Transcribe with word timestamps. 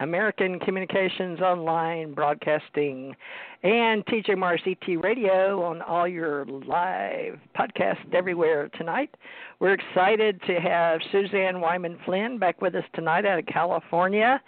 American 0.00 0.58
Communications 0.60 1.40
Online 1.40 2.14
Broadcasting 2.14 3.14
and 3.62 4.04
TJ 4.06 4.38
Morris 4.38 4.62
ET 4.66 4.96
Radio 4.96 5.62
on 5.62 5.82
all 5.82 6.08
your 6.08 6.46
live 6.46 7.38
podcasts 7.54 8.14
everywhere 8.14 8.70
tonight. 8.78 9.14
We're 9.58 9.74
excited 9.74 10.40
to 10.46 10.54
have 10.54 11.00
Suzanne 11.12 11.60
Wyman 11.60 11.98
Flynn 12.06 12.38
back 12.38 12.62
with 12.62 12.74
us 12.74 12.84
tonight 12.94 13.26
out 13.26 13.38
of 13.38 13.46
California. 13.46 14.40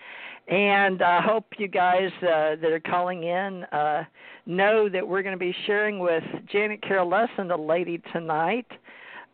And 0.48 1.02
I 1.02 1.20
hope 1.20 1.44
you 1.58 1.68
guys 1.68 2.10
uh, 2.22 2.56
that 2.56 2.72
are 2.72 2.80
calling 2.80 3.24
in 3.24 3.64
uh, 3.64 4.04
know 4.46 4.88
that 4.88 5.06
we're 5.06 5.22
going 5.22 5.38
to 5.38 5.38
be 5.38 5.54
sharing 5.66 5.98
with 5.98 6.24
Janet 6.50 6.82
Carroll 6.82 7.10
Lessin, 7.10 7.48
the 7.48 7.56
lady, 7.56 8.00
tonight. 8.12 8.66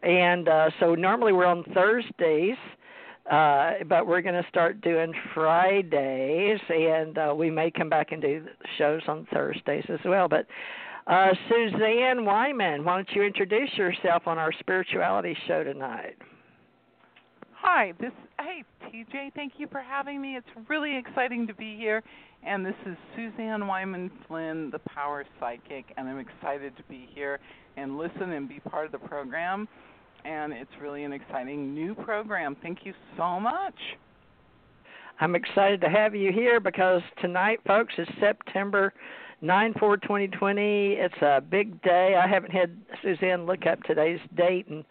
And 0.03 0.49
uh, 0.49 0.71
so 0.81 0.97
normally 0.97 1.33
we're 1.33 1.47
on 1.47 1.63
Thursdays. 1.75 2.57
Uh, 3.31 3.73
but 3.89 4.07
we're 4.07 4.23
going 4.23 4.43
to 4.43 4.49
start 4.49 4.81
doing 4.81 5.13
Fridays, 5.35 6.61
and 6.71 7.19
uh, 7.19 7.35
we 7.37 7.51
may 7.51 7.71
come 7.71 7.91
back 7.91 8.13
and 8.13 8.23
do 8.23 8.45
shows 8.79 9.03
on 9.07 9.27
Thursdays 9.33 9.85
as 9.91 10.01
well. 10.07 10.29
But 10.29 10.47
uh, 11.07 11.29
Suzanne 11.49 12.25
Wyman, 12.25 12.85
why 12.85 12.97
don't 12.97 13.09
you 13.15 13.23
introduce 13.23 13.71
yourself 13.77 14.27
on 14.27 14.39
our 14.39 14.51
spirituality 14.61 15.37
show 15.47 15.63
tonight? 15.63 16.17
Hi, 17.53 17.93
this 18.01 18.13
hey 18.41 18.63
TJ, 18.87 19.35
thank 19.35 19.55
you 19.59 19.67
for 19.71 19.81
having 19.81 20.23
me. 20.23 20.37
It's 20.37 20.69
really 20.69 20.97
exciting 20.97 21.47
to 21.49 21.55
be 21.55 21.77
here. 21.77 22.03
And 22.47 22.65
this 22.65 22.75
is 22.87 22.97
Suzanne 23.17 23.67
Wyman 23.67 24.11
Flynn, 24.27 24.71
the 24.71 24.79
Power 24.79 25.25
Psychic, 25.41 25.85
and 25.97 26.09
I'm 26.09 26.19
excited 26.19 26.77
to 26.77 26.83
be 26.85 27.09
here 27.13 27.41
and 27.77 27.99
listen 27.99 28.31
and 28.31 28.49
be 28.49 28.61
part 28.61 28.87
of 28.87 28.93
the 28.93 28.99
program 28.99 29.69
and 30.25 30.53
it's 30.53 30.71
really 30.81 31.05
an 31.05 31.13
exciting 31.13 31.75
new 31.75 31.95
program. 31.95 32.57
Thank 32.63 32.85
you 32.85 32.93
so 33.17 33.41
much. 33.41 33.75
I'm 35.21 35.35
excited 35.35 35.81
to 35.81 35.89
have 35.89 36.15
you 36.15 36.33
here 36.33 36.61
because 36.61 37.03
tonight, 37.21 37.61
folks, 37.67 37.95
is 37.99 38.07
September 38.21 38.93
9 39.41 39.75
4 39.79 39.97
2020. 39.97 40.93
It's 40.93 41.23
a 41.23 41.41
big 41.41 41.81
day. 41.83 42.15
I 42.23 42.29
haven't 42.29 42.53
had 42.53 42.77
Suzanne 43.03 43.47
look 43.47 43.67
up 43.67 43.83
today's 43.83 44.21
date 44.37 44.69
and 44.69 44.85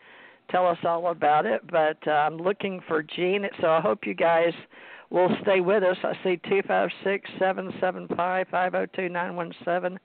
tell 0.49 0.67
us 0.67 0.77
all 0.83 1.07
about 1.11 1.45
it, 1.45 1.61
but 1.69 1.97
uh, 2.07 2.11
I'm 2.11 2.37
looking 2.37 2.81
for 2.87 3.03
Janet, 3.03 3.51
so 3.61 3.67
I 3.67 3.81
hope 3.81 4.05
you 4.05 4.13
guys 4.13 4.53
will 5.09 5.29
stay 5.41 5.61
with 5.61 5.83
us. 5.83 5.97
I 6.03 6.13
see 6.23 6.37
256 6.49 7.29
775 7.39 8.47
502 8.49 9.09
917 9.09 9.99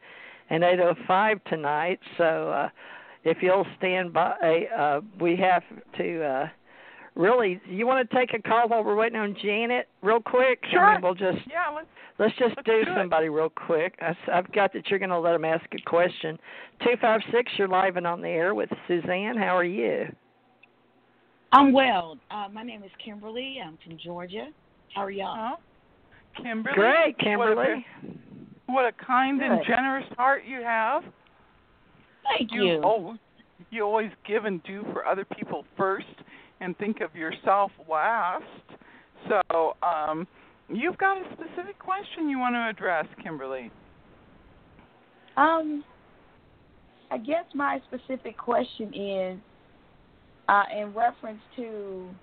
and 0.51 0.65
805 0.65 1.45
tonight, 1.45 2.01
so 2.19 2.51
uh, 2.51 2.69
if 3.25 3.39
you'll 3.41 3.67
stand 3.79 4.13
by, 4.13 4.67
uh, 4.77 5.01
we 5.21 5.37
have 5.37 5.63
to. 5.99 6.25
Uh, 6.25 6.49
really, 7.15 7.61
you 7.69 7.87
want 7.87 8.09
to 8.09 8.17
take 8.17 8.35
a 8.35 8.43
call 8.43 8.69
while 8.69 8.85
we're 8.85 8.97
waiting 8.97 9.19
on 9.19 9.37
Janet, 9.43 9.89
real 10.03 10.21
quick? 10.21 10.61
Sure. 10.71 10.81
I 10.81 10.95
mean, 10.95 11.03
we'll 11.03 11.15
just 11.15 11.47
yeah. 11.49 11.71
Let's 11.75 11.87
let's 12.19 12.35
just 12.39 12.57
let's 12.57 12.67
do, 12.67 12.85
do 12.85 12.91
somebody 12.97 13.29
real 13.29 13.51
quick. 13.51 13.95
I, 14.01 14.17
I've 14.33 14.51
got 14.53 14.73
that 14.73 14.89
you're 14.89 14.99
going 14.99 15.11
to 15.11 15.19
let 15.19 15.33
them 15.33 15.45
ask 15.45 15.65
a 15.73 15.89
question. 15.89 16.39
Two 16.83 16.95
five 17.01 17.21
six, 17.33 17.51
you're 17.59 17.69
live 17.69 17.97
and 17.97 18.07
on 18.07 18.21
the 18.21 18.29
air 18.29 18.55
with 18.55 18.71
Suzanne. 18.89 19.37
How 19.37 19.57
are 19.57 19.65
you? 19.65 20.07
I'm 21.53 21.73
well. 21.73 22.17
Uh, 22.31 22.49
my 22.51 22.63
name 22.63 22.83
is 22.83 22.91
Kimberly. 23.05 23.59
I'm 23.65 23.79
from 23.85 23.99
Georgia. 24.03 24.49
How 24.95 25.03
are 25.03 25.11
y'all? 25.11 25.57
Oh, 25.59 26.43
Kimberly. 26.43 26.75
Great, 26.75 27.19
Kimberly. 27.19 27.55
What 27.55 27.67
a, 27.69 28.73
what 28.73 28.85
a 28.87 29.05
kind 29.05 29.39
Good. 29.39 29.51
and 29.51 29.61
generous 29.67 30.07
heart 30.17 30.45
you 30.49 30.63
have. 30.63 31.03
Thank 32.25 32.53
you 32.53 32.65
you. 32.65 32.81
Oh, 32.85 33.17
you 33.71 33.83
always 33.83 34.11
give 34.27 34.45
and 34.45 34.63
do 34.65 34.85
for 34.93 35.07
other 35.07 35.25
people 35.25 35.65
first 35.77 36.07
and 36.61 36.77
think 36.79 37.01
of 37.01 37.15
yourself 37.15 37.71
last. 37.89 38.45
So, 39.29 39.77
um, 39.83 40.27
you've 40.69 40.99
got 40.99 41.19
a 41.19 41.25
specific 41.33 41.79
question 41.79 42.29
you 42.29 42.39
want 42.39 42.55
to 42.55 42.69
address, 42.69 43.07
Kimberly. 43.23 43.71
Um, 45.37 45.85
I 47.11 47.19
guess 47.19 47.45
my 47.55 47.81
specific 47.87 48.37
question 48.37 48.93
is 48.95 49.39
uh, 50.49 50.65
in 50.77 50.93
reference 50.95 51.41
to 51.57 52.15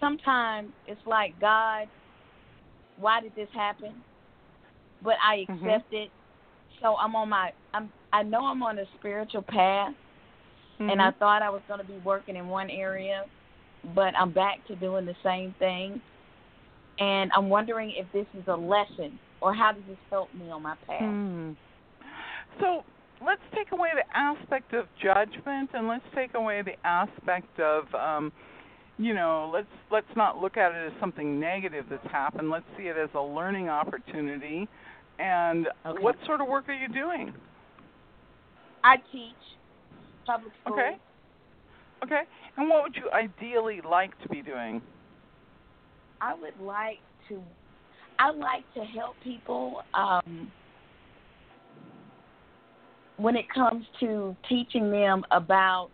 sometimes 0.00 0.70
it's 0.86 1.00
like 1.06 1.38
God, 1.40 1.88
why 2.98 3.20
did 3.20 3.34
this 3.34 3.48
happen? 3.52 3.94
But 5.02 5.14
I 5.24 5.46
Mhm. 5.50 5.76
accept 5.76 5.92
it. 5.92 6.10
So 6.82 6.96
I'm 6.96 7.14
on 7.16 7.28
my 7.28 7.52
I'm 7.74 7.90
I 8.16 8.22
know 8.22 8.46
I'm 8.46 8.62
on 8.62 8.78
a 8.78 8.84
spiritual 8.98 9.42
path 9.42 9.92
and 10.80 11.02
I 11.02 11.10
Mhm. 11.10 11.18
thought 11.18 11.42
I 11.42 11.50
was 11.50 11.60
going 11.68 11.80
to 11.80 11.86
be 11.86 11.98
working 11.98 12.36
in 12.36 12.48
one 12.48 12.70
area, 12.70 13.26
but 13.94 14.14
I'm 14.18 14.32
back 14.32 14.64
to 14.68 14.76
doing 14.76 15.04
the 15.04 15.14
same 15.22 15.52
thing. 15.58 16.00
And 16.98 17.30
I'm 17.36 17.50
wondering 17.50 17.90
if 17.90 18.10
this 18.12 18.26
is 18.32 18.46
a 18.46 18.56
lesson 18.56 19.18
or 19.42 19.52
how 19.52 19.72
does 19.72 19.84
this 19.86 19.98
help 20.10 20.32
me 20.32 20.50
on 20.50 20.62
my 20.62 20.76
path? 20.88 21.02
Hmm. 21.02 21.50
So 22.58 22.84
let's 23.20 23.42
take 23.54 23.72
away 23.72 23.90
the 23.94 24.16
aspect 24.16 24.72
of 24.72 24.86
judgment 25.02 25.70
and 25.74 25.86
let's 25.86 26.04
take 26.14 26.32
away 26.34 26.62
the 26.62 26.76
aspect 26.86 27.60
of 27.60 27.94
um 27.94 28.32
you 28.98 29.12
know 29.14 29.50
let's 29.52 29.66
let's 29.90 30.16
not 30.16 30.38
look 30.38 30.56
at 30.56 30.72
it 30.72 30.86
as 30.86 31.00
something 31.00 31.38
negative 31.38 31.84
that's 31.90 32.06
happened 32.10 32.50
let's 32.50 32.66
see 32.76 32.84
it 32.84 32.96
as 32.96 33.08
a 33.14 33.20
learning 33.20 33.68
opportunity 33.68 34.68
and 35.18 35.68
Okay. 35.86 36.02
what 36.02 36.14
sort 36.26 36.40
of 36.40 36.48
work 36.48 36.68
are 36.68 36.74
you 36.74 36.88
doing 36.88 37.32
I 38.86 38.96
teach 39.10 39.34
public 40.26 40.52
school. 40.62 40.78
okay 40.78 40.96
okay 42.04 42.22
and 42.56 42.68
what 42.68 42.84
would 42.84 42.94
you 42.94 43.10
ideally 43.10 43.80
like 43.88 44.16
to 44.22 44.28
be 44.28 44.42
doing 44.42 44.80
I 46.20 46.34
would 46.34 46.58
like 46.60 46.98
to 47.28 47.42
I 48.20 48.30
like 48.30 48.64
to 48.74 48.84
help 48.84 49.16
people 49.22 49.82
um 49.94 50.52
when 53.16 53.34
it 53.34 53.46
comes 53.52 53.84
to 54.00 54.36
teaching 54.48 54.90
them 54.90 55.24
about 55.32 55.90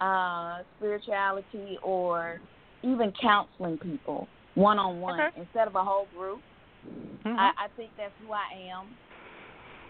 uh 0.00 0.62
spirituality 0.78 1.78
or 1.82 2.40
even 2.82 3.12
counseling 3.20 3.76
people 3.78 4.26
one 4.54 4.78
on 4.78 5.00
one 5.00 5.20
instead 5.36 5.66
of 5.68 5.74
a 5.74 5.82
whole 5.82 6.08
group. 6.16 6.40
Mhm. 6.86 7.36
I, 7.38 7.50
I 7.64 7.68
think 7.76 7.90
that's 7.96 8.12
who 8.20 8.32
I 8.32 8.44
am. 8.70 8.96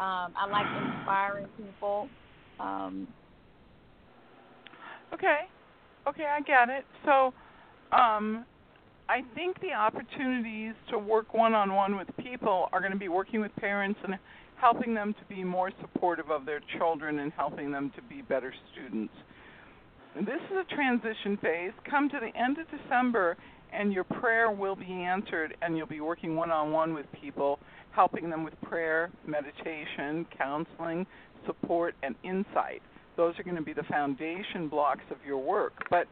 Um, 0.00 0.32
I 0.37 0.47
like 0.50 0.66
inspiring 0.97 1.49
people. 1.56 2.09
Um, 2.60 3.09
Okay. 5.15 5.43
Okay, 6.09 6.25
I 6.25 6.41
get 6.41 6.69
it. 6.69 6.84
So, 7.05 7.32
um, 7.97 8.44
I 9.09 9.22
think 9.34 9.60
the 9.60 9.72
opportunities 9.72 10.75
to 10.91 10.99
work 10.99 11.34
one 11.34 11.55
on 11.55 11.75
one 11.75 11.97
with 11.97 12.09
people 12.19 12.69
are 12.72 12.81
going 12.81 12.93
to 12.93 12.99
be 12.99 13.09
working 13.09 13.41
with 13.41 13.55
parents 13.56 14.00
and 14.03 14.19
helping 14.56 14.94
them 14.94 15.15
to 15.15 15.34
be 15.34 15.44
more 15.44 15.71
supportive 15.81 16.31
of 16.31 16.47
their 16.47 16.61
children 16.78 17.21
and 17.21 17.32
helping 17.32 17.71
them 17.71 17.93
to 17.97 18.03
be 18.03 18.22
better 18.22 18.53
students. 18.72 19.12
This 20.16 20.41
is 20.50 20.56
a 20.59 20.75
transition 20.75 21.37
phase. 21.41 21.72
Come 21.88 22.09
to 22.09 22.19
the 22.21 22.37
end 22.38 22.59
of 22.59 22.66
December 22.71 23.37
and 23.75 23.93
your 23.93 24.05
prayer 24.05 24.51
will 24.51 24.77
be 24.77 24.91
answered 24.91 25.57
and 25.62 25.77
you'll 25.77 25.87
be 25.87 26.01
working 26.01 26.37
one 26.37 26.51
on 26.51 26.73
one 26.73 26.95
with 26.95 27.07
people, 27.21 27.59
helping 27.93 28.31
them 28.31 28.45
with 28.45 28.55
prayer, 28.62 29.11
meditation, 29.26 30.26
counseling, 30.38 31.06
support, 31.47 31.94
and 32.03 32.15
insight 32.23 32.81
those 33.17 33.38
are 33.38 33.43
going 33.43 33.56
to 33.56 33.62
be 33.62 33.73
the 33.73 33.85
foundation 33.85 34.69
blocks 34.69 35.05
of 35.11 35.19
your 35.26 35.38
work. 35.38 35.73
But 35.91 36.06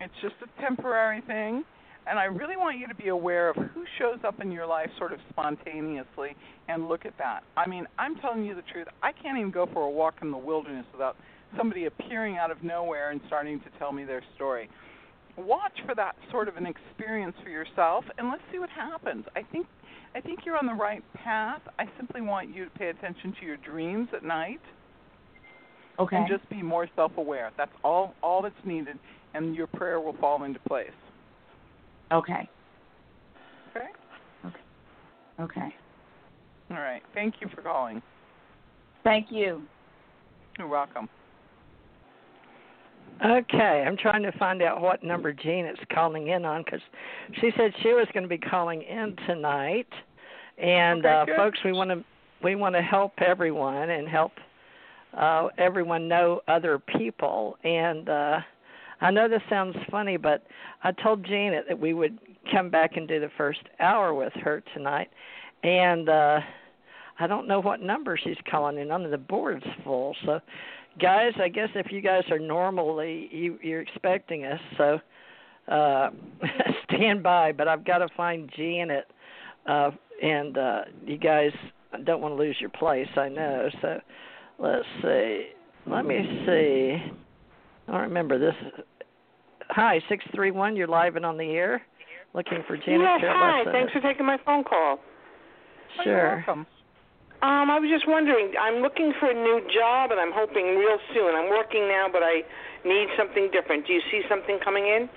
it's 0.00 0.14
just 0.22 0.34
a 0.42 0.60
temporary 0.60 1.20
thing, 1.22 1.64
and 2.06 2.18
I 2.18 2.24
really 2.24 2.56
want 2.56 2.78
you 2.78 2.86
to 2.88 2.94
be 2.94 3.08
aware 3.08 3.50
of 3.50 3.56
who 3.56 3.84
shows 3.98 4.18
up 4.24 4.40
in 4.40 4.50
your 4.50 4.66
life 4.66 4.88
sort 4.98 5.12
of 5.12 5.18
spontaneously 5.30 6.30
and 6.68 6.88
look 6.88 7.04
at 7.04 7.16
that. 7.18 7.42
I 7.56 7.68
mean, 7.68 7.86
I'm 7.98 8.16
telling 8.16 8.44
you 8.44 8.54
the 8.54 8.62
truth. 8.72 8.86
I 9.02 9.12
can't 9.12 9.38
even 9.38 9.50
go 9.50 9.68
for 9.72 9.82
a 9.82 9.90
walk 9.90 10.16
in 10.22 10.30
the 10.30 10.38
wilderness 10.38 10.86
without 10.92 11.16
somebody 11.56 11.86
appearing 11.86 12.36
out 12.36 12.50
of 12.50 12.62
nowhere 12.62 13.10
and 13.10 13.20
starting 13.26 13.60
to 13.60 13.66
tell 13.78 13.92
me 13.92 14.04
their 14.04 14.22
story. 14.34 14.68
Watch 15.38 15.72
for 15.86 15.94
that 15.94 16.16
sort 16.30 16.48
of 16.48 16.56
an 16.56 16.66
experience 16.66 17.36
for 17.42 17.50
yourself 17.50 18.04
and 18.18 18.28
let's 18.28 18.42
see 18.52 18.58
what 18.58 18.70
happens. 18.70 19.24
I 19.36 19.42
think 19.52 19.66
I 20.14 20.20
think 20.20 20.40
you're 20.44 20.56
on 20.56 20.66
the 20.66 20.74
right 20.74 21.02
path. 21.14 21.60
I 21.78 21.84
simply 21.96 22.22
want 22.22 22.54
you 22.54 22.64
to 22.64 22.70
pay 22.70 22.88
attention 22.88 23.34
to 23.40 23.46
your 23.46 23.56
dreams 23.58 24.08
at 24.14 24.24
night 24.24 24.60
okay. 25.98 26.16
and 26.16 26.28
just 26.28 26.48
be 26.50 26.62
more 26.62 26.88
self-aware. 26.96 27.52
That's 27.56 27.70
all 27.84 28.14
all 28.22 28.42
that's 28.42 28.54
needed, 28.64 28.98
and 29.34 29.54
your 29.54 29.66
prayer 29.66 30.00
will 30.00 30.16
fall 30.20 30.42
into 30.44 30.60
place. 30.60 30.90
okay. 32.12 32.48
Okay. 33.76 34.56
Okay. 35.40 35.74
All 36.70 36.78
right. 36.78 37.02
Thank 37.14 37.34
you 37.40 37.48
for 37.54 37.62
calling. 37.62 38.02
Thank 39.04 39.28
you. 39.30 39.62
You're 40.58 40.68
welcome. 40.68 41.08
Okay, 43.24 43.84
I'm 43.86 43.96
trying 43.96 44.22
to 44.22 44.32
find 44.32 44.62
out 44.62 44.80
what 44.80 45.02
number 45.02 45.32
Jean 45.32 45.66
is 45.66 45.78
calling 45.92 46.28
in 46.28 46.44
on 46.44 46.62
because 46.62 46.80
she 47.40 47.50
said 47.56 47.72
she 47.82 47.88
was 47.92 48.06
going 48.12 48.22
to 48.22 48.28
be 48.28 48.38
calling 48.38 48.82
in 48.82 49.16
tonight. 49.26 49.88
And 50.56 51.04
Okay, 51.04 51.14
uh, 51.14 51.24
good. 51.24 51.36
folks, 51.36 51.58
we 51.64 51.72
want 51.72 51.90
to 51.90 52.04
we 52.44 52.54
want 52.54 52.76
to 52.76 52.82
help 52.82 53.14
everyone 53.18 53.90
and 53.90 54.08
help 54.08 54.32
uh, 55.16 55.48
everyone 55.58 56.06
know 56.06 56.40
other 56.46 56.78
people. 56.78 57.56
And 57.64 58.08
uh, 58.08 58.38
I 59.00 59.10
know 59.10 59.28
this 59.28 59.42
sounds 59.50 59.74
funny, 59.90 60.16
but 60.16 60.46
I 60.84 60.92
told 60.92 61.24
Jean 61.26 61.52
that 61.68 61.78
we 61.78 61.94
would 61.94 62.18
come 62.52 62.70
back 62.70 62.96
and 62.96 63.08
do 63.08 63.18
the 63.18 63.30
first 63.36 63.60
hour 63.80 64.14
with 64.14 64.32
her 64.34 64.62
tonight. 64.74 65.08
And 65.64 66.08
uh, 66.08 66.40
I 67.18 67.26
don't 67.26 67.48
know 67.48 67.60
what 67.60 67.80
number 67.80 68.16
she's 68.16 68.36
calling 68.48 68.78
in 68.78 68.92
on. 68.92 69.10
The 69.10 69.18
board's 69.18 69.66
full, 69.82 70.14
so 70.24 70.40
guys, 70.98 71.32
I 71.40 71.48
guess 71.48 71.68
if 71.74 71.90
you 71.90 72.00
guys 72.00 72.22
are 72.30 72.38
normally 72.38 73.28
you 73.32 73.58
you're 73.62 73.80
expecting 73.80 74.44
us, 74.44 74.60
so 74.76 74.98
uh 75.68 76.10
stand 76.84 77.22
by, 77.22 77.52
but 77.52 77.68
I've 77.68 77.84
got 77.84 77.98
to 77.98 78.08
find 78.16 78.50
Janet 78.56 79.06
uh 79.66 79.90
and 80.22 80.56
uh 80.58 80.80
you 81.06 81.18
guys 81.18 81.52
don't 82.04 82.20
want 82.20 82.32
to 82.32 82.38
lose 82.38 82.56
your 82.60 82.70
place, 82.70 83.08
I 83.16 83.28
know. 83.28 83.68
So 83.80 84.00
let's 84.58 84.84
see. 85.02 85.48
Let 85.86 86.04
me 86.04 86.18
see. 86.46 86.96
I 87.88 87.92
don't 87.92 88.02
remember 88.02 88.38
this. 88.38 88.54
Hi, 89.70 89.98
631, 90.08 90.76
you're 90.76 90.86
live 90.86 91.16
and 91.16 91.24
on 91.24 91.36
the 91.38 91.50
air. 91.50 91.82
Looking 92.34 92.62
for 92.66 92.76
Janet 92.76 93.00
yes, 93.00 93.20
hi. 93.22 93.64
Thanks 93.72 93.92
for 93.92 94.00
taking 94.00 94.26
my 94.26 94.36
phone 94.44 94.64
call. 94.64 94.98
Oh, 94.98 96.02
you're 96.04 96.04
Sure. 96.04 96.44
welcome. 96.46 96.66
Um, 97.40 97.70
I 97.70 97.78
was 97.78 97.88
just 97.88 98.08
wondering. 98.08 98.52
I'm 98.60 98.82
looking 98.82 99.12
for 99.20 99.30
a 99.30 99.34
new 99.34 99.62
job, 99.70 100.10
and 100.10 100.18
I'm 100.18 100.32
hoping 100.34 100.74
real 100.74 100.98
soon. 101.14 101.36
I'm 101.36 101.48
working 101.50 101.86
now, 101.86 102.06
but 102.10 102.22
I 102.22 102.42
need 102.84 103.06
something 103.16 103.48
different. 103.52 103.86
Do 103.86 103.92
you 103.92 104.02
see 104.10 104.22
something 104.28 104.58
coming 104.64 104.86
in? 104.86 105.08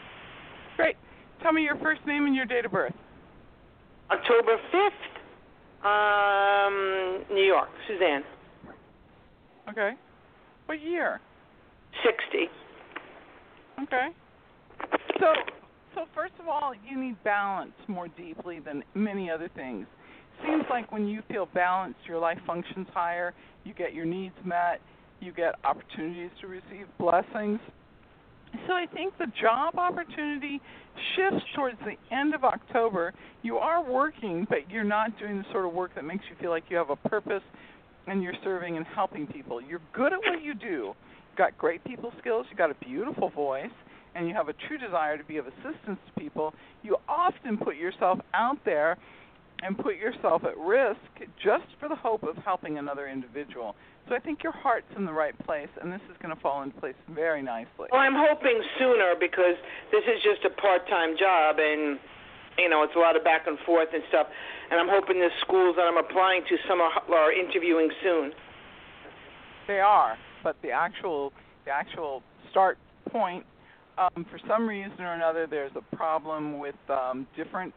Great. 0.77 0.95
Tell 1.41 1.51
me 1.51 1.63
your 1.63 1.77
first 1.77 2.06
name 2.06 2.27
and 2.27 2.35
your 2.35 2.45
date 2.45 2.65
of 2.65 2.71
birth. 2.71 2.94
October 4.12 4.57
5th, 4.71 5.01
um, 5.88 7.23
New 7.33 7.44
York, 7.44 7.69
Suzanne. 7.88 8.23
Okay. 9.69 9.94
What 10.68 10.79
year? 10.81 11.19
60. 12.06 12.50
Okay. 13.83 14.09
So, 15.19 15.33
so 15.95 16.06
first 16.13 16.33
of 16.39 16.47
all, 16.47 16.73
you 16.88 17.00
need 17.00 17.23
balance 17.23 17.73
more 17.88 18.09
deeply 18.09 18.59
than 18.59 18.83
many 18.94 19.31
other 19.31 19.50
things. 19.56 19.88
Seems 20.46 20.64
like 20.70 20.92
when 20.92 21.08
you 21.08 21.22
feel 21.28 21.48
balanced, 21.54 22.00
your 22.08 22.20
life 22.20 22.40
functions 22.46 22.88
higher. 22.94 23.34
You 23.64 23.74
get 23.74 23.94
your 23.94 24.06
needs 24.06 24.36
met. 24.44 24.82
You 25.20 25.32
get 25.32 25.56
opportunities 25.64 26.32
to 26.42 26.48
receive 26.48 26.88
blessings. 27.00 27.60
So 28.68 28.74
I 28.74 28.86
think 28.94 29.18
the 29.18 29.28
job 29.40 29.78
opportunity 29.78 30.60
shifts 31.16 31.46
towards 31.56 31.78
the 31.80 31.96
end 32.16 32.34
of 32.34 32.44
October. 32.44 33.14
You 33.44 33.58
are 33.58 33.84
working, 33.84 34.46
but 34.50 34.70
you're 34.70 34.84
not 34.84 35.18
doing 35.20 35.38
the 35.38 35.46
sort 35.52 35.66
of 35.66 35.74
work 35.74 35.96
that 35.96 36.04
makes 36.04 36.24
you 36.30 36.36
feel 36.42 36.50
like 36.50 36.64
you 36.70 36.78
have 36.78 36.90
a 36.90 36.96
purpose 36.96 37.44
and 38.08 38.22
you're 38.22 38.36
serving 38.44 38.78
and 38.78 38.86
helping 38.86 39.28
people. 39.28 39.62
You're 39.62 39.82
good 39.94 40.12
at 40.12 40.20
what 40.20 40.44
you 40.44 40.54
do. 40.54 40.94
You've 41.30 41.38
got 41.38 41.58
great 41.58 41.84
people 41.84 42.12
skills, 42.20 42.46
you've 42.50 42.58
got 42.58 42.72
a 42.72 42.86
beautiful 42.86 43.30
voice, 43.30 43.72
and 44.16 44.28
you 44.28 44.34
have 44.34 44.50
a 44.50 44.54
true 44.68 44.78
desire 44.78 45.18
to 45.18 45.24
be 45.24 45.38
of 45.38 45.48
assistance 45.48 46.00
to 46.08 46.20
people. 46.20 46.54
You 46.84 46.98
often 47.08 47.58
put 47.58 47.78
yourself 47.78 48.20
out 48.34 48.58
there 48.66 48.98
and 49.63 49.78
put 49.78 49.96
yourself 49.96 50.44
at 50.44 50.58
risk 50.58 51.00
just 51.44 51.66
for 51.80 51.88
the 51.88 51.96
hope 51.96 52.24
of 52.24 52.36
helping 52.38 52.78
another 52.78 53.08
individual. 53.08 53.75
So 54.10 54.16
I 54.16 54.19
think 54.19 54.44
your 54.44 54.52
heart's 54.52 54.90
in 54.98 55.06
the 55.06 55.13
right 55.13 55.38
place, 55.46 55.69
and 55.81 55.92
this 55.92 56.02
is 56.10 56.18
going 56.22 56.36
to 56.36 56.42
fall 56.42 56.63
into 56.63 56.78
place 56.80 56.96
very 57.13 57.42
nicely. 57.42 57.88
Well, 57.92 58.02
I'm 58.02 58.16
hoping 58.16 58.62
sooner 58.80 59.13
because 59.19 59.56
this 59.92 60.04
is 60.04 60.22
just 60.24 60.44
a 60.46 60.50
part-time 60.62 61.16
job, 61.18 61.58
and 61.60 62.00
you 62.58 62.69
know 62.69 62.84
it's 62.84 62.96
a 62.96 63.00
lot 63.00 63.16
of 63.16 63.24
back 63.24 63.48
and 63.48 63.58
forth 63.60 63.90
and 63.94 64.04
stuff. 64.10 64.28
And 64.72 64.80
I'm 64.80 64.90
hoping 64.90 65.19
the 65.19 65.30
schools 65.42 65.75
that 65.78 65.84
I'm 65.84 65.98
applying 65.98 66.44
to, 66.50 66.57
some 66.68 66.81
are, 66.81 66.92
are 67.14 67.31
interviewing 67.31 67.90
soon. 68.04 68.31
They 69.68 69.80
are, 69.80 70.18
but 70.44 70.56
the 70.62 70.72
actual 70.72 71.31
the 71.66 71.72
actual 71.72 72.24
start 72.50 72.78
point, 73.12 73.46
um, 73.98 74.25
for 74.31 74.40
some 74.48 74.68
reason 74.68 75.00
or 75.00 75.14
another, 75.14 75.46
there's 75.46 75.72
a 75.75 75.96
problem 75.96 76.57
with 76.60 76.75
um, 76.90 77.28
different 77.38 77.74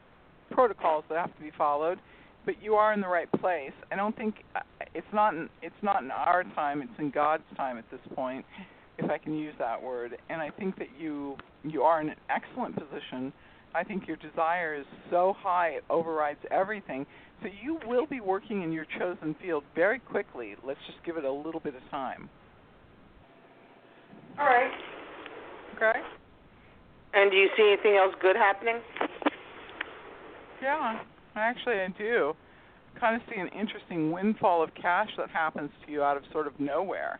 protocols 0.54 1.04
that 1.08 1.18
have 1.18 1.34
to 1.36 1.42
be 1.42 1.50
followed. 1.58 1.98
But 2.46 2.62
you 2.62 2.74
are 2.74 2.92
in 2.92 3.00
the 3.00 3.08
right 3.08 3.30
place. 3.40 3.72
I 3.90 3.96
don't 3.96 4.16
think 4.16 4.36
uh, 4.54 4.60
it's 4.94 5.06
not 5.12 5.34
in, 5.34 5.48
it's 5.62 5.74
not 5.82 6.02
in 6.02 6.10
our 6.10 6.44
time. 6.54 6.82
It's 6.82 6.92
in 6.98 7.10
God's 7.10 7.44
time 7.56 7.78
at 7.78 7.84
this 7.90 8.00
point, 8.14 8.44
if 8.98 9.10
I 9.10 9.18
can 9.18 9.34
use 9.34 9.54
that 9.58 9.82
word. 9.82 10.16
And 10.28 10.40
I 10.40 10.50
think 10.50 10.76
that 10.78 10.88
you 10.98 11.36
you 11.62 11.82
are 11.82 12.00
in 12.00 12.10
an 12.10 12.16
excellent 12.28 12.76
position. 12.76 13.32
I 13.74 13.82
think 13.82 14.06
your 14.06 14.18
desire 14.18 14.76
is 14.76 14.86
so 15.10 15.34
high 15.38 15.70
it 15.70 15.84
overrides 15.90 16.38
everything. 16.50 17.06
So 17.42 17.48
you 17.62 17.78
will 17.86 18.06
be 18.06 18.20
working 18.20 18.62
in 18.62 18.70
your 18.72 18.86
chosen 18.98 19.34
field 19.42 19.64
very 19.74 19.98
quickly. 19.98 20.54
Let's 20.64 20.78
just 20.86 20.98
give 21.04 21.16
it 21.16 21.24
a 21.24 21.32
little 21.32 21.60
bit 21.60 21.74
of 21.74 21.82
time. 21.90 22.28
All 24.38 24.46
right. 24.46 24.70
Okay? 25.76 26.00
And 27.14 27.30
do 27.30 27.36
you 27.36 27.48
see 27.56 27.72
anything 27.72 27.96
else 27.96 28.14
good 28.20 28.36
happening? 28.36 28.76
Yeah, 30.64 31.00
actually 31.36 31.74
I 31.74 31.88
do. 31.98 32.32
Kind 32.98 33.16
of 33.16 33.22
see 33.28 33.38
an 33.38 33.48
interesting 33.48 34.12
windfall 34.12 34.62
of 34.62 34.70
cash 34.74 35.10
that 35.18 35.28
happens 35.28 35.70
to 35.84 35.92
you 35.92 36.02
out 36.02 36.16
of 36.16 36.22
sort 36.32 36.46
of 36.46 36.58
nowhere. 36.58 37.18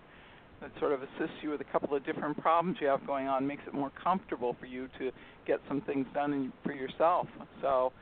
That 0.63 0.71
sort 0.81 0.93
of 0.93 1.03
assists 1.03 1.37
you 1.43 1.51
with 1.51 1.61
a 1.61 1.65
couple 1.65 1.95
of 1.95 2.07
different 2.07 2.41
problems 2.41 2.79
you 2.81 2.87
have 2.87 3.07
going 3.07 3.27
on, 3.27 3.47
makes 3.47 3.63
it 3.67 3.75
more 3.75 3.93
comfortable 4.03 4.57
for 4.59 4.65
you 4.65 4.89
to 4.99 5.11
get 5.47 5.61
some 5.69 5.83
things 5.83 6.07
done 6.15 6.33
in, 6.33 6.53
for 6.65 6.73
yourself. 6.73 7.27
So, 7.61 7.93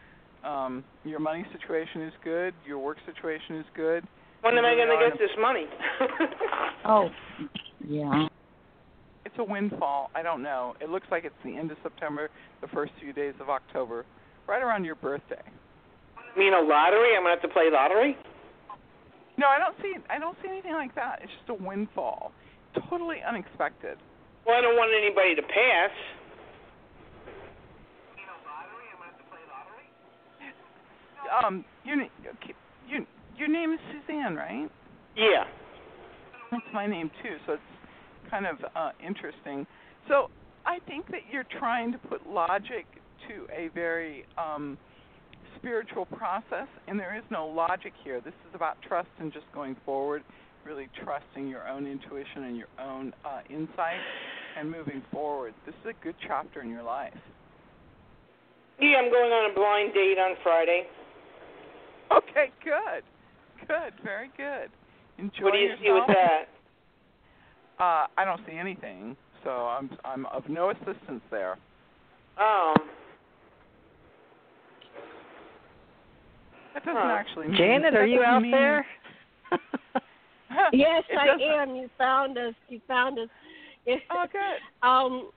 um, 0.44 0.84
your 1.04 1.18
money 1.18 1.44
situation 1.52 2.02
is 2.02 2.12
good. 2.22 2.54
Your 2.64 2.78
work 2.78 2.98
situation 3.04 3.56
is 3.56 3.66
good. 3.74 4.06
When 4.42 4.56
am 4.58 4.64
I 4.64 4.74
going 4.76 4.88
to 4.88 5.08
get 5.08 5.18
this 5.18 5.30
money? 5.40 5.66
Oh, 6.84 7.10
yeah. 7.88 8.26
It's 9.24 9.36
a 9.38 9.44
windfall. 9.44 10.10
I 10.16 10.22
don't 10.22 10.42
know. 10.42 10.74
It 10.80 10.90
looks 10.90 11.06
like 11.12 11.24
it's 11.24 11.34
the 11.44 11.56
end 11.56 11.70
of 11.70 11.76
September, 11.84 12.28
the 12.60 12.66
first 12.66 12.90
few 13.00 13.12
days 13.12 13.34
of 13.40 13.48
October, 13.48 14.04
right 14.52 14.62
around 14.62 14.84
your 14.84 14.96
birthday. 14.96 15.40
You 16.36 16.42
mean 16.44 16.52
a 16.52 16.60
lottery? 16.60 17.16
I'm 17.16 17.24
going 17.24 17.34
to 17.34 17.40
have 17.40 17.48
to 17.48 17.54
play 17.54 17.70
lottery? 17.72 18.18
No, 19.38 19.46
I 19.46 19.58
don't 19.58 19.74
see. 19.80 19.94
I 20.10 20.18
don't 20.18 20.36
see 20.42 20.48
anything 20.48 20.74
like 20.74 20.94
that. 20.94 21.20
It's 21.22 21.32
just 21.38 21.48
a 21.58 21.64
windfall, 21.64 22.32
totally 22.90 23.16
unexpected. 23.26 23.96
Well, 24.46 24.56
I 24.56 24.60
don't 24.60 24.76
want 24.76 24.92
anybody 24.92 25.34
to 25.36 25.42
pass. 25.42 25.90
Um, 31.42 31.64
your 31.84 31.96
your 31.96 33.00
your 33.38 33.48
name 33.48 33.72
is 33.72 33.80
Suzanne, 33.90 34.34
right? 34.34 34.68
Yeah. 35.16 35.44
That's 36.50 36.62
my 36.74 36.86
name 36.86 37.10
too, 37.22 37.36
so 37.46 37.54
it's 37.54 37.62
kind 38.30 38.44
of 38.44 38.58
uh, 38.76 38.90
interesting. 39.04 39.66
So 40.08 40.28
I 40.66 40.78
think 40.86 41.06
that 41.06 41.20
you're 41.30 41.46
trying 41.58 41.90
to 41.92 41.98
put 41.98 42.28
logic 42.28 42.84
to 43.28 43.46
a 43.52 43.68
very 43.74 44.24
um, 44.38 44.78
spiritual 45.56 46.06
process, 46.06 46.66
and 46.88 46.98
there 46.98 47.16
is 47.16 47.22
no 47.30 47.46
logic 47.46 47.92
here. 48.02 48.20
This 48.20 48.34
is 48.48 48.54
about 48.54 48.76
trust 48.86 49.08
and 49.20 49.32
just 49.32 49.46
going 49.54 49.76
forward, 49.84 50.22
really 50.64 50.88
trusting 51.04 51.48
your 51.48 51.68
own 51.68 51.86
intuition 51.86 52.44
and 52.44 52.56
your 52.56 52.68
own 52.80 53.12
uh, 53.24 53.40
insight, 53.48 54.00
and 54.58 54.70
moving 54.70 55.02
forward. 55.12 55.54
This 55.66 55.74
is 55.82 55.90
a 55.90 56.04
good 56.04 56.16
chapter 56.26 56.62
in 56.62 56.68
your 56.68 56.82
life. 56.82 57.14
Yeah, 58.80 58.96
I'm 58.98 59.10
going 59.10 59.32
on 59.32 59.50
a 59.50 59.54
blind 59.54 59.94
date 59.94 60.18
on 60.18 60.36
Friday. 60.42 60.86
Okay, 62.16 62.50
good, 62.64 63.04
good, 63.68 63.92
very 64.02 64.30
good. 64.36 64.70
Enjoy 65.18 65.44
what 65.44 65.52
do 65.52 65.58
you 65.58 65.68
yourself. 65.68 65.80
see 65.82 65.92
with 65.92 66.06
that? 66.08 66.48
Uh, 67.78 68.06
I 68.16 68.24
don't 68.24 68.40
see 68.46 68.56
anything, 68.56 69.16
so 69.44 69.50
I'm 69.50 69.90
I'm 70.04 70.26
of 70.26 70.48
no 70.48 70.70
assistance 70.70 71.22
there. 71.30 71.56
Oh. 72.38 72.74
That 76.74 76.84
doesn't 76.84 77.00
Huh. 77.02 77.08
actually 77.08 77.48
mean. 77.48 77.56
Janet, 77.56 77.92
that 77.92 77.98
are 78.00 78.06
you 78.06 78.22
out 78.22 78.42
mean- 78.42 78.50
there? 78.50 78.86
Yes, 80.72 81.02
It 81.08 81.16
I 81.18 81.26
doesn't- 81.28 81.42
am. 81.42 81.76
You 81.76 81.88
found 81.96 82.36
us. 82.36 82.54
You 82.68 82.80
found 82.86 83.18
us. 83.18 83.28
Oh, 84.10 84.26
good. 84.30 84.60
um, 84.86 85.30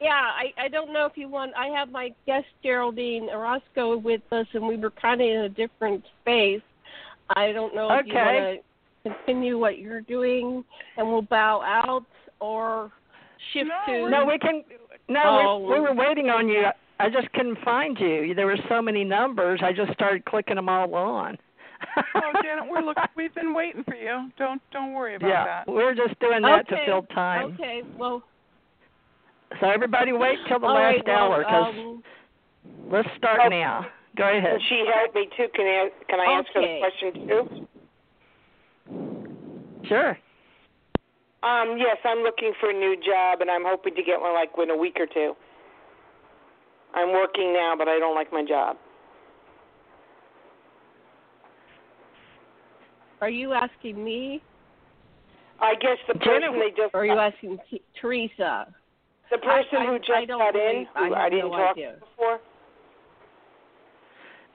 yeah, 0.00 0.10
I 0.34 0.52
I 0.58 0.68
don't 0.68 0.92
know 0.92 1.06
if 1.06 1.16
you 1.16 1.28
want. 1.28 1.52
I 1.56 1.66
have 1.68 1.90
my 1.90 2.12
guest 2.26 2.46
Geraldine 2.64 3.28
Orozco 3.30 3.96
with 3.96 4.22
us, 4.32 4.46
and 4.54 4.66
we 4.66 4.76
were 4.76 4.90
kind 4.90 5.20
of 5.20 5.26
in 5.26 5.36
a 5.42 5.48
different 5.48 6.04
space. 6.20 6.62
I 7.36 7.52
don't 7.52 7.72
know 7.74 7.88
if 7.92 8.06
you 8.06 8.14
want 8.14 8.60
to 9.04 9.08
continue 9.08 9.56
what 9.58 9.78
you're 9.78 10.00
doing, 10.00 10.64
and 10.96 11.06
we'll 11.08 11.22
bow 11.22 11.62
out 11.62 12.04
or 12.40 12.90
shift 13.52 13.68
No, 13.86 14.06
to. 14.06 14.10
No, 14.10 14.24
we 14.24 14.38
can. 14.38 14.64
No, 15.08 15.22
Oh. 15.24 15.58
we, 15.58 15.74
we 15.74 15.80
were 15.80 15.94
waiting 15.94 16.28
on 16.28 16.48
you. 16.48 16.64
I 17.00 17.08
just 17.08 17.32
couldn't 17.32 17.58
find 17.64 17.98
you. 17.98 18.34
There 18.34 18.46
were 18.46 18.58
so 18.68 18.82
many 18.82 19.04
numbers. 19.04 19.60
I 19.62 19.72
just 19.72 19.90
started 19.92 20.24
clicking 20.26 20.56
them 20.56 20.68
all 20.68 20.94
on. 20.94 21.38
oh, 21.96 22.32
Janet, 22.42 22.64
we're 22.70 22.82
look. 22.82 22.98
We've 23.16 23.34
been 23.34 23.54
waiting 23.54 23.84
for 23.84 23.94
you. 23.94 24.30
Don't 24.36 24.60
don't 24.70 24.92
worry 24.92 25.14
about 25.14 25.28
yeah, 25.28 25.44
that. 25.44 25.66
we're 25.66 25.94
just 25.94 26.18
doing 26.20 26.42
that 26.42 26.66
okay. 26.70 26.76
to 26.76 26.86
fill 26.86 27.02
time. 27.14 27.54
Okay. 27.54 27.82
Well. 27.98 28.22
So 29.60 29.68
everybody 29.68 30.12
wait 30.12 30.38
till 30.46 30.60
the 30.60 30.66
last 30.66 30.76
right, 30.76 31.02
well, 31.06 31.16
hour 31.16 31.38
because 31.38 31.74
um, 31.74 32.02
let's 32.90 33.08
start 33.16 33.40
Oh. 33.46 33.48
now. 33.48 33.86
Go 34.16 34.24
ahead. 34.24 34.58
Can 34.58 34.60
she 34.68 34.84
help 34.94 35.14
me 35.14 35.28
too? 35.36 35.48
Can 35.54 35.66
I 35.66 35.88
can 36.08 36.20
I 36.20 36.24
ask 36.38 36.48
her 36.52 36.60
the 36.60 36.78
question 36.80 37.28
too? 37.28 37.66
Sure. 39.88 40.18
Um, 41.42 41.78
yes, 41.78 41.96
I'm 42.04 42.18
looking 42.18 42.52
for 42.60 42.68
a 42.68 42.74
new 42.74 42.96
job, 42.96 43.40
and 43.40 43.50
I'm 43.50 43.64
hoping 43.64 43.94
to 43.94 44.02
get 44.02 44.20
one 44.20 44.34
like 44.34 44.50
in 44.62 44.68
a 44.68 44.76
week 44.76 44.98
or 45.00 45.06
two. 45.06 45.34
I'm 46.94 47.12
working 47.12 47.52
now, 47.52 47.74
but 47.78 47.88
I 47.88 47.98
don't 47.98 48.14
like 48.14 48.32
my 48.32 48.44
job. 48.44 48.76
are 53.20 53.28
you 53.30 53.52
asking 53.52 54.02
me, 54.02 54.40
I 55.60 55.74
guess 55.74 55.98
the 56.08 56.14
person 56.14 56.40
Janet, 56.40 56.52
they 56.58 56.70
just 56.82 56.94
or 56.94 57.00
are 57.00 57.04
you 57.06 57.12
asking 57.18 57.58
T- 57.70 57.82
Theresa? 58.00 58.74
the 59.30 59.36
person 59.38 59.76
I- 59.78 59.86
who 59.86 59.98
just 59.98 60.26
don't 60.26 60.38
got 60.38 60.54
really- 60.54 60.80
in, 60.80 60.88
I 60.94 60.98
who 61.00 61.04
have 61.14 61.22
I 61.22 61.28
didn't 61.28 61.50
no 61.50 61.56
talk 61.56 61.70
idea. 61.72 61.92
to 61.94 62.00
before. 62.00 62.40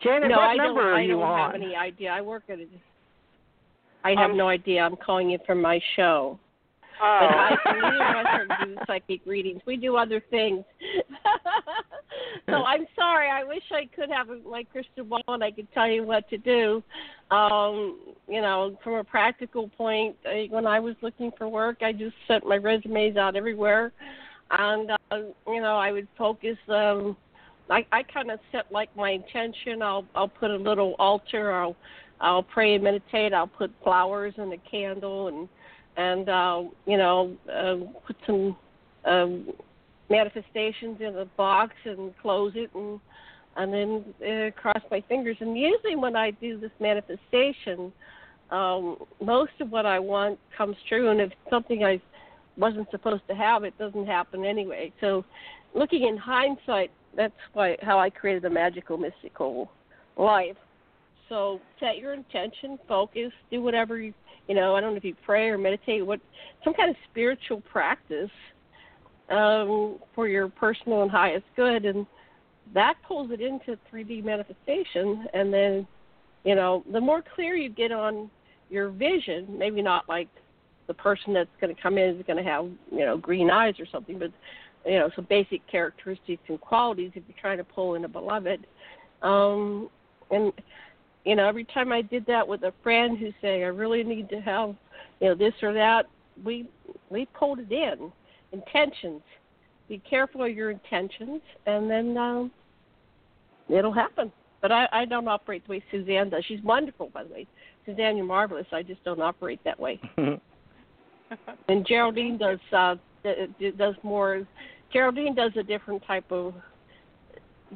Janet, 0.01 0.29
no, 0.29 0.37
what 0.37 0.43
I 0.49 0.55
number 0.55 0.81
don't. 0.81 0.91
are 0.91 0.95
I 0.95 1.01
you 1.01 1.07
don't 1.13 1.21
on? 1.23 1.39
have 1.51 1.61
any 1.61 1.75
idea. 1.75 2.11
I 2.11 2.21
work 2.21 2.43
at 2.49 2.59
a. 2.59 2.67
I 4.03 4.09
have 4.19 4.31
Um, 4.31 4.37
no 4.37 4.49
idea. 4.49 4.81
I'm 4.83 4.95
calling 4.97 5.29
you 5.29 5.37
from 5.45 5.61
my 5.61 5.79
show. 5.95 6.39
Oh. 7.01 7.19
But 7.21 7.37
I, 7.37 7.55
neither 7.73 8.41
of 8.41 8.49
us 8.51 8.57
do 8.65 8.75
psychic 8.87 9.21
readings. 9.25 9.61
We 9.65 9.77
do 9.77 9.97
other 9.97 10.23
things. 10.29 10.63
so 12.49 12.63
I'm 12.63 12.85
sorry. 12.95 13.29
I 13.29 13.43
wish 13.43 13.63
I 13.71 13.89
could 13.95 14.09
have 14.09 14.29
a, 14.29 14.37
my 14.49 14.63
crystal 14.63 15.03
ball 15.03 15.23
and 15.27 15.43
I 15.43 15.51
could 15.51 15.71
tell 15.73 15.87
you 15.87 16.03
what 16.03 16.29
to 16.29 16.37
do. 16.37 16.83
Um, 17.31 17.99
you 18.27 18.41
know, 18.41 18.77
from 18.83 18.93
a 18.93 19.03
practical 19.03 19.69
point, 19.69 20.15
I, 20.25 20.47
when 20.49 20.65
I 20.65 20.79
was 20.79 20.95
looking 21.01 21.31
for 21.37 21.49
work, 21.49 21.77
I 21.81 21.91
just 21.91 22.15
sent 22.27 22.47
my 22.47 22.57
resumes 22.57 23.17
out 23.17 23.35
everywhere, 23.35 23.91
and 24.51 24.91
uh, 24.91 25.17
you 25.47 25.61
know, 25.61 25.75
I 25.75 25.91
would 25.91 26.07
focus. 26.17 26.57
Um, 26.69 27.17
I 27.69 27.85
I 27.91 28.03
kind 28.03 28.29
of 28.29 28.39
set 28.51 28.71
like 28.71 28.95
my 28.95 29.11
intention. 29.11 29.81
I'll 29.81 30.05
I'll 30.13 30.27
put 30.27 30.51
a 30.51 30.55
little 30.55 30.95
altar. 30.99 31.51
I'll 31.51 31.75
I'll 32.21 32.43
pray 32.43 32.75
and 32.75 32.83
meditate. 32.83 33.33
I'll 33.33 33.47
put 33.47 33.71
flowers 33.83 34.35
and 34.37 34.53
a 34.53 34.57
candle 34.69 35.27
and 35.27 35.49
and 35.97 36.29
uh, 36.29 36.63
you 36.85 36.97
know 36.97 37.35
uh, 37.51 37.75
put 38.05 38.15
some 38.25 38.55
um, 39.05 39.53
manifestations 40.09 40.99
in 40.99 41.15
a 41.17 41.25
box 41.37 41.73
and 41.85 42.13
close 42.21 42.53
it 42.55 42.69
and 42.75 42.99
and 43.57 43.73
then 43.73 44.03
uh, 44.21 44.51
cross 44.59 44.81
my 44.91 45.01
fingers. 45.07 45.37
And 45.39 45.57
usually 45.57 45.95
when 45.95 46.15
I 46.15 46.31
do 46.31 46.59
this 46.59 46.71
manifestation, 46.79 47.91
um, 48.51 48.97
most 49.21 49.53
of 49.61 49.71
what 49.71 49.85
I 49.85 49.99
want 49.99 50.39
comes 50.57 50.75
true. 50.89 51.09
And 51.09 51.21
if 51.21 51.31
something 51.49 51.83
I 51.83 52.01
wasn't 52.57 52.89
supposed 52.91 53.23
to 53.29 53.35
have, 53.35 53.63
it 53.63 53.77
doesn't 53.77 54.07
happen 54.07 54.45
anyway. 54.45 54.91
So 55.01 55.23
looking 55.73 56.03
in 56.03 56.17
hindsight, 56.17 56.91
that's 57.15 57.33
why 57.53 57.77
how 57.81 57.97
I 57.97 58.09
created 58.09 58.43
a 58.45 58.49
magical 58.49 58.97
mystical 58.97 59.71
life. 60.17 60.57
So 61.29 61.59
set 61.79 61.97
your 61.97 62.13
intention, 62.13 62.77
focus, 62.87 63.31
do 63.49 63.61
whatever 63.61 63.99
you 63.99 64.13
you 64.47 64.55
know, 64.55 64.75
I 64.75 64.81
don't 64.81 64.91
know 64.91 64.97
if 64.97 65.03
you 65.03 65.15
pray 65.25 65.49
or 65.49 65.57
meditate, 65.57 66.05
what 66.05 66.19
some 66.63 66.73
kind 66.73 66.89
of 66.89 66.95
spiritual 67.09 67.61
practice 67.61 68.29
um, 69.29 69.97
for 70.13 70.27
your 70.27 70.49
personal 70.49 71.01
and 71.01 71.11
highest 71.11 71.45
good, 71.55 71.85
and 71.85 72.05
that 72.73 72.95
pulls 73.07 73.31
it 73.31 73.41
into 73.41 73.77
3D 73.91 74.23
manifestation. 74.23 75.27
And 75.33 75.53
then, 75.53 75.87
you 76.43 76.55
know, 76.55 76.83
the 76.91 77.01
more 77.01 77.23
clear 77.35 77.55
you 77.55 77.69
get 77.69 77.91
on 77.91 78.29
your 78.69 78.89
vision, 78.89 79.47
maybe 79.57 79.81
not 79.81 80.07
like 80.07 80.27
the 80.87 80.93
person 80.93 81.33
that's 81.33 81.49
going 81.59 81.75
to 81.75 81.81
come 81.81 81.97
in 81.97 82.15
is 82.15 82.23
going 82.27 82.43
to 82.43 82.49
have, 82.49 82.65
you 82.91 83.05
know, 83.05 83.17
green 83.17 83.49
eyes 83.49 83.75
or 83.79 83.85
something, 83.91 84.19
but 84.19 84.31
you 84.85 84.99
know, 84.99 85.09
some 85.15 85.25
basic 85.27 85.65
characteristics 85.67 86.43
and 86.47 86.61
qualities 86.61 87.11
if 87.15 87.23
you're 87.27 87.37
trying 87.41 87.57
to 87.57 87.63
pull 87.63 87.95
in 87.95 88.05
a 88.05 88.07
beloved. 88.07 88.67
Um, 89.23 89.89
and 90.29 90.53
you 91.25 91.35
know, 91.35 91.47
every 91.47 91.65
time 91.65 91.91
I 91.91 92.01
did 92.01 92.25
that 92.27 92.47
with 92.47 92.63
a 92.63 92.73
friend 92.83 93.17
who's 93.17 93.33
saying 93.41 93.63
I 93.63 93.67
really 93.67 94.03
need 94.03 94.29
to 94.29 94.39
have, 94.41 94.75
you 95.19 95.29
know, 95.29 95.35
this 95.35 95.53
or 95.61 95.73
that, 95.73 96.05
we 96.43 96.67
we 97.09 97.27
pulled 97.37 97.59
it 97.59 97.71
in. 97.71 98.11
Intentions. 98.51 99.21
Be 99.89 100.01
careful 100.09 100.43
of 100.43 100.51
your 100.51 100.71
intentions, 100.71 101.41
and 101.65 101.89
then 101.89 102.17
um, 102.17 102.51
it'll 103.69 103.93
happen. 103.93 104.31
But 104.61 104.71
I, 104.71 104.87
I 104.91 105.05
don't 105.05 105.27
operate 105.27 105.65
the 105.67 105.71
way 105.71 105.83
Suzanne 105.91 106.29
does. 106.29 106.43
She's 106.47 106.61
wonderful, 106.61 107.09
by 107.13 107.23
the 107.23 107.33
way. 107.33 107.47
Suzanne, 107.85 108.17
you're 108.17 108.25
marvelous. 108.25 108.65
I 108.71 108.81
just 108.81 109.03
don't 109.03 109.21
operate 109.21 109.59
that 109.63 109.79
way. 109.79 109.99
And 111.67 111.85
Geraldine 111.87 112.37
does 112.37 112.59
uh, 112.71 112.95
does 113.77 113.95
more. 114.03 114.47
Geraldine 114.93 115.35
does 115.35 115.51
a 115.57 115.63
different 115.63 116.05
type 116.05 116.31
of. 116.31 116.53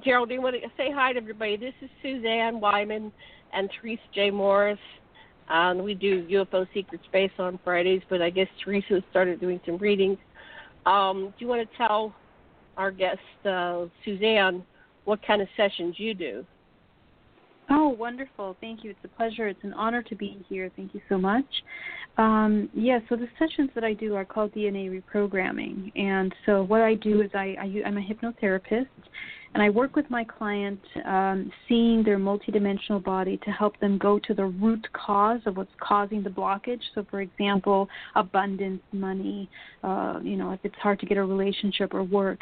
Geraldine, 0.06 0.44
what, 0.44 0.54
say 0.78 0.92
hi 0.94 1.14
to 1.14 1.18
everybody. 1.18 1.58
This 1.58 1.74
is 1.82 1.90
Suzanne 2.02 2.60
Wyman 2.60 3.12
and 3.54 3.70
Theresa 3.80 4.02
J. 4.14 4.32
Morris. 4.32 4.80
Um, 5.50 5.84
we 5.84 5.96
do 5.96 6.28
UFO 6.28 6.68
Secret 6.74 7.02
Space 7.06 7.32
on 7.40 7.60
Fridays, 7.64 8.02
but 8.10 8.22
I 8.22 8.30
guess 8.30 8.48
Theresa 8.64 9.04
started 9.10 9.40
doing 9.40 9.60
some 9.66 9.78
readings. 9.78 10.18
Um, 10.86 11.34
do 11.38 11.46
you 11.46 11.48
want 11.48 11.70
to 11.70 11.78
tell 11.78 12.14
our 12.78 12.92
guest, 12.92 13.20
uh, 13.46 13.86
Suzanne, 14.06 14.64
what 15.06 15.26
kind 15.26 15.42
of 15.42 15.48
sessions 15.58 15.96
you 15.98 16.14
do? 16.14 16.46
Oh, 17.72 17.90
wonderful. 17.90 18.58
Thank 18.62 18.84
you. 18.84 18.92
It's 18.92 19.00
a 19.04 19.08
pleasure. 19.08 19.48
It's 19.48 19.64
an 19.64 19.74
honor 19.74 20.02
to 20.04 20.16
be 20.16 20.44
here. 20.50 20.72
Thank 20.76 20.96
you 20.96 21.02
so 21.08 21.18
much. 21.18 21.46
Um, 22.18 22.70
yeah, 22.74 23.00
so 23.08 23.16
the 23.16 23.28
sessions 23.38 23.70
that 23.76 23.84
I 23.84 23.94
do 23.94 24.16
are 24.16 24.26
called 24.26 24.54
DNA 24.54 24.90
reprogramming. 24.90 25.92
And 25.96 26.34
so 26.46 26.64
what 26.64 26.82
I 26.82 26.96
do 26.96 27.22
is 27.22 27.30
I, 27.34 27.56
I, 27.60 27.88
I'm 27.88 27.98
a 27.98 28.02
hypnotherapist, 28.02 28.88
and 29.54 29.64
I 29.64 29.70
work 29.70 29.96
with 29.96 30.10
my 30.10 30.24
client 30.24 30.80
um, 31.06 31.52
seeing 31.68 32.04
their 32.04 32.18
multidimensional 32.18 33.04
body 33.04 33.38
to 33.46 33.52
help 33.52 33.80
them 33.80 33.98
go 33.98 34.20
to 34.20 34.34
the 34.34 34.46
root 34.46 34.86
cause 34.94 35.42
of 35.46 35.58
what's 35.58 35.72
causing 35.80 36.24
the 36.24 36.30
blockage. 36.30 36.82
So, 36.94 37.06
for 37.10 37.22
example, 37.22 37.88
abundance, 38.16 38.82
money, 38.92 39.50
uh, 39.84 40.20
you 40.24 40.38
know, 40.38 40.52
if 40.52 40.60
it's 40.64 40.76
hard 40.76 41.00
to 41.00 41.06
get 41.06 41.18
a 41.18 41.24
relationship 41.24 41.94
or 41.94 42.04
work. 42.04 42.42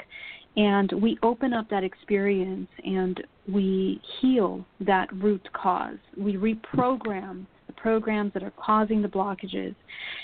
And 0.57 0.91
we 0.93 1.19
open 1.21 1.53
up 1.53 1.69
that 1.69 1.83
experience 1.83 2.67
and 2.83 3.23
we 3.47 4.01
heal 4.19 4.65
that 4.81 5.07
root 5.13 5.47
cause. 5.53 5.97
We 6.17 6.35
reprogram 6.35 7.45
the 7.67 7.73
programs 7.73 8.33
that 8.33 8.41
are 8.41 8.53
causing 8.57 9.03
the 9.03 9.07
blockages. 9.07 9.75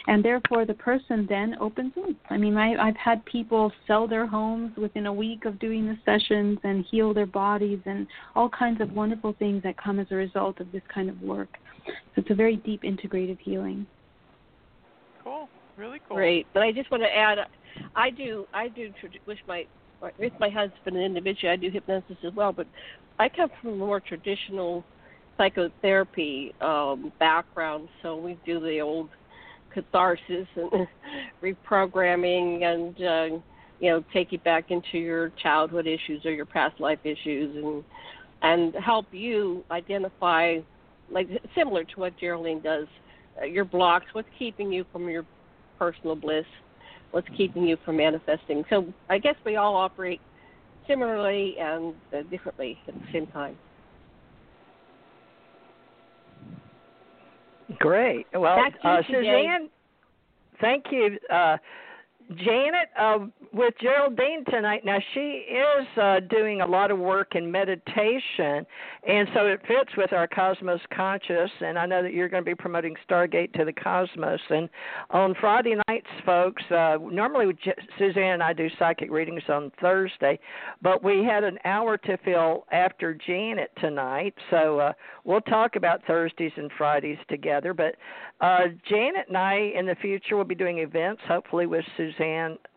And 0.07 0.25
therefore, 0.25 0.65
the 0.65 0.73
person 0.73 1.27
then 1.29 1.55
opens 1.61 1.93
up. 1.97 2.15
I 2.31 2.37
mean, 2.37 2.57
I, 2.57 2.73
I've 2.75 2.97
had 2.97 3.23
people 3.25 3.71
sell 3.85 4.07
their 4.07 4.25
homes 4.25 4.75
within 4.75 5.05
a 5.05 5.13
week 5.13 5.45
of 5.45 5.59
doing 5.59 5.85
the 5.85 5.97
sessions 6.03 6.57
and 6.63 6.83
heal 6.89 7.13
their 7.13 7.27
bodies 7.27 7.79
and 7.85 8.07
all 8.35 8.49
kinds 8.49 8.81
of 8.81 8.91
wonderful 8.91 9.35
things 9.37 9.61
that 9.63 9.77
come 9.77 9.99
as 9.99 10.07
a 10.09 10.15
result 10.15 10.59
of 10.59 10.71
this 10.71 10.81
kind 10.91 11.09
of 11.11 11.21
work. 11.21 11.49
So 11.85 11.93
it's 12.17 12.31
a 12.31 12.35
very 12.35 12.55
deep 12.55 12.81
integrative 12.81 13.39
healing. 13.39 13.85
Cool. 15.23 15.47
Really 15.77 15.99
cool. 16.07 16.17
Great. 16.17 16.47
But 16.53 16.63
I 16.63 16.71
just 16.71 16.89
want 16.89 17.03
to 17.03 17.15
add, 17.15 17.37
I 17.95 18.09
do, 18.09 18.47
I 18.51 18.67
do 18.69 18.89
trad- 18.89 19.19
with 19.27 19.37
my 19.47 19.65
with 20.19 20.33
my 20.39 20.49
husband 20.49 20.95
and 20.97 21.03
individually, 21.03 21.51
I 21.51 21.55
do 21.55 21.69
hypnosis 21.69 22.17
as 22.25 22.33
well. 22.33 22.51
But 22.51 22.67
I 23.19 23.29
come 23.29 23.49
from 23.61 23.71
a 23.71 23.75
more 23.75 23.99
traditional 23.99 24.83
psychotherapy 25.37 26.53
um, 26.61 27.11
background, 27.19 27.89
so 28.01 28.15
we 28.15 28.37
do 28.45 28.59
the 28.59 28.79
old 28.79 29.09
catharsis 29.73 30.47
and 30.55 30.87
reprogramming, 31.43 32.63
and 32.63 32.95
uh, 33.01 33.37
you 33.79 33.89
know, 33.89 34.03
take 34.13 34.31
you 34.31 34.39
back 34.39 34.71
into 34.71 34.97
your 34.97 35.31
childhood 35.41 35.87
issues 35.87 36.25
or 36.25 36.31
your 36.31 36.45
past 36.45 36.79
life 36.79 36.99
issues, 37.03 37.55
and 37.55 37.83
and 38.41 38.75
help 38.83 39.05
you 39.11 39.63
identify, 39.71 40.57
like 41.09 41.27
similar 41.55 41.83
to 41.85 41.99
what 41.99 42.17
Geraldine 42.19 42.61
does, 42.61 42.87
uh, 43.41 43.45
your 43.45 43.65
blocks, 43.65 44.05
what's 44.13 44.27
keeping 44.37 44.71
you 44.71 44.85
from 44.91 45.09
your 45.09 45.25
personal 45.79 46.15
bliss, 46.15 46.45
what's 47.13 47.27
keeping 47.37 47.63
you 47.63 47.77
from 47.85 47.97
manifesting. 47.97 48.63
So 48.69 48.91
I 49.07 49.19
guess 49.19 49.35
we 49.45 49.55
all 49.55 49.75
operate 49.75 50.19
similarly 50.87 51.55
and 51.59 51.93
uh, 52.11 52.23
differently 52.23 52.77
at 52.87 52.95
the 52.95 53.05
same 53.13 53.27
time. 53.27 53.55
Great. 57.77 58.25
Well, 58.33 58.57
uh, 58.83 58.97
Suzanne. 59.07 59.23
Suzanne, 59.23 59.69
thank 60.59 60.85
you. 60.91 61.17
Uh, 61.31 61.57
Janet, 62.37 62.89
uh, 62.99 63.19
with 63.53 63.73
Geraldine 63.79 64.43
tonight. 64.49 64.83
Now 64.83 64.97
she 65.13 65.45
is 65.49 65.87
uh, 66.01 66.19
doing 66.29 66.61
a 66.61 66.65
lot 66.65 66.89
of 66.89 66.97
work 66.97 67.35
in 67.35 67.51
meditation, 67.51 68.65
and 69.07 69.27
so 69.33 69.45
it 69.45 69.61
fits 69.67 69.91
with 69.95 70.11
our 70.11 70.27
Cosmos 70.27 70.81
Conscious. 70.91 71.51
And 71.61 71.77
I 71.77 71.85
know 71.85 72.01
that 72.01 72.13
you're 72.13 72.29
going 72.29 72.43
to 72.43 72.49
be 72.49 72.55
promoting 72.55 72.95
Stargate 73.07 73.53
to 73.53 73.65
the 73.65 73.73
Cosmos. 73.73 74.39
And 74.49 74.69
on 75.11 75.35
Friday 75.39 75.75
nights, 75.87 76.07
folks, 76.25 76.63
uh, 76.71 76.97
normally 76.99 77.55
Suzanne 77.99 78.33
and 78.33 78.43
I 78.43 78.53
do 78.53 78.69
psychic 78.79 79.11
readings 79.11 79.43
on 79.49 79.71
Thursday, 79.79 80.39
but 80.81 81.03
we 81.03 81.23
had 81.23 81.43
an 81.43 81.59
hour 81.63 81.97
to 81.97 82.17
fill 82.25 82.65
after 82.71 83.13
Janet 83.13 83.71
tonight, 83.79 84.33
so 84.49 84.79
uh, 84.79 84.93
we'll 85.25 85.41
talk 85.41 85.75
about 85.75 86.01
Thursdays 86.07 86.53
and 86.57 86.71
Fridays 86.77 87.19
together. 87.29 87.73
But 87.73 87.95
uh, 88.41 88.69
Janet 88.89 89.27
and 89.27 89.37
I 89.37 89.71
in 89.75 89.85
the 89.85 89.95
future 90.01 90.35
will 90.35 90.43
be 90.43 90.55
doing 90.55 90.79
events, 90.79 91.21
hopefully 91.27 91.67
with 91.67 91.85
Suzanne 91.97 92.22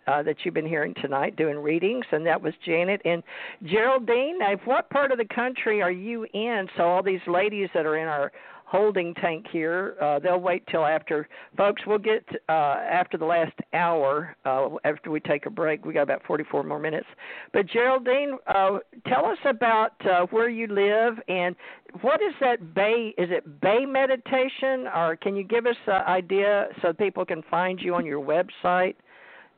uh, 0.06 0.22
that 0.22 0.36
you've 0.44 0.54
been 0.54 0.66
hearing 0.66 0.94
tonight, 1.00 1.36
doing 1.36 1.58
readings, 1.58 2.04
and 2.12 2.26
that 2.26 2.40
was 2.40 2.54
Janet 2.64 3.00
and 3.04 3.22
Geraldine. 3.64 4.38
Now, 4.38 4.54
what 4.64 4.88
part 4.90 5.12
of 5.12 5.18
the 5.18 5.34
country 5.34 5.82
are 5.82 5.90
you 5.90 6.26
in? 6.32 6.68
So 6.76 6.84
all 6.84 7.02
these 7.02 7.20
ladies 7.26 7.68
that 7.74 7.86
are 7.86 7.96
in 7.96 8.08
our 8.08 8.32
holding 8.66 9.14
tank 9.14 9.46
here. 9.50 9.94
Uh, 10.02 10.18
they'll 10.18 10.40
wait 10.40 10.66
till 10.70 10.84
after, 10.84 11.28
folks. 11.56 11.82
We'll 11.86 11.98
get 11.98 12.24
uh, 12.48 12.52
after 12.52 13.16
the 13.16 13.24
last 13.24 13.52
hour 13.72 14.36
uh, 14.44 14.70
after 14.84 15.10
we 15.10 15.20
take 15.20 15.46
a 15.46 15.50
break. 15.50 15.84
We 15.84 15.94
got 15.94 16.02
about 16.02 16.22
44 16.26 16.64
more 16.64 16.80
minutes. 16.80 17.06
But 17.52 17.66
Geraldine, 17.66 18.36
uh, 18.48 18.78
tell 19.06 19.24
us 19.24 19.38
about 19.48 19.92
uh, 20.04 20.26
where 20.30 20.50
you 20.50 20.66
live 20.66 21.14
and 21.28 21.54
what 22.02 22.20
is 22.20 22.34
that 22.40 22.74
Bay? 22.74 23.14
Is 23.16 23.28
it 23.30 23.60
Bay 23.60 23.86
meditation, 23.86 24.86
or 24.94 25.16
can 25.16 25.36
you 25.36 25.44
give 25.44 25.66
us 25.66 25.76
an 25.86 26.02
idea 26.06 26.66
so 26.82 26.92
people 26.92 27.24
can 27.24 27.42
find 27.48 27.80
you 27.80 27.94
on 27.94 28.04
your 28.04 28.22
website? 28.22 28.96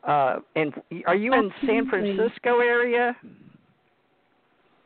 Uh, 0.09 0.37
and 0.57 0.73
are 1.07 1.15
you 1.15 1.35
in 1.35 1.53
San 1.67 1.87
Francisco 1.87 2.61
area? 2.61 3.15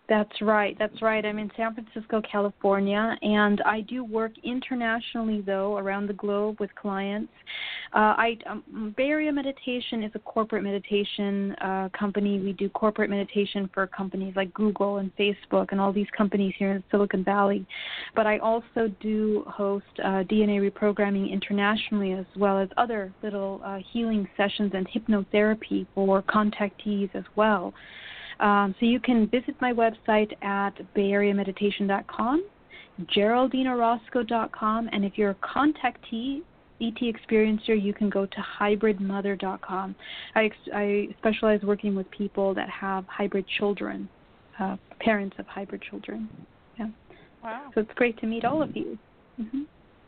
That's 0.09 0.43
right. 0.43 0.77
That's 0.79 1.01
right. 1.01 1.25
I'm 1.25 1.39
in 1.39 1.51
San 1.57 1.75
Francisco, 1.75 2.21
California, 2.31 3.17
and 3.23 3.63
I 3.65 3.83
do 3.83 4.05
work 4.05 4.33
internationally, 4.43 5.43
though, 5.43 5.79
around 5.79 6.09
the 6.09 6.13
globe 6.13 6.59
with 6.59 6.75
clients. 6.75 7.33
Uh, 7.95 8.15
I 8.19 8.39
um, 8.47 8.95
Bay 8.97 9.05
Area 9.05 9.33
Meditation 9.33 10.03
is 10.03 10.11
a 10.15 10.19
corporate 10.19 10.65
meditation 10.65 11.53
uh, 11.61 11.89
company. 11.97 12.41
We 12.41 12.53
do 12.53 12.69
corporate 12.69 13.11
meditation 13.11 13.71
for 13.73 13.87
companies 13.87 14.35
like 14.35 14.53
Google 14.53 14.97
and 14.97 15.15
Facebook 15.17 15.69
and 15.71 15.81
all 15.81 15.93
these 15.93 16.09
companies 16.17 16.53
here 16.59 16.73
in 16.73 16.83
Silicon 16.91 17.23
Valley. 17.23 17.65
But 18.17 18.27
I 18.27 18.39
also 18.39 18.93
do 19.01 19.45
host 19.47 19.87
uh, 20.01 20.25
DNA 20.25 20.69
reprogramming 20.69 21.31
internationally, 21.31 22.13
as 22.13 22.27
well 22.37 22.59
as 22.59 22.69
other 22.77 23.13
little 23.23 23.61
uh, 23.65 23.79
healing 23.93 24.29
sessions 24.37 24.73
and 24.75 24.87
hypnotherapy 24.89 25.87
for 25.95 26.23
contactees 26.23 27.15
as 27.15 27.25
well. 27.37 27.73
Um, 28.43 28.75
so 28.81 28.87
you 28.87 28.99
can 28.99 29.29
visit 29.29 29.55
my 29.61 29.73
website 29.73 30.33
at 30.43 30.73
bayareameditation.com, 30.97 32.45
geraldineorozco.com, 33.17 34.89
and 34.93 35.05
if 35.05 35.13
you're 35.17 35.31
a 35.31 35.37
contactee, 35.37 36.43
ET 36.81 36.99
experiencer, 37.01 37.81
you 37.81 37.95
can 37.95 38.11
go 38.11 38.27
to 38.27 38.45
hybridmother.com. 38.61 39.95
I, 40.35 40.51
I 40.75 41.09
specialize 41.19 41.63
working 41.63 41.95
with 41.95 42.11
people 42.11 42.53
that 42.55 42.69
have 42.69 43.05
hybrid 43.07 43.47
children, 43.59 44.09
uh, 44.59 44.77
parents 44.99 45.37
of 45.39 45.47
hybrid 45.47 45.83
children. 45.89 46.29
Yeah. 46.77 46.89
Wow. 47.45 47.71
So 47.75 47.83
it's 47.83 47.95
great 47.95 48.19
to 48.19 48.27
meet 48.27 48.45
all 48.45 48.61
of 48.61 48.77
you. 48.77 48.99
Mm-hmm. 49.41 49.63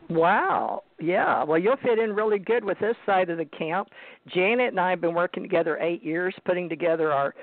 Wow. 0.09 0.83
Yeah. 0.99 1.43
Well, 1.43 1.57
you'll 1.57 1.77
fit 1.77 1.97
in 1.97 2.13
really 2.13 2.39
good 2.39 2.63
with 2.63 2.77
this 2.79 2.95
side 3.05 3.29
of 3.29 3.37
the 3.37 3.45
camp. 3.45 3.87
Janet 4.27 4.67
and 4.69 4.79
I 4.79 4.89
have 4.89 5.01
been 5.01 5.15
working 5.15 5.41
together 5.41 5.77
eight 5.79 6.03
years, 6.03 6.35
putting 6.45 6.67
together 6.69 7.11
our 7.11 7.33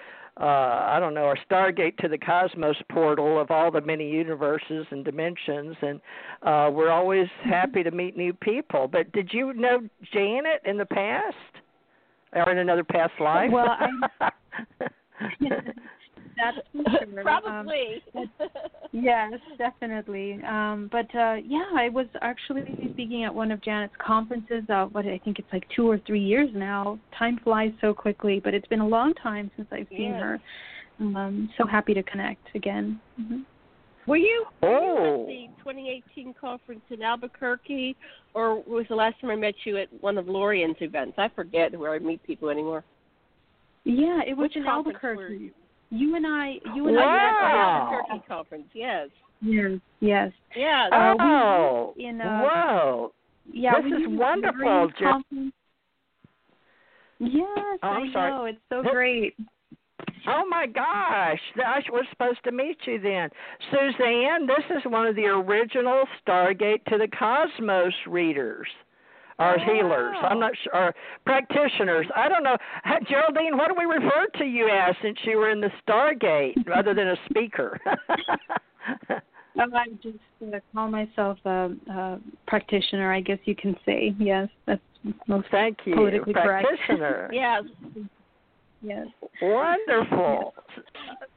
uh, 0.40 0.44
I 0.44 0.98
don't 0.98 1.14
know, 1.14 1.24
our 1.24 1.38
Stargate 1.50 1.96
to 1.98 2.08
the 2.08 2.18
Cosmos 2.18 2.76
portal 2.90 3.40
of 3.40 3.50
all 3.50 3.70
the 3.70 3.80
many 3.82 4.10
universes 4.10 4.86
and 4.90 5.04
dimensions, 5.04 5.76
and 5.82 6.00
uh, 6.42 6.70
we're 6.72 6.90
always 6.90 7.28
happy 7.44 7.82
to 7.82 7.90
meet 7.90 8.16
new 8.16 8.32
people. 8.32 8.88
But 8.88 9.12
did 9.12 9.30
you 9.32 9.52
know 9.52 9.80
Janet 10.12 10.62
in 10.64 10.78
the 10.78 10.86
past, 10.86 11.36
or 12.32 12.50
in 12.50 12.58
another 12.58 12.84
past 12.84 13.12
life? 13.20 13.50
Well, 13.52 13.76
I. 14.20 14.30
That's 16.36 16.56
sure. 17.12 17.22
Probably. 17.22 18.02
Um, 18.16 18.30
yes, 18.92 19.32
definitely. 19.58 20.40
Um, 20.46 20.88
but 20.90 21.06
uh, 21.14 21.36
yeah, 21.44 21.66
I 21.74 21.88
was 21.88 22.06
actually 22.20 22.62
speaking 22.92 23.24
at 23.24 23.34
one 23.34 23.50
of 23.50 23.62
Janet's 23.62 23.94
conferences. 24.04 24.64
Uh, 24.68 24.86
what 24.86 25.06
I 25.06 25.20
think 25.24 25.38
it's 25.38 25.52
like 25.52 25.64
two 25.74 25.88
or 25.88 25.98
three 26.06 26.22
years 26.22 26.50
now. 26.54 26.98
Time 27.18 27.38
flies 27.42 27.72
so 27.80 27.94
quickly, 27.94 28.40
but 28.42 28.54
it's 28.54 28.68
been 28.68 28.80
a 28.80 28.88
long 28.88 29.14
time 29.14 29.50
since 29.56 29.68
I've 29.72 29.88
seen 29.90 30.12
yes. 30.12 30.20
her. 30.20 30.40
Um, 31.00 31.50
so 31.58 31.66
happy 31.66 31.94
to 31.94 32.02
connect 32.02 32.54
again. 32.54 33.00
Mm-hmm. 33.20 33.40
Were 34.06 34.16
you, 34.16 34.46
oh. 34.62 35.24
were 35.26 35.30
you 35.30 35.44
at 35.48 35.56
the 35.56 35.62
2018 35.70 36.34
conference 36.40 36.82
in 36.90 37.02
Albuquerque, 37.02 37.96
or 38.34 38.60
was 38.62 38.84
the 38.88 38.96
last 38.96 39.20
time 39.20 39.30
I 39.30 39.36
met 39.36 39.54
you 39.64 39.78
at 39.78 39.88
one 40.00 40.18
of 40.18 40.26
Lorian's 40.26 40.76
events? 40.80 41.14
I 41.18 41.28
forget 41.34 41.78
where 41.78 41.92
I 41.92 41.98
meet 41.98 42.22
people 42.24 42.48
anymore. 42.48 42.84
Yeah, 43.84 44.20
it 44.26 44.36
was 44.36 44.48
Which 44.48 44.56
in 44.56 44.64
conference 44.64 44.98
Albuquerque. 45.02 45.52
You 45.94 46.16
and 46.16 46.26
I, 46.26 46.54
you 46.74 46.88
and 46.88 46.96
wow. 46.96 47.02
I 47.02 47.92
were 47.92 48.00
at 48.00 48.06
the 48.06 48.14
Turkey 48.14 48.24
conference. 48.26 48.64
Yes. 48.72 49.08
Yes. 49.42 49.72
Yes. 50.00 50.32
Yeah. 50.56 50.88
Uh, 50.90 51.22
oh. 51.22 51.94
in, 51.98 52.18
uh, 52.18 52.40
whoa. 52.40 53.12
Yeah, 53.52 53.72
this 53.82 53.90
we 53.90 54.04
is 54.04 54.18
wonderful, 54.18 54.88
great. 54.96 55.52
Yes, 57.18 57.46
Oh, 57.46 57.78
I 57.82 57.88
I'm 57.88 58.12
sorry. 58.12 58.30
know. 58.30 58.44
It's 58.46 58.58
so 58.70 58.82
great. 58.82 59.36
Oh 60.26 60.44
my 60.48 60.66
gosh, 60.66 61.40
I 61.56 61.82
was 61.90 62.06
supposed 62.10 62.42
to 62.44 62.52
meet 62.52 62.78
you 62.86 62.98
then. 62.98 63.28
Suzanne, 63.70 64.46
this 64.46 64.64
is 64.70 64.90
one 64.90 65.06
of 65.06 65.14
the 65.14 65.26
original 65.26 66.04
Stargate 66.26 66.84
to 66.86 66.96
the 66.96 67.08
Cosmos 67.08 67.92
readers. 68.06 68.68
Or 69.38 69.56
Oh, 69.58 69.64
healers. 69.64 70.16
I'm 70.22 70.38
not 70.38 70.52
sure. 70.62 70.74
Or 70.74 70.94
practitioners. 71.24 72.06
I 72.14 72.28
don't 72.28 72.42
know. 72.42 72.56
Geraldine, 73.08 73.56
what 73.56 73.68
do 73.68 73.74
we 73.78 73.84
refer 73.84 74.26
to 74.38 74.44
you 74.44 74.68
as 74.68 74.94
since 75.02 75.18
you 75.24 75.38
were 75.38 75.50
in 75.50 75.60
the 75.60 75.70
Stargate 75.86 76.54
rather 76.66 76.94
than 76.94 77.08
a 77.08 77.16
speaker? 77.28 77.78
Oh, 79.58 79.64
I 79.76 79.84
just 80.02 80.16
uh, 80.42 80.58
call 80.74 80.88
myself 80.88 81.38
a, 81.44 81.70
a 81.90 82.18
practitioner, 82.46 83.12
I 83.12 83.20
guess 83.20 83.38
you 83.44 83.54
can 83.54 83.76
say. 83.84 84.14
Yes, 84.18 84.48
that's 84.66 84.80
most 85.26 85.48
Thank 85.50 85.78
you. 85.84 85.94
politically 85.94 86.32
correct. 86.32 86.66
Practitioner. 86.66 87.30
Yes. 87.32 87.64
Yes. 88.82 89.06
Wonderful. 89.40 90.54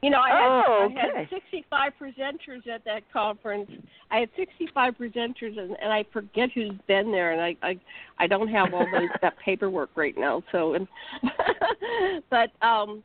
You 0.02 0.10
know, 0.10 0.20
I 0.20 0.30
had, 0.30 0.64
Oh, 0.68 0.90
I 0.90 1.20
had 1.20 1.30
65 1.30 1.94
presenters 2.00 2.68
at 2.68 2.84
that 2.86 3.02
conference. 3.12 3.70
I 4.12 4.20
had 4.20 4.30
65 4.36 4.96
presenters, 4.98 5.58
and, 5.58 5.76
and 5.82 5.92
I 5.92 6.06
forget 6.14 6.50
who's 6.54 6.74
been 6.88 7.12
there, 7.12 7.32
and 7.32 7.42
I 7.42 7.56
I, 7.62 7.80
I 8.20 8.28
don't 8.28 8.48
have 8.50 8.74
all 8.74 8.86
those 8.92 9.10
that 9.22 9.38
paperwork 9.44 9.90
right 9.96 10.16
now. 10.18 10.44
So, 10.52 10.76
and 10.76 10.88
but 12.30 12.52
um, 12.62 13.04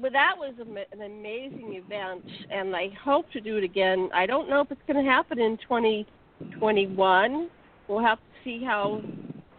but 0.00 0.12
that 0.12 0.34
was 0.36 0.54
a, 0.58 0.62
an 0.94 1.02
amazing 1.02 1.74
event, 1.74 2.24
and 2.50 2.74
I 2.74 2.90
hope 3.04 3.30
to 3.32 3.40
do 3.40 3.56
it 3.58 3.64
again. 3.64 4.08
I 4.14 4.26
don't 4.26 4.48
know 4.48 4.60
if 4.60 4.70
it's 4.70 4.80
going 4.86 5.04
to 5.04 5.10
happen 5.10 5.38
in 5.38 5.58
2021. 5.58 7.50
We'll 7.88 8.00
have 8.00 8.18
to 8.18 8.24
see 8.44 8.64
how 8.64 9.02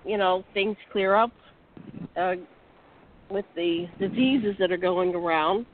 you 0.06 0.17
know 0.17 0.43
things 0.54 0.76
clear 0.91 1.15
up 1.15 1.32
uh, 2.17 2.36
with 3.29 3.45
the 3.55 3.88
diseases 3.99 4.55
that 4.59 4.71
are 4.71 4.77
going 4.77 5.15
around. 5.15 5.65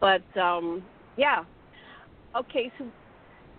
But 0.00 0.22
um, 0.40 0.82
yeah, 1.16 1.44
okay. 2.36 2.70
So 2.78 2.86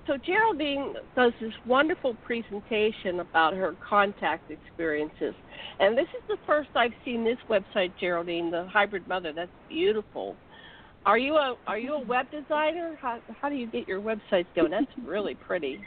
so 0.08 0.18
Geraldine 0.18 0.94
does 1.16 1.32
this 1.40 1.54
wonderful 1.68 2.16
presentation 2.26 3.20
about 3.20 3.54
her 3.54 3.76
contact 3.88 4.50
experiences, 4.50 5.36
and 5.80 5.98
this 5.98 6.08
is 6.18 6.24
the 6.28 6.38
first 6.48 6.70
I've 6.76 6.92
seen 7.06 7.24
this 7.24 7.38
website, 7.50 7.92
Geraldine, 8.00 8.50
the 8.50 8.68
Hybrid 8.68 9.08
Mother. 9.08 9.32
That's 9.34 9.52
beautiful. 9.70 10.36
Are 11.06 11.18
you 11.18 11.36
a 11.36 11.56
are 11.68 11.78
you 11.78 11.94
a 11.94 12.00
web 12.00 12.28
designer? 12.32 12.98
How 13.00 13.20
how 13.42 13.50
do 13.50 13.56
you 13.56 13.68
get 13.68 13.88
your 13.88 14.02
websites 14.02 14.48
going? 14.56 14.72
That's 14.72 14.86
really 15.06 15.36
pretty. 15.36 15.80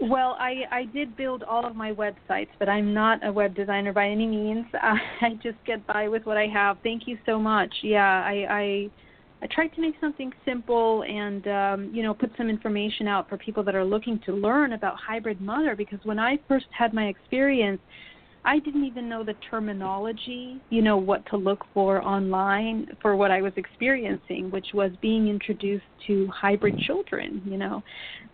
Well, 0.00 0.36
I, 0.38 0.62
I 0.70 0.84
did 0.84 1.16
build 1.16 1.42
all 1.42 1.66
of 1.66 1.74
my 1.74 1.92
websites, 1.92 2.50
but 2.60 2.68
I'm 2.68 2.94
not 2.94 3.26
a 3.26 3.32
web 3.32 3.54
designer 3.56 3.92
by 3.92 4.08
any 4.08 4.26
means. 4.26 4.66
Uh, 4.74 4.94
I 5.20 5.30
just 5.42 5.56
get 5.66 5.84
by 5.86 6.08
with 6.08 6.24
what 6.24 6.36
I 6.36 6.46
have. 6.46 6.78
Thank 6.82 7.08
you 7.08 7.18
so 7.26 7.38
much. 7.38 7.72
Yeah, 7.82 8.22
I, 8.24 8.46
I 8.48 8.90
I 9.40 9.46
tried 9.46 9.68
to 9.74 9.80
make 9.80 9.94
something 10.00 10.32
simple 10.44 11.04
and 11.04 11.46
um, 11.46 11.94
you 11.94 12.02
know 12.02 12.12
put 12.12 12.32
some 12.36 12.48
information 12.48 13.06
out 13.06 13.28
for 13.28 13.36
people 13.36 13.62
that 13.64 13.74
are 13.74 13.84
looking 13.84 14.18
to 14.26 14.32
learn 14.32 14.72
about 14.72 14.96
hybrid 14.96 15.40
mother 15.40 15.76
because 15.76 16.00
when 16.02 16.18
I 16.18 16.38
first 16.48 16.66
had 16.76 16.92
my 16.92 17.06
experience, 17.06 17.80
I 18.44 18.58
didn't 18.60 18.84
even 18.84 19.08
know 19.08 19.24
the 19.24 19.34
terminology, 19.50 20.60
you 20.70 20.80
know, 20.80 20.96
what 20.96 21.24
to 21.26 21.36
look 21.36 21.64
for 21.74 22.02
online 22.02 22.86
for 23.02 23.16
what 23.16 23.30
I 23.30 23.42
was 23.42 23.52
experiencing, 23.56 24.50
which 24.50 24.68
was 24.72 24.90
being 25.02 25.28
introduced 25.28 25.84
to 26.06 26.28
hybrid 26.28 26.78
children, 26.80 27.42
you 27.44 27.58
know. 27.58 27.82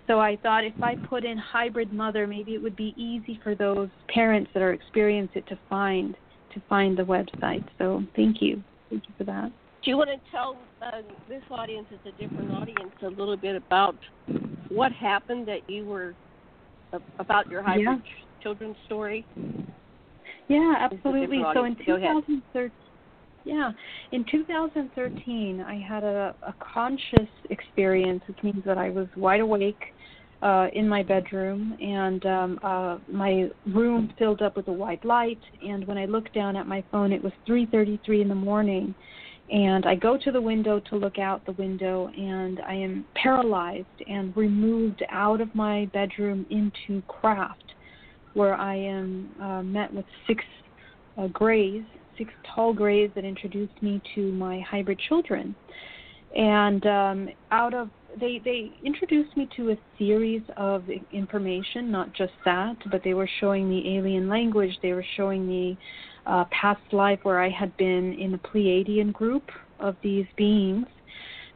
So 0.07 0.21
I 0.21 0.37
thought 0.43 0.65
if 0.65 0.81
I 0.83 0.97
put 0.97 1.25
in 1.25 1.39
hybrid 1.39 1.93
mother, 1.93 2.27
maybe 2.27 2.55
it 2.55 2.63
would 2.63 2.77
be 2.77 2.95
easy 2.97 3.41
for 3.43 3.55
those 3.55 3.89
parents 4.09 4.51
that 4.55 4.63
are 4.63 4.73
experiencing 4.73 5.43
it 5.43 5.49
to 5.49 5.59
find 5.69 6.15
to 6.53 6.63
find 6.69 6.97
the 6.97 7.03
website. 7.03 7.65
So 7.79 8.05
thank 8.15 8.41
you. 8.41 8.63
Thank 8.91 9.05
you 9.09 9.15
for 9.19 9.25
that. 9.25 9.51
Do 9.83 9.91
you 9.91 9.97
want 9.97 10.11
to 10.11 10.31
tell 10.31 10.57
uh, 10.81 11.03
this 11.29 11.43
audience, 11.51 11.87
it's 11.91 12.07
a 12.07 12.23
different 12.23 12.53
audience, 12.53 12.93
a 13.03 13.09
little 13.09 13.37
bit 13.37 13.57
about 13.57 13.97
what 14.69 14.93
happened 14.93 15.49
that 15.49 15.69
you 15.69 15.85
were 15.85 16.15
about 17.19 17.51
your 17.51 17.63
hybrid 17.63 18.03
yeah. 18.05 18.43
children's 18.43 18.77
story? 18.87 19.27
Yeah, 20.49 20.75
absolutely. 20.79 21.43
So 21.55 21.65
in 21.65 21.77
2013, 21.85 22.73
yeah, 23.45 23.73
in 24.13 24.25
2013, 24.31 25.61
I 25.61 25.79
had 25.79 26.03
a, 26.03 26.35
a 26.43 26.55
conscious 26.61 27.29
experience, 27.51 28.23
which 28.27 28.39
means 28.43 28.65
that 28.65 28.79
I 28.79 28.91
was 28.91 29.07
wide 29.17 29.41
awake 29.41 29.83
uh, 30.43 30.69
in 30.75 30.89
my 30.89 31.03
bedroom, 31.03 31.77
and 31.81 32.25
um, 32.27 32.59
uh, 32.63 32.99
my 33.11 33.49
room 33.67 34.13
filled 34.19 34.43
up 34.43 34.57
with 34.57 34.69
a 34.69 34.73
white 34.73 35.05
light. 35.05 35.41
And 35.63 35.87
when 35.87 35.99
I 35.99 36.05
looked 36.05 36.35
down 36.35 36.57
at 36.57 36.67
my 36.67 36.85
phone, 36.91 37.13
it 37.13 37.23
was 37.23 37.33
3:33 37.49 38.23
in 38.23 38.29
the 38.29 38.35
morning. 38.35 38.95
And 39.51 39.85
I 39.85 39.95
go 39.95 40.17
to 40.17 40.33
the 40.33 40.41
window 40.41 40.81
to 40.81 40.97
look 40.97 41.19
out 41.19 41.45
the 41.45 41.53
window, 41.53 42.09
and 42.17 42.61
I 42.67 42.75
am 42.75 43.05
paralyzed 43.15 43.87
and 44.07 44.35
removed 44.37 45.03
out 45.11 45.43
of 45.43 45.55
my 45.55 45.85
bedroom 45.93 46.47
into 46.49 47.03
craft, 47.09 47.74
where 48.35 48.55
I 48.55 48.77
am 48.77 49.31
uh, 49.41 49.63
met 49.63 49.93
with 49.93 50.05
six 50.27 50.45
uh, 51.17 51.29
grays 51.29 51.83
six 52.19 52.31
tall 52.55 52.73
grays 52.73 53.11
that 53.15 53.25
introduced 53.25 53.83
me 53.83 54.01
to 54.15 54.33
my 54.33 54.61
hybrid 54.61 54.99
children. 55.09 55.55
And 56.37 56.87
um, 56.87 57.29
out 57.51 57.75
of 57.75 57.91
they 58.21 58.41
they 58.45 58.73
introduced 58.85 59.37
me 59.37 59.49
to 59.57 59.71
a 59.71 59.77
series 59.99 60.43
of 60.57 60.85
information, 61.13 61.91
not 61.91 62.13
just 62.13 62.33
that, 62.45 62.77
but 62.91 63.03
they 63.05 63.15
were 63.15 63.29
showing 63.41 63.69
me 63.69 63.97
alien 63.97 64.29
language. 64.29 64.71
They 64.83 64.93
were 64.93 65.05
showing 65.17 65.47
me 65.47 65.79
uh, 66.27 66.45
past 66.51 66.81
life 66.93 67.21
where 67.23 67.41
I 67.41 67.51
had 67.51 67.77
been 67.77 68.15
in 68.15 68.33
the 68.33 68.39
Pleiadian 68.39 69.13
group 69.13 69.45
of 69.81 69.97
these 70.03 70.27
beings. 70.37 70.87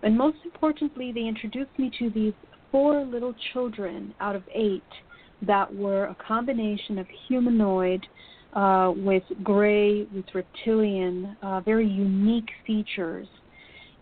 And 0.03 0.17
most 0.17 0.39
importantly, 0.45 1.11
they 1.13 1.23
introduced 1.23 1.77
me 1.77 1.91
to 1.99 2.11
these 2.11 2.35
four 2.71 3.05
little 3.05 3.35
children 3.53 4.15
out 4.21 4.37
of 4.37 4.43
eight 4.55 4.83
that 5.43 5.73
were 5.75 6.07
a 6.07 6.17
combination 6.17 6.99
of 6.99 7.07
humanoid, 7.29 8.07
uh, 8.55 8.93
with 8.97 9.23
gray, 9.43 10.05
with 10.15 10.25
reptilian, 10.35 11.37
uh, 11.43 11.61
very 11.61 11.87
unique 11.87 12.49
features. 12.67 13.29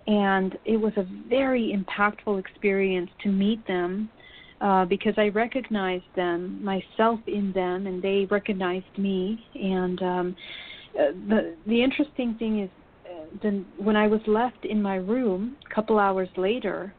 And 0.07 0.57
it 0.65 0.77
was 0.77 0.93
a 0.97 1.07
very 1.29 1.77
impactful 1.77 2.39
experience 2.39 3.11
to 3.25 3.29
meet 3.29 3.67
them 3.67 4.09
uh, 4.61 4.85
because 4.85 5.15
I 5.17 5.29
recognized 5.29 6.05
them, 6.15 6.63
myself 6.65 7.21
in 7.27 7.53
them, 7.53 7.87
and 7.87 8.01
they 8.01 8.27
recognized 8.31 8.97
me. 8.97 9.45
And 9.55 10.03
um, 10.03 10.37
uh, 10.99 11.13
the 11.29 11.55
the 11.67 11.83
interesting 11.83 12.37
thing 12.39 12.61
is, 12.61 12.71
uh, 13.05 13.25
then 13.43 13.67
when 13.79 13.97
I 13.97 14.07
was 14.07 14.21
left 14.27 14.65
in 14.65 14.81
my 14.81 14.97
room 14.97 15.57
a 15.71 15.75
couple 15.75 15.99
hours 15.99 16.29
later, 16.37 16.95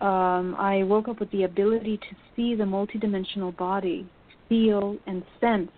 um, 0.00 0.54
I 0.58 0.82
woke 0.84 1.08
up 1.08 1.20
with 1.20 1.30
the 1.32 1.44
ability 1.44 1.96
to 1.98 2.16
see 2.34 2.54
the 2.54 2.64
multidimensional 2.64 3.56
body, 3.56 4.06
feel 4.48 4.96
and 5.06 5.22
sense 5.40 5.70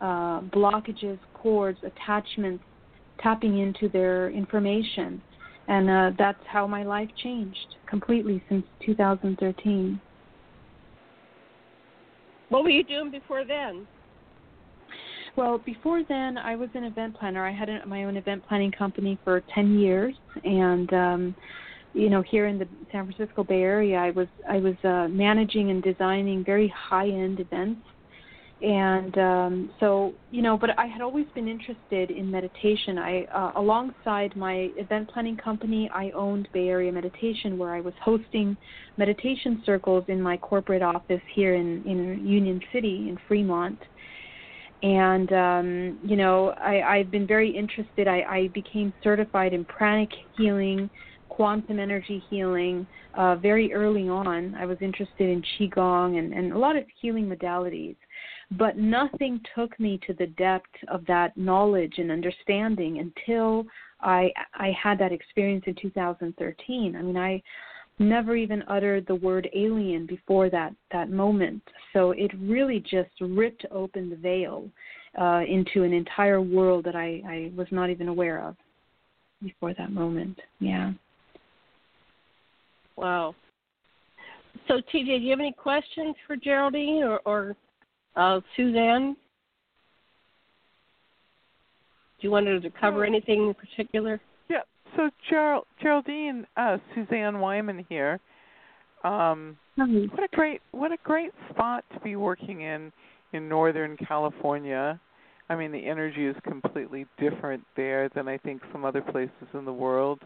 uh, 0.00 0.40
blockages, 0.40 1.18
cords, 1.34 1.78
attachments, 1.84 2.64
tapping 3.22 3.58
into 3.58 3.88
their 3.88 4.30
information. 4.30 5.20
And 5.68 5.90
uh, 5.90 6.10
that's 6.18 6.42
how 6.46 6.66
my 6.66 6.82
life 6.82 7.08
changed 7.22 7.76
completely 7.88 8.42
since 8.48 8.64
2013. 8.84 10.00
What 12.48 12.64
were 12.64 12.70
you 12.70 12.82
doing 12.82 13.10
before 13.10 13.44
then? 13.44 13.86
Well, 15.36 15.58
before 15.58 16.02
then, 16.08 16.36
I 16.36 16.56
was 16.56 16.68
an 16.74 16.84
event 16.84 17.16
planner. 17.16 17.46
I 17.46 17.52
had 17.52 17.68
a, 17.68 17.86
my 17.86 18.04
own 18.04 18.16
event 18.16 18.42
planning 18.48 18.72
company 18.72 19.18
for 19.22 19.42
10 19.54 19.78
years, 19.78 20.14
and 20.42 20.92
um, 20.92 21.34
you 21.92 22.08
know, 22.08 22.22
here 22.22 22.46
in 22.46 22.58
the 22.58 22.68
San 22.92 23.12
Francisco 23.12 23.44
Bay 23.44 23.62
Area, 23.62 23.98
I 23.98 24.10
was 24.10 24.28
I 24.48 24.58
was 24.58 24.74
uh, 24.84 25.08
managing 25.08 25.70
and 25.70 25.82
designing 25.82 26.44
very 26.44 26.68
high-end 26.68 27.40
events. 27.40 27.80
And 28.62 29.16
um, 29.16 29.70
so 29.80 30.12
you 30.30 30.42
know 30.42 30.58
but 30.58 30.78
i 30.78 30.84
had 30.84 31.00
always 31.00 31.24
been 31.34 31.48
interested 31.48 32.10
in 32.10 32.30
meditation. 32.30 32.98
I 32.98 33.24
uh, 33.34 33.52
alongside 33.56 34.36
my 34.36 34.68
event 34.76 35.08
planning 35.08 35.38
company 35.38 35.90
i 35.94 36.10
owned 36.10 36.46
bay 36.52 36.68
area 36.68 36.92
meditation 36.92 37.56
where 37.56 37.72
i 37.72 37.80
was 37.80 37.94
hosting 38.02 38.58
meditation 38.98 39.62
circles 39.64 40.04
in 40.08 40.20
my 40.20 40.36
corporate 40.36 40.82
office 40.82 41.22
here 41.34 41.54
in 41.54 41.82
in 41.86 42.26
union 42.26 42.60
city 42.70 43.06
in 43.08 43.18
fremont. 43.26 43.78
And 44.82 45.32
um, 45.32 45.98
you 46.04 46.16
know 46.16 46.50
I, 46.50 46.82
i've 46.82 47.10
been 47.10 47.26
very 47.26 47.50
interested. 47.50 48.08
I, 48.08 48.20
I 48.28 48.48
became 48.48 48.92
certified 49.02 49.54
in 49.54 49.64
pranic 49.64 50.10
healing 50.36 50.90
quantum 51.30 51.78
energy 51.78 52.22
healing 52.28 52.86
uh, 53.14 53.34
very 53.36 53.72
early 53.72 54.08
on 54.08 54.54
i 54.56 54.66
was 54.66 54.78
interested 54.80 55.28
in 55.28 55.42
qigong 55.58 56.18
and, 56.18 56.32
and 56.32 56.52
a 56.52 56.58
lot 56.58 56.76
of 56.76 56.84
healing 57.00 57.26
modalities 57.26 57.96
but 58.58 58.76
nothing 58.76 59.40
took 59.54 59.78
me 59.78 59.98
to 60.06 60.12
the 60.14 60.26
depth 60.26 60.74
of 60.88 61.06
that 61.06 61.36
knowledge 61.36 61.94
and 61.98 62.10
understanding 62.10 62.98
until 62.98 63.64
I 64.02 64.32
I 64.54 64.72
had 64.80 64.98
that 64.98 65.12
experience 65.12 65.64
in 65.66 65.74
2013. 65.80 66.96
I 66.96 67.02
mean, 67.02 67.16
I 67.16 67.42
never 67.98 68.34
even 68.34 68.62
uttered 68.66 69.06
the 69.06 69.14
word 69.14 69.48
alien 69.54 70.06
before 70.06 70.50
that 70.50 70.74
that 70.92 71.10
moment. 71.10 71.62
So 71.92 72.12
it 72.12 72.30
really 72.40 72.80
just 72.80 73.10
ripped 73.20 73.66
open 73.70 74.10
the 74.10 74.16
veil 74.16 74.68
uh, 75.20 75.42
into 75.46 75.82
an 75.82 75.92
entire 75.92 76.40
world 76.40 76.84
that 76.86 76.96
I 76.96 77.22
I 77.26 77.52
was 77.56 77.68
not 77.70 77.90
even 77.90 78.08
aware 78.08 78.40
of 78.42 78.56
before 79.42 79.74
that 79.74 79.92
moment. 79.92 80.38
Yeah. 80.58 80.92
Wow. 83.00 83.34
So, 84.68 84.74
TJ, 84.74 85.04
do 85.04 85.24
you 85.24 85.30
have 85.30 85.40
any 85.40 85.52
questions 85.52 86.14
for 86.26 86.36
Geraldine 86.36 87.02
or, 87.02 87.20
or 87.24 87.56
uh, 88.16 88.40
Suzanne, 88.56 89.16
do 92.20 92.26
you 92.26 92.30
want 92.30 92.46
her 92.46 92.60
to 92.60 92.70
cover 92.70 93.04
anything 93.04 93.48
in 93.48 93.54
particular? 93.54 94.20
Yeah. 94.48 94.60
So 94.96 95.10
Gerald, 95.28 95.64
Geraldine, 95.80 96.46
uh, 96.56 96.78
Suzanne 96.94 97.40
Wyman 97.40 97.86
here. 97.88 98.20
Um, 99.04 99.56
what 99.76 100.22
a 100.22 100.36
great 100.36 100.60
what 100.72 100.92
a 100.92 100.98
great 101.02 101.30
spot 101.48 101.84
to 101.94 102.00
be 102.00 102.16
working 102.16 102.60
in 102.62 102.92
in 103.32 103.48
Northern 103.48 103.96
California. 103.96 105.00
I 105.48 105.56
mean, 105.56 105.72
the 105.72 105.86
energy 105.86 106.26
is 106.26 106.36
completely 106.44 107.06
different 107.18 107.64
there 107.76 108.10
than 108.14 108.28
I 108.28 108.36
think 108.36 108.60
some 108.70 108.84
other 108.84 109.00
places 109.00 109.48
in 109.54 109.64
the 109.64 109.72
world. 109.72 110.20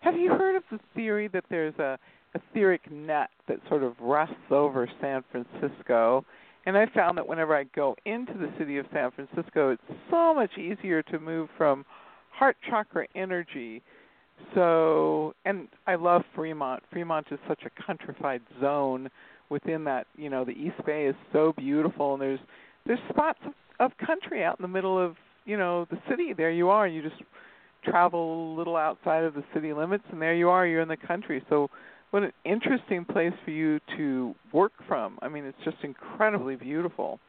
Have 0.00 0.16
you 0.16 0.30
heard 0.30 0.56
of 0.56 0.62
the 0.70 0.78
theory 0.94 1.28
that 1.28 1.44
there's 1.50 1.74
a 1.78 1.98
etheric 2.34 2.90
net 2.90 3.30
that 3.48 3.58
sort 3.68 3.82
of 3.82 3.94
rests 4.00 4.34
over 4.50 4.88
San 5.00 5.24
Francisco 5.32 6.24
and 6.68 6.76
I 6.76 6.84
found 6.94 7.16
that 7.16 7.26
whenever 7.26 7.56
I 7.56 7.64
go 7.74 7.96
into 8.04 8.34
the 8.34 8.52
city 8.58 8.76
of 8.76 8.84
San 8.92 9.10
Francisco, 9.12 9.70
it's 9.70 9.98
so 10.10 10.34
much 10.34 10.50
easier 10.58 11.02
to 11.04 11.18
move 11.18 11.48
from 11.56 11.86
heart 12.30 12.58
chakra 12.68 13.06
energy. 13.14 13.80
So, 14.54 15.34
and 15.46 15.68
I 15.86 15.94
love 15.94 16.24
Fremont. 16.34 16.82
Fremont 16.92 17.26
is 17.30 17.38
such 17.48 17.60
a 17.64 17.70
countrified 17.86 18.42
zone 18.60 19.08
within 19.48 19.82
that. 19.84 20.08
You 20.14 20.28
know, 20.28 20.44
the 20.44 20.52
East 20.52 20.76
Bay 20.84 21.06
is 21.06 21.14
so 21.32 21.54
beautiful, 21.56 22.12
and 22.12 22.20
there's 22.20 22.40
there's 22.86 23.00
spots 23.08 23.38
of, 23.46 23.52
of 23.80 24.06
country 24.06 24.44
out 24.44 24.58
in 24.58 24.62
the 24.62 24.68
middle 24.68 25.02
of 25.02 25.16
you 25.46 25.56
know 25.56 25.86
the 25.90 25.98
city. 26.06 26.34
There 26.36 26.50
you 26.50 26.68
are. 26.68 26.86
You 26.86 27.00
just 27.00 27.22
travel 27.90 28.54
a 28.54 28.56
little 28.56 28.76
outside 28.76 29.24
of 29.24 29.34
the 29.34 29.44
city 29.54 29.72
limits, 29.72 30.04
and 30.10 30.20
there 30.20 30.34
you 30.34 30.48
are. 30.48 30.66
You're 30.66 30.82
in 30.82 30.88
the 30.88 30.96
country. 30.96 31.42
So 31.48 31.68
what 32.10 32.22
an 32.22 32.32
interesting 32.44 33.04
place 33.04 33.32
for 33.44 33.50
you 33.50 33.80
to 33.96 34.34
work 34.52 34.72
from. 34.86 35.18
I 35.20 35.28
mean, 35.28 35.44
it's 35.44 35.58
just 35.64 35.76
incredibly 35.82 36.56
beautiful. 36.56 37.20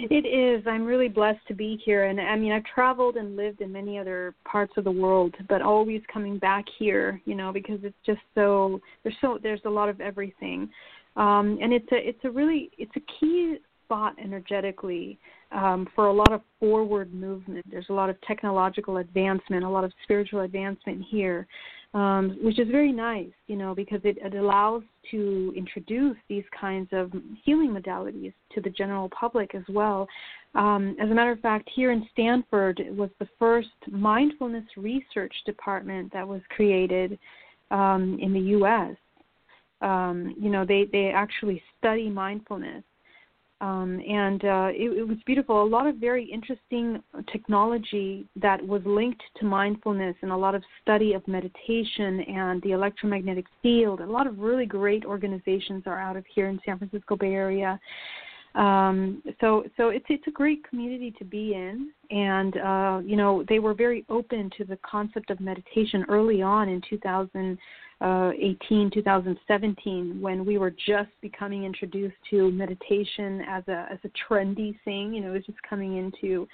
It 0.00 0.24
is. 0.26 0.64
I'm 0.66 0.84
really 0.84 1.08
blessed 1.08 1.46
to 1.48 1.54
be 1.54 1.78
here, 1.84 2.04
and 2.04 2.20
I 2.20 2.36
mean, 2.36 2.52
I've 2.52 2.64
traveled 2.64 3.16
and 3.16 3.36
lived 3.36 3.60
in 3.60 3.72
many 3.72 3.98
other 3.98 4.34
parts 4.44 4.72
of 4.76 4.84
the 4.84 4.90
world, 4.90 5.34
but 5.48 5.60
always 5.60 6.00
coming 6.12 6.38
back 6.38 6.64
here, 6.78 7.20
you 7.24 7.34
know, 7.34 7.52
because 7.52 7.80
it's 7.82 7.96
just 8.06 8.20
so 8.34 8.80
there's 9.02 9.16
so 9.20 9.38
there's 9.42 9.60
a 9.66 9.70
lot 9.70 9.88
of 9.88 10.00
everything, 10.00 10.70
um, 11.16 11.58
and 11.60 11.72
it's 11.72 11.90
a 11.92 11.96
it's 11.96 12.24
a 12.24 12.30
really 12.30 12.70
it's 12.78 12.92
a 12.96 13.02
key 13.20 13.56
spot 13.84 14.14
energetically 14.22 15.18
um, 15.52 15.88
for 15.94 16.06
a 16.06 16.12
lot 16.12 16.32
of 16.32 16.42
forward 16.60 17.12
movement. 17.14 17.64
There's 17.70 17.88
a 17.88 17.92
lot 17.94 18.10
of 18.10 18.20
technological 18.22 18.98
advancement, 18.98 19.64
a 19.64 19.68
lot 19.68 19.84
of 19.84 19.92
spiritual 20.04 20.40
advancement 20.40 21.04
here 21.10 21.46
um, 21.94 22.38
which 22.42 22.58
is 22.58 22.68
very 22.68 22.92
nice, 22.92 23.30
you 23.46 23.56
know, 23.56 23.74
because 23.74 24.00
it, 24.04 24.18
it 24.20 24.34
allows 24.34 24.82
to 25.10 25.52
introduce 25.56 26.16
these 26.28 26.44
kinds 26.58 26.88
of 26.92 27.10
healing 27.44 27.70
modalities 27.70 28.34
to 28.54 28.60
the 28.60 28.68
general 28.70 29.08
public 29.08 29.54
as 29.54 29.62
well. 29.68 30.06
Um, 30.54 30.96
as 31.00 31.10
a 31.10 31.14
matter 31.14 31.32
of 31.32 31.40
fact, 31.40 31.68
here 31.74 31.92
in 31.92 32.06
Stanford 32.12 32.80
it 32.80 32.94
was 32.94 33.10
the 33.18 33.28
first 33.38 33.68
mindfulness 33.90 34.64
research 34.76 35.32
department 35.46 36.12
that 36.12 36.26
was 36.26 36.42
created 36.50 37.18
um, 37.70 38.18
in 38.20 38.34
the 38.34 38.40
U.S. 38.40 38.96
Um, 39.80 40.34
you 40.38 40.50
know, 40.50 40.66
they 40.66 40.86
they 40.90 41.10
actually 41.14 41.62
study 41.78 42.10
mindfulness 42.10 42.82
Um, 43.60 44.00
and 44.08 44.44
uh, 44.44 44.68
it, 44.70 44.98
it, 44.98 45.08
was 45.08 45.16
beautiful. 45.26 45.60
A 45.60 45.64
lot 45.64 45.88
of 45.88 45.96
very 45.96 46.24
interesting 46.24 47.02
technology 47.32 48.24
that 48.36 48.64
was 48.64 48.82
linked 48.84 49.22
to 49.40 49.44
mindfulness 49.44 50.14
and 50.22 50.30
a 50.30 50.36
lot 50.36 50.54
of 50.54 50.62
study 50.80 51.14
of 51.14 51.26
meditation 51.26 52.20
and 52.20 52.62
the 52.62 52.70
electromagnetic 52.70 53.46
field. 53.60 54.00
A 54.00 54.06
lot 54.06 54.28
of 54.28 54.38
really 54.38 54.64
great 54.64 55.04
organizations 55.04 55.82
are 55.86 55.98
out 55.98 56.16
of 56.16 56.24
here 56.32 56.48
in 56.48 56.60
San 56.64 56.78
Francisco 56.78 57.16
Bay 57.16 57.34
Area. 57.34 57.80
Um, 58.54 59.22
so 59.40 59.64
so 59.76 59.90
it's 59.90 60.06
it's 60.08 60.26
a 60.26 60.30
great 60.30 60.68
community 60.68 61.12
to 61.18 61.24
be 61.24 61.54
in, 61.54 61.90
and 62.10 62.56
uh, 62.56 63.00
you 63.04 63.16
know 63.16 63.44
they 63.48 63.58
were 63.58 63.74
very 63.74 64.04
open 64.08 64.50
to 64.56 64.64
the 64.64 64.78
concept 64.88 65.30
of 65.30 65.38
meditation 65.38 66.04
early 66.08 66.42
on 66.42 66.68
in 66.68 66.80
2000 66.88 67.58
uh, 68.00 68.30
18, 68.38 68.90
2017, 68.92 70.20
when 70.20 70.44
we 70.44 70.56
were 70.56 70.70
just 70.70 71.10
becoming 71.20 71.64
introduced 71.64 72.16
to 72.30 72.50
meditation 72.52 73.42
as 73.48 73.64
a 73.68 73.88
as 73.90 73.98
a 74.04 74.10
trendy 74.28 74.76
thing. 74.84 75.12
You 75.12 75.22
know, 75.22 75.30
it 75.30 75.34
was 75.34 75.46
just 75.46 75.62
coming 75.68 75.96
into 75.96 76.46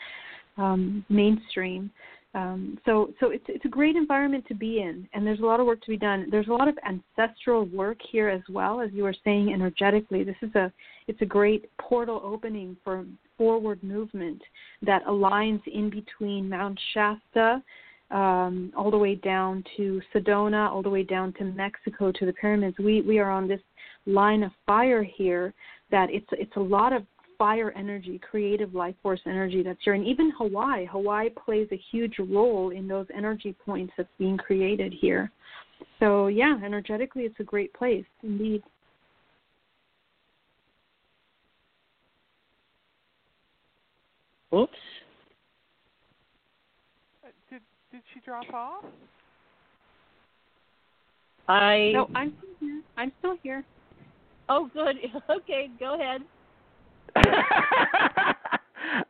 um, 0.57 1.05
mainstream. 1.09 1.91
Um, 2.35 2.79
so 2.85 3.13
so 3.21 3.31
it's 3.31 3.45
it's 3.47 3.65
a 3.65 3.69
great 3.69 3.95
environment 3.95 4.45
to 4.49 4.55
be 4.55 4.81
in, 4.81 5.09
and 5.13 5.25
there's 5.27 5.41
a 5.41 5.45
lot 5.45 5.61
of 5.61 5.67
work 5.67 5.81
to 5.83 5.91
be 5.91 5.97
done. 5.97 6.27
There's 6.31 6.49
a 6.49 6.53
lot 6.53 6.67
of 6.67 6.77
ancestral 6.87 7.67
work 7.67 7.99
here 8.11 8.29
as 8.29 8.43
well, 8.49 8.81
as 8.81 8.91
you 8.93 9.05
were 9.05 9.15
saying 9.23 9.53
energetically. 9.53 10.25
This 10.25 10.37
is 10.43 10.53
a 10.55 10.73
it's 11.07 11.21
a 11.23 11.27
great 11.27 11.71
portal 11.79 12.21
opening 12.25 12.77
for 12.83 13.05
forward 13.39 13.83
movement 13.85 14.43
that 14.83 15.05
aligns 15.05 15.61
in 15.67 15.91
between 15.91 16.49
Mount 16.49 16.79
Shasta 16.93 17.63
um, 18.11 18.73
all 18.77 18.91
the 18.91 18.99
way 18.99 19.15
down 19.15 19.65
to 19.77 20.01
Sedona, 20.15 20.71
all 20.71 20.83
the 20.83 20.91
way 20.91 21.03
down 21.03 21.33
to 21.35 21.45
Mexico 21.45 22.13
to 22.13 22.27
the 22.27 22.33
pyramids. 22.33 22.77
We 22.79 23.01
we 23.03 23.19
are 23.19 23.31
on 23.31 23.49
this 23.49 23.61
line 24.07 24.43
of 24.43 24.53
fire 24.67 25.03
here 25.03 25.55
that 25.91 26.11
it's 26.11 26.27
it's 26.33 26.57
a 26.57 26.61
lot 26.61 26.93
of 26.93 27.05
fire 27.39 27.73
energy, 27.77 28.19
creative 28.19 28.75
life 28.75 28.95
force 29.03 29.21
energy 29.27 29.63
that's 29.63 29.81
here, 29.83 29.95
and 29.95 30.07
even 30.07 30.31
Hawaii. 30.39 30.87
Hawaii 30.87 31.31
plays 31.31 31.69
a 31.73 31.81
huge 31.91 32.17
role 32.19 32.71
in 32.71 32.87
those 32.87 33.07
energy 33.15 33.55
points 33.65 33.93
that's 33.97 34.09
being 34.19 34.37
created 34.37 34.93
here. 34.93 35.31
So 35.99 36.29
yeah, 36.29 36.59
energetically, 36.65 37.23
it's 37.23 37.41
a 37.41 37.45
great 37.45 37.73
place 37.75 38.05
indeed. 38.23 38.63
Oops. 44.55 44.73
Did 48.15 48.21
she 48.23 48.25
drop 48.27 48.53
off? 48.53 48.85
I 51.49 51.91
no, 51.93 52.09
I'm 52.15 52.33
still 52.39 52.55
here. 52.61 52.83
I'm 52.97 53.13
still 53.19 53.37
here. 53.43 53.65
Oh, 54.49 54.71
good. 54.73 54.97
Okay, 55.31 55.69
go 55.81 55.95
ahead. 55.95 56.23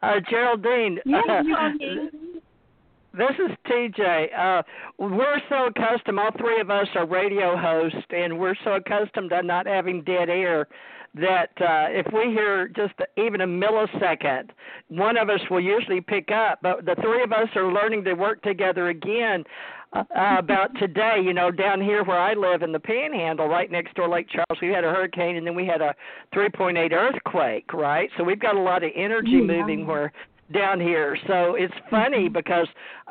uh, 0.02 0.20
Geraldine. 0.30 0.98
Yeah, 1.04 1.20
uh, 1.28 1.42
this 3.12 3.30
is 3.38 3.56
TJ. 3.66 4.38
Uh, 4.38 4.62
we're 4.98 5.40
so 5.48 5.66
accustomed, 5.66 6.18
all 6.18 6.30
three 6.38 6.60
of 6.60 6.70
us 6.70 6.86
are 6.94 7.06
radio 7.06 7.56
hosts, 7.56 7.98
and 8.10 8.38
we're 8.38 8.56
so 8.64 8.74
accustomed 8.74 9.30
to 9.30 9.42
not 9.42 9.66
having 9.66 10.02
dead 10.02 10.28
air 10.28 10.66
that 11.14 11.50
uh, 11.60 11.86
if 11.90 12.06
we 12.12 12.32
hear 12.32 12.68
just 12.68 12.94
even 13.16 13.40
a 13.42 13.46
millisecond, 13.46 14.50
one 14.88 15.16
of 15.16 15.30
us 15.30 15.40
will 15.50 15.60
usually 15.60 16.00
pick 16.00 16.30
up. 16.30 16.58
But 16.62 16.84
the 16.84 16.96
three 17.00 17.22
of 17.22 17.32
us 17.32 17.48
are 17.54 17.72
learning 17.72 18.04
to 18.04 18.14
work 18.14 18.42
together 18.42 18.88
again 18.88 19.44
uh, 19.92 20.02
about 20.38 20.76
today. 20.78 21.20
You 21.24 21.32
know, 21.32 21.50
down 21.50 21.80
here 21.80 22.02
where 22.02 22.18
I 22.18 22.34
live 22.34 22.62
in 22.62 22.72
the 22.72 22.80
Panhandle, 22.80 23.46
right 23.48 23.70
next 23.70 23.94
door 23.94 24.08
Lake 24.08 24.28
Charles, 24.28 24.60
we 24.60 24.68
had 24.68 24.84
a 24.84 24.90
hurricane 24.90 25.36
and 25.36 25.46
then 25.46 25.54
we 25.54 25.66
had 25.66 25.80
a 25.80 25.94
3.8 26.34 26.92
earthquake. 26.92 27.72
Right, 27.72 28.10
so 28.16 28.24
we've 28.24 28.40
got 28.40 28.56
a 28.56 28.60
lot 28.60 28.82
of 28.82 28.90
energy 28.96 29.34
mm-hmm. 29.34 29.46
moving 29.46 29.86
where 29.86 30.12
down 30.54 30.80
here. 30.80 31.18
So 31.26 31.56
it's 31.56 31.74
funny 31.90 32.26
mm-hmm. 32.26 32.32
because 32.32 32.66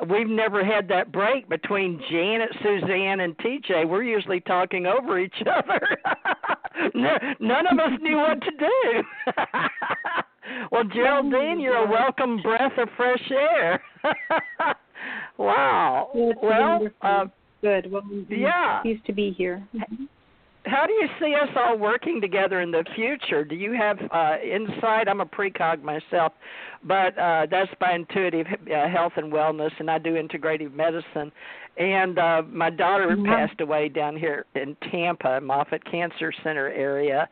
we've 0.09 0.29
never 0.29 0.65
had 0.65 0.87
that 0.87 1.11
break 1.11 1.47
between 1.49 2.01
Janet, 2.09 2.49
Suzanne, 2.63 3.19
and 3.19 3.37
TJ. 3.37 3.87
We're 3.87 4.03
usually 4.03 4.39
talking 4.41 4.85
over 4.87 5.19
each 5.19 5.35
other. 5.41 5.81
None 7.39 7.67
of 7.67 7.77
us 7.79 7.99
knew 8.01 8.17
what 8.17 8.41
to 8.41 8.51
do. 8.57 9.03
well, 10.71 10.83
Geraldine, 10.85 11.59
you're 11.59 11.85
a 11.85 11.89
welcome 11.89 12.41
breath 12.41 12.77
of 12.77 12.87
fresh 12.97 13.31
air. 13.31 13.83
wow. 15.37 16.09
well, 16.41 16.87
uh, 17.01 17.25
good. 17.61 17.91
Well, 17.91 18.03
yeah. 18.29 18.79
Pleased 18.81 19.05
to 19.05 19.13
be 19.13 19.31
here. 19.37 19.61
Mm-hmm 19.75 20.05
how 20.65 20.85
do 20.85 20.93
you 20.93 21.07
see 21.19 21.33
us 21.35 21.49
all 21.55 21.77
working 21.77 22.21
together 22.21 22.61
in 22.61 22.71
the 22.71 22.85
future? 22.95 23.43
Do 23.43 23.55
you 23.55 23.73
have 23.73 23.97
uh, 24.11 24.37
insight? 24.41 25.07
I'm 25.07 25.21
a 25.21 25.25
precog 25.25 25.83
myself, 25.83 26.33
but 26.83 27.17
uh, 27.17 27.47
that's 27.49 27.71
by 27.79 27.93
intuitive 27.93 28.47
uh, 28.47 28.87
health 28.87 29.13
and 29.17 29.31
wellness, 29.31 29.71
and 29.79 29.89
I 29.89 29.97
do 29.97 30.13
integrative 30.13 30.73
medicine. 30.73 31.31
And 31.75 32.19
uh, 32.19 32.43
my 32.51 32.69
daughter 32.69 33.07
mm-hmm. 33.07 33.25
passed 33.25 33.59
away 33.59 33.89
down 33.89 34.15
here 34.15 34.45
in 34.53 34.77
Tampa, 34.91 35.41
Moffitt 35.41 35.83
Cancer 35.89 36.31
Center 36.43 36.67
area, 36.69 37.27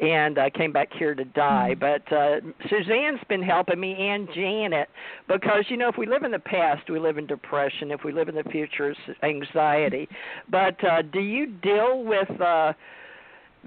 and 0.00 0.36
I 0.36 0.48
uh, 0.48 0.50
came 0.50 0.72
back 0.72 0.88
here 0.98 1.14
to 1.14 1.24
die. 1.24 1.76
Mm-hmm. 1.76 1.80
But 1.80 2.16
uh, 2.16 2.40
Suzanne's 2.68 3.20
been 3.28 3.42
helping 3.42 3.78
me 3.78 3.94
and 3.94 4.28
Janet 4.34 4.88
because 5.28 5.64
you 5.68 5.76
know 5.76 5.88
if 5.88 5.96
we 5.96 6.06
live 6.06 6.24
in 6.24 6.32
the 6.32 6.40
past, 6.40 6.90
we 6.90 6.98
live 6.98 7.18
in 7.18 7.26
depression. 7.26 7.92
If 7.92 8.02
we 8.04 8.10
live 8.10 8.28
in 8.28 8.34
the 8.34 8.42
future, 8.44 8.90
it's 8.90 9.22
anxiety. 9.22 10.08
But 10.50 10.82
uh, 10.82 11.02
do 11.02 11.20
you 11.20 11.46
deal 11.46 12.02
with 12.02 12.40
uh, 12.40 12.72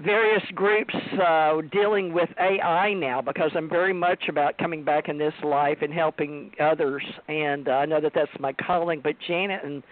various 0.04 0.42
groups 0.54 0.94
uh, 1.26 1.60
dealing 1.72 2.12
with 2.12 2.28
AI 2.38 2.92
now 2.94 3.20
because 3.20 3.50
I'm 3.54 3.68
very 3.68 3.92
much 3.92 4.24
about 4.28 4.58
coming 4.58 4.84
back 4.84 5.08
in 5.08 5.18
this 5.18 5.34
life 5.42 5.78
and 5.80 5.92
helping 5.92 6.52
others, 6.60 7.02
and 7.28 7.68
uh, 7.68 7.72
I 7.72 7.86
know 7.86 8.00
that 8.00 8.12
that's 8.14 8.30
my 8.38 8.52
calling. 8.52 9.00
But 9.02 9.14
Janet 9.26 9.64
and 9.64 9.82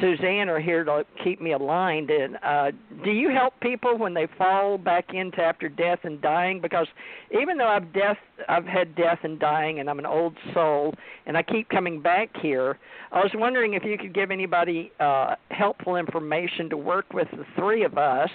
Suzanne 0.00 0.48
are 0.48 0.60
here 0.60 0.84
to 0.84 1.04
keep 1.22 1.40
me 1.40 1.52
aligned. 1.52 2.10
And 2.10 2.36
uh, 2.42 2.70
do 3.04 3.10
you 3.10 3.30
help 3.30 3.54
people 3.60 3.96
when 3.96 4.14
they 4.14 4.26
fall 4.38 4.78
back 4.78 5.14
into 5.14 5.40
after 5.40 5.68
death 5.68 6.00
and 6.04 6.20
dying? 6.20 6.60
Because 6.60 6.86
even 7.30 7.58
though 7.58 7.68
I've 7.68 7.92
death, 7.92 8.18
I've 8.48 8.66
had 8.66 8.94
death 8.96 9.18
and 9.22 9.38
dying, 9.38 9.80
and 9.80 9.88
I'm 9.88 9.98
an 9.98 10.06
old 10.06 10.36
soul, 10.52 10.94
and 11.26 11.36
I 11.36 11.42
keep 11.42 11.68
coming 11.68 12.00
back 12.00 12.30
here. 12.40 12.78
I 13.12 13.20
was 13.20 13.30
wondering 13.34 13.74
if 13.74 13.84
you 13.84 13.96
could 13.98 14.14
give 14.14 14.30
anybody 14.30 14.92
uh, 15.00 15.36
helpful 15.50 15.96
information 15.96 16.68
to 16.70 16.76
work 16.76 17.12
with 17.12 17.28
the 17.32 17.44
three 17.56 17.84
of 17.84 17.96
us 17.96 18.30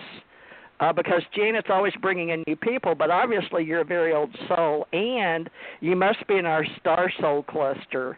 uh, 0.80 0.94
because 0.94 1.22
Janet's 1.36 1.68
always 1.70 1.94
bringing 2.02 2.30
in 2.30 2.44
new 2.48 2.56
people, 2.56 2.96
but 2.96 3.12
obviously 3.12 3.64
you're 3.64 3.82
a 3.82 3.86
very 3.86 4.14
old 4.14 4.36
soul, 4.48 4.88
and 4.94 5.50
you 5.82 5.96
must 5.96 6.26
be 6.28 6.38
in 6.38 6.46
our 6.46 6.66
star 6.80 7.12
soul 7.20 7.44
cluster. 7.44 8.18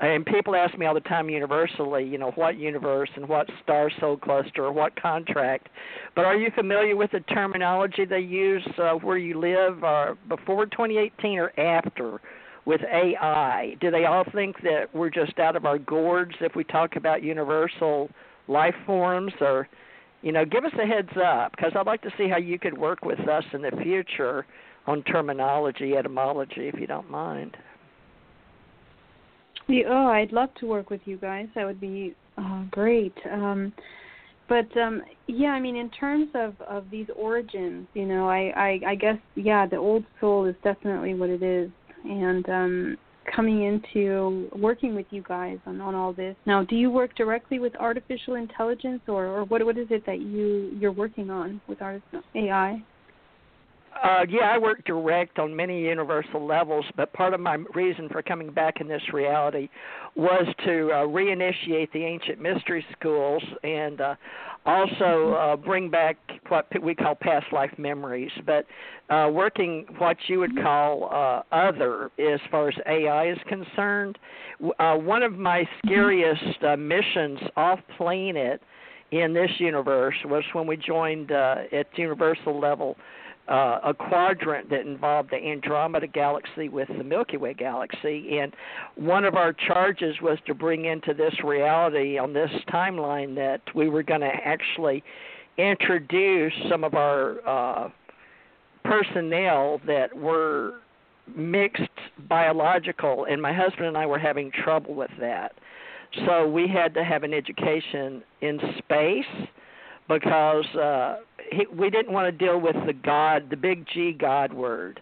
And 0.00 0.24
people 0.24 0.56
ask 0.56 0.76
me 0.78 0.86
all 0.86 0.94
the 0.94 1.00
time 1.00 1.28
universally, 1.28 2.04
you 2.04 2.16
know, 2.16 2.30
what 2.30 2.58
universe 2.58 3.10
and 3.16 3.28
what 3.28 3.48
star 3.62 3.90
soul 4.00 4.16
cluster 4.16 4.64
or 4.64 4.72
what 4.72 5.00
contract. 5.00 5.68
But 6.16 6.24
are 6.24 6.36
you 6.36 6.50
familiar 6.54 6.96
with 6.96 7.10
the 7.12 7.20
terminology 7.20 8.06
they 8.06 8.20
use 8.20 8.66
uh, 8.78 8.92
where 8.92 9.18
you 9.18 9.38
live 9.38 9.84
uh, 9.84 10.14
before 10.28 10.64
2018 10.66 11.38
or 11.38 11.60
after 11.60 12.18
with 12.64 12.80
AI? 12.82 13.76
Do 13.82 13.90
they 13.90 14.06
all 14.06 14.24
think 14.32 14.62
that 14.62 14.86
we're 14.94 15.10
just 15.10 15.38
out 15.38 15.54
of 15.54 15.66
our 15.66 15.78
gourds 15.78 16.32
if 16.40 16.56
we 16.56 16.64
talk 16.64 16.96
about 16.96 17.22
universal 17.22 18.08
life 18.48 18.74
forms 18.86 19.32
or 19.40 19.68
you 20.22 20.32
know, 20.32 20.44
give 20.44 20.64
us 20.64 20.72
a 20.82 20.86
heads 20.86 21.16
up 21.16 21.52
because 21.52 21.72
I'd 21.74 21.86
like 21.86 22.02
to 22.02 22.10
see 22.18 22.28
how 22.28 22.36
you 22.36 22.58
could 22.58 22.76
work 22.76 23.04
with 23.04 23.20
us 23.20 23.44
in 23.52 23.62
the 23.62 23.70
future 23.82 24.46
on 24.86 25.02
terminology, 25.04 25.94
etymology, 25.96 26.68
if 26.68 26.78
you 26.78 26.86
don't 26.86 27.10
mind. 27.10 27.56
Yeah, 29.70 29.84
oh, 29.88 30.06
I'd 30.08 30.32
love 30.32 30.50
to 30.60 30.66
work 30.66 30.90
with 30.90 31.00
you 31.04 31.16
guys. 31.16 31.46
That 31.54 31.64
would 31.64 31.80
be 31.80 32.14
uh, 32.36 32.64
great. 32.70 33.14
Um, 33.30 33.72
but 34.48 34.66
um, 34.76 35.02
yeah, 35.28 35.50
I 35.50 35.60
mean, 35.60 35.76
in 35.76 35.88
terms 35.90 36.28
of 36.34 36.54
of 36.62 36.90
these 36.90 37.06
origins, 37.16 37.86
you 37.94 38.04
know, 38.04 38.28
I, 38.28 38.52
I 38.56 38.80
I 38.90 38.94
guess 38.96 39.16
yeah, 39.36 39.66
the 39.66 39.76
old 39.76 40.04
soul 40.20 40.44
is 40.46 40.56
definitely 40.64 41.14
what 41.14 41.30
it 41.30 41.42
is, 41.42 41.70
and 42.04 42.48
um, 42.48 42.96
coming 43.34 43.62
into 43.62 44.48
working 44.56 44.96
with 44.96 45.06
you 45.10 45.22
guys 45.28 45.58
on, 45.66 45.80
on 45.80 45.94
all 45.94 46.12
this. 46.12 46.34
Now, 46.46 46.64
do 46.64 46.74
you 46.74 46.90
work 46.90 47.14
directly 47.14 47.60
with 47.60 47.76
artificial 47.76 48.34
intelligence, 48.34 49.02
or, 49.06 49.26
or 49.26 49.44
what 49.44 49.64
what 49.64 49.78
is 49.78 49.86
it 49.90 50.04
that 50.06 50.20
you 50.20 50.76
you're 50.80 50.90
working 50.90 51.30
on 51.30 51.60
with 51.68 51.78
AI? 51.80 52.82
Uh, 54.02 54.24
yeah, 54.28 54.50
I 54.52 54.58
work 54.58 54.84
direct 54.84 55.38
on 55.38 55.54
many 55.54 55.82
universal 55.82 56.46
levels, 56.46 56.84
but 56.96 57.12
part 57.12 57.34
of 57.34 57.40
my 57.40 57.56
reason 57.74 58.08
for 58.08 58.22
coming 58.22 58.50
back 58.50 58.80
in 58.80 58.88
this 58.88 59.02
reality 59.12 59.68
was 60.14 60.46
to 60.64 60.90
uh, 60.92 61.06
reinitiate 61.06 61.92
the 61.92 62.04
ancient 62.04 62.40
mystery 62.40 62.84
schools 62.98 63.42
and 63.62 64.00
uh, 64.00 64.14
also 64.64 65.34
uh, 65.34 65.56
bring 65.56 65.90
back 65.90 66.16
what 66.48 66.66
we 66.82 66.94
call 66.94 67.14
past 67.14 67.46
life 67.52 67.72
memories. 67.78 68.30
But 68.46 68.64
uh, 69.12 69.28
working 69.32 69.86
what 69.98 70.16
you 70.28 70.38
would 70.38 70.56
call 70.62 71.10
uh, 71.12 71.54
other 71.54 72.10
as 72.18 72.40
far 72.50 72.68
as 72.68 72.74
AI 72.86 73.32
is 73.32 73.38
concerned, 73.48 74.18
uh, 74.78 74.94
one 74.96 75.22
of 75.22 75.32
my 75.36 75.68
scariest 75.84 76.62
uh, 76.62 76.76
missions 76.76 77.40
off 77.56 77.80
planet 77.96 78.62
in 79.10 79.34
this 79.34 79.50
universe 79.58 80.14
was 80.24 80.44
when 80.52 80.66
we 80.66 80.76
joined 80.76 81.32
uh, 81.32 81.56
at 81.72 81.86
universal 81.96 82.58
level 82.58 82.96
uh, 83.50 83.80
a 83.84 83.92
quadrant 83.92 84.70
that 84.70 84.86
involved 84.86 85.30
the 85.30 85.36
Andromeda 85.36 86.06
galaxy 86.06 86.68
with 86.68 86.88
the 86.96 87.04
Milky 87.04 87.36
Way 87.36 87.52
galaxy, 87.54 88.38
and 88.38 88.54
one 88.94 89.24
of 89.24 89.34
our 89.34 89.52
charges 89.52 90.16
was 90.22 90.38
to 90.46 90.54
bring 90.54 90.84
into 90.84 91.12
this 91.12 91.34
reality 91.42 92.16
on 92.16 92.32
this 92.32 92.50
timeline 92.72 93.34
that 93.34 93.60
we 93.74 93.88
were 93.88 94.04
going 94.04 94.20
to 94.20 94.32
actually 94.44 95.02
introduce 95.58 96.52
some 96.68 96.84
of 96.84 96.94
our 96.94 97.46
uh, 97.46 97.88
personnel 98.84 99.80
that 99.86 100.16
were 100.16 100.74
mixed 101.34 101.82
biological, 102.28 103.26
and 103.28 103.42
my 103.42 103.52
husband 103.52 103.86
and 103.86 103.96
I 103.96 104.06
were 104.06 104.18
having 104.18 104.52
trouble 104.52 104.94
with 104.94 105.10
that. 105.18 105.52
So 106.26 106.46
we 106.46 106.66
had 106.68 106.94
to 106.94 107.04
have 107.04 107.22
an 107.24 107.34
education 107.34 108.22
in 108.40 108.58
space 108.78 109.48
because 110.10 110.66
uh, 110.74 111.16
he, 111.52 111.66
we 111.72 111.88
didn't 111.88 112.12
want 112.12 112.26
to 112.26 112.32
deal 112.44 112.60
with 112.60 112.76
the 112.86 112.92
God, 112.92 113.48
the 113.48 113.56
big 113.56 113.86
G 113.92 114.12
God 114.12 114.52
word. 114.52 115.00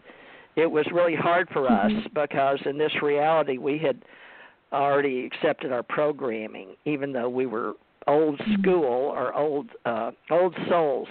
It 0.56 0.70
was 0.70 0.86
really 0.92 1.14
hard 1.14 1.48
for 1.52 1.68
us 1.68 1.90
Mhm. 1.90 2.14
because 2.14 2.60
in 2.66 2.78
this 2.78 2.92
reality 3.02 3.58
we 3.58 3.78
had 3.78 4.02
already 4.72 5.24
accepted 5.24 5.72
our 5.72 5.82
programming, 5.82 6.76
even 6.84 7.12
though 7.12 7.28
we 7.28 7.46
were 7.46 7.74
old 8.06 8.38
Mhm. 8.38 8.60
school 8.60 8.84
or 8.84 9.34
old 9.34 9.68
uh, 9.84 10.10
old 10.30 10.54
souls. 10.68 11.08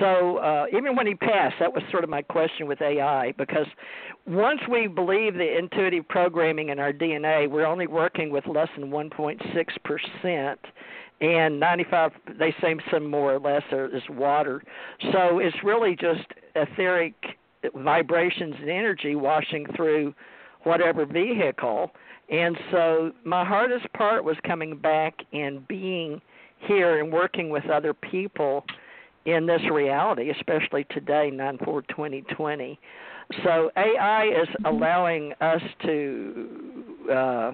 So 0.00 0.36
uh, 0.38 0.66
even 0.72 0.94
when 0.96 1.06
he 1.06 1.14
passed, 1.14 1.58
that 1.58 1.72
was 1.72 1.82
sort 1.90 2.04
of 2.04 2.10
my 2.10 2.22
question 2.22 2.66
with 2.66 2.80
AI 2.80 3.32
because 3.32 3.66
once 4.26 4.60
we 4.68 4.86
believe 4.86 5.34
the 5.34 5.58
intuitive 5.58 6.06
programming 6.08 6.68
in 6.68 6.78
our 6.78 6.92
DNA, 6.92 7.48
we're 7.48 7.66
only 7.66 7.86
working 7.86 8.30
with 8.30 8.46
less 8.46 8.68
than 8.76 8.90
1.6 8.90 9.78
percent, 9.84 10.60
and 11.22 11.58
95 11.60 12.12
they 12.38 12.54
say 12.60 12.74
some 12.90 13.08
more 13.08 13.34
or 13.34 13.38
less 13.38 13.62
is 13.70 14.02
water. 14.10 14.62
So 15.12 15.38
it's 15.38 15.56
really 15.64 15.96
just 15.96 16.26
etheric 16.56 17.14
vibrations 17.74 18.56
and 18.60 18.68
energy 18.68 19.14
washing 19.14 19.66
through 19.76 20.14
whatever 20.64 21.06
vehicle. 21.06 21.92
And 22.28 22.56
so 22.70 23.12
my 23.24 23.44
hardest 23.44 23.90
part 23.92 24.24
was 24.24 24.36
coming 24.44 24.76
back 24.76 25.14
and 25.32 25.66
being 25.68 26.20
here 26.58 27.00
and 27.00 27.12
working 27.12 27.50
with 27.50 27.66
other 27.66 27.94
people 27.94 28.64
in 29.24 29.46
this 29.46 29.62
reality, 29.70 30.30
especially 30.30 30.84
today, 30.90 31.30
9 31.30 31.58
4 31.64 31.82
2020. 31.82 32.78
So 33.44 33.70
AI 33.76 34.26
is 34.26 34.48
allowing 34.64 35.32
us 35.40 35.62
to, 35.84 36.84
uh, 37.12 37.52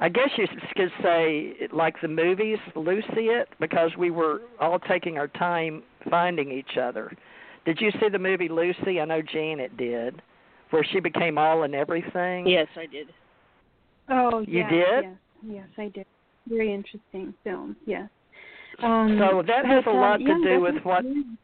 I 0.00 0.08
guess 0.08 0.28
you 0.36 0.46
could 0.76 0.92
say, 1.02 1.54
like 1.72 1.96
the 2.00 2.08
movies, 2.08 2.58
Lucy 2.76 3.26
it, 3.30 3.48
because 3.58 3.90
we 3.98 4.10
were 4.10 4.42
all 4.60 4.78
taking 4.78 5.18
our 5.18 5.28
time 5.28 5.82
finding 6.08 6.52
each 6.52 6.76
other. 6.80 7.12
Did 7.64 7.80
you 7.80 7.90
see 8.00 8.08
the 8.10 8.18
movie 8.18 8.48
Lucy? 8.48 9.00
I 9.00 9.04
know 9.04 9.22
Janet 9.22 9.76
did, 9.76 10.22
where 10.70 10.84
she 10.92 11.00
became 11.00 11.36
all 11.36 11.64
and 11.64 11.74
everything. 11.74 12.46
Yes, 12.46 12.68
I 12.76 12.86
did. 12.86 13.08
Oh, 14.08 14.40
You 14.46 14.60
yes, 14.60 14.70
did? 14.70 15.04
Yes, 15.04 15.16
yes, 15.46 15.66
I 15.76 15.88
did. 15.88 16.06
Very 16.48 16.72
interesting 16.72 17.34
film. 17.44 17.76
Yes. 17.84 18.08
Um, 18.82 19.18
So 19.18 19.42
that 19.46 19.66
has 19.66 19.84
but, 19.84 19.90
a 19.90 19.94
uh, 19.94 20.00
lot 20.00 20.16
to 20.18 20.24
yeah, 20.24 20.38
do 20.44 20.60
with 20.60 20.74
definitely. 20.76 21.12
what 21.12 21.38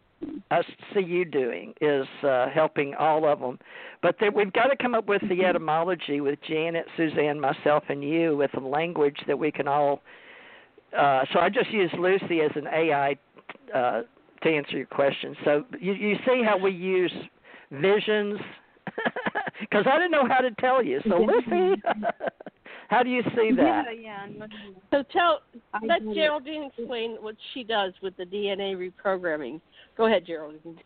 I 0.50 0.62
see 0.94 1.00
you 1.00 1.24
doing 1.24 1.74
is 1.80 2.06
uh, 2.22 2.48
helping 2.48 2.94
all 2.94 3.26
of 3.26 3.40
them. 3.40 3.58
But 4.02 4.16
there, 4.20 4.30
we've 4.30 4.52
got 4.52 4.66
to 4.66 4.76
come 4.76 4.94
up 4.94 5.06
with 5.06 5.22
the 5.22 5.34
Mm-hmm. 5.34 5.44
etymology 5.44 6.20
with 6.20 6.38
Janet, 6.48 6.86
Suzanne, 6.96 7.40
myself, 7.40 7.84
and 7.88 8.04
you 8.04 8.36
with 8.36 8.50
a 8.56 8.60
language 8.60 9.16
that 9.26 9.38
we 9.38 9.50
can 9.50 9.66
all. 9.66 10.02
Uh, 10.96 11.24
so 11.32 11.40
I 11.40 11.48
just 11.48 11.70
use 11.70 11.90
Lucy 11.98 12.40
as 12.40 12.50
an 12.54 12.66
AI 12.68 13.16
uh, 13.74 14.02
to 14.42 14.48
answer 14.48 14.76
your 14.76 14.86
question. 14.86 15.34
So 15.44 15.64
you, 15.80 15.92
you 15.94 16.16
see 16.26 16.42
how 16.44 16.56
we 16.56 16.70
use 16.70 17.12
visions 17.72 18.38
because 19.60 19.86
I 19.90 19.96
didn't 19.96 20.12
know 20.12 20.28
how 20.28 20.40
to 20.40 20.50
tell 20.60 20.84
you. 20.84 21.00
So 21.08 21.18
Lucy, 21.18 21.82
how 22.88 23.02
do 23.02 23.10
you 23.10 23.22
see 23.36 23.50
that? 23.56 23.84
Yeah, 23.98 24.26
yeah. 24.26 24.46
So 24.90 25.02
tell 25.12 25.40
I 25.72 25.78
let 25.84 26.00
get 26.00 26.10
it. 26.10 26.14
Geraldine 26.14 26.70
explain 26.76 27.16
what 27.20 27.36
she 27.52 27.64
does 27.64 27.92
with 28.02 28.16
the 28.16 28.24
DNA 28.24 28.76
reprogramming. 28.76 29.60
Go 29.96 30.06
ahead, 30.06 30.26
Geraldine. 30.26 30.78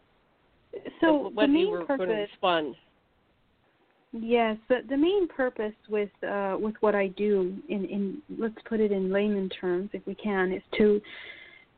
So 1.01 1.31
what 1.31 1.47
the 1.47 1.53
you 1.53 1.53
main 1.53 1.71
were 1.71 1.85
going 1.85 1.99
to 2.01 2.07
purpose 2.07 2.29
respond. 2.31 2.75
Yes, 4.13 4.57
the 4.69 4.79
the 4.89 4.97
main 4.97 5.29
purpose 5.29 5.75
with 5.89 6.11
uh, 6.27 6.57
with 6.59 6.75
what 6.81 6.95
I 6.95 7.09
do 7.09 7.55
in 7.69 7.85
in 7.87 8.23
let's 8.39 8.55
put 8.67 8.81
it 8.81 8.93
in 8.93 9.13
layman 9.13 9.49
terms 9.51 9.91
if 9.93 10.07
we 10.07 10.15
can 10.15 10.53
is 10.53 10.63
to 10.79 11.01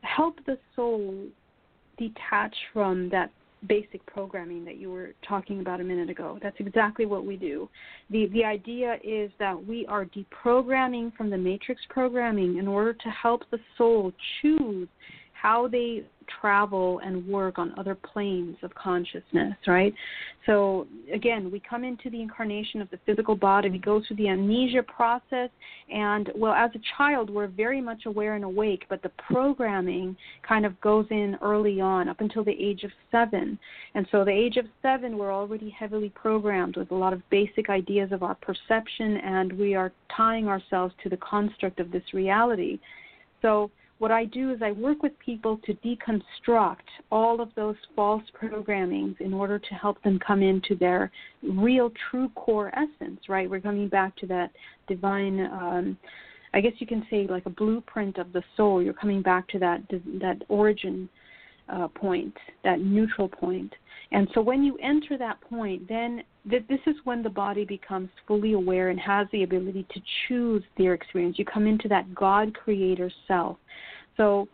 help 0.03 0.37
the 0.47 0.59
soul 0.77 1.15
detach 1.99 2.55
from 2.73 3.09
that 3.11 3.31
basic 3.67 4.05
programming 4.07 4.65
that 4.65 4.77
you 4.77 4.91
were 4.91 5.13
talking 5.27 5.61
about 5.61 5.81
a 5.81 5.85
minute 5.85 6.09
ago. 6.11 6.39
That's 6.43 6.57
exactly 6.59 7.07
what 7.07 7.25
we 7.25 7.37
do. 7.37 7.69
The 8.11 8.27
the 8.33 8.45
idea 8.45 8.97
is 9.05 9.31
that 9.39 9.67
we 9.67 9.87
are 9.87 10.07
deprogramming 10.07 11.15
from 11.17 11.31
the 11.31 11.39
matrix 11.39 11.81
programming 11.89 12.59
in 12.59 12.67
order 12.67 12.93
to 12.93 13.09
help 13.11 13.43
the 13.51 13.59
soul 13.77 14.13
choose 14.41 14.89
how 15.33 15.69
they 15.69 16.05
travel 16.41 17.01
and 17.05 17.27
work 17.27 17.59
on 17.59 17.75
other 17.79 17.95
planes 17.95 18.57
of 18.63 18.75
consciousness, 18.75 19.55
right? 19.67 19.95
So 20.47 20.87
again, 21.13 21.51
we 21.51 21.61
come 21.61 21.85
into 21.85 22.11
the 22.11 22.21
incarnation 22.21 22.81
of 22.81 22.91
the 22.91 22.99
physical 23.07 23.37
body, 23.37 23.71
we 23.71 23.79
go 23.79 24.01
through 24.07 24.17
the 24.17 24.29
amnesia 24.29 24.83
process, 24.83 25.51
and 25.93 26.31
well, 26.35 26.53
as 26.53 26.71
a 26.75 26.81
child, 26.97 27.31
we're 27.31 27.47
very 27.47 27.81
much 27.81 28.07
aware 28.07 28.35
and 28.35 28.45
awake, 28.45 28.85
but 28.89 29.03
the 29.03 29.11
programming 29.33 30.17
kind 30.47 30.65
of 30.65 30.81
goes 30.81 31.07
in 31.11 31.37
early 31.43 31.81
on, 31.81 32.09
up 32.09 32.21
until 32.21 32.45
the 32.45 32.53
age 32.53 32.85
of 32.85 32.91
seven. 33.11 33.59
And 33.95 34.07
so, 34.11 34.25
the 34.25 34.31
age 34.31 34.57
of 34.57 34.67
seven, 34.83 35.19
we're 35.19 35.33
already 35.33 35.71
heavily 35.71 36.11
programmed 36.11 36.77
with 36.77 36.91
a 36.91 36.95
lot 36.95 37.13
of 37.13 37.23
basic 37.31 37.69
ideas 37.69 38.13
of 38.13 38.23
our 38.23 38.37
perception, 38.37 39.19
and 39.19 39.53
we 39.53 39.75
are 39.75 39.93
tying 40.17 40.49
ourselves 40.49 40.95
to 41.03 41.09
the 41.09 41.17
construct 41.19 41.81
of 41.81 41.91
this 41.91 42.03
reality. 42.13 42.79
So, 43.43 43.71
what 44.01 44.11
I 44.11 44.25
do 44.25 44.51
is 44.51 44.63
I 44.63 44.73
work 44.73 45.03
with 45.03 45.13
people 45.19 45.61
to 45.67 45.75
deconstruct 45.75 46.89
all 47.13 47.43
of 47.43 47.51
those 47.55 47.77
false 47.95 48.23
programmings 48.43 49.21
in 49.21 49.35
order 49.35 49.59
to 49.59 49.75
help 49.75 50.03
them 50.03 50.19
come 50.27 50.43
into 50.43 50.75
their 50.75 51.13
real, 51.43 51.93
true 52.11 52.31
core 52.35 52.73
essence, 52.75 53.21
right? 53.29 53.49
We're 53.49 53.61
coming 53.61 53.89
back 53.89 54.17
to 54.17 54.27
that 54.29 54.53
divine, 54.89 55.41
um, 55.53 55.99
I 56.55 56.63
guess 56.63 56.73
you 56.79 56.87
can 56.87 57.07
say 57.11 57.27
like 57.27 57.45
a 57.45 57.51
blueprint 57.51 58.17
of 58.17 58.33
the 58.33 58.43
soul. 58.57 58.83
You're 58.83 58.95
coming 58.95 59.21
back 59.21 59.47
to 59.49 59.59
that 59.59 59.83
that 60.21 60.39
origin 60.49 61.07
uh, 61.69 61.89
point, 61.89 62.35
that 62.65 62.81
neutral 62.81 63.29
point. 63.29 63.73
And 64.13 64.29
so 64.33 64.41
when 64.41 64.65
you 64.65 64.79
enter 64.83 65.19
that 65.19 65.43
point, 65.43 65.87
then 65.89 66.23
th- 66.49 66.67
this 66.69 66.81
is 66.87 66.95
when 67.05 67.23
the 67.23 67.31
body 67.31 67.65
becomes 67.65 68.09
fully 68.27 68.53
aware 68.53 68.91
and 68.91 68.99
has 69.01 69.27
the 69.33 69.43
ability 69.43 69.87
to 69.93 70.01
choose 70.27 70.63
their 70.79 70.95
experience. 70.95 71.39
You 71.39 71.45
come 71.45 71.67
into 71.67 71.89
that 71.89 72.15
God 72.15 72.55
creator 72.55 73.11
self. 73.27 73.57
So 74.17 74.49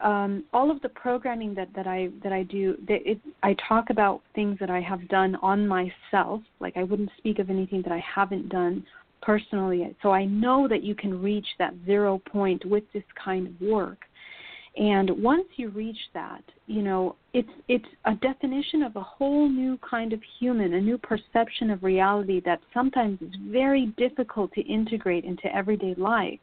um, 0.00 0.44
all 0.52 0.70
of 0.70 0.80
the 0.82 0.88
programming 0.88 1.54
that, 1.54 1.68
that 1.74 1.86
I 1.86 2.08
that 2.22 2.32
I 2.32 2.42
do, 2.42 2.76
that 2.88 3.08
it, 3.08 3.20
I 3.42 3.56
talk 3.68 3.90
about 3.90 4.20
things 4.34 4.58
that 4.58 4.70
I 4.70 4.80
have 4.80 5.06
done 5.08 5.36
on 5.42 5.66
myself. 5.66 6.42
Like 6.60 6.76
I 6.76 6.82
wouldn't 6.82 7.10
speak 7.18 7.38
of 7.38 7.50
anything 7.50 7.82
that 7.82 7.92
I 7.92 8.02
haven't 8.14 8.48
done 8.48 8.84
personally. 9.22 9.94
So 10.02 10.10
I 10.10 10.24
know 10.24 10.66
that 10.68 10.82
you 10.82 10.94
can 10.94 11.22
reach 11.22 11.46
that 11.58 11.74
zero 11.86 12.20
point 12.30 12.64
with 12.64 12.84
this 12.92 13.04
kind 13.22 13.46
of 13.46 13.60
work. 13.60 13.98
And 14.76 15.10
once 15.22 15.46
you 15.56 15.68
reach 15.68 15.98
that, 16.14 16.42
you 16.66 16.82
know, 16.82 17.16
it's 17.34 17.48
it's 17.68 17.84
a 18.06 18.14
definition 18.14 18.82
of 18.82 18.96
a 18.96 19.02
whole 19.02 19.48
new 19.48 19.78
kind 19.78 20.14
of 20.14 20.20
human, 20.40 20.74
a 20.74 20.80
new 20.80 20.96
perception 20.96 21.70
of 21.70 21.82
reality 21.82 22.40
that 22.46 22.60
sometimes 22.72 23.20
is 23.20 23.34
very 23.50 23.92
difficult 23.98 24.50
to 24.54 24.62
integrate 24.62 25.24
into 25.24 25.54
everyday 25.54 25.94
life 25.96 26.38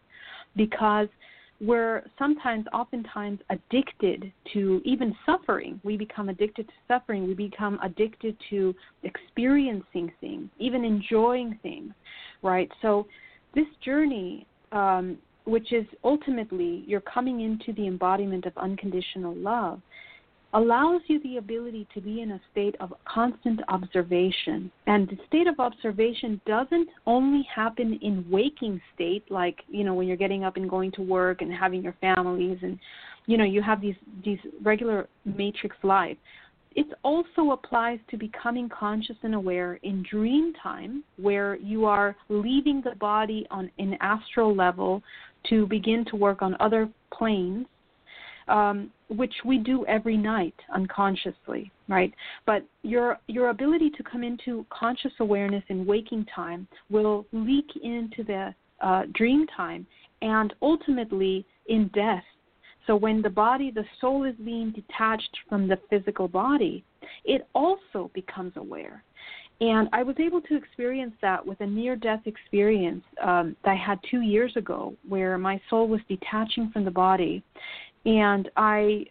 because 0.56 1.08
we're 1.60 2.04
sometimes 2.18 2.66
oftentimes 2.72 3.40
addicted 3.50 4.32
to 4.54 4.82
even 4.86 5.14
suffering. 5.26 5.82
We 5.84 5.98
become 5.98 6.30
addicted 6.30 6.68
to 6.68 6.74
suffering. 6.88 7.28
We 7.28 7.34
become 7.34 7.80
addicted 7.84 8.38
to 8.52 8.76
experiencing 9.04 10.12
things, 10.22 10.50
even 10.60 10.86
enjoying 10.86 11.60
things, 11.64 11.94
right? 12.44 12.70
So 12.82 13.08
this 13.56 13.68
journey 13.84 14.46
um, 14.72 15.18
which 15.46 15.72
is 15.72 15.86
ultimately 16.04 16.84
you're 16.88 17.02
coming 17.02 17.42
into 17.42 17.74
the 17.74 17.88
embodiment 17.88 18.46
of 18.46 18.58
unconditional 18.58 19.36
love, 19.36 19.82
allows 20.54 21.02
you 21.08 21.22
the 21.22 21.38
ability 21.38 21.88
to 21.94 22.02
be 22.02 22.22
in 22.22 22.32
a 22.32 22.42
state 22.52 22.76
of 22.80 22.92
constant 23.06 23.60
observation. 23.68 24.72
And 24.88 25.08
the 25.08 25.18
state 25.28 25.46
of 25.46 25.60
observation 25.60 26.42
doesn't 26.48 26.90
only 27.06 27.48
happen 27.54 28.00
in 28.02 28.26
waking 28.30 28.82
state, 28.96 29.30
like, 29.30 29.60
you 29.68 29.84
know, 29.84 29.94
when 29.94 30.08
you're 30.08 30.18
getting 30.18 30.44
up 30.44 30.58
and 30.58 30.68
going 30.68 30.92
to 30.94 31.04
work 31.04 31.42
and 31.42 31.54
having 31.54 31.84
your 31.84 31.96
families 32.02 32.58
and, 32.64 32.80
you 33.28 33.38
know, 33.38 33.44
you 33.44 33.62
have 33.62 33.80
these, 33.80 33.96
these 34.26 34.40
regular 34.64 35.08
matrix 35.24 35.76
life. 35.84 36.18
It 36.76 36.88
also 37.04 37.52
applies 37.52 38.00
to 38.10 38.18
becoming 38.18 38.70
conscious 38.70 39.18
and 39.24 39.36
aware 39.36 39.80
in 39.84 40.04
dream 40.10 40.54
time, 40.62 41.04
where 41.18 41.58
you 41.58 41.86
are 41.86 42.16
leaving 42.30 42.82
the 42.82 42.96
body 42.96 43.46
on 43.52 43.70
an 43.80 43.98
astral 44.02 44.56
level 44.56 45.04
to 45.50 45.66
begin 45.68 46.06
to 46.06 46.16
work 46.16 46.42
on 46.42 46.56
other 46.60 46.90
planes 47.14 47.66
um, 48.50 48.92
which 49.10 49.34
we 49.46 49.58
do 49.58 49.86
every 49.86 50.18
night 50.18 50.56
unconsciously, 50.74 51.72
right? 51.88 52.14
But 52.46 52.66
your 52.84 53.20
your 53.28 53.50
ability 53.50 53.92
to 53.92 54.04
come 54.04 54.24
into 54.24 54.66
conscious 54.70 55.12
awareness 55.20 55.64
in 55.70 55.86
waking 55.86 56.26
time 56.36 56.68
will 56.90 57.26
leak 57.32 57.68
into 57.82 58.24
the 58.24 58.54
uh, 58.82 59.04
dream 59.14 59.46
time 59.56 59.86
and 60.22 60.54
ultimately 60.62 61.46
in 61.68 61.90
death. 61.94 62.24
So 62.88 62.96
when 62.96 63.22
the 63.22 63.30
body, 63.30 63.72
the 63.72 63.86
soul 64.02 64.24
is 64.24 64.36
being 64.44 64.72
detached 64.72 65.38
from 65.48 65.68
the 65.68 65.78
physical 65.90 66.28
body, 66.28 66.84
it 67.24 67.48
also 67.54 68.10
becomes 68.16 68.54
aware. 68.56 69.04
And 69.62 69.90
I 69.92 70.04
was 70.04 70.16
able 70.20 70.42
to 70.42 70.56
experience 70.56 71.14
that 71.22 71.46
with 71.46 71.60
a 71.60 71.66
near 71.68 71.96
death 71.96 72.22
experience 72.26 73.04
um, 73.22 73.56
that 73.64 73.72
I 73.72 73.76
had 73.76 74.00
two 74.10 74.22
years 74.22 74.56
ago, 74.56 74.94
where 75.08 75.38
my 75.38 75.60
soul 75.70 75.88
was 75.88 76.00
detaching 76.08 76.70
from 76.72 76.86
the 76.86 76.92
body. 76.92 77.44
And 78.06 78.50
I 78.56 79.06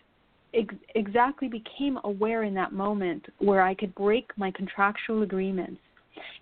ex- 0.55 0.75
exactly 0.95 1.49
became 1.49 1.99
aware 2.05 2.45
in 2.45 2.55
that 2.55 2.73
moment 2.73 3.27
where 3.39 3.61
I 3.61 3.75
could 3.75 3.95
break 3.95 4.31
my 4.37 4.51
contractual 4.51 5.23
agreements. 5.23 5.81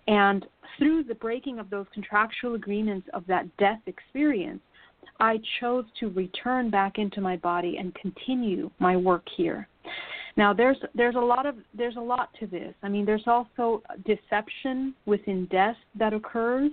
And 0.06 0.46
through 0.78 1.04
the 1.04 1.14
breaking 1.16 1.58
of 1.58 1.68
those 1.68 1.86
contractual 1.92 2.54
agreements 2.54 3.08
of 3.12 3.26
that 3.26 3.54
death 3.56 3.80
experience, 3.86 4.60
I 5.18 5.40
chose 5.60 5.84
to 6.00 6.10
return 6.10 6.70
back 6.70 6.98
into 6.98 7.20
my 7.20 7.36
body 7.36 7.76
and 7.78 7.94
continue 7.94 8.70
my 8.78 8.96
work 8.96 9.24
here. 9.36 9.68
Now 10.36 10.52
there's 10.52 10.76
there's 10.94 11.14
a 11.14 11.20
lot 11.20 11.46
of 11.46 11.56
there's 11.74 11.96
a 11.96 12.00
lot 12.00 12.30
to 12.40 12.46
this. 12.46 12.74
I 12.82 12.88
mean 12.88 13.04
there's 13.04 13.26
also 13.26 13.82
deception 14.04 14.94
within 15.06 15.46
death 15.46 15.76
that 15.98 16.12
occurs 16.12 16.70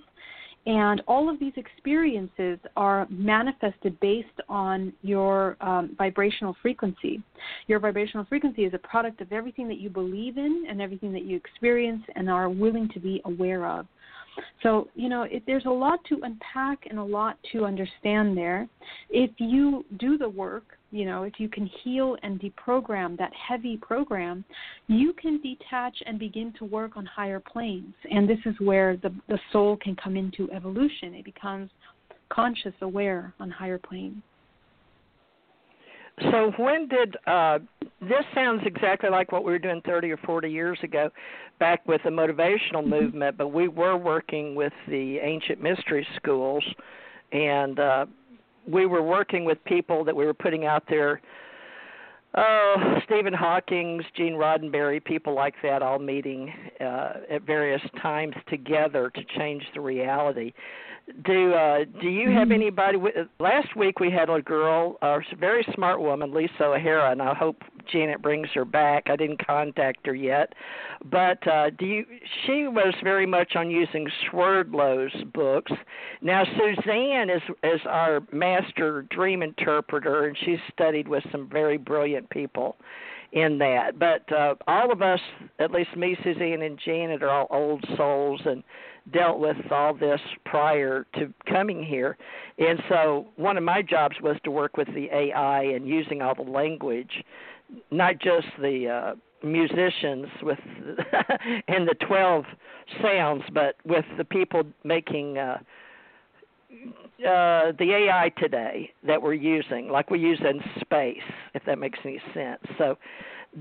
and 0.66 1.02
all 1.08 1.30
of 1.30 1.40
these 1.40 1.54
experiences 1.58 2.58
are 2.78 3.06
manifested 3.10 4.00
based 4.00 4.28
on 4.48 4.94
your 5.02 5.58
um, 5.60 5.94
vibrational 5.98 6.56
frequency. 6.62 7.22
Your 7.68 7.80
vibrational 7.80 8.26
frequency 8.26 8.64
is 8.64 8.74
a 8.74 8.78
product 8.78 9.20
of 9.20 9.34
everything 9.34 9.68
that 9.68 9.80
you 9.80 9.90
believe 9.90 10.38
in 10.38 10.66
and 10.70 10.82
everything 10.82 11.12
that 11.14 11.24
you 11.24 11.36
experience 11.36 12.04
and 12.16 12.30
are 12.30 12.50
willing 12.50 12.88
to 12.94 13.00
be 13.00 13.22
aware 13.26 13.66
of. 13.68 13.86
So, 14.62 14.88
you 14.96 15.10
know, 15.10 15.24
it, 15.24 15.44
there's 15.46 15.66
a 15.66 15.70
lot 15.70 16.00
to 16.10 16.20
unpack 16.24 16.88
and 16.90 17.00
a 17.00 17.04
lot 17.04 17.38
to 17.52 17.66
understand 17.66 18.38
there. 18.38 18.68
If 19.10 19.32
you 19.38 19.86
do 20.00 20.18
the 20.18 20.30
work, 20.30 20.64
you 20.92 21.06
know, 21.06 21.24
if 21.24 21.34
you 21.40 21.50
can 21.50 21.70
heal 21.84 22.18
and 22.24 22.40
deprogram 22.40 23.18
that 23.18 23.32
heavy 23.34 23.78
program, 23.78 24.46
you 24.88 25.14
can 25.14 25.42
detach 25.42 25.96
and 26.06 26.20
begin 26.20 26.54
to 26.60 26.66
work 26.66 26.98
on 26.98 27.06
higher 27.06 27.40
planes. 27.40 27.96
And 28.12 28.30
this 28.30 28.40
is 28.46 28.56
where 28.60 28.98
the, 28.98 29.14
the 29.28 29.40
soul 29.52 29.78
can 29.78 29.96
come 29.96 30.16
into 30.16 30.52
evolution. 30.52 31.16
It 31.16 31.26
becomes 31.26 31.70
conscious, 32.30 32.74
aware 32.82 33.34
on 33.40 33.50
higher 33.50 33.80
planes. 33.80 34.22
So 36.20 36.52
when 36.58 36.88
did 36.88 37.18
uh, 37.26 37.60
this 38.02 38.24
sounds 38.36 38.62
exactly 38.66 39.10
like 39.10 39.32
what 39.32 39.44
we 39.44 39.52
were 39.52 39.60
doing 39.60 39.82
30 39.86 40.12
or 40.12 40.18
40 40.18 40.50
years 40.50 40.78
ago 40.84 41.10
back 41.60 41.88
with 41.88 42.02
the 42.04 42.10
motivational 42.10 42.82
mm-hmm. 42.82 42.90
movement, 42.90 43.38
but 43.38 43.48
we 43.50 43.68
were 43.68 43.98
working 43.98 44.56
with 44.56 44.74
the 44.88 45.18
ancient 45.18 45.62
mystery 45.62 46.06
schools 46.16 46.64
and 47.32 47.80
uh, 47.80 48.06
we 48.68 48.86
were 48.86 49.02
working 49.02 49.44
with 49.44 49.64
people 49.66 50.04
that 50.04 50.16
we 50.16 50.26
were 50.26 50.34
putting 50.34 50.66
out 50.66 50.84
there 50.88 51.20
Oh, 52.36 53.00
Stephen 53.06 53.34
Hawking's, 53.34 54.04
Gene 54.18 54.34
Roddenberry, 54.34 55.04
people 55.04 55.36
like 55.36 55.54
that, 55.62 55.84
all 55.84 56.00
meeting 56.00 56.52
uh, 56.82 57.14
at 57.30 57.44
various 57.44 57.82
times 58.02 58.34
together 58.50 59.12
to 59.14 59.22
change 59.38 59.64
the 59.76 59.82
reality. 59.82 60.54
Do 61.26 61.54
uh 61.54 61.80
do 62.02 62.08
you 62.08 62.32
have 62.32 62.48
mm-hmm. 62.48 62.54
anybody 62.54 62.98
last 63.38 63.76
week 63.76 64.00
we 64.00 64.10
had 64.10 64.30
a 64.30 64.42
girl 64.42 64.98
a 65.02 65.20
very 65.38 65.66
smart 65.76 66.00
woman 66.00 66.34
lisa 66.34 66.64
o'hara 66.64 67.12
and 67.12 67.22
i 67.22 67.34
hope 67.34 67.62
janet 67.92 68.22
brings 68.22 68.48
her 68.54 68.64
back. 68.64 69.10
I 69.10 69.18
didn't 69.18 69.46
contact 69.46 70.06
her 70.06 70.16
yet. 70.16 70.54
But 71.04 71.46
uh 71.46 71.72
do 71.72 71.86
you 71.86 72.06
she 72.46 72.70
was 72.70 72.94
very 73.04 73.26
much 73.26 73.58
on 73.58 73.70
using 73.70 74.08
swerdlow's 74.30 75.12
books. 75.34 75.74
Now 76.22 76.46
suzanne 76.46 77.30
is 77.30 77.42
is 77.64 77.82
our 77.86 78.22
master 78.32 79.02
dream 79.10 79.44
interpreter 79.44 80.28
and 80.28 80.38
she's 80.46 80.60
studied 80.72 81.10
with 81.10 81.24
some 81.34 81.50
very 81.50 81.78
brilliant 81.78 82.23
people 82.30 82.76
in 83.32 83.58
that 83.58 83.98
but 83.98 84.32
uh 84.32 84.56
all 84.68 84.92
of 84.92 85.02
us 85.02 85.20
at 85.60 85.72
least 85.72 85.96
me 85.96 86.16
suzanne 86.24 86.62
and 86.62 86.80
janet 86.84 87.24
are 87.24 87.30
all 87.30 87.48
old 87.50 87.84
souls 87.98 88.42
and 88.46 88.64
dealt 89.12 89.40
with 89.40 89.58
all 89.72 89.94
this 89.94 90.22
prior 90.46 91.06
to 91.16 91.34
coming 91.50 91.84
here. 91.84 92.18
And 92.58 92.80
so 92.88 93.28
one 93.36 93.58
of 93.58 93.64
my 93.64 93.82
jobs 93.82 94.16
was 94.22 94.38
to 94.44 94.52
work 94.52 94.78
with 94.78 94.88
the 94.94 95.08
AI 95.14 95.64
and 95.64 95.88
using 95.88 96.22
all 96.22 96.36
the 96.36 96.50
language, 96.50 97.24
not 97.92 98.20
just 98.20 98.48
the 98.62 98.88
uh, 98.88 99.46
musicians 99.46 100.28
with 100.42 100.60
and 101.68 101.88
the 101.88 101.96
12 102.08 102.46
sounds, 103.02 103.44
but 103.54 103.76
with 103.86 104.06
the 104.18 104.24
people 104.24 104.64
making 104.84 105.38
uh, 105.38 105.58
uh, 107.20 107.72
the 107.80 108.08
AI 108.10 108.32
today 108.38 108.92
that 109.06 109.22
we're 109.22 109.34
using, 109.34 109.90
like 109.90 110.10
we 110.10 110.20
use 110.20 110.40
in 110.42 110.60
space, 110.82 111.18
if 111.54 111.64
that 111.66 111.80
makes 111.80 112.00
any 112.04 112.22
sense. 112.34 112.62
So 112.78 112.98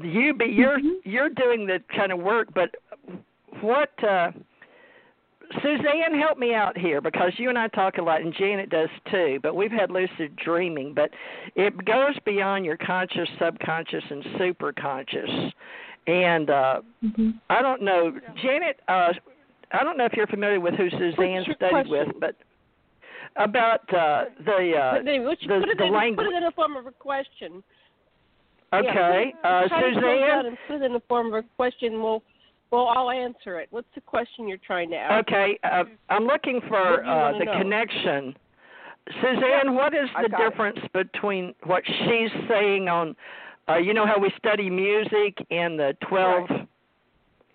you 0.02 0.34
be 0.34 0.46
you're 0.46 0.78
mm-hmm. 0.78 1.08
you're 1.08 1.30
doing 1.30 1.66
the 1.66 1.78
kind 1.94 2.12
of 2.12 2.18
work, 2.18 2.48
but 2.54 2.70
what 3.60 3.90
uh, 4.02 4.32
Suzanne, 5.60 6.18
help 6.18 6.38
me 6.38 6.54
out 6.54 6.78
here 6.78 7.00
because 7.00 7.32
you 7.36 7.48
and 7.48 7.58
I 7.58 7.68
talk 7.68 7.98
a 7.98 8.02
lot, 8.02 8.22
and 8.22 8.34
Janet 8.34 8.70
does 8.70 8.88
too. 9.10 9.38
But 9.42 9.54
we've 9.54 9.70
had 9.70 9.90
lucid 9.90 10.36
dreaming, 10.36 10.94
but 10.94 11.10
it 11.54 11.84
goes 11.84 12.16
beyond 12.24 12.64
your 12.64 12.76
conscious, 12.76 13.28
subconscious, 13.38 14.04
and 14.08 14.24
superconscious. 14.38 15.52
And 16.06 16.50
uh, 16.50 16.80
mm-hmm. 17.04 17.30
I 17.50 17.62
don't 17.62 17.82
know, 17.82 18.12
Janet. 18.42 18.80
Uh, 18.88 19.12
I 19.72 19.84
don't 19.84 19.96
know 19.96 20.04
if 20.04 20.12
you're 20.14 20.26
familiar 20.26 20.60
with 20.60 20.74
who 20.74 20.90
Suzanne 20.90 21.44
studied 21.44 21.70
question? 21.70 21.90
with, 21.90 22.08
but 22.20 22.36
about 23.36 23.80
uh, 23.92 24.24
the 24.44 24.72
uh, 24.76 25.02
the, 25.02 25.36
the, 25.46 25.74
the 25.78 25.84
in, 25.84 25.92
language. 25.92 26.26
Put 26.26 26.34
it 26.34 26.36
in 26.36 26.44
the 26.44 26.52
form 26.54 26.76
of 26.76 26.86
a 26.86 26.92
question. 26.92 27.62
Okay, 28.72 29.34
yeah, 29.44 29.48
uh, 29.48 29.68
Suzanne. 29.68 30.56
Put 30.66 30.76
it 30.76 30.82
in 30.82 30.92
the 30.92 31.02
form 31.08 31.26
of 31.28 31.34
a 31.34 31.42
question. 31.56 32.02
We'll 32.02 32.22
well, 32.72 32.88
I'll 32.88 33.10
answer 33.10 33.60
it. 33.60 33.68
What's 33.70 33.88
the 33.94 34.00
question 34.00 34.48
you're 34.48 34.56
trying 34.56 34.90
to 34.90 34.96
ask? 34.96 35.28
Okay, 35.28 35.58
uh, 35.62 35.84
I'm 36.08 36.24
looking 36.24 36.60
for 36.68 37.04
uh, 37.04 37.38
the 37.38 37.44
know? 37.44 37.58
connection. 37.58 38.34
Suzanne, 39.20 39.74
what 39.74 39.92
is 39.92 40.08
the 40.22 40.28
difference 40.38 40.78
it. 40.82 40.92
between 40.92 41.54
what 41.64 41.82
she's 41.86 42.30
saying 42.48 42.88
on, 42.88 43.14
uh, 43.68 43.76
you 43.76 43.92
know 43.92 44.06
how 44.06 44.18
we 44.18 44.32
study 44.38 44.70
music 44.70 45.36
and 45.50 45.78
the 45.78 45.94
12, 46.08 46.48
right. 46.48 46.68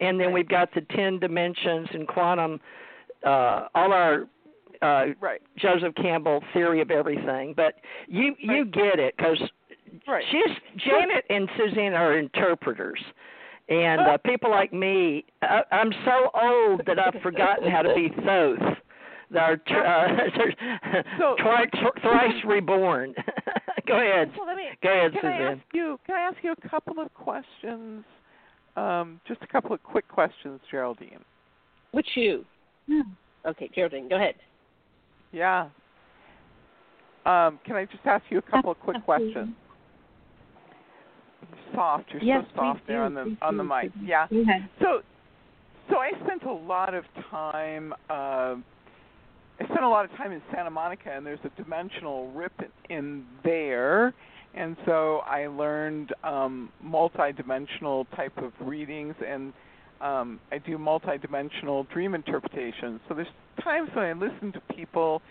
and 0.01 0.19
then 0.19 0.27
right. 0.27 0.33
we've 0.33 0.49
got 0.49 0.71
the 0.75 0.81
10 0.81 1.19
dimensions 1.19 1.87
and 1.93 2.07
quantum, 2.07 2.59
uh, 3.25 3.67
all 3.73 3.93
our 3.93 4.27
uh, 4.81 5.05
right. 5.19 5.41
Joseph 5.57 5.93
Campbell 5.95 6.43
theory 6.53 6.81
of 6.81 6.91
everything. 6.91 7.53
But 7.55 7.75
you 8.07 8.35
you 8.39 8.65
get 8.65 8.99
it 8.99 9.15
because 9.17 9.41
right. 10.07 10.23
she's 10.31 10.83
Janet 10.85 11.25
and 11.29 11.49
Suzanne 11.57 11.93
are 11.93 12.17
interpreters. 12.17 12.99
And 13.69 14.01
uh, 14.01 14.17
people 14.19 14.49
like 14.49 14.71
me, 14.71 15.25
I, 15.41 15.61
I'm 15.71 15.91
so 16.05 16.29
old 16.41 16.81
that 16.87 16.97
I've 16.99 17.21
forgotten 17.21 17.69
how 17.69 17.81
to 17.81 17.93
be 17.93 18.09
Thoth. 18.23 18.77
They're 19.29 19.57
tr- 19.67 19.75
uh, 19.75 20.07
so, 21.19 21.35
twice, 21.43 21.67
thrice 22.01 22.43
reborn. 22.45 23.13
Go 23.87 23.99
ahead. 23.99 24.31
So 24.37 24.43
let 24.45 24.55
me, 24.55 24.63
Go 24.81 24.89
ahead, 24.89 25.11
can 25.11 25.21
Suzanne. 25.21 25.41
I 25.41 25.51
ask 25.51 25.61
you? 25.73 25.99
Can 26.05 26.15
I 26.15 26.21
ask 26.21 26.37
you 26.43 26.53
a 26.53 26.69
couple 26.69 26.99
of 26.99 27.13
questions? 27.13 28.05
Um, 28.75 29.19
just 29.27 29.41
a 29.41 29.47
couple 29.47 29.73
of 29.73 29.83
quick 29.83 30.07
questions, 30.07 30.61
Geraldine. 30.69 31.19
Which 31.91 32.07
you? 32.15 32.45
Hmm. 32.87 33.01
Okay, 33.45 33.69
Geraldine, 33.73 34.07
go 34.07 34.15
ahead. 34.15 34.35
Yeah. 35.31 35.69
Um, 37.25 37.59
can 37.65 37.75
I 37.75 37.85
just 37.85 38.05
ask 38.05 38.23
you 38.29 38.37
a 38.37 38.41
couple 38.41 38.71
of 38.71 38.79
quick 38.79 39.03
questions? 39.03 39.53
soft. 41.73 42.05
You're 42.11 42.21
yes, 42.21 42.45
so 42.55 42.61
soft 42.61 42.81
there 42.87 42.99
do, 42.99 43.03
on 43.05 43.13
the 43.13 43.37
on 43.41 43.57
the 43.57 43.63
mic. 43.63 43.91
Yeah. 44.03 44.27
So 44.81 45.01
so 45.89 45.97
I 45.97 46.11
spent 46.25 46.43
a 46.43 46.51
lot 46.51 46.93
of 46.93 47.03
time 47.29 47.93
uh 48.09 48.55
I 49.59 49.65
spent 49.65 49.83
a 49.83 49.89
lot 49.89 50.05
of 50.05 50.11
time 50.17 50.31
in 50.31 50.41
Santa 50.53 50.69
Monica 50.69 51.11
and 51.11 51.25
there's 51.25 51.39
a 51.43 51.61
dimensional 51.61 52.31
rip 52.31 52.53
in 52.89 53.25
there 53.43 54.13
and 54.53 54.75
so 54.85 55.19
I 55.19 55.47
learned 55.47 56.13
um 56.23 56.69
multi-dimensional 56.81 58.05
type 58.15 58.37
of 58.37 58.51
readings 58.59 59.15
and 59.25 59.53
um 60.01 60.39
I 60.51 60.57
do 60.57 60.77
multi-dimensional 60.77 61.85
dream 61.93 62.15
interpretations. 62.15 62.99
So 63.07 63.15
there's 63.15 63.27
times 63.63 63.89
when 63.93 64.05
I 64.05 64.13
listen 64.13 64.51
to 64.53 64.61
people 64.75 65.21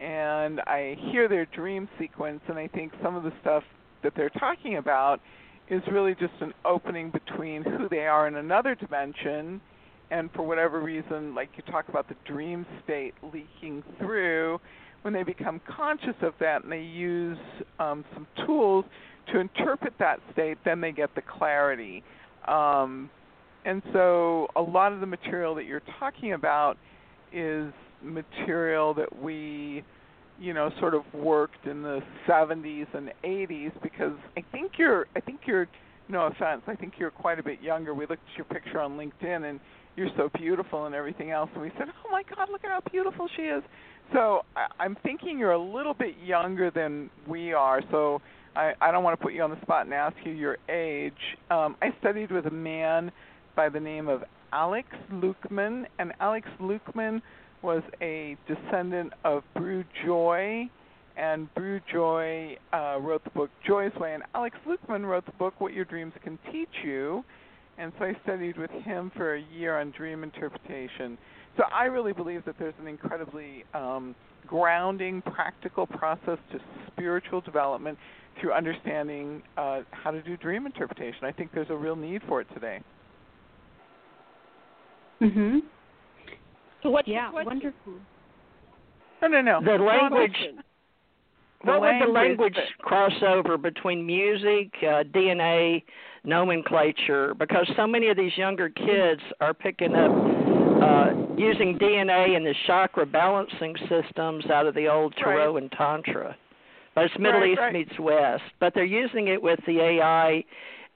and 0.00 0.60
I 0.60 0.96
hear 1.12 1.28
their 1.28 1.46
dream 1.46 1.88
sequence 1.98 2.40
and 2.48 2.58
I 2.58 2.66
think 2.68 2.92
some 3.02 3.16
of 3.16 3.22
the 3.22 3.32
stuff 3.40 3.64
that 4.02 4.14
they're 4.16 4.30
talking 4.30 4.76
about 4.76 5.20
is 5.68 5.82
really 5.90 6.14
just 6.14 6.32
an 6.40 6.52
opening 6.64 7.10
between 7.10 7.62
who 7.62 7.88
they 7.88 8.06
are 8.06 8.26
in 8.26 8.36
another 8.36 8.74
dimension 8.74 9.60
and 10.10 10.30
for 10.32 10.42
whatever 10.42 10.80
reason 10.80 11.34
like 11.34 11.50
you 11.56 11.62
talk 11.70 11.88
about 11.88 12.08
the 12.08 12.16
dream 12.24 12.66
state 12.82 13.14
leaking 13.22 13.82
through 13.98 14.58
when 15.02 15.14
they 15.14 15.22
become 15.22 15.60
conscious 15.66 16.16
of 16.22 16.34
that 16.40 16.62
and 16.62 16.72
they 16.72 16.80
use 16.80 17.38
um, 17.78 18.04
some 18.14 18.26
tools 18.44 18.84
to 19.32 19.38
interpret 19.38 19.94
that 19.98 20.20
state, 20.32 20.58
then 20.64 20.80
they 20.80 20.92
get 20.92 21.14
the 21.14 21.22
clarity. 21.22 22.02
Um, 22.48 23.10
and 23.64 23.82
so 23.92 24.48
a 24.56 24.62
lot 24.62 24.92
of 24.92 25.00
the 25.00 25.06
material 25.06 25.54
that 25.56 25.64
you're 25.64 25.82
talking 25.98 26.32
about 26.32 26.76
is 27.32 27.72
material 28.02 28.94
that 28.94 29.22
we 29.22 29.84
you 30.38 30.54
know 30.54 30.70
sort 30.80 30.94
of 30.94 31.02
worked 31.12 31.66
in 31.66 31.82
the 31.82 32.00
70s 32.26 32.86
and 32.94 33.12
80s 33.22 33.72
because 33.82 34.14
I 34.36 34.44
think 34.52 34.72
you're 34.78 35.06
I 35.14 35.20
think 35.20 35.40
you're 35.46 35.68
no 36.08 36.26
offense 36.26 36.62
I 36.66 36.74
think 36.74 36.94
you're 36.98 37.10
quite 37.10 37.38
a 37.38 37.42
bit 37.42 37.60
younger. 37.62 37.94
We 37.94 38.06
looked 38.06 38.22
at 38.32 38.36
your 38.36 38.46
picture 38.46 38.80
on 38.80 38.92
LinkedIn 38.92 39.48
and 39.48 39.60
you're 39.96 40.08
so 40.16 40.30
beautiful 40.34 40.86
and 40.86 40.94
everything 40.94 41.30
else. 41.30 41.50
And 41.52 41.62
we 41.62 41.70
said 41.78 41.88
oh 41.88 42.10
my 42.10 42.22
god 42.34 42.48
look 42.50 42.64
at 42.64 42.70
how 42.70 42.80
beautiful 42.90 43.28
she 43.36 43.42
is. 43.42 43.62
So 44.12 44.40
I, 44.56 44.66
I'm 44.82 44.96
thinking 45.02 45.38
you're 45.38 45.52
a 45.52 45.62
little 45.62 45.94
bit 45.94 46.14
younger 46.24 46.70
than 46.70 47.10
we 47.28 47.52
are. 47.52 47.82
So 47.90 48.22
I, 48.56 48.72
I 48.80 48.90
don't 48.90 49.04
want 49.04 49.18
to 49.18 49.22
put 49.22 49.32
you 49.32 49.42
on 49.42 49.50
the 49.50 49.60
spot 49.62 49.84
and 49.84 49.94
ask 49.94 50.16
you 50.24 50.32
your 50.32 50.58
age. 50.68 51.12
Um, 51.50 51.76
I 51.80 51.94
studied 52.00 52.32
with 52.32 52.46
a 52.46 52.50
man 52.50 53.12
by 53.54 53.68
the 53.68 53.80
name 53.80 54.08
of 54.08 54.24
Alex 54.52 54.88
Lukeman, 55.12 55.86
and 55.98 56.12
Alex 56.20 56.48
Lukeman 56.60 57.22
was 57.62 57.82
a 58.00 58.36
descendant 58.48 59.12
of 59.24 59.42
Brugh 59.56 59.84
Joy, 60.04 60.68
and 61.16 61.48
Brugh 61.54 61.82
Joy 61.92 62.56
uh, 62.72 62.98
wrote 63.00 63.22
the 63.24 63.30
book 63.30 63.50
Joy's 63.66 63.94
Way, 63.96 64.14
and 64.14 64.22
Alex 64.34 64.56
Lukeman 64.66 65.04
wrote 65.04 65.26
the 65.26 65.32
book 65.32 65.54
What 65.58 65.72
Your 65.72 65.84
Dreams 65.84 66.12
Can 66.22 66.38
Teach 66.50 66.68
You, 66.84 67.24
and 67.78 67.92
so 67.98 68.06
I 68.06 68.16
studied 68.22 68.56
with 68.56 68.70
him 68.70 69.10
for 69.16 69.36
a 69.36 69.42
year 69.54 69.78
on 69.78 69.90
dream 69.90 70.22
interpretation. 70.22 71.18
So 71.56 71.64
I 71.72 71.84
really 71.84 72.12
believe 72.12 72.44
that 72.44 72.56
there's 72.58 72.74
an 72.80 72.86
incredibly 72.86 73.64
um, 73.74 74.14
grounding, 74.46 75.22
practical 75.22 75.86
process 75.86 76.38
to 76.52 76.60
spiritual 76.86 77.40
development 77.40 77.98
through 78.40 78.52
understanding 78.52 79.42
uh, 79.56 79.80
how 79.90 80.10
to 80.10 80.22
do 80.22 80.36
dream 80.36 80.66
interpretation. 80.66 81.24
I 81.24 81.32
think 81.32 81.50
there's 81.52 81.70
a 81.70 81.76
real 81.76 81.96
need 81.96 82.22
for 82.28 82.40
it 82.40 82.46
today. 82.54 82.80
Mhm. 85.20 85.62
So 86.82 86.90
what's 86.90 87.08
Yeah, 87.08 87.24
your 87.24 87.30
question? 87.32 87.46
wonderful. 87.46 87.92
No, 89.22 89.28
no, 89.28 89.40
no. 89.42 89.60
The 89.60 89.82
language. 89.82 90.32
Question. 90.32 90.62
What 91.62 91.82
would 91.82 92.00
the 92.00 92.06
language 92.06 92.56
language 92.56 92.74
crossover 92.82 93.60
between 93.60 94.06
music, 94.06 94.72
uh, 94.82 95.04
DNA, 95.04 95.84
nomenclature? 96.24 97.34
Because 97.34 97.68
so 97.76 97.86
many 97.86 98.08
of 98.08 98.16
these 98.16 98.34
younger 98.38 98.70
kids 98.70 99.20
are 99.42 99.52
picking 99.52 99.94
up 99.94 100.10
uh, 100.10 101.12
using 101.36 101.78
DNA 101.78 102.34
and 102.34 102.46
the 102.46 102.54
chakra 102.66 103.04
balancing 103.04 103.76
systems 103.90 104.46
out 104.46 104.66
of 104.66 104.74
the 104.74 104.88
old 104.88 105.14
Tarot 105.16 105.58
and 105.58 105.70
Tantra. 105.72 106.34
But 106.94 107.04
it's 107.04 107.18
Middle 107.18 107.40
Right, 107.40 107.50
East 107.50 107.60
right. 107.60 107.72
meets 107.74 107.98
West. 107.98 108.42
But 108.58 108.72
they're 108.74 108.84
using 108.84 109.28
it 109.28 109.42
with 109.42 109.60
the 109.66 109.80
AI 109.80 110.42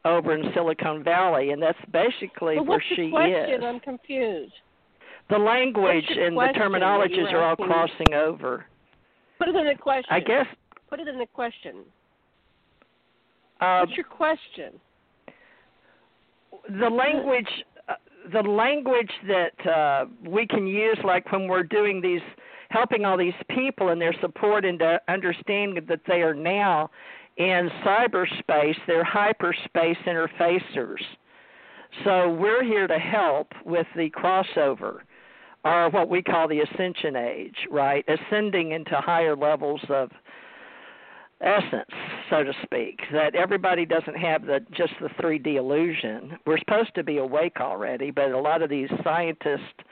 over 0.04 0.34
in 0.34 0.52
Silicon 0.54 1.02
Valley, 1.02 1.50
and 1.50 1.62
that's 1.62 1.78
basically 1.92 2.56
But 2.56 2.66
where 2.66 2.78
the 2.78 2.96
she 2.96 3.10
question? 3.10 3.54
is. 3.54 3.64
I'm 3.64 3.80
confused. 3.80 4.52
The 5.30 5.38
language 5.38 6.04
the 6.14 6.26
and 6.26 6.36
the 6.36 6.52
terminologies 6.58 7.30
you're 7.30 7.42
all 7.42 7.56
crossing 7.56 8.12
over. 8.14 8.66
Put 9.38 9.48
it 9.48 9.56
in 9.56 9.68
a 9.68 9.76
question. 9.76 10.06
I 10.10 10.20
guess. 10.20 10.46
Put 10.90 11.00
it 11.00 11.08
in 11.08 11.20
a 11.20 11.26
question. 11.26 11.76
Uh, 13.60 13.80
What's 13.80 13.96
your 13.96 14.04
question? 14.04 14.80
the 16.68 16.88
language 16.88 17.48
uh, 17.88 17.94
the 18.32 18.40
language 18.40 19.10
that 19.26 19.66
uh, 19.70 20.06
we 20.26 20.46
can 20.46 20.66
use 20.66 20.98
like 21.04 21.30
when 21.32 21.48
we're 21.48 21.62
doing 21.62 22.00
these 22.00 22.22
helping 22.70 23.04
all 23.04 23.16
these 23.16 23.34
people 23.50 23.90
and 23.90 24.00
their 24.00 24.14
support 24.20 24.64
into 24.64 25.00
understanding 25.08 25.84
that 25.88 26.00
they 26.08 26.22
are 26.22 26.34
now 26.34 26.90
in 27.36 27.70
cyberspace 27.84 28.76
they're 28.86 29.04
hyperspace 29.04 29.98
interfacers 30.06 31.02
so 32.04 32.30
we're 32.30 32.64
here 32.64 32.86
to 32.86 32.98
help 32.98 33.52
with 33.64 33.86
the 33.96 34.10
crossover 34.10 34.98
or 35.64 35.88
what 35.90 36.08
we 36.08 36.22
call 36.22 36.48
the 36.48 36.60
ascension 36.60 37.16
age 37.16 37.56
right 37.70 38.04
ascending 38.08 38.72
into 38.72 38.94
higher 38.96 39.36
levels 39.36 39.80
of 39.88 40.10
essence, 41.44 41.90
so 42.30 42.42
to 42.42 42.52
speak. 42.62 43.00
That 43.12 43.34
everybody 43.34 43.84
doesn't 43.84 44.16
have 44.16 44.46
the 44.46 44.60
just 44.72 44.92
the 45.00 45.08
3D 45.22 45.56
illusion. 45.56 46.38
We're 46.46 46.58
supposed 46.58 46.94
to 46.94 47.04
be 47.04 47.18
awake 47.18 47.60
already, 47.60 48.10
but 48.10 48.30
a 48.30 48.38
lot 48.38 48.62
of 48.62 48.70
these 48.70 48.88
scientists 49.02 49.84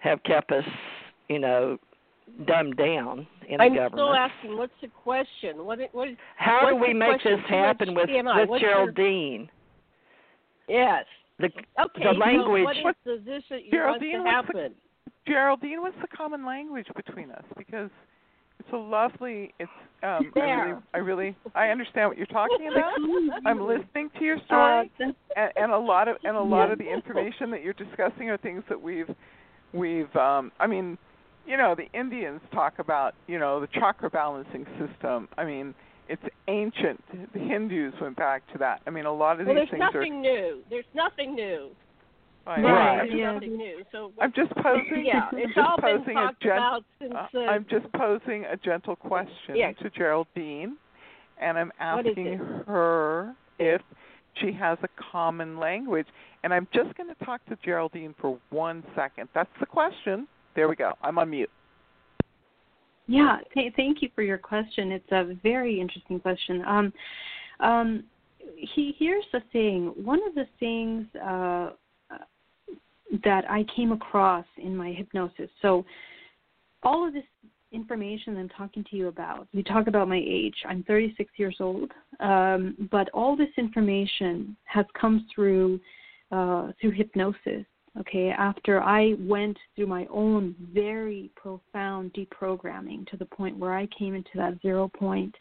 have 0.00 0.22
kept 0.24 0.52
us, 0.52 0.64
you 1.28 1.38
know, 1.38 1.78
dumbed 2.46 2.76
down 2.76 3.26
in 3.48 3.60
I'm 3.60 3.72
the 3.72 3.78
government. 3.80 3.92
still 3.94 4.14
asking. 4.14 4.56
What's 4.58 4.72
the 4.80 4.88
question? 4.88 5.64
What? 5.64 5.80
i- 5.80 5.88
What? 5.92 6.08
Is, 6.08 6.16
How 6.36 6.68
do 6.68 6.76
we 6.76 6.92
make 6.94 7.08
question? 7.20 7.36
this 7.40 7.46
happen 7.48 7.94
with 7.94 8.08
with 8.10 8.48
What's 8.48 8.62
your- 8.62 8.72
Geraldine? 8.92 9.50
Yes. 10.68 11.04
The 11.38 11.46
Okay. 11.46 11.64
the 12.04 12.12
so 12.12 12.18
language. 12.18 12.64
what 12.82 12.96
is 12.96 12.96
the 13.04 13.16
this 13.24 13.44
that 13.48 13.64
you 13.64 13.78
want 13.78 14.00
Geraldine, 14.00 14.18
to 14.18 14.24
what's 14.24 14.48
the- 14.52 14.72
Geraldine, 15.26 15.80
what's 15.82 15.96
the 16.00 16.08
common 16.08 16.44
language 16.44 16.86
between 16.96 17.30
us? 17.30 17.44
Because 17.56 17.90
it's 18.58 18.72
a 18.72 18.76
lovely. 18.76 19.54
It's. 19.58 19.70
Um, 20.02 20.32
I 20.36 20.40
really, 20.40 20.76
I 20.94 20.98
really, 20.98 21.36
I 21.54 21.68
understand 21.70 22.08
what 22.08 22.16
you're 22.18 22.26
talking 22.26 22.68
about. 22.72 22.94
I'm 23.44 23.60
listening 23.66 24.10
to 24.18 24.24
your 24.24 24.36
Uh, 24.36 24.44
story, 24.44 24.90
that's- 24.98 25.14
and, 25.36 25.52
and 25.56 25.72
a 25.72 25.78
lot 25.78 26.08
of 26.08 26.16
and 26.24 26.36
a 26.36 26.40
lot 26.40 26.66
Yeah. 26.66 26.72
of 26.72 26.78
the 26.78 26.88
information 26.92 27.50
that 27.50 27.62
you're 27.62 27.72
discussing 27.74 28.30
are 28.30 28.36
things 28.36 28.62
that 28.68 28.80
we've, 28.80 29.14
we've. 29.72 30.14
Um, 30.16 30.50
I 30.58 30.66
mean, 30.66 30.98
you 31.48 31.56
know, 31.56 31.74
the 31.74 31.88
Indians 31.98 32.40
talk 32.52 32.78
about 32.78 33.14
you 33.26 33.38
know 33.38 33.60
the 33.60 33.66
chakra 33.68 34.10
balancing 34.10 34.66
system. 34.78 35.28
I 35.38 35.44
mean, 35.44 35.74
it's 36.08 36.22
ancient. 36.46 37.02
The 37.32 37.38
Hindus 37.38 37.94
went 38.00 38.16
back 38.16 38.42
to 38.52 38.58
that. 38.58 38.80
I 38.86 38.90
mean, 38.90 39.06
a 39.06 39.12
lot 39.12 39.32
of 39.32 39.38
these 39.38 39.46
Well, 39.46 39.54
these 39.56 39.68
there's 39.70 39.80
things 39.80 39.92
nothing 39.94 40.20
new. 40.22 40.62
There's 40.70 40.84
nothing 40.94 41.34
new. 41.34 41.70
are. 42.46 42.56
I- 42.58 42.62
Right. 42.62 42.96
There's 43.08 43.14
Yeah. 43.14 43.32
nothing 43.32 43.56
new. 43.58 43.84
So 43.92 44.12
I'm 44.20 44.32
just 44.32 44.50
posing. 44.62 45.04
yeah, 45.04 45.28
it's 45.32 45.54
just 45.54 45.58
all 45.66 45.76
been 45.76 46.08
a 46.10 46.14
talked 46.14 46.40
gen- 46.42 46.52
about 46.52 46.84
since. 47.00 47.14
Uh, 47.14 47.26
uh, 47.34 47.40
I'm 47.40 47.66
just 47.68 47.90
posing 47.92 48.44
a 48.46 48.56
gentle 48.56 48.96
question 48.96 49.56
Yes. 49.56 49.74
to 49.82 49.90
Geraldine, 49.90 50.76
and 51.38 51.58
I'm 51.58 51.72
asking 51.78 52.38
her 52.66 53.34
if 53.58 53.82
she 54.34 54.52
has 54.52 54.78
a 54.82 54.88
common 55.12 55.58
language. 55.58 56.06
And 56.44 56.54
I'm 56.54 56.68
just 56.72 56.94
going 56.96 57.08
to 57.14 57.24
talk 57.24 57.44
to 57.46 57.56
Geraldine 57.64 58.14
for 58.20 58.38
one 58.50 58.84
second. 58.94 59.28
That's 59.34 59.50
the 59.58 59.66
question. 59.66 60.28
There 60.58 60.68
we 60.68 60.74
go. 60.74 60.94
I'm 61.02 61.20
on 61.20 61.30
mute. 61.30 61.48
Yeah, 63.06 63.36
th- 63.54 63.74
thank 63.76 64.02
you 64.02 64.08
for 64.12 64.22
your 64.22 64.38
question. 64.38 64.90
It's 64.90 65.12
a 65.12 65.36
very 65.40 65.80
interesting 65.80 66.18
question. 66.18 66.64
Um, 66.66 66.92
um, 67.60 68.04
he, 68.56 68.92
here's 68.98 69.24
the 69.32 69.40
thing. 69.52 69.92
One 70.04 70.18
of 70.26 70.34
the 70.34 70.46
things 70.58 71.06
uh, 71.14 71.70
that 73.22 73.48
I 73.48 73.66
came 73.76 73.92
across 73.92 74.44
in 74.56 74.76
my 74.76 74.90
hypnosis. 74.90 75.48
So, 75.62 75.86
all 76.82 77.06
of 77.06 77.14
this 77.14 77.22
information 77.70 78.36
I'm 78.36 78.48
talking 78.48 78.84
to 78.90 78.96
you 78.96 79.06
about, 79.06 79.46
you 79.52 79.62
talk 79.62 79.86
about 79.86 80.08
my 80.08 80.20
age. 80.20 80.56
I'm 80.68 80.82
36 80.88 81.30
years 81.36 81.58
old, 81.60 81.92
um, 82.18 82.88
but 82.90 83.08
all 83.10 83.36
this 83.36 83.46
information 83.58 84.56
has 84.64 84.86
come 85.00 85.24
through 85.32 85.78
uh, 86.32 86.72
through 86.80 86.90
hypnosis 86.90 87.64
okay 87.98 88.30
after 88.30 88.82
i 88.82 89.14
went 89.20 89.56
through 89.74 89.86
my 89.86 90.06
own 90.10 90.54
very 90.72 91.30
profound 91.36 92.12
deprogramming 92.14 93.06
to 93.08 93.16
the 93.16 93.24
point 93.26 93.56
where 93.56 93.74
i 93.74 93.86
came 93.98 94.14
into 94.14 94.30
that 94.34 94.60
zero 94.62 94.88
point. 94.88 95.34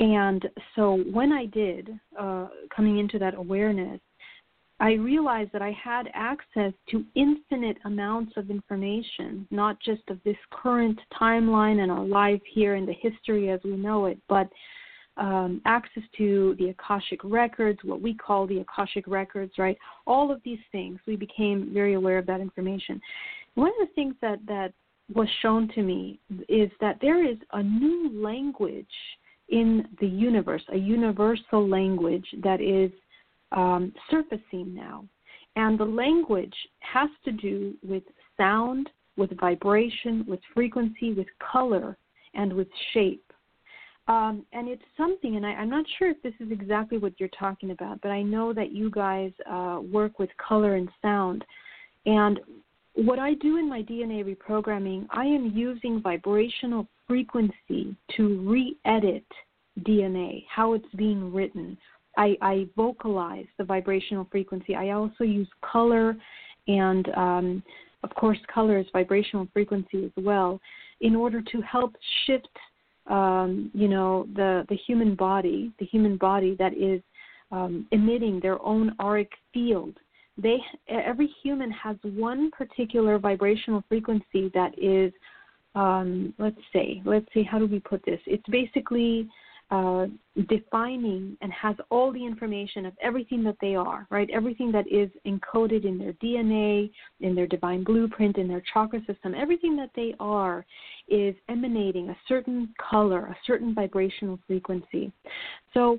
And 0.00 0.48
so 0.76 1.02
when 1.12 1.32
i 1.32 1.46
did 1.46 1.90
uh, 2.18 2.48
coming 2.74 2.98
into 2.98 3.18
that 3.18 3.34
awareness 3.34 4.00
i 4.80 4.92
realized 4.92 5.50
that 5.52 5.62
i 5.62 5.72
had 5.72 6.08
access 6.14 6.72
to 6.88 7.04
infinite 7.16 7.78
amounts 7.84 8.32
of 8.36 8.50
information 8.50 9.46
not 9.50 9.78
just 9.80 10.02
of 10.08 10.18
this 10.24 10.36
current 10.50 10.98
timeline 11.20 11.82
and 11.82 11.90
our 11.90 12.04
life 12.04 12.42
here 12.52 12.76
in 12.76 12.86
the 12.86 12.92
history 12.92 13.50
as 13.50 13.60
we 13.64 13.76
know 13.76 14.06
it 14.06 14.18
but 14.28 14.48
um, 15.18 15.60
access 15.64 16.02
to 16.16 16.54
the 16.58 16.68
Akashic 16.68 17.20
records, 17.24 17.78
what 17.82 18.00
we 18.00 18.14
call 18.14 18.46
the 18.46 18.60
Akashic 18.60 19.06
records, 19.06 19.52
right? 19.58 19.76
All 20.06 20.30
of 20.30 20.40
these 20.44 20.58
things, 20.72 20.98
we 21.06 21.16
became 21.16 21.70
very 21.72 21.94
aware 21.94 22.18
of 22.18 22.26
that 22.26 22.40
information. 22.40 23.00
One 23.54 23.68
of 23.68 23.88
the 23.88 23.94
things 23.94 24.14
that, 24.22 24.38
that 24.46 24.72
was 25.12 25.28
shown 25.42 25.68
to 25.74 25.82
me 25.82 26.20
is 26.48 26.70
that 26.80 26.98
there 27.00 27.28
is 27.28 27.36
a 27.52 27.62
new 27.62 28.10
language 28.22 28.86
in 29.48 29.88
the 30.00 30.06
universe, 30.06 30.62
a 30.72 30.76
universal 30.76 31.68
language 31.68 32.26
that 32.42 32.60
is 32.60 32.90
um, 33.52 33.92
surfacing 34.10 34.74
now. 34.74 35.04
And 35.56 35.78
the 35.78 35.84
language 35.84 36.54
has 36.80 37.08
to 37.24 37.32
do 37.32 37.74
with 37.82 38.02
sound, 38.36 38.90
with 39.16 39.36
vibration, 39.40 40.24
with 40.28 40.40
frequency, 40.54 41.12
with 41.14 41.26
color, 41.52 41.96
and 42.34 42.52
with 42.52 42.68
shape. 42.92 43.27
Um, 44.08 44.46
and 44.54 44.68
it's 44.68 44.82
something, 44.96 45.36
and 45.36 45.44
I, 45.44 45.50
I'm 45.50 45.68
not 45.68 45.84
sure 45.98 46.10
if 46.10 46.20
this 46.22 46.32
is 46.40 46.50
exactly 46.50 46.96
what 46.96 47.12
you're 47.20 47.28
talking 47.38 47.72
about, 47.72 48.00
but 48.00 48.10
I 48.10 48.22
know 48.22 48.54
that 48.54 48.72
you 48.72 48.90
guys 48.90 49.32
uh, 49.48 49.80
work 49.82 50.18
with 50.18 50.30
color 50.38 50.76
and 50.76 50.88
sound. 51.02 51.44
And 52.06 52.40
what 52.94 53.18
I 53.18 53.34
do 53.34 53.58
in 53.58 53.68
my 53.68 53.82
DNA 53.82 54.24
reprogramming, 54.24 55.06
I 55.10 55.26
am 55.26 55.52
using 55.54 56.00
vibrational 56.00 56.88
frequency 57.06 57.94
to 58.16 58.38
re 58.48 58.76
edit 58.86 59.24
DNA, 59.80 60.44
how 60.48 60.72
it's 60.72 60.94
being 60.96 61.32
written. 61.32 61.76
I, 62.16 62.36
I, 62.42 62.66
vocalize 62.74 63.46
the 63.58 63.64
vibrational 63.64 64.26
frequency. 64.32 64.74
I 64.74 64.90
also 64.90 65.22
use 65.22 65.48
color 65.62 66.16
and, 66.66 67.08
um, 67.10 67.62
of 68.02 68.10
course, 68.10 68.38
color 68.52 68.78
is 68.78 68.86
vibrational 68.92 69.46
frequency 69.52 70.04
as 70.04 70.24
well, 70.24 70.60
in 71.00 71.14
order 71.14 71.40
to 71.40 71.60
help 71.60 71.94
shift, 72.26 72.48
um, 73.08 73.70
you 73.74 73.88
know, 73.88 74.26
the, 74.34 74.64
the 74.68 74.76
human 74.86 75.14
body, 75.14 75.72
the 75.78 75.86
human 75.86 76.16
body 76.16 76.54
that 76.58 76.74
is 76.74 77.00
um, 77.50 77.86
emitting 77.92 78.40
their 78.40 78.60
own 78.62 78.94
auric 79.00 79.30
field. 79.52 79.94
They 80.40 80.58
every 80.88 81.28
human 81.42 81.70
has 81.72 81.96
one 82.02 82.50
particular 82.52 83.18
vibrational 83.18 83.82
frequency 83.88 84.50
that 84.54 84.72
is 84.78 85.12
um, 85.74 86.32
let's 86.38 86.60
say 86.72 87.02
let's 87.04 87.26
say 87.34 87.42
how 87.42 87.58
do 87.58 87.66
we 87.66 87.80
put 87.80 88.04
this? 88.04 88.20
It's 88.26 88.46
basically 88.48 89.28
uh, 89.70 90.06
defining 90.48 91.36
and 91.42 91.52
has 91.52 91.76
all 91.90 92.12
the 92.12 92.24
information 92.24 92.86
of 92.86 92.94
everything 93.02 93.42
that 93.44 93.56
they 93.60 93.74
are 93.74 94.06
right? 94.10 94.30
Everything 94.32 94.72
that 94.72 94.86
is 94.90 95.10
encoded 95.26 95.84
in 95.84 95.98
their 95.98 96.12
dna 96.14 96.90
in 97.20 97.34
their 97.34 97.46
divine 97.46 97.84
blueprint 97.84 98.38
in 98.38 98.48
their 98.48 98.62
chakra 98.72 99.00
system 99.06 99.34
everything 99.34 99.76
that 99.76 99.90
they 99.94 100.14
are 100.20 100.64
is 101.08 101.34
emanating 101.48 102.08
a 102.10 102.16
certain 102.26 102.72
color 102.90 103.26
a 103.26 103.36
certain 103.46 103.74
vibrational 103.74 104.38
frequency. 104.46 105.12
So 105.74 105.98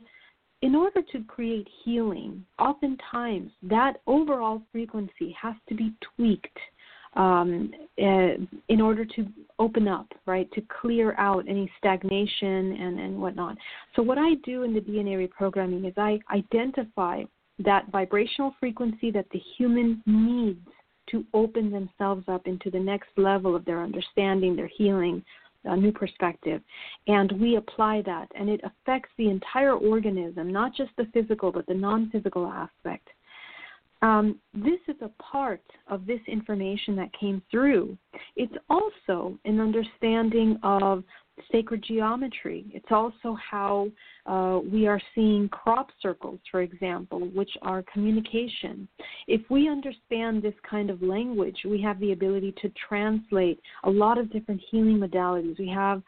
in 0.62 0.76
order 0.76 1.02
to 1.14 1.24
create 1.24 1.68
healing, 1.86 2.44
oftentimes 2.58 3.52
that 3.64 4.02
overall 4.08 4.62
frequency 4.72 5.36
has 5.42 5.56
to 5.70 5.76
be 5.76 5.94
tweaked 6.16 6.58
um, 7.16 7.72
uh, 8.02 8.34
in 8.70 8.82
order 8.82 9.04
to 9.04 9.28
open 9.58 9.88
up, 9.88 10.08
right, 10.26 10.50
to 10.54 10.62
clear 10.82 11.16
out 11.18 11.46
any 11.48 11.72
stagnation 11.78 12.78
and, 12.80 13.00
and 13.00 13.20
whatnot. 13.20 13.58
So, 13.96 14.02
what 14.02 14.18
I 14.18 14.36
do 14.46 14.64
in 14.64 14.74
the 14.74 14.80
DNA 14.80 15.28
reprogramming 15.28 15.88
is 15.88 15.94
I 15.98 16.20
identify 16.34 17.24
that 17.66 17.92
vibrational 17.92 18.56
frequency 18.60 19.12
that 19.12 19.26
the 19.32 19.42
human 19.58 20.02
needs 20.06 20.66
to 21.12 21.26
open 21.34 21.72
themselves 21.72 22.24
up 22.28 22.48
into 22.48 22.70
the 22.70 22.80
next 22.80 23.10
level 23.18 23.56
of 23.56 23.66
their 23.66 23.82
understanding, 23.82 24.56
their 24.56 24.70
healing, 24.78 25.24
a 25.66 25.76
new 25.76 25.92
perspective. 25.92 26.62
And 27.08 27.32
we 27.34 27.58
apply 27.58 28.04
that, 28.06 28.28
and 28.36 28.50
it 28.50 28.62
affects 28.64 29.10
the 29.18 29.30
entire 29.30 29.74
organism, 29.74 30.52
not 30.52 30.74
just 30.76 30.92
the 30.98 31.08
physical, 31.14 31.52
but 31.52 31.66
the 31.68 31.74
non 31.74 32.10
physical 32.12 32.48
aspect. 32.48 33.08
Um, 34.02 34.40
this 34.54 34.80
is 34.88 34.96
a 35.02 35.10
part 35.22 35.62
of 35.88 36.06
this 36.06 36.22
information 36.28 36.96
that 36.96 37.10
came 37.20 37.42
through. 37.52 37.98
It's 38.36 38.54
also 38.70 39.38
an 39.46 39.60
understanding 39.60 40.58
of 40.64 41.04
sacred 41.52 41.84
geometry. 41.88 42.66
It's 42.74 42.92
also 42.92 43.38
how 43.50 43.90
uh, 44.26 44.60
we 44.72 44.88
are 44.88 45.02
seeing 45.16 45.50
crop 45.50 45.90
circles, 46.02 46.40
for 46.52 46.62
example, 46.62 47.20
which 47.34 47.52
are 47.62 47.84
communication. 47.92 48.88
If 49.28 49.42
we 49.50 49.70
understand 49.70 50.42
this 50.42 50.54
kind 50.70 50.90
of 50.90 51.02
language, 51.02 51.58
we 51.66 51.82
have 51.82 52.00
the 52.00 52.12
ability 52.12 52.54
to 52.62 52.72
translate 52.88 53.60
a 53.84 53.90
lot 53.90 54.18
of 54.18 54.32
different 54.32 54.62
healing 54.70 54.98
modalities. 54.98 55.58
We 55.60 55.70
have 55.70 56.02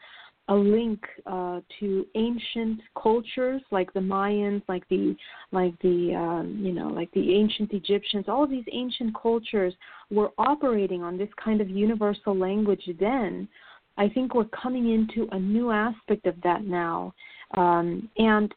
a 0.52 0.54
link 0.54 1.00
uh, 1.26 1.60
to 1.78 2.06
ancient 2.14 2.80
cultures 3.00 3.62
like 3.70 3.92
the 3.92 4.00
Mayans, 4.00 4.62
like 4.68 4.88
the 4.88 5.14
like 5.50 5.74
the 5.80 6.14
um, 6.14 6.58
you 6.60 6.72
know 6.72 6.88
like 6.88 7.10
the 7.12 7.34
ancient 7.34 7.72
Egyptians. 7.72 8.26
All 8.28 8.44
of 8.44 8.50
these 8.50 8.64
ancient 8.72 9.14
cultures 9.20 9.74
were 10.10 10.30
operating 10.38 11.02
on 11.02 11.16
this 11.16 11.30
kind 11.42 11.60
of 11.60 11.68
universal 11.68 12.36
language 12.36 12.82
then 13.00 13.48
I 13.96 14.08
think 14.08 14.34
we're 14.34 14.44
coming 14.46 14.92
into 14.92 15.28
a 15.32 15.38
new 15.38 15.70
aspect 15.70 16.26
of 16.26 16.34
that 16.42 16.64
now. 16.64 17.12
Um, 17.56 18.08
and 18.16 18.52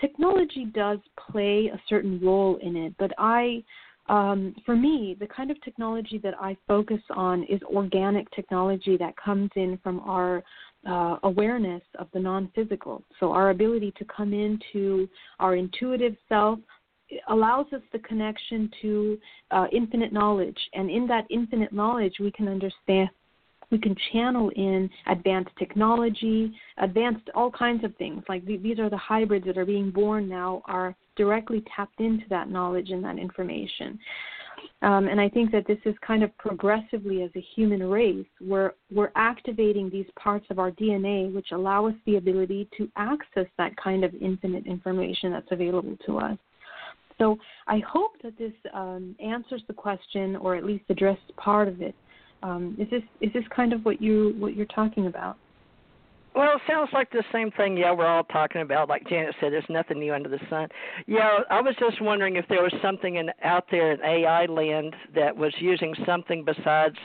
technology 0.00 0.66
does 0.74 0.98
play 1.30 1.70
a 1.72 1.80
certain 1.88 2.20
role 2.22 2.58
in 2.62 2.76
it, 2.76 2.94
but 2.98 3.12
I, 3.18 3.62
um, 4.08 4.54
for 4.66 4.74
me, 4.74 5.16
the 5.20 5.28
kind 5.28 5.50
of 5.50 5.62
technology 5.62 6.18
that 6.18 6.34
I 6.40 6.56
focus 6.66 7.00
on 7.10 7.44
is 7.44 7.60
organic 7.62 8.28
technology 8.32 8.96
that 8.96 9.14
comes 9.16 9.50
in 9.54 9.78
from 9.82 10.00
our 10.00 10.42
uh, 10.88 11.16
awareness 11.24 11.82
of 11.98 12.08
the 12.12 12.20
non 12.20 12.50
physical. 12.54 13.02
So, 13.18 13.32
our 13.32 13.50
ability 13.50 13.92
to 13.98 14.04
come 14.04 14.32
into 14.32 15.08
our 15.38 15.56
intuitive 15.56 16.16
self 16.28 16.58
allows 17.28 17.66
us 17.72 17.82
the 17.92 17.98
connection 18.00 18.70
to 18.82 19.18
uh, 19.50 19.66
infinite 19.72 20.12
knowledge. 20.12 20.58
And 20.74 20.90
in 20.90 21.06
that 21.08 21.26
infinite 21.30 21.72
knowledge, 21.72 22.14
we 22.20 22.30
can 22.30 22.48
understand 22.48 23.10
we 23.70 23.78
can 23.78 23.94
channel 24.12 24.50
in 24.56 24.90
advanced 25.06 25.52
technology, 25.58 26.52
advanced 26.78 27.30
all 27.34 27.50
kinds 27.50 27.84
of 27.84 27.94
things. 27.96 28.22
Like 28.28 28.44
these 28.44 28.78
are 28.78 28.90
the 28.90 28.96
hybrids 28.96 29.46
that 29.46 29.56
are 29.56 29.64
being 29.64 29.90
born 29.90 30.28
now 30.28 30.62
are 30.66 30.96
directly 31.16 31.62
tapped 31.76 32.00
into 32.00 32.24
that 32.30 32.50
knowledge 32.50 32.90
and 32.90 33.04
that 33.04 33.18
information. 33.18 33.98
Um, 34.82 35.08
and 35.08 35.20
I 35.20 35.28
think 35.28 35.52
that 35.52 35.66
this 35.66 35.78
is 35.84 35.94
kind 36.06 36.22
of 36.22 36.36
progressively 36.38 37.22
as 37.22 37.30
a 37.36 37.44
human 37.54 37.82
race, 37.82 38.26
we're, 38.40 38.72
we're 38.90 39.12
activating 39.14 39.90
these 39.90 40.06
parts 40.18 40.46
of 40.50 40.58
our 40.58 40.70
DNA 40.70 41.32
which 41.32 41.48
allow 41.52 41.86
us 41.86 41.94
the 42.06 42.16
ability 42.16 42.68
to 42.78 42.88
access 42.96 43.46
that 43.58 43.76
kind 43.76 44.04
of 44.04 44.14
infinite 44.20 44.66
information 44.66 45.32
that's 45.32 45.50
available 45.50 45.96
to 46.06 46.18
us. 46.18 46.38
So 47.18 47.36
I 47.66 47.80
hope 47.86 48.12
that 48.22 48.38
this 48.38 48.52
um, 48.72 49.14
answers 49.22 49.62
the 49.68 49.74
question 49.74 50.36
or 50.36 50.56
at 50.56 50.64
least 50.64 50.84
addresses 50.88 51.22
part 51.36 51.68
of 51.68 51.82
it. 51.82 51.94
Um, 52.42 52.74
is 52.80 52.88
this 52.88 53.02
is 53.20 53.30
this 53.34 53.44
kind 53.54 53.74
of 53.74 53.84
what 53.84 54.00
you 54.00 54.34
what 54.38 54.56
you're 54.56 54.64
talking 54.66 55.06
about? 55.06 55.36
Well, 56.34 56.54
it 56.54 56.62
sounds 56.68 56.90
like 56.92 57.10
the 57.10 57.24
same 57.32 57.50
thing. 57.52 57.76
Yeah, 57.76 57.92
we're 57.92 58.06
all 58.06 58.24
talking 58.24 58.60
about. 58.60 58.88
Like 58.88 59.06
Janet 59.08 59.34
said, 59.40 59.52
there's 59.52 59.64
nothing 59.68 59.98
new 59.98 60.14
under 60.14 60.28
the 60.28 60.38
sun. 60.48 60.68
Yeah, 61.06 61.40
I 61.50 61.60
was 61.60 61.74
just 61.78 62.00
wondering 62.00 62.36
if 62.36 62.46
there 62.48 62.62
was 62.62 62.72
something 62.82 63.16
in 63.16 63.30
out 63.42 63.64
there 63.70 63.92
in 63.92 64.00
AI 64.00 64.46
land 64.46 64.94
that 65.14 65.36
was 65.36 65.52
using 65.58 65.94
something 66.06 66.44
besides 66.44 66.96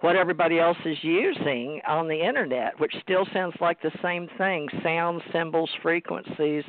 what 0.00 0.16
everybody 0.16 0.58
else 0.58 0.78
is 0.84 0.96
using 1.02 1.80
on 1.86 2.08
the 2.08 2.26
internet, 2.26 2.78
which 2.80 2.94
still 3.02 3.26
sounds 3.32 3.54
like 3.60 3.80
the 3.82 3.92
same 4.02 4.28
thing: 4.38 4.68
sound, 4.82 5.22
symbols, 5.32 5.70
frequencies. 5.82 6.64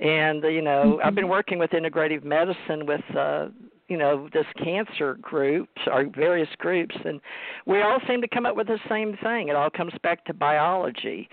And 0.00 0.42
you 0.42 0.62
know, 0.62 0.98
mm-hmm. 0.98 1.06
I've 1.06 1.14
been 1.14 1.28
working 1.28 1.58
with 1.58 1.70
integrative 1.70 2.24
medicine 2.24 2.86
with 2.86 3.02
uh 3.16 3.48
you 3.90 3.98
know 3.98 4.28
this 4.32 4.46
cancer 4.62 5.18
groups 5.20 5.82
or 5.92 6.06
various 6.14 6.48
groups 6.58 6.94
and 7.04 7.20
we 7.66 7.82
all 7.82 7.98
seem 8.08 8.22
to 8.22 8.28
come 8.28 8.46
up 8.46 8.56
with 8.56 8.68
the 8.68 8.78
same 8.88 9.16
thing 9.22 9.48
it 9.48 9.56
all 9.56 9.70
comes 9.70 9.92
back 10.02 10.24
to 10.24 10.32
biology 10.32 11.28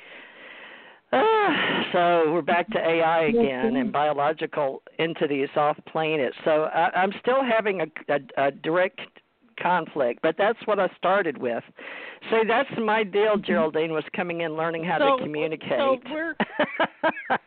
uh, 1.13 1.49
so 1.93 2.33
we're 2.33 2.41
back 2.41 2.67
to 2.69 2.79
AI 2.79 3.27
again 3.27 3.77
and 3.77 3.93
biological 3.93 4.81
entities 4.99 5.47
off 5.55 5.77
planet. 5.89 6.33
So 6.43 6.63
I, 6.63 6.89
I'm 6.93 7.13
still 7.21 7.41
having 7.41 7.79
a, 7.79 7.85
a, 8.13 8.47
a 8.47 8.51
direct 8.51 8.99
conflict, 9.57 10.19
but 10.21 10.35
that's 10.37 10.59
what 10.65 10.79
I 10.79 10.89
started 10.97 11.37
with. 11.37 11.63
So 12.29 12.43
that's 12.45 12.69
my 12.77 13.03
deal, 13.03 13.35
mm-hmm. 13.35 13.45
Geraldine, 13.45 13.93
was 13.93 14.03
coming 14.13 14.41
in 14.41 14.57
learning 14.57 14.83
how 14.83 14.97
so, 14.99 15.17
to 15.17 15.23
communicate. 15.23 15.79
So 15.79 15.97
we're 16.09 16.35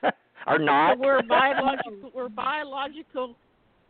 or 0.47 0.59
not. 0.59 0.97
So 0.97 1.03
we're 1.03 1.23
biological. 1.29 2.11
We're 2.15 2.29
biological 2.31 3.37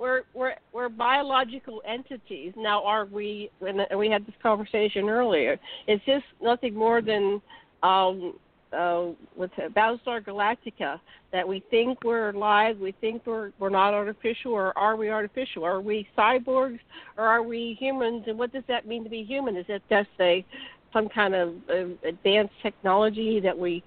we're 0.01 0.23
we're 0.35 0.55
we're 0.73 0.89
biological 0.89 1.83
entities. 1.87 2.53
Now, 2.57 2.83
are 2.85 3.05
we? 3.05 3.51
And 3.61 3.87
we 3.97 4.09
had 4.09 4.27
this 4.27 4.35
conversation 4.43 5.09
earlier. 5.09 5.59
Is 5.87 6.01
this 6.07 6.23
nothing 6.43 6.75
more 6.75 7.03
than 7.03 7.41
um, 7.83 8.35
uh, 8.73 9.09
with 9.37 9.51
Battlestar 9.77 10.25
Galactica 10.25 11.01
that 11.33 11.47
we 11.47 11.63
think 11.71 11.99
we're 12.05 12.31
alive, 12.31 12.79
we 12.79 12.93
think 12.93 13.23
we're 13.27 13.53
we're 13.59 13.69
not 13.69 13.95
artificial, 13.95 14.53
or 14.53 14.77
are 14.77 14.97
we 14.97 15.11
artificial? 15.11 15.65
Are 15.65 15.81
we 15.81 16.09
cyborgs, 16.17 16.81
or 17.17 17.25
are 17.25 17.43
we 17.43 17.77
humans? 17.79 18.25
And 18.27 18.39
what 18.39 18.53
does 18.53 18.65
that 18.69 18.87
mean 18.87 19.05
to 19.05 19.11
be 19.11 19.23
human? 19.23 19.57
Is 19.57 19.67
it 19.69 19.83
just 19.91 20.09
a 20.19 20.45
some 20.93 21.09
kind 21.09 21.35
of 21.35 21.55
uh, 21.69 22.09
advanced 22.09 22.55
technology 22.63 23.39
that 23.41 23.57
we 23.57 23.83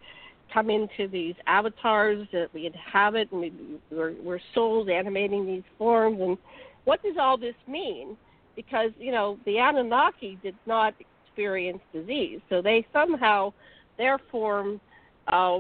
come 0.54 0.70
into 0.70 1.08
these 1.08 1.36
avatars 1.48 2.28
that 2.32 2.50
we 2.54 2.68
inhabit, 2.68 3.32
and 3.32 3.42
we, 3.42 3.54
we're, 3.92 4.14
we're 4.22 4.40
souls 4.54 4.88
animating 4.92 5.46
these 5.46 5.64
forms. 5.78 6.20
And 6.22 6.38
what 6.86 7.02
does 7.02 7.16
all 7.20 7.38
this 7.38 7.56
mean? 7.68 8.16
Because 8.56 8.92
you 9.00 9.12
know 9.12 9.40
the 9.46 9.58
Anunnaki 9.58 10.38
did 10.44 10.56
not 10.68 10.94
experience 11.26 11.80
disease, 11.92 12.40
so 12.50 12.62
they 12.62 12.86
somehow 12.94 13.52
their 13.98 14.20
form 14.32 14.80
uh, 15.28 15.60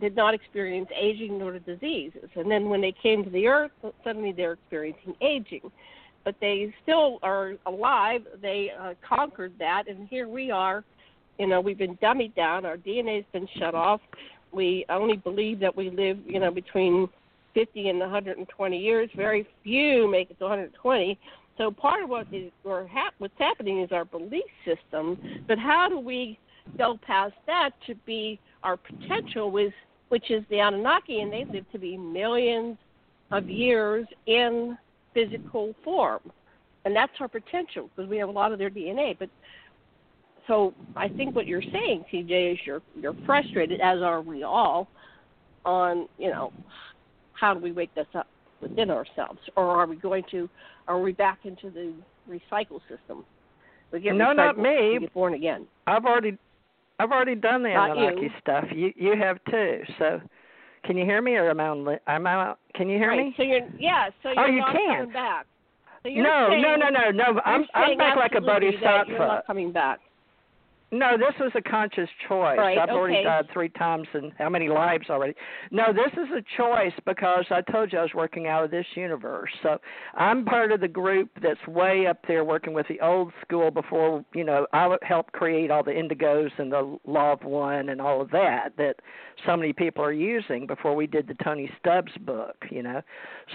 did 0.00 0.16
not 0.16 0.32
experience 0.32 0.88
aging 0.98 1.38
nor 1.38 1.58
diseases. 1.58 2.28
And 2.36 2.50
then 2.50 2.68
when 2.68 2.80
they 2.80 2.94
came 3.02 3.22
to 3.24 3.30
the 3.30 3.46
Earth, 3.46 3.72
suddenly 4.04 4.32
they're 4.32 4.52
experiencing 4.52 5.14
aging. 5.20 5.70
But 6.24 6.36
they 6.40 6.72
still 6.84 7.18
are 7.22 7.54
alive. 7.66 8.22
They 8.40 8.70
uh, 8.80 8.94
conquered 9.06 9.52
that, 9.58 9.88
and 9.88 10.06
here 10.08 10.28
we 10.28 10.52
are 10.52 10.84
you 11.42 11.48
know, 11.48 11.60
we've 11.60 11.76
been 11.76 11.96
dummied 11.96 12.36
down. 12.36 12.64
Our 12.64 12.76
DNA's 12.76 13.24
been 13.32 13.48
shut 13.58 13.74
off. 13.74 14.00
We 14.52 14.86
only 14.88 15.16
believe 15.16 15.58
that 15.58 15.76
we 15.76 15.90
live, 15.90 16.18
you 16.24 16.38
know, 16.38 16.52
between 16.52 17.08
50 17.54 17.88
and 17.88 17.98
120 17.98 18.78
years. 18.78 19.10
Very 19.16 19.48
few 19.64 20.08
make 20.08 20.30
it 20.30 20.38
to 20.38 20.44
120. 20.44 21.18
So 21.58 21.72
part 21.72 22.04
of 22.04 22.08
what 22.08 22.28
is 22.32 22.52
or 22.62 22.86
hap- 22.86 23.14
what's 23.18 23.34
happening 23.38 23.80
is 23.80 23.90
our 23.90 24.04
belief 24.04 24.44
system, 24.64 25.18
but 25.48 25.58
how 25.58 25.88
do 25.88 25.98
we 25.98 26.38
go 26.78 26.96
past 27.04 27.34
that 27.48 27.70
to 27.88 27.96
be 28.06 28.38
our 28.62 28.76
potential 28.76 29.50
with 29.50 29.72
which 30.10 30.30
is 30.30 30.44
the 30.48 30.60
Anunnaki 30.60 31.22
and 31.22 31.32
they 31.32 31.44
live 31.52 31.64
to 31.72 31.78
be 31.78 31.96
millions 31.96 32.76
of 33.32 33.48
years 33.48 34.06
in 34.26 34.78
physical 35.12 35.74
form. 35.82 36.20
And 36.84 36.94
that's 36.94 37.12
our 37.18 37.28
potential 37.28 37.90
because 37.96 38.08
we 38.08 38.18
have 38.18 38.28
a 38.28 38.32
lot 38.32 38.52
of 38.52 38.60
their 38.60 38.70
DNA. 38.70 39.18
But 39.18 39.30
so 40.46 40.74
I 40.96 41.08
think 41.08 41.34
what 41.34 41.46
you're 41.46 41.62
saying, 41.62 42.04
TJ, 42.12 42.52
is 42.54 42.58
you're 42.64 42.82
you're 43.00 43.14
frustrated, 43.26 43.80
as 43.80 44.00
are 44.00 44.20
we 44.20 44.42
all, 44.42 44.88
on 45.64 46.08
you 46.18 46.30
know 46.30 46.52
how 47.34 47.54
do 47.54 47.60
we 47.60 47.72
wake 47.72 47.94
this 47.94 48.06
up 48.14 48.26
within 48.60 48.90
ourselves, 48.90 49.38
or 49.56 49.68
are 49.68 49.86
we 49.86 49.96
going 49.96 50.24
to 50.30 50.48
are 50.88 51.00
we 51.00 51.12
back 51.12 51.40
into 51.44 51.70
the 51.70 51.92
recycle 52.28 52.80
system? 52.88 53.24
We 53.92 54.00
get 54.00 54.14
no, 54.14 54.32
not 54.32 54.58
me. 54.58 54.98
get 55.00 55.12
born 55.14 55.34
again. 55.34 55.66
I've 55.86 56.04
already 56.04 56.38
I've 56.98 57.10
already 57.10 57.34
done 57.34 57.62
the 57.62 57.70
Anunnaki 57.70 58.30
stuff. 58.40 58.64
You 58.74 58.92
you 58.96 59.14
have 59.20 59.38
too. 59.50 59.80
So, 59.98 60.20
can 60.84 60.96
you 60.96 61.04
hear 61.04 61.22
me 61.22 61.32
or 61.34 61.50
am 61.50 61.60
I 61.60 61.68
on? 61.68 61.98
Am 62.06 62.26
I? 62.26 62.32
out- 62.34 62.58
Can 62.74 62.88
you 62.88 62.98
hear 62.98 63.08
right. 63.08 63.26
me? 63.26 63.34
So 63.36 63.42
you're 63.42 63.68
yeah. 63.78 64.08
So 64.22 64.30
oh, 64.30 64.32
you're 64.32 64.44
Oh, 64.44 64.46
you 64.46 64.58
not 64.60 64.72
can. 64.72 64.96
coming 64.98 65.12
back. 65.12 65.46
So 66.02 66.08
No, 66.08 66.48
saying, 66.50 66.62
no, 66.62 66.74
no, 66.76 66.88
no, 66.88 67.10
no. 67.10 67.40
I'm 67.44 67.64
I'm 67.74 67.96
back 67.96 68.16
like 68.16 68.32
a 68.34 68.40
that 68.40 68.62
You're 68.62 69.18
not 69.18 69.46
coming 69.46 69.72
back. 69.72 70.00
No, 70.92 71.16
this 71.16 71.32
was 71.40 71.50
a 71.54 71.62
conscious 71.62 72.08
choice. 72.28 72.58
Right, 72.58 72.76
I've 72.76 72.90
already 72.90 73.24
died 73.24 73.46
three 73.50 73.70
times 73.70 74.06
and 74.12 74.30
how 74.36 74.50
many 74.50 74.68
lives 74.68 75.08
already? 75.08 75.32
No, 75.70 75.84
this 75.90 76.12
is 76.12 76.28
a 76.36 76.42
choice 76.58 76.92
because 77.06 77.46
I 77.50 77.62
told 77.72 77.94
you 77.94 77.98
I 77.98 78.02
was 78.02 78.10
working 78.14 78.46
out 78.46 78.62
of 78.62 78.70
this 78.70 78.84
universe. 78.94 79.48
So 79.62 79.78
I'm 80.14 80.44
part 80.44 80.70
of 80.70 80.80
the 80.82 80.88
group 80.88 81.30
that's 81.42 81.66
way 81.66 82.06
up 82.06 82.18
there 82.28 82.44
working 82.44 82.74
with 82.74 82.86
the 82.88 83.00
old 83.00 83.32
school 83.40 83.70
before, 83.70 84.22
you 84.34 84.44
know, 84.44 84.66
I 84.74 84.94
helped 85.00 85.32
create 85.32 85.70
all 85.70 85.82
the 85.82 85.92
indigos 85.92 86.50
and 86.58 86.70
the 86.70 86.98
law 87.06 87.32
of 87.32 87.42
one 87.42 87.88
and 87.88 87.98
all 87.98 88.20
of 88.20 88.30
that 88.32 88.74
that 88.76 88.96
so 89.46 89.56
many 89.56 89.72
people 89.72 90.04
are 90.04 90.12
using 90.12 90.66
before 90.66 90.94
we 90.94 91.06
did 91.06 91.26
the 91.26 91.34
Tony 91.42 91.70
Stubbs 91.80 92.12
book, 92.20 92.56
you 92.70 92.82
know. 92.82 93.00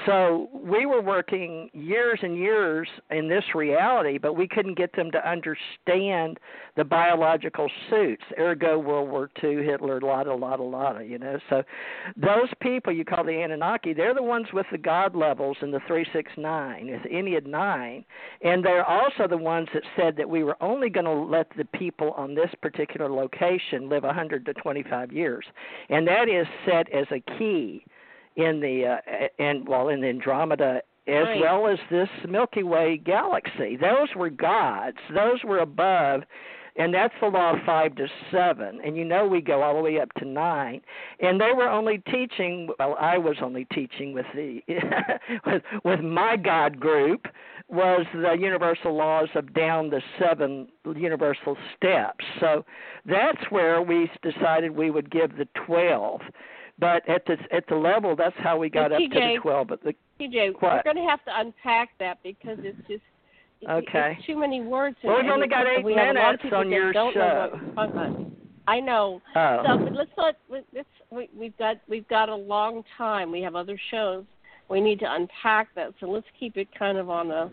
So 0.07 0.49
we 0.51 0.87
were 0.87 1.01
working 1.01 1.69
years 1.73 2.17
and 2.23 2.35
years 2.35 2.87
in 3.11 3.29
this 3.29 3.43
reality, 3.53 4.17
but 4.17 4.33
we 4.33 4.47
couldn't 4.47 4.75
get 4.75 4.95
them 4.95 5.11
to 5.11 5.29
understand 5.29 6.39
the 6.75 6.83
biological 6.83 7.26
suits, 7.89 8.23
ergo 8.37 8.77
World 8.79 9.09
War 9.09 9.29
II, 9.43 9.63
Hitler, 9.63 9.99
lotta, 10.01 10.33
lotta, 10.33 10.63
lotta, 10.63 11.05
you 11.05 11.17
know. 11.17 11.37
So 11.49 11.63
those 12.15 12.49
people 12.61 12.93
you 12.93 13.05
call 13.05 13.23
the 13.23 13.41
Anunnaki, 13.41 13.93
they're 13.93 14.13
the 14.13 14.23
ones 14.23 14.47
with 14.53 14.65
the 14.71 14.77
God 14.77 15.15
levels 15.15 15.57
in 15.61 15.71
the 15.71 15.79
369, 15.87 16.91
with 16.91 17.01
Ennead 17.11 17.45
9. 17.45 18.05
And 18.41 18.63
they're 18.63 18.85
also 18.85 19.27
the 19.27 19.37
ones 19.37 19.67
that 19.73 19.83
said 19.95 20.15
that 20.17 20.29
we 20.29 20.43
were 20.43 20.57
only 20.61 20.89
going 20.89 21.05
to 21.05 21.11
let 21.11 21.47
the 21.57 21.65
people 21.65 22.11
on 22.11 22.35
this 22.35 22.51
particular 22.61 23.09
location 23.09 23.89
live 23.89 24.03
100 24.03 24.45
to 24.45 24.53
25 24.53 25.11
years. 25.11 25.45
And 25.89 26.07
that 26.07 26.29
is 26.29 26.47
set 26.65 26.91
as 26.93 27.07
a 27.11 27.19
key 27.37 27.85
in 28.35 28.59
the 28.61 28.85
uh, 28.85 29.27
and 29.39 29.67
well 29.67 29.89
in 29.89 30.01
the 30.01 30.07
Andromeda 30.07 30.81
as 31.07 31.23
Right. 31.25 31.39
well 31.39 31.67
as 31.67 31.79
this 31.89 32.09
Milky 32.27 32.63
Way 32.63 32.97
galaxy. 32.97 33.77
Those 33.77 34.09
were 34.15 34.29
gods. 34.29 34.97
Those 35.13 35.43
were 35.43 35.59
above 35.59 36.23
and 36.77 36.93
that's 36.93 37.13
the 37.19 37.27
law 37.27 37.53
of 37.53 37.59
five 37.65 37.95
to 37.95 38.07
seven. 38.31 38.79
And 38.85 38.95
you 38.95 39.03
know 39.03 39.27
we 39.27 39.41
go 39.41 39.61
all 39.63 39.75
the 39.75 39.81
way 39.81 39.99
up 39.99 40.13
to 40.15 40.25
nine. 40.25 40.81
And 41.19 41.41
they 41.41 41.51
were 41.55 41.67
only 41.67 42.01
teaching 42.11 42.69
well, 42.79 42.95
I 42.99 43.17
was 43.17 43.37
only 43.41 43.65
teaching 43.73 44.13
with 44.13 44.25
the 44.35 44.61
with 45.45 45.63
with 45.83 46.01
my 46.01 46.37
God 46.37 46.79
group 46.79 47.27
was 47.67 48.05
the 48.13 48.33
universal 48.39 48.95
laws 48.95 49.27
of 49.35 49.53
down 49.53 49.89
the 49.89 50.01
seven 50.19 50.67
universal 50.95 51.57
steps. 51.75 52.23
So 52.39 52.63
that's 53.05 53.41
where 53.49 53.81
we 53.81 54.09
decided 54.21 54.71
we 54.71 54.91
would 54.91 55.09
give 55.09 55.35
the 55.37 55.47
twelve. 55.65 56.21
But 56.79 57.07
at 57.09 57.25
the 57.25 57.37
at 57.51 57.67
the 57.67 57.75
level, 57.75 58.15
that's 58.15 58.35
how 58.37 58.57
we 58.57 58.69
got 58.69 58.91
up 58.91 58.99
to 58.99 59.07
the 59.09 59.37
twelve. 59.41 59.67
But 59.67 59.83
the 59.83 59.95
TJ, 60.19 60.53
What? 60.59 60.85
we're 60.85 60.93
going 60.93 61.05
to 61.05 61.09
have 61.09 61.23
to 61.25 61.31
unpack 61.35 61.89
that 61.99 62.21
because 62.23 62.57
it's 62.61 62.77
just 62.87 63.03
Okay. 63.69 64.15
it's 64.17 64.25
too 64.27 64.37
many 64.37 64.61
words. 64.61 64.95
Well, 65.03 65.21
we've 65.21 65.31
only 65.31 65.47
got 65.47 65.65
eight 65.67 65.83
we 65.83 65.93
have 65.95 66.15
a 66.15 66.19
lot 66.19 66.35
of 66.35 66.39
minutes 66.39 66.43
people 66.43 66.57
on 66.59 66.69
your 66.69 66.93
don't 66.93 67.13
show. 67.13 67.49
what 67.51 67.53
we're 67.53 67.75
talking 67.75 68.15
about. 68.15 68.31
I 68.67 68.79
know. 68.79 69.21
oh, 69.35 69.63
So, 69.65 69.83
but 69.83 69.93
let's 69.93 70.11
let 70.17 70.35
let's 70.49 70.87
we, 71.09 71.29
we've 71.37 71.57
got 71.57 71.77
we've 71.87 72.07
got 72.07 72.29
a 72.29 72.35
long 72.35 72.83
time. 72.97 73.31
We 73.31 73.41
have 73.41 73.55
other 73.55 73.79
shows. 73.91 74.25
We 74.69 74.81
need 74.81 74.99
to 74.99 75.05
unpack 75.09 75.69
that. 75.75 75.93
So 75.99 76.07
let's 76.07 76.25
keep 76.39 76.57
it 76.57 76.67
kind 76.77 76.97
of 76.97 77.09
on 77.09 77.31
a, 77.31 77.49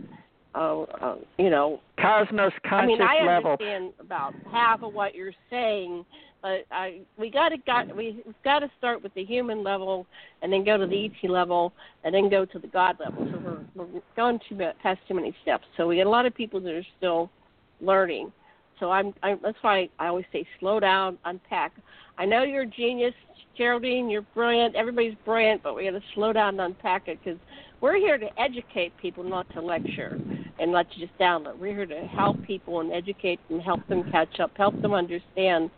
uh, 0.57 0.83
uh, 0.83 1.17
you 1.39 1.49
know, 1.49 1.81
cosmos 2.01 2.53
conscious. 2.67 2.67
I 2.67 2.69
conscious 2.69 2.89
mean, 2.89 3.03
I 3.03 3.27
level. 3.27 3.53
understand 3.53 3.93
about 4.01 4.35
half 4.51 4.83
of 4.83 4.93
what 4.93 5.15
you're 5.15 5.33
saying, 5.49 6.05
but 6.45 6.67
I 6.71 7.01
we 7.17 7.31
got 7.31 7.49
to 7.49 7.57
got 7.57 7.97
we, 7.97 8.23
we've 8.27 8.35
got 8.45 8.59
to 8.59 8.71
start 8.77 9.03
with 9.03 9.15
the 9.15 9.25
human 9.25 9.65
level, 9.65 10.07
and 10.43 10.53
then 10.53 10.63
go 10.63 10.77
to 10.77 10.87
the 10.87 11.07
ET 11.07 11.31
level, 11.31 11.73
and 12.05 12.15
then 12.15 12.29
go 12.29 12.45
to 12.45 12.59
the 12.59 12.67
God 12.67 12.99
level. 13.01 13.27
So 13.33 13.39
we're 13.75 13.87
we're 13.87 14.03
going 14.15 14.39
too 14.47 14.59
past 14.83 15.01
too 15.09 15.15
many 15.15 15.35
steps. 15.41 15.65
So 15.79 15.89
we 15.89 15.97
got 15.97 16.07
a 16.07 16.11
lot 16.11 16.27
of 16.27 16.35
people 16.35 16.61
that 16.61 16.75
are 16.75 16.87
still 16.99 17.31
learning. 17.81 18.31
So 18.79 18.91
I'm, 18.91 19.15
I'm 19.23 19.39
that's 19.43 19.57
why 19.63 19.89
I 19.99 20.09
always 20.09 20.27
say 20.33 20.47
slow 20.61 20.79
down, 20.81 21.17
unpack. 21.25 21.73
I 22.19 22.27
know 22.27 22.43
you're 22.43 22.63
a 22.63 22.67
genius, 22.67 23.15
Geraldine. 23.57 24.11
You're 24.11 24.27
brilliant. 24.35 24.77
Everybody's 24.77 25.17
brilliant, 25.25 25.63
but 25.63 25.75
we 25.75 25.85
got 25.85 25.93
to 25.93 26.03
slow 26.15 26.35
down 26.35 26.61
and 26.61 26.75
unpack 26.75 27.09
it 27.09 27.21
because 27.25 27.41
we're 27.81 27.97
here 27.97 28.19
to 28.19 28.29
educate 28.39 28.93
people, 29.01 29.25
not 29.25 29.51
to 29.55 29.63
lecture 29.63 30.21
and 30.59 30.73
let 30.73 30.87
you 30.95 31.07
just 31.07 31.19
download. 31.19 31.59
We're 31.59 31.75
here 31.75 31.87
to 31.87 32.07
help 32.07 32.43
people 32.45 32.81
and 32.81 32.93
educate 32.93 33.41
and 33.49 33.63
help 33.63 33.87
them 33.89 34.11
catch 34.11 34.41
up, 34.41 34.53
help 34.57 34.81
them 34.83 34.93
understand 34.93 35.71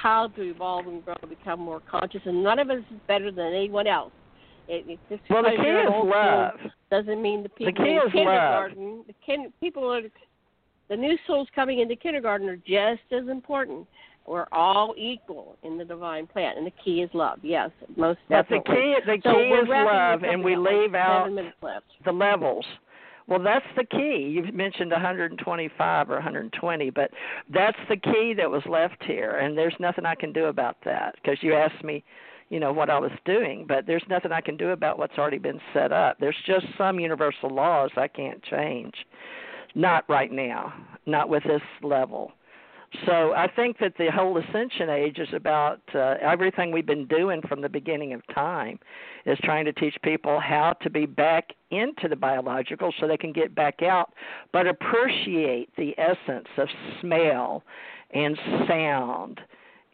how 0.00 0.28
to 0.28 0.42
evolve 0.42 0.86
and 0.86 1.04
grow, 1.04 1.14
and 1.20 1.30
become 1.30 1.60
more 1.60 1.80
conscious. 1.90 2.20
And 2.24 2.42
none 2.42 2.58
of 2.58 2.70
us 2.70 2.78
is 2.90 2.98
better 3.06 3.30
than 3.30 3.46
anyone 3.52 3.86
else. 3.86 4.12
It, 4.68 4.84
it, 4.88 4.98
just 5.08 5.22
well, 5.30 5.42
the 5.42 5.50
key 5.50 5.56
is 5.56 5.88
love. 5.90 6.54
doesn't 6.90 7.22
mean 7.22 7.42
the 7.42 7.48
people 7.48 7.72
key 7.84 7.90
in 7.92 7.96
is 7.96 8.02
love. 8.04 8.12
kindergarten, 8.12 9.04
the 9.06 9.14
kin, 9.24 9.52
people 9.60 9.84
are 9.92 10.02
the 10.90 10.96
new 10.96 11.16
souls 11.26 11.48
coming 11.54 11.80
into 11.80 11.96
kindergarten 11.96 12.48
are 12.48 12.56
just 12.56 13.02
as 13.12 13.28
important. 13.28 13.86
We're 14.26 14.46
all 14.52 14.94
equal 14.98 15.56
in 15.62 15.78
the 15.78 15.84
divine 15.86 16.26
plan, 16.26 16.58
and 16.58 16.66
the 16.66 16.72
key 16.84 17.00
is 17.00 17.08
love. 17.14 17.38
Yes, 17.42 17.70
most 17.96 18.18
But 18.28 18.46
the 18.50 18.60
key, 18.66 18.96
the 19.06 19.16
so 19.24 19.32
key 19.32 19.38
is 19.48 19.68
love, 19.68 20.22
and 20.22 20.44
We 20.44 20.54
we 20.56 20.70
leave 20.70 20.94
out 20.94 21.22
seven 21.22 21.34
minutes 21.34 21.56
left. 21.62 21.86
the 22.04 22.12
levels. 22.12 22.64
Well, 23.28 23.42
that's 23.42 23.66
the 23.76 23.84
key. 23.84 24.26
You've 24.32 24.54
mentioned 24.54 24.90
125 24.90 26.10
or 26.10 26.14
120, 26.14 26.90
but 26.90 27.10
that's 27.52 27.76
the 27.90 27.96
key 27.96 28.34
that 28.38 28.50
was 28.50 28.62
left 28.66 29.04
here, 29.04 29.36
and 29.36 29.56
there's 29.56 29.74
nothing 29.78 30.06
I 30.06 30.14
can 30.14 30.32
do 30.32 30.46
about 30.46 30.78
that 30.86 31.14
because 31.16 31.36
you 31.42 31.54
asked 31.54 31.84
me, 31.84 32.02
you 32.48 32.58
know, 32.58 32.72
what 32.72 32.88
I 32.88 32.98
was 32.98 33.10
doing, 33.26 33.66
but 33.68 33.86
there's 33.86 34.02
nothing 34.08 34.32
I 34.32 34.40
can 34.40 34.56
do 34.56 34.70
about 34.70 34.98
what's 34.98 35.18
already 35.18 35.36
been 35.36 35.60
set 35.74 35.92
up. 35.92 36.16
There's 36.18 36.36
just 36.46 36.64
some 36.78 36.98
universal 36.98 37.50
laws 37.50 37.90
I 37.98 38.08
can't 38.08 38.42
change. 38.42 38.94
Not 39.74 40.08
right 40.08 40.32
now, 40.32 40.72
not 41.04 41.28
with 41.28 41.42
this 41.42 41.60
level. 41.82 42.32
So 43.06 43.32
I 43.32 43.48
think 43.54 43.78
that 43.80 43.94
the 43.98 44.10
whole 44.10 44.38
ascension 44.38 44.88
age 44.88 45.18
is 45.18 45.28
about 45.34 45.80
uh, 45.94 46.14
everything 46.20 46.72
we've 46.72 46.86
been 46.86 47.06
doing 47.06 47.42
from 47.42 47.60
the 47.60 47.68
beginning 47.68 48.14
of 48.14 48.22
time 48.34 48.78
is 49.26 49.38
trying 49.42 49.66
to 49.66 49.72
teach 49.72 49.94
people 50.02 50.40
how 50.40 50.74
to 50.82 50.88
be 50.88 51.04
back 51.04 51.50
into 51.70 52.08
the 52.08 52.16
biological 52.16 52.92
so 52.98 53.06
they 53.06 53.18
can 53.18 53.32
get 53.32 53.54
back 53.54 53.82
out, 53.82 54.12
but 54.52 54.66
appreciate 54.66 55.68
the 55.76 55.94
essence 55.98 56.48
of 56.56 56.68
smell 57.00 57.62
and 58.14 58.38
sound 58.66 59.40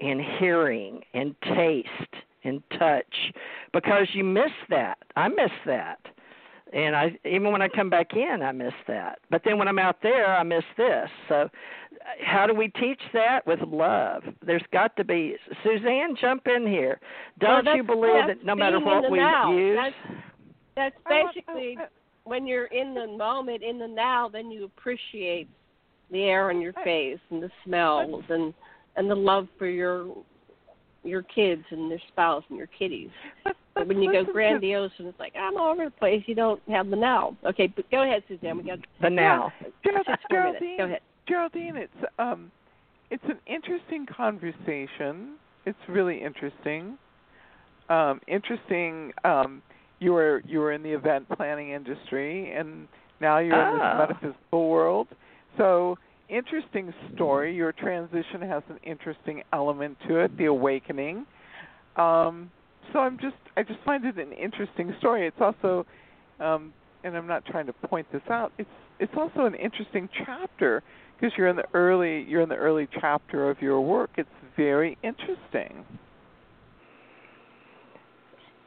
and 0.01 0.21
hearing 0.39 1.01
and 1.15 1.35
taste 1.57 1.89
and 2.45 2.63
touch 2.79 3.33
because 3.73 4.07
you 4.13 4.23
miss 4.23 4.53
that. 4.71 4.99
I 5.17 5.29
miss 5.29 5.51
that. 5.67 5.99
And 6.75 6.97
I 6.97 7.17
even 7.25 7.53
when 7.53 7.63
I 7.63 7.69
come 7.69 7.89
back 7.89 8.15
in, 8.15 8.43
I 8.43 8.51
miss 8.51 8.73
that. 8.89 9.21
But 9.31 9.43
then 9.45 9.59
when 9.59 9.69
I'm 9.69 9.79
out 9.79 9.99
there, 10.03 10.37
I 10.37 10.43
miss 10.43 10.65
this. 10.77 11.09
So 11.29 11.49
how 12.23 12.47
do 12.47 12.55
we 12.55 12.69
teach 12.69 13.01
that 13.13 13.47
with 13.47 13.61
love? 13.61 14.25
There's 14.45 14.65
got 14.73 14.97
to 14.97 15.05
be 15.05 15.37
Suzanne, 15.63 16.17
jump 16.21 16.49
in 16.49 16.67
here. 16.67 17.01
Don't 17.39 17.65
you 17.77 17.85
believe 17.85 18.27
that 18.27 18.45
no 18.45 18.57
matter 18.57 18.79
being 18.79 18.89
in 18.89 18.95
what 18.95 19.05
the 19.05 19.11
we 19.11 19.19
now. 19.19 19.57
use, 19.57 19.79
That's, 20.77 20.95
that's 20.97 20.97
basically 21.09 21.79
when 22.25 22.47
you're 22.47 22.67
in 22.67 22.93
the 22.93 23.07
moment, 23.07 23.63
in 23.63 23.79
the 23.79 23.87
now, 23.87 24.29
then 24.29 24.51
you 24.51 24.65
appreciate 24.65 25.49
the 26.11 26.25
air 26.25 26.51
on 26.51 26.61
your 26.61 26.73
face 26.85 27.21
and 27.31 27.43
the 27.43 27.51
smells 27.65 28.25
and 28.29 28.53
and 28.97 29.11
the 29.11 29.15
love 29.15 29.49
for 29.59 29.69
your 29.69 30.17
your 31.05 31.23
kids 31.23 31.63
and 31.71 31.91
their 31.91 32.03
spouse 32.09 32.43
and 32.49 32.59
your 32.59 32.67
kitties. 32.67 33.11
But, 33.45 33.57
But 33.75 33.89
when 33.89 34.01
you 34.03 34.13
go 34.13 34.25
grandiose 34.33 34.93
and 34.99 35.09
it's 35.09 35.19
like 35.19 35.35
I'm 35.37 35.57
all 35.57 35.73
over 35.73 35.85
the 35.85 35.91
place, 35.91 36.23
you 36.27 36.35
don't 36.35 36.61
have 36.69 36.89
the 36.91 36.97
now. 36.97 37.37
Okay, 37.45 37.67
but 37.67 37.91
go 37.91 38.03
ahead, 38.03 38.23
Suzanne. 38.29 38.57
We 38.59 38.65
got 38.65 38.79
the 39.03 39.11
now. 39.11 39.53
Gerald- 39.85 40.07
six 40.07 40.23
more. 40.31 40.43
Geraldine, 40.43 40.77
Go 40.79 40.85
ahead. 40.85 41.01
Geraldine, 41.29 41.77
it's 41.77 42.11
um, 42.19 42.51
it's 43.11 43.25
an 43.25 43.39
interesting 43.47 44.07
conversation. 44.07 45.35
It's 45.67 45.79
really 45.89 46.23
interesting. 46.23 46.99
Um, 47.89 48.21
interesting. 48.29 49.13
Um, 49.25 49.63
you 50.01 50.13
were 50.13 50.43
you 50.47 50.59
were 50.59 50.73
in 50.73 50.83
the 50.83 50.93
event 50.93 51.29
planning 51.37 51.71
industry, 51.71 52.53
and 52.53 52.89
Now 53.21 53.39
you're 53.39 53.55
in 53.55 53.81
Oh. 53.81 53.99
this 54.09 54.09
metaphysical 54.21 54.69
world. 54.69 55.09
So 55.57 55.97
interesting 56.29 56.93
story. 57.15 57.55
Your 57.55 57.73
transition 57.73 58.43
has 58.43 58.63
an 58.69 58.79
interesting 58.83 59.43
element 59.53 59.97
to 60.09 60.19
it, 60.19 60.37
the 60.37 60.47
awakening. 60.47 61.25
Um, 61.97 62.51
so 62.93 63.01
I'm 63.01 63.19
just 63.19 63.37
I 63.57 63.63
just 63.63 63.81
find 63.85 64.05
it 64.05 64.19
an 64.19 64.33
interesting 64.33 64.95
story. 64.99 65.27
It's 65.27 65.41
also 65.41 65.87
um, 66.41 66.73
and 67.05 67.17
I'm 67.17 67.27
not 67.27 67.45
trying 67.47 67.67
to 67.67 67.73
point 67.73 68.07
this 68.13 68.23
out. 68.31 68.53
It's 68.59 68.69
it's 68.99 69.13
also 69.17 69.47
an 69.47 69.55
interesting 69.55 70.09
chapter 70.25 70.83
because 71.17 71.37
you're 71.37 71.49
in 71.49 71.57
the 71.57 71.67
early 71.75 72.23
you're 72.23 72.43
in 72.43 72.49
the 72.49 72.57
early 72.57 72.89
chapter 73.01 73.51
of 73.51 73.61
your 73.61 73.81
work. 73.81 74.11
It's 74.17 74.29
very 74.57 74.97
interesting. 75.03 75.85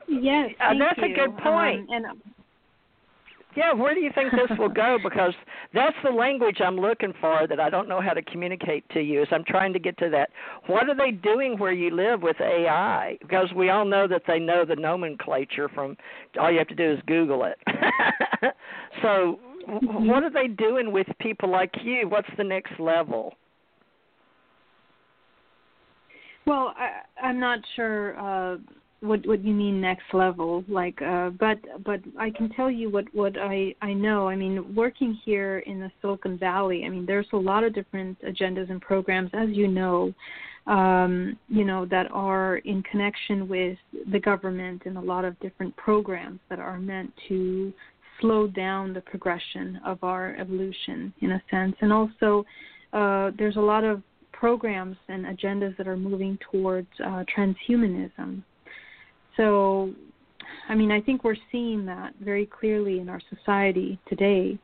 Yes, 0.07 0.51
Uh, 0.61 0.69
thank 0.69 0.79
that's 0.79 0.99
a 0.99 1.13
good 1.13 1.37
point. 1.37 1.81
Um, 1.81 1.87
and 1.89 2.05
Yeah, 3.57 3.73
where 3.73 3.95
do 3.95 4.01
you 4.01 4.11
think 4.13 4.31
this 4.33 4.55
will 4.59 4.69
go? 4.69 4.99
Because 5.03 5.33
that's 5.73 5.95
the 6.03 6.11
language 6.11 6.57
I'm 6.63 6.77
looking 6.77 7.11
for 7.19 7.47
that 7.47 7.59
I 7.59 7.71
don't 7.71 7.89
know 7.89 7.99
how 7.99 8.13
to 8.13 8.21
communicate 8.21 8.87
to 8.89 9.01
you. 9.01 9.23
As 9.23 9.27
I'm 9.31 9.43
trying 9.43 9.73
to 9.73 9.79
get 9.79 9.97
to 9.97 10.11
that, 10.11 10.29
what 10.67 10.87
are 10.87 10.95
they 10.95 11.09
doing 11.09 11.57
where 11.57 11.71
you 11.71 11.89
live 11.89 12.21
with 12.21 12.39
AI? 12.39 13.17
Because 13.19 13.51
we 13.55 13.71
all 13.71 13.83
know 13.83 14.07
that 14.07 14.21
they 14.27 14.37
know 14.37 14.63
the 14.63 14.75
nomenclature 14.75 15.69
from. 15.69 15.97
All 16.39 16.51
you 16.51 16.59
have 16.59 16.67
to 16.67 16.75
do 16.75 16.91
is 16.93 16.99
Google 17.07 17.45
it. 17.45 17.57
so, 19.01 19.39
what 19.65 20.21
are 20.21 20.29
they 20.29 20.47
doing 20.47 20.91
with 20.91 21.07
people 21.19 21.51
like 21.51 21.73
you? 21.83 22.07
What's 22.07 22.29
the 22.37 22.43
next 22.43 22.79
level? 22.79 23.33
Well, 26.45 26.75
I, 26.77 27.25
I'm 27.25 27.39
not 27.39 27.57
sure 27.75 28.17
uh, 28.19 28.57
what 29.01 29.25
what 29.27 29.43
you 29.43 29.53
mean 29.53 29.79
next 29.79 30.05
level, 30.13 30.63
like, 30.67 30.99
uh, 31.01 31.29
but 31.29 31.59
but 31.83 31.99
I 32.17 32.31
can 32.31 32.49
tell 32.49 32.71
you 32.71 32.89
what 32.89 33.05
what 33.13 33.37
I 33.37 33.75
I 33.81 33.93
know. 33.93 34.27
I 34.27 34.35
mean, 34.35 34.73
working 34.73 35.17
here 35.23 35.59
in 35.59 35.79
the 35.79 35.91
Silicon 36.01 36.37
Valley, 36.37 36.83
I 36.85 36.89
mean, 36.89 37.05
there's 37.05 37.27
a 37.33 37.37
lot 37.37 37.63
of 37.63 37.75
different 37.75 38.19
agendas 38.21 38.71
and 38.71 38.81
programs, 38.81 39.29
as 39.33 39.49
you 39.49 39.67
know, 39.67 40.13
um, 40.65 41.37
you 41.47 41.63
know, 41.63 41.85
that 41.85 42.07
are 42.11 42.57
in 42.57 42.81
connection 42.83 43.47
with 43.47 43.77
the 44.11 44.19
government 44.19 44.83
and 44.85 44.97
a 44.97 45.01
lot 45.01 45.25
of 45.25 45.39
different 45.41 45.75
programs 45.77 46.39
that 46.49 46.59
are 46.59 46.79
meant 46.79 47.13
to 47.27 47.71
slow 48.19 48.47
down 48.47 48.93
the 48.93 49.01
progression 49.01 49.79
of 49.85 50.03
our 50.03 50.35
evolution 50.39 51.13
in 51.21 51.33
a 51.33 51.41
sense, 51.51 51.75
and 51.81 51.93
also 51.93 52.43
uh, 52.93 53.29
there's 53.37 53.57
a 53.57 53.61
lot 53.61 53.83
of 53.83 54.01
programs 54.31 54.97
and 55.07 55.25
agendas 55.25 55.75
that 55.77 55.87
are 55.87 55.97
moving 55.97 56.37
towards 56.51 56.87
uh, 57.03 57.23
transhumanism. 57.35 58.41
So, 59.37 59.93
I 60.67 60.75
mean, 60.75 60.91
I 60.91 60.99
think 60.99 61.23
we're 61.23 61.35
seeing 61.51 61.85
that 61.85 62.13
very 62.19 62.45
clearly 62.45 62.99
in 62.99 63.07
our 63.09 63.21
society 63.33 63.99
today. 64.09 64.57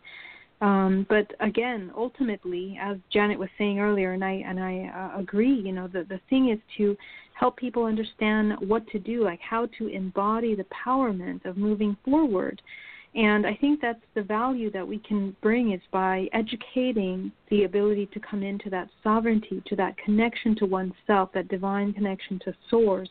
Um, 0.62 1.06
but 1.10 1.32
again, 1.40 1.92
ultimately, 1.96 2.80
as 2.82 2.98
Janet 3.12 3.38
was 3.38 3.50
saying 3.58 3.80
earlier, 3.80 4.14
and 4.14 4.24
I 4.24 4.44
and 4.48 4.60
I 4.60 5.12
uh, 5.16 5.20
agree. 5.20 5.54
You 5.54 5.74
know, 5.74 5.88
the 5.88 6.06
the 6.06 6.22
thing 6.30 6.50
is 6.50 6.60
to 6.78 6.96
help 7.34 7.58
people 7.58 7.84
understand 7.84 8.54
what 8.60 8.88
to 8.88 9.00
do, 9.00 9.24
like 9.24 9.42
how 9.42 9.68
to 9.78 9.88
embody 9.88 10.56
the 10.56 10.66
empowerment 10.66 11.44
of 11.46 11.58
moving 11.58 11.98
forward. 12.06 12.62
And 13.16 13.46
I 13.46 13.56
think 13.56 13.80
that's 13.80 14.02
the 14.16 14.24
value 14.24 14.72
that 14.72 14.88
we 14.88 14.98
can 15.00 15.36
bring 15.42 15.72
is 15.72 15.82
by 15.92 16.28
educating 16.34 17.32
the 17.50 17.66
ability 17.66 18.08
to 18.14 18.20
come 18.20 18.42
into 18.42 18.70
that 18.72 18.90
sovereignty, 19.04 19.62
to 19.68 19.76
that 19.76 19.98
connection 19.98 20.56
to 20.58 20.66
oneself, 20.66 21.30
that 21.34 21.48
divine 21.48 21.94
connection 21.94 22.40
to 22.46 22.56
source, 22.70 23.10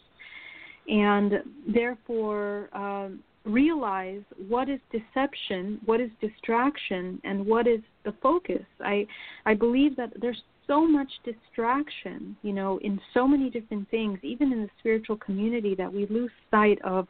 and 0.89 1.35
therefore 1.73 2.69
um, 2.73 3.21
realize 3.45 4.23
what 4.49 4.69
is 4.69 4.81
deception, 4.91 5.81
what 5.85 6.01
is 6.01 6.11
distraction, 6.21 7.21
and 7.25 7.45
what 7.45 7.67
is 7.67 7.81
the 8.05 8.15
focus. 8.23 8.65
I 8.81 9.07
I 9.47 9.55
believe 9.55 9.97
that 9.97 10.13
there's 10.21 10.43
so 10.67 10.87
much 10.87 11.11
distraction, 11.25 12.37
you 12.43 12.53
know, 12.53 12.79
in 12.79 13.01
so 13.13 13.27
many 13.27 13.51
different 13.51 13.91
things, 13.91 14.19
even 14.23 14.53
in 14.53 14.63
the 14.63 14.71
spiritual 14.79 15.17
community, 15.17 15.75
that 15.75 15.93
we 15.93 16.07
lose 16.07 16.31
sight 16.51 16.81
of 16.83 17.09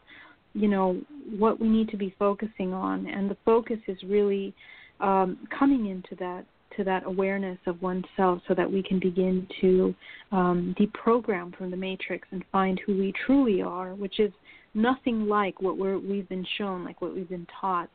you 0.55 0.69
know 0.69 1.01
what 1.39 1.61
we 1.61 1.69
need 1.69 1.89
to 1.89 1.97
be 1.97 2.15
focusing 2.19 2.73
on 2.73 3.07
and 3.07 3.31
the 3.31 3.37
focus 3.45 3.79
is 3.89 3.97
really 4.05 4.55
um, 5.01 5.39
coming 5.57 5.87
into 5.87 6.15
that 6.17 6.45
to 6.77 6.85
that 6.85 7.05
awareness 7.07 7.59
of 7.67 7.81
oneself 7.83 8.41
so 8.49 8.55
that 8.55 8.71
we 8.71 8.83
can 8.83 8.99
begin 8.99 9.47
to 9.61 9.95
um, 10.31 10.75
deprogram 10.79 11.57
from 11.57 11.71
the 11.71 11.77
matrix 11.77 12.27
and 12.33 12.45
find 12.51 12.81
who 12.87 12.97
we 12.97 13.13
truly 13.27 13.63
are 13.63 13.95
which 13.95 14.21
is 14.21 14.33
nothing 14.75 15.29
like 15.29 15.61
what 15.61 15.77
we're, 15.77 15.99
we've 15.99 16.29
been 16.29 16.47
shown 16.59 16.85
like 16.85 17.01
what 17.01 17.15
we've 17.15 17.29
been 17.29 17.47
taught. 17.61 17.91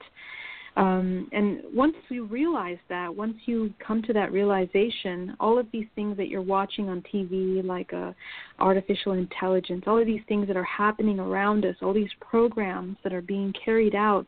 Um, 0.75 1.28
and 1.32 1.61
once 1.73 1.95
you 2.09 2.25
realize 2.25 2.78
that, 2.88 3.13
once 3.13 3.36
you 3.45 3.73
come 3.86 4.03
to 4.03 4.13
that 4.13 4.32
realization, 4.32 5.36
all 5.39 5.57
of 5.57 5.65
these 5.73 5.88
things 5.95 6.15
that 6.17 6.28
you're 6.28 6.43
watching 6.43 6.88
on 6.88 7.03
TV, 7.11 7.65
like 7.65 7.91
uh, 7.93 8.11
artificial 8.59 9.13
intelligence, 9.13 9.86
all 9.88 9.99
of 9.99 10.05
these 10.05 10.21
things 10.28 10.45
that 10.45 10.55
are 10.55 10.63
happening 10.63 11.19
around 11.19 11.65
us, 11.65 11.75
all 11.82 11.93
these 11.93 12.11
programs 12.21 12.95
that 13.03 13.11
are 13.11 13.23
being 13.23 13.51
carried 13.65 13.95
out, 13.95 14.28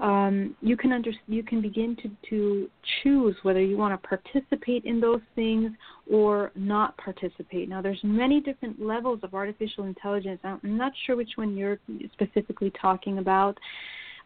um, 0.00 0.54
you 0.62 0.76
can 0.76 0.92
under, 0.92 1.10
you 1.26 1.42
can 1.42 1.60
begin 1.60 1.96
to, 2.02 2.10
to 2.30 2.70
choose 3.02 3.34
whether 3.42 3.60
you 3.60 3.76
want 3.76 4.00
to 4.00 4.08
participate 4.08 4.84
in 4.84 5.00
those 5.00 5.20
things 5.34 5.72
or 6.10 6.52
not 6.54 6.96
participate. 6.98 7.68
Now, 7.68 7.82
there's 7.82 8.00
many 8.04 8.40
different 8.40 8.80
levels 8.80 9.20
of 9.24 9.34
artificial 9.34 9.84
intelligence. 9.84 10.40
I'm 10.44 10.60
not 10.62 10.92
sure 11.04 11.16
which 11.16 11.32
one 11.34 11.56
you're 11.56 11.80
specifically 12.12 12.72
talking 12.80 13.18
about, 13.18 13.58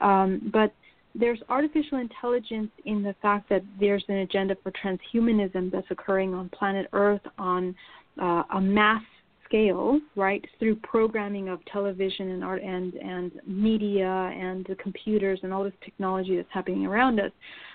um, 0.02 0.50
but 0.52 0.74
there's 1.14 1.40
artificial 1.48 1.98
intelligence 1.98 2.70
in 2.84 3.02
the 3.02 3.14
fact 3.22 3.48
that 3.48 3.62
there's 3.80 4.04
an 4.08 4.16
agenda 4.16 4.56
for 4.62 4.72
transhumanism 4.72 5.70
that's 5.70 5.90
occurring 5.90 6.34
on 6.34 6.48
planet 6.50 6.86
Earth 6.92 7.20
on 7.38 7.74
uh, 8.20 8.42
a 8.54 8.60
mass 8.60 9.02
scale, 9.52 10.00
right, 10.16 10.42
through 10.58 10.76
programming 10.76 11.50
of 11.50 11.60
television 11.66 12.30
and 12.30 12.42
art 12.42 12.62
and 12.62 12.94
and 12.94 13.32
media 13.46 14.06
and 14.06 14.64
the 14.68 14.74
computers 14.76 15.38
and 15.42 15.52
all 15.52 15.62
this 15.62 15.72
technology 15.84 16.36
that's 16.36 16.48
happening 16.50 16.86
around 16.86 17.20
us. 17.20 17.30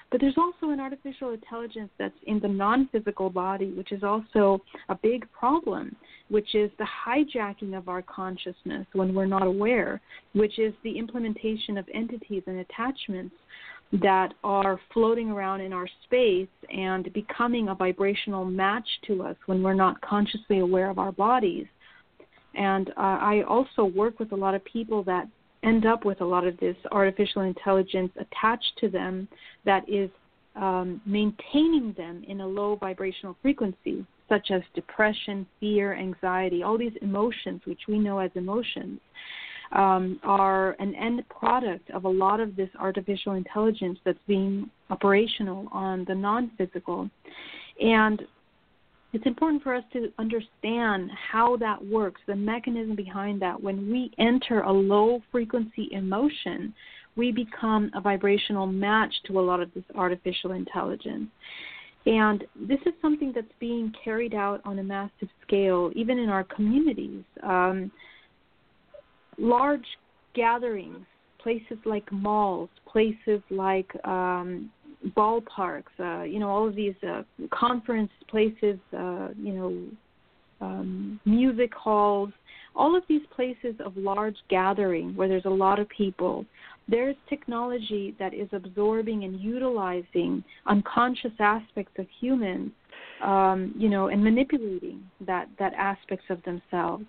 But 0.10 0.22
there's 0.22 0.38
also 0.38 0.72
an 0.72 0.80
artificial 0.80 1.32
intelligence 1.32 1.90
that's 2.00 2.16
in 2.26 2.40
the 2.40 2.48
non-physical 2.48 3.30
body, 3.30 3.72
which 3.74 3.92
is 3.92 4.04
also 4.04 4.62
a 4.90 4.96
big 4.96 5.30
problem, 5.34 5.96
which 6.30 6.56
is 6.56 6.72
the 6.80 6.88
hijacking 7.06 7.78
of 7.78 7.90
our 7.90 8.02
consciousness 8.02 8.88
when 8.94 9.14
we're 9.14 9.26
not 9.26 9.46
aware, 9.46 10.00
which 10.34 10.60
is 10.60 10.74
the 10.84 10.98
implementation 10.98 11.78
of 11.78 11.86
entities 11.94 12.44
and 12.48 12.60
attachments 12.60 13.36
that 13.94 14.34
are 14.44 14.80
floating 14.94 15.30
around 15.30 15.62
in 15.62 15.72
our 15.72 15.88
space 16.04 16.50
and 16.76 17.12
becoming 17.14 17.70
a 17.70 17.76
vibrational 17.76 18.44
match 18.44 18.88
to 19.08 19.24
us 19.24 19.36
when 19.46 19.64
we're 19.64 19.74
not 19.74 20.00
consciously 20.02 20.60
aware 20.60 20.90
of 20.90 21.00
our 21.00 21.12
bodies. 21.12 21.66
And 22.56 22.90
uh, 22.90 22.94
I 22.98 23.44
also 23.48 23.86
work 23.86 24.20
with 24.20 24.32
a 24.32 24.36
lot 24.36 24.56
of 24.56 24.66
people 24.66 25.04
that 25.04 25.28
end 25.64 25.86
up 25.86 26.06
with 26.06 26.22
a 26.22 26.26
lot 26.26 26.46
of 26.46 26.58
this 26.58 26.76
artificial 26.92 27.44
intelligence 27.44 28.12
attached 28.18 28.74
to 28.80 28.90
them 28.90 29.28
that 29.66 29.88
is 29.88 30.10
um, 30.56 31.02
maintaining 31.06 31.94
them 31.98 32.24
in 32.28 32.42
a 32.42 32.48
low 32.48 32.76
vibrational 32.76 33.38
frequency, 33.42 34.06
such 34.28 34.52
as 34.52 34.62
depression, 34.74 35.46
fear, 35.60 35.94
anxiety, 35.94 36.64
all 36.64 36.78
these 36.78 36.96
emotions, 37.02 37.62
which 37.66 37.82
we 37.88 38.00
know 38.00 38.20
as 38.20 38.32
emotions, 38.36 39.00
um, 39.74 40.20
are 40.24 40.76
an 40.80 40.96
end 40.96 41.24
product 41.30 41.90
of 41.92 42.06
a 42.06 42.10
lot 42.10 42.40
of 42.40 42.56
this 42.56 42.70
artificial 42.80 43.34
intelligence 43.34 44.00
that's 44.06 44.20
being 44.28 44.70
operational 44.90 45.68
on 45.72 46.06
the 46.08 46.16
non 46.16 46.52
physical. 46.58 47.10
And 47.82 48.22
it's 49.14 49.26
important 49.26 49.64
for 49.64 49.74
us 49.74 49.84
to 49.94 50.12
understand 50.20 51.10
how 51.32 51.58
that 51.58 51.84
works, 51.86 52.22
the 52.28 52.36
mechanism 52.36 52.96
behind 52.96 53.42
that. 53.42 53.62
When 53.62 53.90
we 53.90 54.12
enter 54.20 54.62
a 54.62 54.72
low 54.72 55.22
frequency 55.32 55.90
emotion, 55.92 56.74
we 57.16 57.32
become 57.32 57.90
a 57.96 58.02
vibrational 58.02 58.68
match 58.68 59.14
to 59.26 59.40
a 59.40 59.42
lot 59.42 59.60
of 59.62 59.74
this 59.74 59.84
artificial 59.96 60.52
intelligence. 60.52 61.30
And 62.06 62.46
this 62.56 62.80
is 62.86 62.94
something 63.02 63.34
that's 63.34 63.48
being 63.60 63.92
carried 64.04 64.34
out 64.34 64.62
on 64.64 64.80
a 64.80 64.84
massive 64.84 65.28
scale, 65.46 65.92
even 65.96 66.20
in 66.20 66.30
our 66.30 66.44
communities. 66.44 67.24
Um, 67.44 67.92
large 69.38 69.86
gatherings, 70.34 71.06
places 71.40 71.78
like 71.86 72.12
malls, 72.12 72.70
places 72.92 73.42
like 73.50 73.90
um, 74.06 74.70
ballparks, 75.16 75.84
uh, 76.00 76.24
you 76.24 76.40
know, 76.40 76.50
all 76.50 76.68
of 76.68 76.76
these 76.76 76.96
uh, 77.08 77.24
conference 77.52 78.12
places, 78.30 78.78
uh, 78.98 79.30
you 79.38 79.54
know, 79.54 79.88
um, 80.60 81.20
music 81.26 81.74
halls, 81.74 82.30
all 82.76 82.96
of 82.96 83.04
these 83.08 83.22
places 83.36 83.76
of 83.84 83.96
large 83.96 84.38
gathering 84.50 85.16
where 85.16 85.28
there's 85.28 85.46
a 85.46 85.50
lot 85.50 85.80
of 85.80 85.88
people, 85.90 86.46
there's 86.88 87.16
technology 87.30 88.16
that 88.20 88.34
is 88.34 88.48
absorbing 88.54 89.24
and 89.24 89.40
utilizing 89.40 90.44
unconscious 90.68 91.32
aspects 91.40 91.94
of 91.98 92.08
humans, 92.20 92.72
um, 93.24 93.74
you 93.78 93.90
know, 93.90 94.08
and 94.08 94.24
manipulating 94.24 95.04
that 95.26 95.48
that 95.60 95.74
aspects 95.74 96.26
of 96.30 96.42
themselves. 96.44 97.06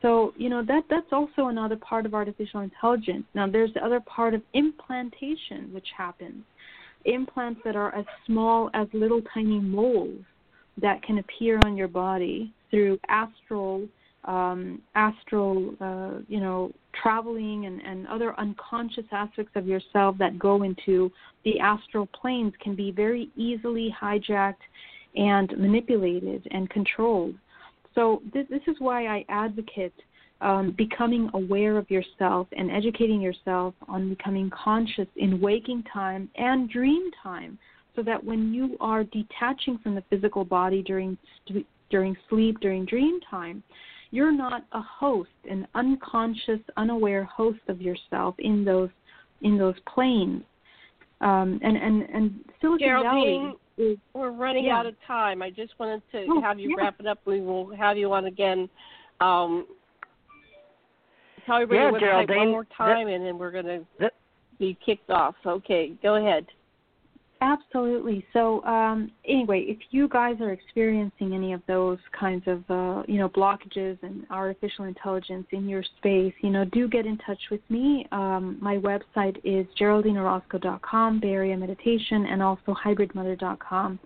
So, 0.00 0.32
you 0.36 0.48
know, 0.48 0.62
that 0.64 0.84
that's 0.88 1.12
also 1.12 1.48
another 1.48 1.76
part 1.76 2.06
of 2.06 2.14
artificial 2.14 2.60
intelligence. 2.60 3.24
Now 3.34 3.48
there's 3.48 3.74
the 3.74 3.84
other 3.84 4.00
part 4.00 4.32
of 4.32 4.42
implantation 4.54 5.72
which 5.72 5.88
happens. 5.96 6.44
implants 7.04 7.60
that 7.64 7.76
are 7.76 7.94
as 7.94 8.04
small 8.26 8.70
as 8.74 8.86
little 8.92 9.22
tiny 9.34 9.60
moles 9.60 10.20
that 10.80 11.02
can 11.02 11.18
appear 11.18 11.58
on 11.58 11.76
your 11.76 11.88
body 11.88 12.52
through 12.70 12.98
astral 13.08 13.88
um, 14.24 14.82
astral, 14.94 15.74
uh, 15.80 16.20
you 16.28 16.40
know, 16.40 16.72
traveling 17.02 17.66
and, 17.66 17.80
and 17.80 18.06
other 18.08 18.38
unconscious 18.38 19.06
aspects 19.12 19.52
of 19.54 19.66
yourself 19.66 20.16
that 20.18 20.38
go 20.38 20.64
into 20.64 21.10
the 21.44 21.58
astral 21.60 22.06
planes 22.06 22.52
can 22.60 22.74
be 22.74 22.90
very 22.90 23.30
easily 23.36 23.94
hijacked 23.98 24.56
and 25.16 25.56
manipulated 25.56 26.46
and 26.50 26.68
controlled. 26.68 27.34
So 27.98 28.22
this, 28.32 28.46
this 28.48 28.60
is 28.68 28.76
why 28.78 29.08
I 29.08 29.24
advocate 29.28 29.92
um, 30.40 30.72
becoming 30.78 31.28
aware 31.34 31.76
of 31.76 31.90
yourself 31.90 32.46
and 32.56 32.70
educating 32.70 33.20
yourself 33.20 33.74
on 33.88 34.08
becoming 34.08 34.50
conscious 34.50 35.08
in 35.16 35.40
waking 35.40 35.82
time 35.92 36.30
and 36.36 36.70
dream 36.70 37.10
time, 37.20 37.58
so 37.96 38.04
that 38.04 38.22
when 38.22 38.54
you 38.54 38.76
are 38.78 39.02
detaching 39.02 39.80
from 39.82 39.96
the 39.96 40.04
physical 40.10 40.44
body 40.44 40.80
during 40.80 41.18
during 41.90 42.16
sleep, 42.28 42.60
during 42.60 42.84
dream 42.84 43.18
time, 43.28 43.64
you're 44.12 44.30
not 44.30 44.62
a 44.72 44.80
host, 44.80 45.30
an 45.50 45.66
unconscious, 45.74 46.60
unaware 46.76 47.24
host 47.24 47.58
of 47.66 47.82
yourself 47.82 48.36
in 48.38 48.64
those 48.64 48.90
in 49.42 49.58
those 49.58 49.74
planes. 49.92 50.44
Um, 51.20 51.58
and 51.64 51.76
and 51.76 52.02
and 52.14 52.44
Silicon 52.60 52.86
Geraldine, 52.86 53.42
Valley 53.42 53.54
is, 53.78 53.96
we're 54.12 54.30
running 54.30 54.66
yeah. 54.66 54.78
out 54.78 54.86
of 54.86 54.94
time. 55.06 55.40
I 55.40 55.50
just 55.50 55.78
wanted 55.78 56.02
to 56.12 56.26
Oh, 56.28 56.40
have 56.40 56.58
you 56.58 56.70
yeah. 56.70 56.84
wrap 56.84 57.00
it 57.00 57.06
up. 57.06 57.20
We 57.24 57.40
will 57.40 57.74
have 57.76 57.96
you 57.96 58.12
on 58.12 58.26
again. 58.26 58.68
Um, 59.20 59.66
tell 61.46 61.56
everybody 61.56 61.78
Yeah, 61.78 61.84
your 61.84 61.92
website 61.92 62.00
Geraldine, 62.00 62.36
one 62.36 62.50
more 62.50 62.66
time, 62.76 63.08
and 63.08 63.24
then 63.24 63.38
we're 63.38 63.50
going 63.50 63.64
to 63.66 64.10
be 64.58 64.76
kicked 64.84 65.10
off. 65.10 65.34
Okay, 65.46 65.92
go 66.02 66.16
ahead. 66.16 66.46
Absolutely. 67.40 68.24
So 68.32 68.62
um, 68.64 69.12
anyway, 69.26 69.64
if 69.68 69.78
you 69.90 70.08
guys 70.08 70.36
are 70.40 70.52
experiencing 70.52 71.34
any 71.34 71.52
of 71.52 71.62
those 71.68 71.98
kinds 72.18 72.42
of 72.46 72.64
uh, 72.68 73.02
you 73.06 73.18
know 73.18 73.28
blockages 73.28 73.96
and 74.02 74.26
artificial 74.30 74.86
intelligence 74.86 75.46
in 75.52 75.68
your 75.68 75.84
space, 75.98 76.34
you 76.42 76.50
know, 76.50 76.64
do 76.64 76.88
get 76.88 77.06
in 77.06 77.16
touch 77.18 77.38
with 77.50 77.60
me. 77.68 78.06
Um, 78.10 78.58
my 78.60 78.76
website 78.76 79.38
is 79.44 79.66
geraldineorozco.com, 79.80 81.20
Bay 81.20 81.28
Area 81.28 81.56
Meditation, 81.56 82.26
and 82.26 82.42
also 82.42 82.74
hybridmother.com, 82.84 84.00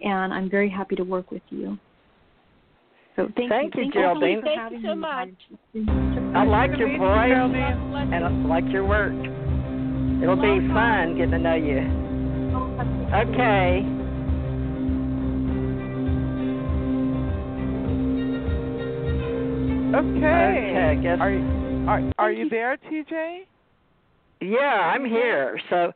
and 0.00 0.32
I'm 0.32 0.48
very 0.48 0.70
happy 0.70 0.96
to 0.96 1.04
work 1.04 1.30
with 1.30 1.42
you. 1.50 1.78
So 3.16 3.28
thank, 3.36 3.50
Thank 3.50 3.76
you, 3.76 3.84
you, 3.84 3.92
Geraldine. 3.92 4.40
Thank 4.42 4.72
you 4.72 4.82
so 4.82 4.94
much. 4.94 5.28
I 6.34 6.44
like 6.44 6.70
your 6.78 6.96
voice 6.96 7.32
and 7.32 8.24
I 8.24 8.30
like 8.48 8.64
your 8.72 8.86
work. 8.86 9.12
It'll 10.22 10.36
be 10.36 10.66
fun 10.72 11.16
getting 11.16 11.32
to 11.32 11.38
know 11.38 11.54
you. 11.54 11.99
Okay. 13.12 13.84
Okay. 19.92 19.96
Okay, 19.96 20.76
I 20.90 20.94
guess- 21.02 21.20
Are 21.20 21.30
you, 21.30 21.84
are 21.88 22.02
are 22.18 22.30
you 22.32 22.48
there, 22.48 22.76
TJ? 22.76 23.46
Yeah, 24.40 24.92
I'm 24.94 25.04
here. 25.04 25.58
So, 25.68 25.92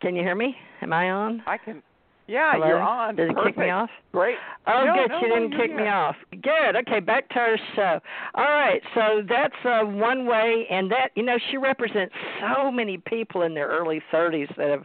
can 0.00 0.16
you 0.16 0.22
hear 0.22 0.34
me? 0.34 0.56
Am 0.82 0.92
I 0.92 1.10
on? 1.10 1.42
I 1.46 1.56
can. 1.56 1.82
Yeah, 2.26 2.52
Hello? 2.54 2.66
you're 2.66 2.80
on. 2.80 3.14
Did 3.14 3.30
it 3.30 3.36
Perfect. 3.36 3.56
kick 3.56 3.64
me 3.64 3.70
off? 3.70 3.88
Great. 4.12 4.36
Oh, 4.66 4.84
No, 4.84 4.94
good. 4.94 5.10
no, 5.10 5.20
you 5.20 5.28
no, 5.28 5.34
didn't 5.36 5.56
kick 5.60 5.76
me 5.76 5.86
off. 5.86 6.16
Good. 6.42 6.74
Okay, 6.74 6.98
back 6.98 7.28
to 7.30 7.38
our 7.38 7.56
show. 7.76 8.00
All 8.34 8.44
right. 8.44 8.82
So 8.96 9.22
that's 9.28 9.54
uh, 9.64 9.84
one 9.84 10.26
way, 10.26 10.66
and 10.68 10.90
that 10.90 11.12
you 11.14 11.22
know 11.22 11.38
she 11.50 11.56
represents 11.56 12.12
so 12.40 12.72
many 12.72 12.98
people 12.98 13.42
in 13.42 13.54
their 13.54 13.68
early 13.68 14.02
30s 14.12 14.54
that 14.56 14.70
have 14.70 14.82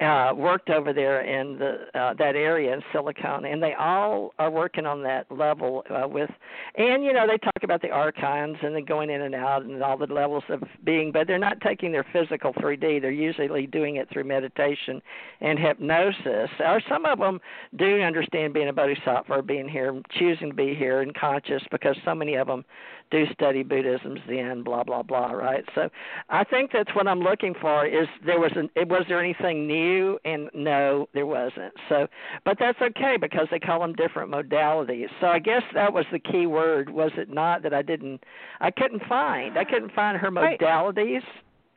uh 0.00 0.32
worked 0.34 0.70
over 0.70 0.92
there 0.92 1.20
in 1.20 1.58
the 1.58 1.86
uh 1.98 2.14
that 2.14 2.34
area 2.36 2.72
in 2.72 2.82
Silicon 2.92 3.44
and 3.44 3.62
they 3.62 3.74
all 3.74 4.32
are 4.38 4.50
working 4.50 4.86
on 4.86 5.02
that 5.02 5.30
level 5.30 5.84
uh 5.90 6.08
with 6.08 6.30
and 6.76 7.04
you 7.04 7.12
know 7.12 7.26
they 7.26 7.38
talk 7.38 7.62
about 7.62 7.82
the 7.82 7.90
archons 7.90 8.56
and 8.62 8.74
then 8.74 8.84
going 8.84 9.10
in 9.10 9.22
and 9.22 9.34
out 9.34 9.62
and 9.64 9.82
all 9.82 9.96
the 9.96 10.06
levels 10.06 10.44
of 10.48 10.62
being 10.84 11.12
but 11.12 11.26
they're 11.26 11.38
not 11.38 11.60
taking 11.60 11.92
their 11.92 12.06
physical 12.12 12.52
3D 12.54 13.00
they're 13.00 13.10
usually 13.10 13.66
doing 13.66 13.96
it 13.96 14.08
through 14.12 14.24
meditation 14.24 15.02
and 15.40 15.58
hypnosis. 15.58 16.50
Or 16.60 16.80
some 16.88 17.04
of 17.04 17.18
them 17.18 17.40
do 17.76 18.00
understand 18.00 18.54
being 18.54 18.68
a 18.68 18.72
bodhisattva 18.72 19.42
being 19.42 19.68
here 19.68 20.00
choosing 20.18 20.50
to 20.50 20.54
be 20.54 20.74
here 20.74 21.00
and 21.00 21.14
conscious 21.14 21.62
because 21.70 21.96
so 22.04 22.14
many 22.14 22.34
of 22.34 22.46
them 22.46 22.64
do 23.12 23.26
study 23.32 23.62
Buddhism, 23.62 24.16
Zen, 24.26 24.64
blah 24.64 24.82
blah 24.82 25.02
blah, 25.02 25.30
right? 25.30 25.64
So 25.74 25.88
I 26.30 26.42
think 26.42 26.70
that's 26.72 26.92
what 26.96 27.06
I'm 27.06 27.20
looking 27.20 27.54
for. 27.60 27.86
Is 27.86 28.08
there 28.26 28.40
was 28.40 28.50
an 28.56 28.70
was 28.88 29.04
there 29.08 29.20
anything 29.20 29.68
new? 29.68 30.18
And 30.24 30.50
no, 30.54 31.08
there 31.14 31.26
wasn't. 31.26 31.74
So, 31.88 32.08
but 32.44 32.56
that's 32.58 32.80
okay 32.80 33.16
because 33.20 33.46
they 33.50 33.60
call 33.60 33.80
them 33.80 33.92
different 33.92 34.32
modalities. 34.32 35.08
So 35.20 35.28
I 35.28 35.38
guess 35.38 35.62
that 35.74 35.92
was 35.92 36.06
the 36.10 36.18
key 36.18 36.46
word, 36.46 36.90
was 36.90 37.12
it 37.16 37.28
not? 37.28 37.62
That 37.62 37.74
I 37.74 37.82
didn't, 37.82 38.24
I 38.60 38.70
couldn't 38.70 39.02
find. 39.08 39.56
I 39.56 39.64
couldn't 39.64 39.92
find 39.92 40.16
her 40.18 40.30
Right. 40.30 40.58
modalities. 40.58 41.22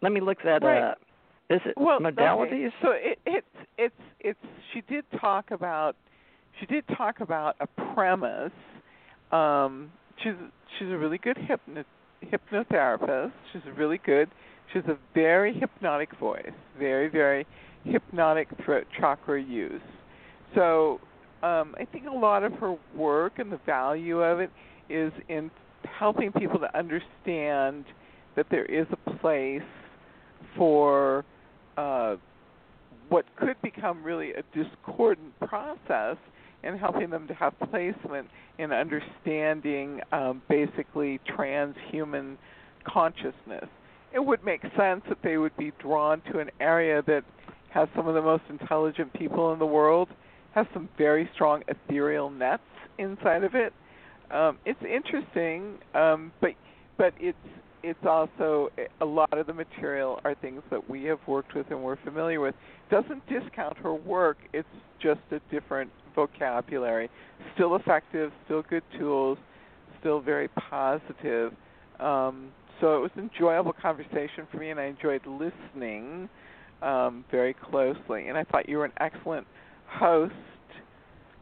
Let 0.01 0.13
me 0.13 0.21
look 0.21 0.41
that 0.43 0.63
Right. 0.63 0.81
up. 0.81 0.99
Is 1.49 1.61
it 1.65 1.77
well, 1.77 1.99
modalities? 1.99 2.67
Okay. 2.67 2.75
So 2.81 2.91
it, 2.91 3.19
it's 3.25 3.47
it's 3.77 4.01
it's 4.21 4.39
she 4.73 4.81
did 4.81 5.03
talk 5.19 5.51
about 5.51 5.95
she 6.59 6.65
did 6.65 6.87
talk 6.97 7.19
about 7.19 7.55
a 7.59 7.67
premise. 7.93 8.53
Um, 9.31 9.91
she's 10.23 10.33
she's 10.77 10.89
a 10.89 10.97
really 10.97 11.17
good 11.17 11.37
hypno, 11.37 11.83
hypnotherapist. 12.23 13.31
She's 13.53 13.61
really 13.77 13.99
good. 14.05 14.29
She 14.71 14.79
has 14.79 14.87
a 14.87 14.97
very 15.13 15.53
hypnotic 15.53 16.17
voice, 16.19 16.51
very 16.77 17.09
very 17.09 17.45
hypnotic 17.83 18.47
throat 18.63 18.85
chakra 18.99 19.41
use. 19.41 19.81
So 20.55 20.99
um, 21.43 21.75
I 21.79 21.85
think 21.91 22.07
a 22.07 22.15
lot 22.15 22.43
of 22.43 22.53
her 22.53 22.75
work 22.95 23.39
and 23.39 23.51
the 23.51 23.59
value 23.65 24.21
of 24.21 24.39
it 24.39 24.49
is 24.89 25.11
in 25.29 25.51
helping 25.99 26.31
people 26.31 26.59
to 26.59 26.77
understand 26.77 27.85
that 28.35 28.47
there 28.49 28.65
is 28.65 28.87
a 28.91 29.11
place 29.19 29.61
for 30.57 31.23
uh, 31.77 32.15
what 33.09 33.25
could 33.35 33.61
become 33.61 34.03
really 34.03 34.31
a 34.33 34.43
discordant 34.55 35.37
process 35.41 36.17
and 36.65 36.79
helping 36.79 37.09
them 37.09 37.27
to 37.27 37.33
have 37.33 37.53
placement 37.71 38.27
in 38.57 38.71
understanding 38.71 40.01
um, 40.11 40.41
basically 40.49 41.19
transhuman 41.29 42.37
consciousness. 42.83 43.65
It 44.13 44.19
would 44.19 44.43
make 44.43 44.61
sense 44.77 45.01
that 45.09 45.19
they 45.23 45.37
would 45.37 45.55
be 45.57 45.71
drawn 45.79 46.21
to 46.31 46.39
an 46.39 46.49
area 46.59 47.03
that 47.07 47.23
has 47.69 47.87
some 47.95 48.07
of 48.07 48.15
the 48.15 48.21
most 48.21 48.43
intelligent 48.49 49.13
people 49.13 49.53
in 49.53 49.59
the 49.59 49.65
world, 49.65 50.09
has 50.53 50.65
some 50.73 50.89
very 50.97 51.29
strong 51.35 51.63
ethereal 51.67 52.29
nets 52.29 52.63
inside 52.97 53.43
of 53.43 53.55
it. 53.55 53.73
Um, 54.31 54.57
it's 54.65 54.81
interesting, 54.81 55.77
um, 55.93 56.31
but 56.41 56.51
but 56.97 57.13
it's 57.19 57.37
it's 57.85 58.05
also 58.05 58.69
a 58.99 59.05
lot 59.05 59.37
of 59.37 59.45
the 59.45 59.53
material 59.53 60.19
are 60.23 60.33
things 60.35 60.63
that 60.71 60.89
we 60.89 61.03
have 61.03 61.19
worked 61.27 61.53
with 61.53 61.69
and 61.69 61.83
we're 61.83 61.97
familiar 61.97 62.41
with. 62.41 62.55
Doesn't 62.89 63.21
discount 63.29 63.77
her 63.77 63.93
work. 63.93 64.37
It's 64.53 64.67
just 64.99 65.19
a 65.31 65.39
different 65.51 65.91
vocabulary. 66.15 67.11
Still 67.53 67.75
effective, 67.75 68.31
still 68.45 68.63
good 68.63 68.81
tools, 68.97 69.37
still 69.99 70.19
very 70.19 70.47
positive. 70.47 71.53
Um, 71.99 72.49
so 72.81 72.97
it 72.97 73.01
was 73.01 73.11
an 73.15 73.29
enjoyable 73.31 73.73
conversation 73.73 74.47
for 74.51 74.57
me, 74.57 74.71
and 74.71 74.79
I 74.79 74.85
enjoyed 74.85 75.21
listening 75.27 76.27
um, 76.81 77.23
very 77.29 77.53
closely. 77.53 78.29
And 78.29 78.37
I 78.37 78.43
thought 78.45 78.67
you 78.67 78.77
were 78.77 78.85
an 78.85 78.93
excellent 78.99 79.45
host, 79.87 80.33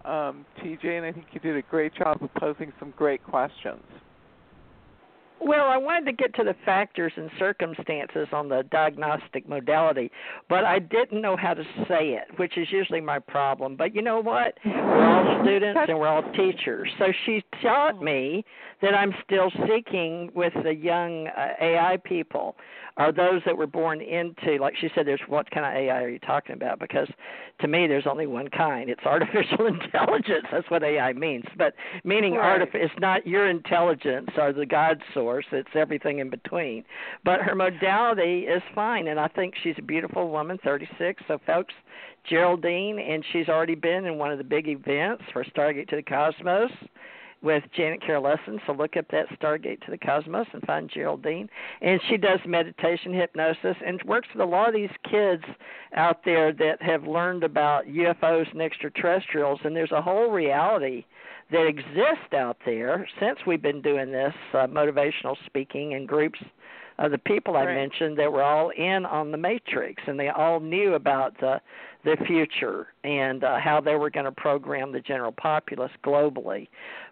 um, 0.04 0.46
TJ, 0.62 0.86
and 0.98 1.06
I 1.06 1.14
think 1.14 1.28
you 1.32 1.40
did 1.40 1.56
a 1.56 1.62
great 1.62 1.96
job 1.96 2.22
of 2.22 2.34
posing 2.36 2.74
some 2.80 2.94
great 2.98 3.24
questions. 3.24 3.82
Well, 5.46 5.68
I 5.68 5.76
wanted 5.78 6.06
to 6.06 6.14
get 6.14 6.34
to 6.36 6.44
the 6.44 6.56
factors 6.64 7.12
and 7.18 7.30
circumstances 7.38 8.28
on 8.32 8.48
the 8.48 8.64
diagnostic 8.72 9.48
modality, 9.48 10.10
but 10.48 10.64
I 10.64 10.80
didn't 10.80 11.22
know 11.22 11.36
how 11.36 11.54
to 11.54 11.64
say 11.88 12.12
it, 12.12 12.28
which 12.38 12.58
is 12.58 12.68
usually 12.72 13.02
my 13.02 13.20
problem. 13.20 13.76
But 13.76 13.94
you 13.94 14.02
know 14.02 14.22
what? 14.22 14.58
We're 14.64 15.06
all 15.06 15.42
students 15.44 15.82
and 15.90 16.00
we're 16.00 16.08
all 16.08 16.24
teachers. 16.38 16.90
So 16.98 17.08
she 17.26 17.44
taught 17.62 18.02
me 18.02 18.46
that 18.82 18.94
I'm 18.94 19.14
still 19.26 19.52
seeking 19.68 20.32
with 20.34 20.54
the 20.64 20.74
young 20.74 21.28
uh, 21.28 21.54
AI 21.62 21.98
people 22.06 22.56
are 22.98 23.12
those 23.12 23.42
that 23.46 23.58
were 23.58 23.68
born 23.68 24.02
into 24.02 24.58
like 24.62 24.76
she 24.80 24.90
said 24.94 25.08
there's 25.08 25.22
what 25.28 25.50
kind 25.50 25.66
of 25.66 25.74
AI 25.74 26.04
are 26.04 26.10
you 26.10 26.20
talking 26.20 26.54
about? 26.54 26.80
Because 26.80 27.08
to 27.62 27.68
me 27.68 27.88
there's 27.88 28.06
only 28.08 28.28
one 28.28 28.50
kind. 28.50 28.90
It's 28.90 29.02
artificial 29.06 29.66
intelligence. 29.66 30.46
That's 30.52 30.70
what 30.70 30.84
AI 30.84 31.14
means. 31.14 31.46
But 31.58 31.74
meaning 32.04 32.36
Right. 32.36 32.62
artif- 32.62 32.76
it's 32.76 32.94
not 33.00 33.26
your 33.26 33.50
intelligence 33.50 34.30
or 34.38 34.54
the 34.54 34.66
God 34.66 35.02
source. 35.14 35.46
It's 35.52 35.70
everything 35.76 36.20
in 36.20 36.30
between. 36.30 36.84
But 37.24 37.42
her 37.42 37.56
modality 37.56 38.42
is 38.42 38.62
fine. 38.76 39.08
And 39.08 39.20
I 39.20 39.28
think 39.28 39.56
she's 39.64 39.76
a 39.78 39.84
beautiful 39.84 40.30
woman 40.30 40.60
36 40.64 41.24
so 41.28 41.40
folks 41.46 41.74
Geraldine 42.30 43.00
and 43.00 43.24
she's 43.32 43.50
already 43.50 43.76
been 43.76 44.06
in 44.06 44.18
one 44.18 44.32
of 44.32 44.38
the 44.38 44.44
big 44.44 44.68
events 44.68 45.24
for 45.34 45.44
Stargate 45.44 45.90
to 45.90 45.96
the 45.98 46.04
Cosmos 46.04 46.72
with 47.44 47.64
Janet 47.76 48.02
Lessin. 48.02 48.60
So 48.66 48.74
look 48.74 48.98
up 48.98 49.06
that 49.12 49.28
Stargate 49.40 49.82
to 49.82 49.92
the 49.92 49.98
Cosmos 49.98 50.48
and 50.54 50.64
find 50.64 50.90
Geraldine. 50.90 51.50
And 51.82 52.00
she 52.10 52.18
does 52.18 52.40
meditation, 52.48 53.14
hypnosis, 53.14 53.76
and 53.86 54.02
works 54.04 54.30
with 54.34 54.42
a 54.42 54.50
lot 54.50 54.70
of 54.70 54.74
these 54.74 54.90
kids 55.10 55.44
out 55.96 56.24
there 56.26 56.54
that 56.54 56.82
have 56.82 57.04
learned 57.04 57.44
about 57.44 57.86
UFOs 57.86 58.52
and 58.52 58.62
extraterrestrials. 58.62 59.60
And 59.64 59.76
there's 59.76 59.92
a 59.92 60.02
whole 60.02 60.32
reality 60.32 61.06
that 61.52 61.68
exists 61.68 62.34
out 62.34 62.58
there 62.66 63.08
since 63.20 63.40
we've 63.46 63.62
been 63.62 63.82
doing 63.82 64.12
this 64.12 64.34
uh, 64.54 64.68
motivational 64.68 65.36
speaking 65.46 65.94
and 65.94 66.08
groups 66.08 66.40
of 67.00 67.12
the 67.12 67.18
people 67.18 67.56
I 67.58 67.66
Right. 67.66 67.76
mentioned 67.76 68.18
that 68.18 68.32
were 68.32 68.44
all 68.44 68.70
in 68.70 69.06
on 69.06 69.32
the 69.32 69.38
Matrix, 69.38 70.04
and 70.08 70.20
they 70.20 70.30
all 70.30 70.60
knew 70.60 70.94
about 70.94 71.38
the 71.40 71.60
the 72.04 72.18
future 72.28 72.88
and 73.06 73.46
uh, 73.46 73.58
how 73.60 73.80
they 73.80 73.96
were 73.96 74.10
going 74.10 74.26
to 74.26 74.32
program 74.34 74.92
the 74.92 75.00
general 75.00 75.32
populace 75.32 75.92
globally. 76.04 76.68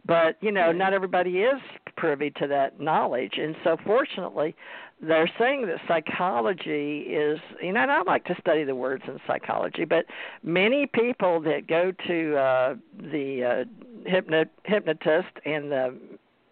But 0.05 0.35
you 0.41 0.51
know, 0.51 0.71
not 0.73 0.93
everybody 0.93 1.39
is 1.43 1.61
privy 1.95 2.29
to 2.31 2.47
that 2.47 2.79
knowledge, 2.81 3.37
and 3.37 3.55
so 3.63 3.77
fortunately, 3.85 4.53
they're 5.01 5.31
saying 5.39 5.65
that 5.67 5.79
psychology 5.87 7.01
is 7.01 7.39
you 7.61 7.71
know 7.71 7.81
and 7.81 7.91
I 7.91 8.01
like 8.01 8.25
to 8.25 8.35
study 8.39 8.63
the 8.63 8.75
words 8.75 9.03
in 9.07 9.17
psychology, 9.25 9.85
but 9.85 10.05
many 10.43 10.87
people 10.87 11.39
that 11.41 11.67
go 11.67 11.91
to 12.07 12.35
uh 12.37 12.75
the 13.11 13.43
uh 13.43 14.09
hypno- 14.09 14.45
hypnotist 14.65 15.29
and 15.45 15.71
the 15.71 15.97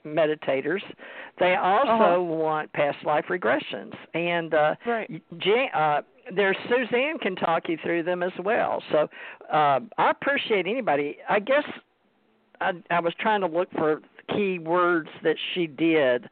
meditators 0.06 0.82
they 1.40 1.56
also 1.56 1.92
Uh-huh. 1.92 2.22
want 2.22 2.72
past 2.74 2.98
life 3.04 3.26
regressions 3.30 3.94
and 4.14 4.54
uh 4.54 4.76
Right. 4.86 5.10
Jan, 5.40 5.70
uh 5.74 6.02
there's 6.36 6.58
Suzanne 6.70 7.18
can 7.20 7.36
talk 7.36 7.68
you 7.70 7.78
through 7.82 8.04
them 8.04 8.22
as 8.22 8.32
well. 8.44 8.84
So 8.92 9.10
uh, 9.52 9.80
I 9.98 10.12
appreciate 10.12 10.68
anybody. 10.68 11.18
I 11.28 11.40
guess 11.40 11.64
I, 12.62 12.74
I 12.92 13.00
was 13.00 13.14
trying 13.20 13.42
to 13.42 13.48
look 13.48 13.68
for 13.72 14.02
key 14.36 14.60
words 14.60 15.10
that 15.24 15.36
she 15.54 15.66
did. 15.66 16.26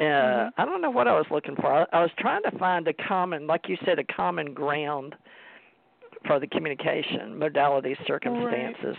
Uh, 0.00 0.04
Mhm. 0.04 0.50
I 0.56 0.64
don't 0.64 0.80
know 0.80 0.88
what 0.90 1.06
I 1.06 1.12
was 1.12 1.26
looking 1.30 1.54
for. 1.56 1.66
I, 1.66 1.84
I 1.92 2.00
was 2.00 2.10
trying 2.18 2.42
to 2.44 2.50
find 2.58 2.88
a 2.88 2.94
common, 2.94 3.46
like 3.46 3.68
you 3.68 3.76
said, 3.84 3.98
a 3.98 4.04
common 4.04 4.54
ground 4.54 5.14
for 6.26 6.40
the 6.40 6.46
communication 6.46 7.34
modalities, 7.38 7.98
circumstances. 8.06 8.96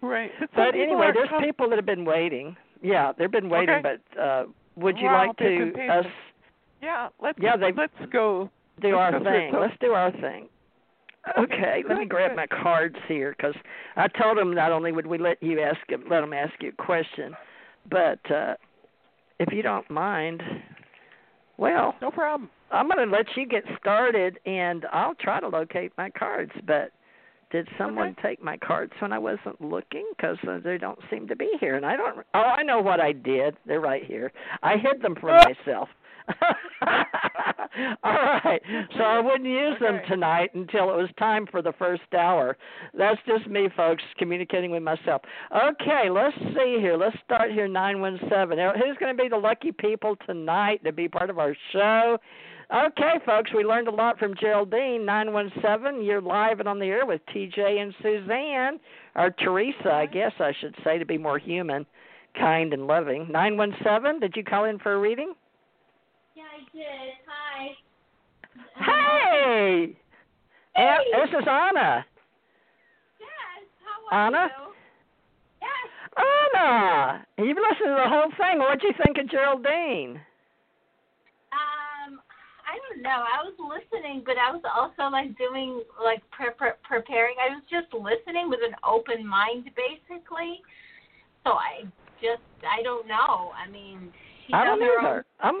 Right. 0.00 0.32
But, 0.40 0.50
But 0.56 0.74
anyway, 0.74 1.10
there's 1.14 1.28
com- 1.28 1.44
people 1.44 1.68
that 1.68 1.76
have 1.76 1.86
been 1.86 2.04
waiting. 2.04 2.56
Yeah, 2.82 3.12
they've 3.16 3.30
been 3.30 3.48
waiting. 3.48 3.76
Okay. 3.76 3.98
But 4.14 4.20
uh, 4.20 4.44
would 4.76 4.98
you 4.98 5.06
Wow, 5.06 5.26
like 5.28 5.36
to 5.38 5.72
us 5.90 6.06
Yeah. 6.82 7.08
Let's. 7.22 7.38
Yeah, 7.40 7.56
they- 7.56 7.72
Let's 7.72 7.92
go. 8.12 8.50
do 8.80 8.88
Let's 8.96 9.14
our 9.14 9.18
go 9.18 9.24
thing. 9.24 9.52
Let's 9.58 9.74
do 9.80 9.92
our 9.92 10.10
thing. 10.12 10.48
Okay, 11.38 11.84
let 11.88 11.98
me 11.98 12.04
grab 12.04 12.32
good. 12.32 12.36
my 12.36 12.46
cards 12.48 12.96
here 13.06 13.32
because 13.36 13.54
I 13.94 14.08
told 14.08 14.38
them 14.38 14.52
not 14.52 14.72
only 14.72 14.90
would 14.90 15.06
we 15.06 15.18
let 15.18 15.40
you 15.40 15.60
ask 15.60 15.78
let 16.10 16.20
them 16.20 16.32
ask 16.32 16.52
you 16.60 16.70
a 16.70 16.82
question, 16.82 17.36
but 17.88 18.18
uh 18.28 18.54
if 19.38 19.52
you 19.52 19.62
don't 19.62 19.88
mind, 19.90 20.42
well, 21.58 21.94
No 22.02 22.10
problem. 22.10 22.50
I'm 22.70 22.88
going 22.88 23.06
to 23.08 23.12
let 23.14 23.26
you 23.36 23.46
get 23.46 23.64
started 23.78 24.38
and 24.46 24.84
I'll 24.92 25.14
try 25.14 25.40
to 25.40 25.48
locate 25.48 25.92
my 25.98 26.10
cards. 26.10 26.52
But 26.66 26.90
did 27.52 27.68
someone 27.76 28.16
take 28.22 28.42
my 28.42 28.56
cards 28.56 28.92
when 28.98 29.12
I 29.12 29.18
wasn't 29.18 29.60
looking? 29.60 30.06
Because 30.16 30.38
uh, 30.48 30.58
they 30.64 30.78
don't 30.78 30.98
seem 31.10 31.28
to 31.28 31.36
be 31.36 31.50
here, 31.60 31.76
and 31.76 31.84
I 31.84 31.96
don't. 31.96 32.26
Oh, 32.34 32.38
I 32.38 32.62
know 32.62 32.80
what 32.80 32.98
I 32.98 33.12
did. 33.12 33.56
They're 33.66 33.80
right 33.80 34.04
here. 34.04 34.32
I 34.62 34.76
hid 34.78 35.02
them 35.02 35.14
from 35.20 35.36
myself. 35.66 35.88
All 38.04 38.14
right. 38.44 38.60
So 38.96 39.02
I 39.02 39.20
wouldn't 39.20 39.44
use 39.44 39.76
them 39.80 40.00
tonight 40.08 40.54
until 40.54 40.90
it 40.90 40.96
was 40.96 41.08
time 41.18 41.46
for 41.50 41.62
the 41.62 41.72
first 41.78 42.02
hour. 42.16 42.56
That's 42.96 43.20
just 43.26 43.46
me, 43.48 43.68
folks, 43.76 44.02
communicating 44.18 44.70
with 44.70 44.82
myself. 44.82 45.22
Okay, 45.54 46.08
let's 46.10 46.36
see 46.38 46.78
here. 46.80 46.96
Let's 46.96 47.16
start 47.24 47.50
here. 47.50 47.68
Nine 47.68 48.00
one 48.00 48.18
seven. 48.30 48.58
Who's 48.58 48.96
going 48.98 49.16
to 49.16 49.22
be 49.22 49.28
the 49.28 49.36
lucky 49.36 49.72
people 49.72 50.16
tonight 50.26 50.82
to 50.84 50.92
be 50.92 51.08
part 51.08 51.28
of 51.28 51.38
our 51.38 51.56
show? 51.72 52.18
Okay, 52.72 53.20
folks, 53.26 53.50
we 53.54 53.64
learned 53.64 53.88
a 53.88 53.90
lot 53.90 54.18
from 54.18 54.34
Geraldine. 54.34 55.04
917, 55.04 56.02
you're 56.02 56.22
live 56.22 56.58
and 56.58 56.66
on 56.66 56.78
the 56.78 56.86
air 56.86 57.04
with 57.04 57.20
TJ 57.26 57.58
and 57.58 57.94
Suzanne, 58.02 58.80
or 59.14 59.30
Theresa, 59.30 59.92
I 59.92 60.06
guess 60.06 60.32
I 60.40 60.54
should 60.58 60.74
say, 60.82 60.96
to 60.98 61.04
be 61.04 61.18
more 61.18 61.38
human, 61.38 61.84
kind, 62.34 62.72
and 62.72 62.86
loving. 62.86 63.30
917, 63.30 64.20
did 64.20 64.34
you 64.34 64.42
call 64.42 64.64
in 64.64 64.78
for 64.78 64.94
a 64.94 64.98
reading? 64.98 65.34
Yeah, 66.34 66.44
I 66.44 66.76
did. 66.76 67.12
Hi. 67.28 67.68
Hey! 69.44 69.96
An- 70.74 70.98
this 71.12 71.28
is 71.28 71.46
Anna. 71.46 72.06
Yes. 73.20 73.66
How 73.84 74.16
are 74.16 74.26
Anna? 74.28 74.48
you? 74.48 74.72
Yes. 75.60 76.24
Anna! 76.54 77.26
You've 77.36 77.58
listened 77.58 77.96
to 77.96 78.02
the 78.02 78.08
whole 78.08 78.30
thing. 78.38 78.60
What'd 78.60 78.82
you 78.82 78.94
think 79.04 79.18
of 79.18 79.28
Geraldine? 79.30 80.22
I 82.72 82.80
don't 82.88 83.02
know. 83.02 83.20
I 83.20 83.44
was 83.44 83.52
listening, 83.60 84.22
but 84.24 84.36
I 84.40 84.50
was 84.50 84.62
also 84.64 85.12
like 85.12 85.36
doing 85.36 85.82
like 86.02 86.22
pre- 86.30 86.56
pre- 86.56 86.80
preparing. 86.82 87.36
I 87.36 87.52
was 87.52 87.62
just 87.68 87.92
listening 87.92 88.48
with 88.48 88.60
an 88.64 88.74
open 88.80 89.26
mind, 89.26 89.68
basically. 89.76 90.64
So 91.44 91.52
I 91.52 91.84
just 92.22 92.40
I 92.64 92.82
don't 92.82 93.06
know. 93.06 93.52
I 93.52 93.68
mean, 93.68 94.10
she 94.46 94.54
I 94.54 94.64
don't 94.64 94.80
her 94.80 94.98
own 95.00 95.04
either. 95.04 95.26
I'm 95.40 95.60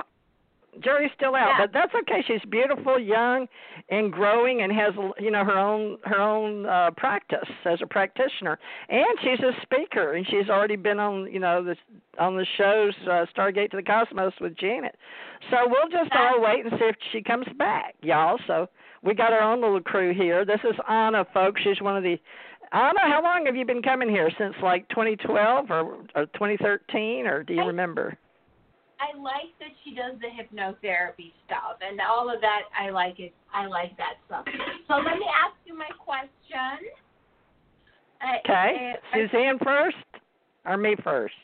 Jerry's 0.80 1.10
still 1.14 1.34
out, 1.34 1.48
Yeah. 1.58 1.66
but 1.66 1.72
that's 1.72 1.94
okay. 1.94 2.22
She's 2.26 2.40
beautiful, 2.50 2.98
young, 2.98 3.46
and 3.90 4.10
growing, 4.12 4.62
and 4.62 4.72
has 4.72 4.94
you 5.20 5.30
know 5.30 5.44
her 5.44 5.58
own 5.58 5.98
her 6.04 6.20
own 6.20 6.64
uh, 6.66 6.90
practice 6.96 7.48
as 7.66 7.78
a 7.82 7.86
practitioner, 7.86 8.58
and 8.88 9.04
she's 9.22 9.40
a 9.40 9.52
speaker, 9.62 10.14
and 10.14 10.26
she's 10.28 10.48
already 10.48 10.76
been 10.76 10.98
on 10.98 11.30
you 11.30 11.40
know 11.40 11.62
the 11.62 11.76
on 12.18 12.36
the 12.36 12.46
shows 12.56 12.94
uh, 13.06 13.26
Stargate 13.36 13.70
to 13.72 13.76
the 13.76 13.82
Cosmos 13.82 14.32
with 14.40 14.56
Janet. 14.56 14.96
So 15.50 15.56
we'll 15.66 15.90
just 15.90 16.10
all 16.16 16.40
wait 16.40 16.64
and 16.64 16.72
see 16.78 16.84
if 16.86 16.96
she 17.12 17.22
comes 17.22 17.46
back, 17.58 17.94
y'all. 18.02 18.38
So 18.46 18.68
we 19.02 19.14
got 19.14 19.32
our 19.32 19.42
own 19.42 19.60
little 19.60 19.80
crew 19.80 20.14
here. 20.14 20.44
This 20.44 20.60
is 20.64 20.74
Anna, 20.88 21.26
folks. 21.34 21.60
She's 21.62 21.80
one 21.82 21.96
of 21.98 22.02
the 22.02 22.16
Anna. 22.72 23.00
How 23.00 23.20
long 23.22 23.44
have 23.44 23.56
you 23.56 23.66
been 23.66 23.82
coming 23.82 24.08
here? 24.08 24.30
Since 24.38 24.54
like 24.62 24.88
2012 24.88 25.70
or, 25.70 25.96
or 26.14 26.26
2013, 26.26 27.26
or 27.26 27.42
do 27.42 27.52
you 27.52 27.60
I- 27.62 27.66
remember? 27.66 28.16
I 29.02 29.18
like 29.18 29.50
that 29.58 29.70
she 29.82 29.94
does 29.94 30.14
the 30.20 30.28
hypnotherapy 30.30 31.32
stuff 31.46 31.78
and 31.86 31.98
all 32.00 32.32
of 32.32 32.40
that. 32.40 32.62
I 32.78 32.90
like 32.90 33.18
it. 33.18 33.32
I 33.52 33.66
like 33.66 33.96
that 33.96 34.14
stuff. 34.26 34.44
So 34.88 34.94
let 34.94 35.18
me 35.18 35.26
ask 35.44 35.56
you 35.66 35.76
my 35.76 35.88
question. 35.98 36.86
Uh, 38.20 38.38
Okay, 38.44 38.92
uh, 38.94 39.16
Suzanne 39.16 39.58
first, 39.64 39.96
or 40.64 40.76
me 40.76 40.94
first? 41.02 41.34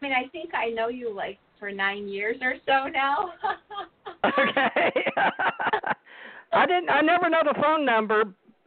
I 0.00 0.04
mean, 0.04 0.12
I 0.12 0.28
think 0.28 0.54
I 0.54 0.70
know 0.70 0.88
you 0.88 1.14
like 1.14 1.38
for 1.58 1.70
nine 1.70 2.08
years 2.08 2.36
or 2.40 2.54
so 2.66 2.88
now. 2.88 3.32
Okay. 4.24 5.04
I 6.52 6.66
didn't. 6.66 6.88
I 6.90 7.00
never 7.00 7.28
know 7.28 7.42
the 7.44 7.54
phone 7.60 7.84
number, 7.84 8.24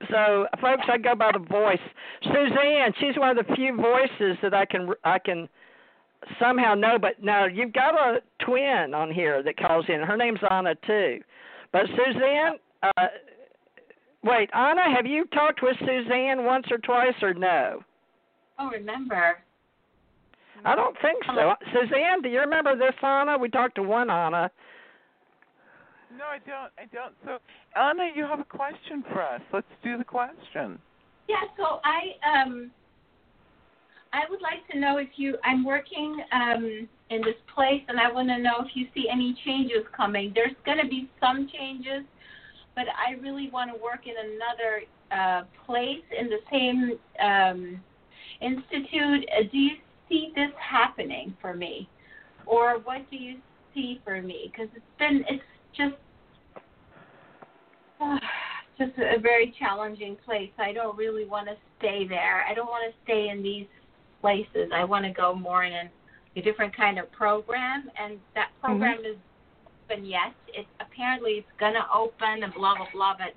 so 0.10 0.48
folks, 0.62 0.84
I 0.92 0.98
go 0.98 1.16
by 1.16 1.32
the 1.34 1.40
voice. 1.40 1.80
Suzanne, 2.24 2.94
she's 3.00 3.18
one 3.18 3.38
of 3.38 3.46
the 3.46 3.56
few 3.56 3.76
voices 3.76 4.38
that 4.42 4.54
I 4.54 4.66
can 4.66 4.90
I 5.04 5.20
can 5.20 5.50
somehow 6.40 6.74
know. 6.74 6.98
But 7.00 7.24
now 7.24 7.46
you've 7.46 7.74
got 7.74 7.96
a 7.96 8.22
twin 8.44 8.94
on 8.94 9.12
here 9.12 9.44
that 9.44 9.58
calls 9.58 9.86
in. 9.88 10.02
Her 10.02 10.18
name's 10.18 10.40
Anna 10.50 10.76
too. 10.86 11.20
But 11.72 11.84
Suzanne, 11.88 12.54
uh, 12.84 13.08
wait, 14.24 14.50
Anna, 14.54 14.94
have 14.96 15.06
you 15.06 15.26
talked 15.28 15.62
with 15.62 15.78
Suzanne 15.80 16.44
once 16.44 16.66
or 16.72 16.78
twice 16.80 17.16
or 17.22 17.34
no? 17.34 17.82
oh, 18.60 18.70
remember? 18.70 19.38
I 20.66 20.76
don't 20.76 20.96
think 21.02 21.24
so. 21.26 21.54
Suzanne, 21.72 22.22
do 22.22 22.30
you 22.30 22.40
remember 22.40 22.76
this 22.76 22.94
Anna? 23.02 23.38
We 23.38 23.50
talked 23.50 23.76
to 23.76 23.84
one 23.84 24.10
Anna. 24.10 24.52
No, 26.18 26.26
I 26.26 26.40
don't. 26.40 26.72
I 26.78 26.86
don't. 26.94 27.14
So, 27.24 27.38
Anna, 27.80 28.10
you 28.14 28.24
have 28.24 28.40
a 28.40 28.44
question 28.44 29.04
for 29.12 29.22
us. 29.22 29.42
Let's 29.54 29.68
do 29.84 29.98
the 29.98 30.04
question. 30.04 30.80
Yeah. 31.30 31.44
So 31.56 31.80
I 31.86 32.42
um, 32.44 32.72
I 34.12 34.22
would 34.30 34.42
like 34.42 34.68
to 34.72 34.80
know 34.80 34.98
if 34.98 35.10
you. 35.18 35.38
I'm 35.44 35.64
working 35.64 36.18
um 36.34 36.88
in 37.10 37.22
this 37.22 37.36
place, 37.54 37.82
and 37.88 38.00
I 38.00 38.12
want 38.12 38.30
to 38.30 38.38
know 38.38 38.58
if 38.60 38.76
you 38.76 38.88
see 38.94 39.08
any 39.12 39.36
changes 39.46 39.86
coming. 39.96 40.32
There's 40.34 40.56
going 40.66 40.80
to 40.82 40.88
be 40.88 41.10
some 41.20 41.48
changes, 41.52 42.04
but 42.76 42.86
I 42.88 43.20
really 43.22 43.50
want 43.52 43.72
to 43.76 43.82
work 43.82 44.02
in 44.06 44.14
another 44.18 44.84
uh, 45.12 45.44
place 45.66 46.04
in 46.18 46.30
the 46.30 46.40
same 46.52 47.00
um, 47.24 47.82
institute. 48.42 49.26
Uh, 49.38 49.44
do 49.52 49.58
you 49.58 49.72
see 50.08 50.32
this 50.36 50.52
happening 50.60 51.36
for 51.42 51.54
me, 51.54 51.88
or 52.46 52.80
what 52.80 53.10
do 53.12 53.18
you 53.18 53.38
see 53.74 54.02
for 54.04 54.22
me? 54.22 54.52
Because 54.52 54.70
it's 54.76 54.86
been 54.98 55.24
it's 55.28 55.44
just 55.76 55.96
just 58.78 58.98
a 58.98 59.20
very 59.20 59.54
challenging 59.60 60.18
place. 60.26 60.52
I 60.58 60.74
don't 60.74 60.98
really 60.98 61.26
want 61.26 61.48
to 61.48 61.56
stay 61.78 62.08
there. 62.08 62.44
I 62.50 62.54
don't 62.54 62.68
want 62.68 62.92
to 62.92 62.98
stay 63.04 63.30
in 63.30 63.44
these 63.44 63.68
places. 64.22 64.72
I 64.74 64.84
want 64.84 65.06
to 65.06 65.12
go 65.12 65.34
more 65.34 65.64
in 65.64 65.74
a, 65.74 65.90
a 66.36 66.42
different 66.42 66.76
kind 66.76 67.00
of 67.00 67.12
program, 67.12 67.90
and 68.02 68.20
that 68.36 68.50
program 68.62 69.00
is 69.00 69.18
open 69.90 70.06
yet. 70.06 70.34
It 70.48 70.66
apparently 70.80 71.32
it's 71.32 71.48
gonna 71.60 71.86
open 71.94 72.44
and 72.44 72.54
blah 72.54 72.76
blah 72.76 72.88
blah, 72.94 73.16
but 73.18 73.34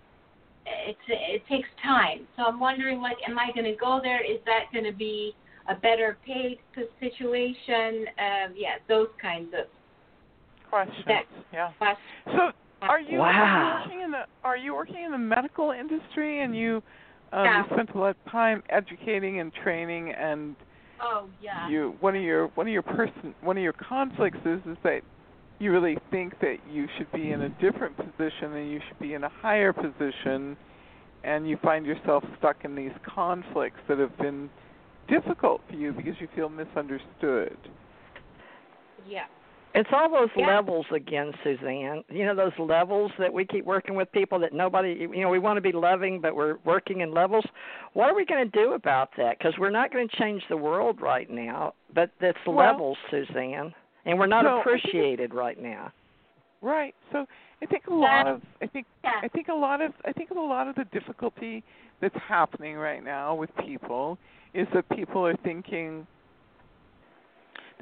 it's 0.67 0.99
it 1.09 1.43
takes 1.49 1.69
time. 1.83 2.27
So 2.37 2.45
I'm 2.45 2.61
wondering, 2.61 3.01
like, 3.01 3.17
am 3.29 3.39
I 3.39 3.51
going 3.53 3.65
to 3.65 3.77
go 3.79 4.01
there? 4.03 4.23
Is 4.25 4.39
that 4.47 4.67
going 4.73 4.85
to 4.85 4.97
be 4.97 5.35
a 5.69 5.75
better 5.75 6.19
paid 6.27 6.59
situation. 7.01 8.07
Um, 8.19 8.55
yeah, 8.57 8.77
those 8.89 9.09
kinds 9.21 9.53
of 9.59 9.67
questions. 10.69 11.05
That, 11.07 11.25
yeah. 11.53 11.73
Questions. 11.79 11.99
So, 12.27 12.53
are 12.83 13.01
you, 13.01 13.19
wow. 13.19 13.29
are 13.29 13.79
you 13.79 13.85
working 13.85 14.01
in 14.03 14.11
the 14.11 14.23
are 14.43 14.57
you 14.57 14.75
working 14.75 15.05
in 15.05 15.13
the 15.13 15.19
medical 15.19 15.71
industry 15.71 16.43
and 16.43 16.57
you 16.57 16.83
um, 17.33 17.45
Yeah. 17.45 17.63
you 17.63 17.75
spent 17.75 17.91
a 17.95 17.99
lot 17.99 18.17
of 18.17 18.33
time 18.33 18.63
educating 18.71 19.39
and 19.39 19.53
training 19.55 20.13
and 20.13 20.57
Oh 21.03 21.29
yeah. 21.41 21.69
you 21.69 21.95
one 22.01 22.15
of 22.15 22.23
your 22.23 22.47
one 22.49 22.67
of 22.67 22.73
your 22.73 22.83
person 22.83 23.35
one 23.43 23.57
of 23.57 23.63
your 23.63 23.73
conflicts 23.73 24.39
is 24.45 24.61
is 24.67 24.77
that 24.85 25.01
you 25.59 25.73
really 25.73 25.97
think 26.11 26.39
that 26.41 26.57
you 26.73 26.87
should 26.97 27.11
be 27.13 27.33
in 27.33 27.43
a 27.43 27.49
different 27.61 27.97
position 27.97 28.53
and 28.55 28.71
you 28.71 28.81
should 28.89 28.99
be 28.99 29.15
in 29.15 29.25
a 29.25 29.29
higher 29.29 29.73
position 29.73 30.57
and 31.25 31.49
you 31.49 31.57
find 31.63 31.87
yourself 31.87 32.25
stuck 32.39 32.65
in 32.65 32.75
these 32.75 32.91
conflicts 33.15 33.79
that 33.89 33.99
have 33.99 34.17
been 34.19 34.51
difficult 35.09 35.61
for 35.69 35.77
you 35.77 35.93
because 35.93 36.15
you 36.21 36.29
feel 36.35 36.49
misunderstood. 36.49 37.57
Yeah. 39.07 39.27
It's 39.75 39.89
all 39.93 40.11
those 40.11 40.29
Yeah. 40.37 40.47
levels 40.49 40.87
again, 40.91 41.33
Suzanne. 41.43 42.05
You 42.11 42.27
know 42.27 42.35
those 42.35 42.57
levels 42.59 43.11
that 43.19 43.33
we 43.33 43.45
keep 43.47 43.65
working 43.65 43.95
with 43.95 44.11
people 44.13 44.39
that 44.41 44.53
nobody. 44.53 44.93
You 44.93 45.23
know, 45.23 45.31
we 45.31 45.39
want 45.39 45.57
to 45.57 45.63
be 45.63 45.73
loving, 45.73 46.21
but 46.21 46.35
we're 46.37 46.57
working 46.65 47.01
in 47.01 47.13
levels. 47.13 47.45
What 47.95 48.11
are 48.11 48.15
we 48.15 48.25
going 48.27 48.51
to 48.51 48.59
do 48.59 48.73
about 48.75 49.11
that? 49.17 49.39
Because 49.39 49.57
we're 49.59 49.71
not 49.71 49.91
going 49.93 50.09
to 50.09 50.17
change 50.17 50.43
the 50.49 50.57
world 50.57 51.01
right 51.01 51.29
now. 51.31 51.75
But 51.95 52.11
it's 52.21 52.39
Well- 52.47 52.57
levels, 52.57 52.99
Suzanne, 53.11 53.75
and 54.05 54.19
we're 54.19 54.27
not 54.27 54.45
No, 54.45 54.61
I 54.61 54.65
think 54.65 54.67
appreciated 54.67 55.35
right 55.35 55.59
now. 55.59 55.91
Right. 56.61 56.95
So 57.11 57.27
I 57.61 57.67
think 57.67 57.87
a 57.89 57.95
lot 57.95 58.27
of 58.27 58.43
I 58.61 58.67
think 58.67 58.87
Yeah. 59.03 59.21
I 59.23 59.29
think 59.29 59.49
a 59.49 59.55
lot 59.55 59.81
of 59.81 59.95
I 60.05 60.13
think 60.13 60.31
a 60.31 60.35
lot 60.35 60.69
of 60.69 60.75
the 60.75 60.85
difficulty 60.87 61.63
that's 62.01 62.17
happening 62.17 62.77
right 62.77 63.03
now 63.03 63.35
with 63.35 63.55
people 63.57 64.19
is 64.55 64.69
that 64.75 64.89
people 64.91 65.27
are 65.27 65.37
thinking 65.37 66.07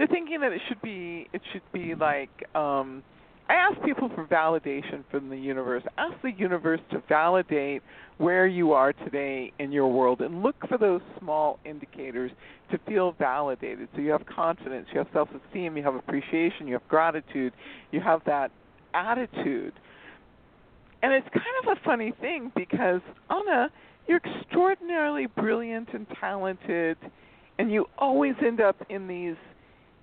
they're 0.01 0.07
thinking 0.07 0.41
that 0.41 0.51
it 0.51 0.63
should 0.67 0.81
be 0.81 1.29
it 1.35 1.43
should 1.53 1.61
be 1.75 1.95
like 1.95 2.31
um 2.57 3.03
I 3.51 3.55
ask 3.55 3.83
people 3.85 4.09
for 4.15 4.25
validation 4.27 5.05
from 5.11 5.29
the 5.29 5.37
universe. 5.37 5.83
Ask 5.99 6.15
the 6.23 6.31
universe 6.31 6.79
to 6.93 7.03
validate 7.09 7.83
where 8.17 8.47
you 8.47 8.73
are 8.73 8.93
today 8.93 9.53
in 9.59 9.73
your 9.73 9.89
world 9.89 10.21
and 10.21 10.41
look 10.41 10.55
for 10.69 10.79
those 10.79 11.01
small 11.19 11.59
indicators 11.67 12.31
to 12.71 12.79
feel 12.87 13.13
validated. 13.19 13.89
So 13.95 14.01
you 14.01 14.13
have 14.13 14.25
confidence, 14.25 14.87
you 14.93 15.01
have 15.01 15.09
self 15.13 15.29
esteem, 15.31 15.77
you 15.77 15.83
have 15.83 15.97
appreciation, 15.97 16.67
you 16.67 16.75
have 16.75 16.89
gratitude, 16.89 17.53
you 17.91 18.01
have 18.01 18.23
that 18.25 18.53
attitude. 18.95 19.75
And 21.03 21.13
it's 21.13 21.29
kind 21.35 21.45
of 21.67 21.77
a 21.77 21.85
funny 21.85 22.15
thing 22.23 22.53
because 22.57 23.03
Anna, 23.29 23.69
you're 24.07 24.21
extraordinarily 24.25 25.27
brilliant 25.27 25.89
and 25.93 26.07
talented 26.21 26.97
and 27.59 27.71
you 27.71 27.85
always 27.99 28.35
end 28.43 28.63
up 28.63 28.77
in 28.89 29.07
these 29.07 29.37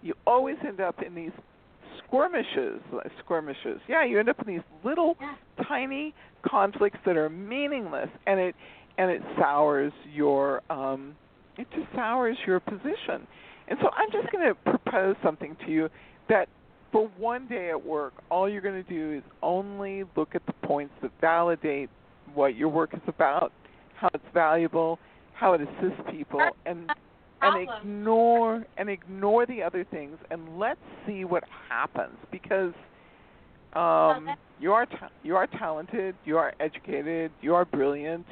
you 0.07 0.13
always 0.25 0.55
end 0.65 0.79
up 0.79 1.01
in 1.05 1.13
these 1.13 1.31
skirmishes 2.07 2.79
skirmishes. 3.23 3.79
Yeah, 3.87 4.05
you 4.05 4.19
end 4.19 4.29
up 4.29 4.39
in 4.39 4.47
these 4.47 4.63
little 4.83 5.15
tiny 5.67 6.13
conflicts 6.45 6.99
that 7.05 7.17
are 7.17 7.29
meaningless 7.29 8.09
and 8.25 8.39
it 8.39 8.55
and 8.97 9.11
it 9.11 9.21
sours 9.37 9.91
your 10.13 10.61
um 10.71 11.15
it 11.57 11.67
just 11.75 11.87
sours 11.93 12.37
your 12.45 12.59
position. 12.59 13.27
And 13.67 13.77
so 13.81 13.89
I'm 13.89 14.09
just 14.11 14.31
going 14.31 14.47
to 14.47 14.55
propose 14.55 15.15
something 15.21 15.57
to 15.65 15.71
you 15.71 15.89
that 16.29 16.47
for 16.91 17.09
one 17.17 17.47
day 17.47 17.69
at 17.69 17.85
work, 17.85 18.13
all 18.31 18.47
you're 18.47 18.61
going 18.61 18.81
to 18.81 18.89
do 18.89 19.17
is 19.17 19.23
only 19.43 20.03
look 20.15 20.35
at 20.35 20.45
the 20.45 20.53
points 20.65 20.93
that 21.01 21.11
validate 21.19 21.89
what 22.33 22.55
your 22.55 22.69
work 22.69 22.93
is 22.93 23.01
about, 23.07 23.51
how 23.95 24.09
it's 24.13 24.23
valuable, 24.33 24.99
how 25.33 25.53
it 25.53 25.61
assists 25.61 25.99
people, 26.11 26.39
and 26.65 26.89
and 27.41 27.69
ignore 27.83 28.65
and 28.77 28.89
ignore 28.89 29.45
the 29.45 29.61
other 29.63 29.83
things, 29.83 30.17
and 30.31 30.57
let's 30.59 30.79
see 31.05 31.23
what 31.25 31.43
happens 31.69 32.17
because 32.31 32.73
um, 33.73 34.25
that's- 34.25 34.37
you 34.59 34.73
are 34.73 34.85
ta- 34.85 35.09
you 35.23 35.35
are 35.35 35.47
talented, 35.47 36.15
you 36.25 36.37
are 36.37 36.53
educated, 36.59 37.31
you 37.41 37.53
are 37.53 37.65
brilliant, 37.65 38.25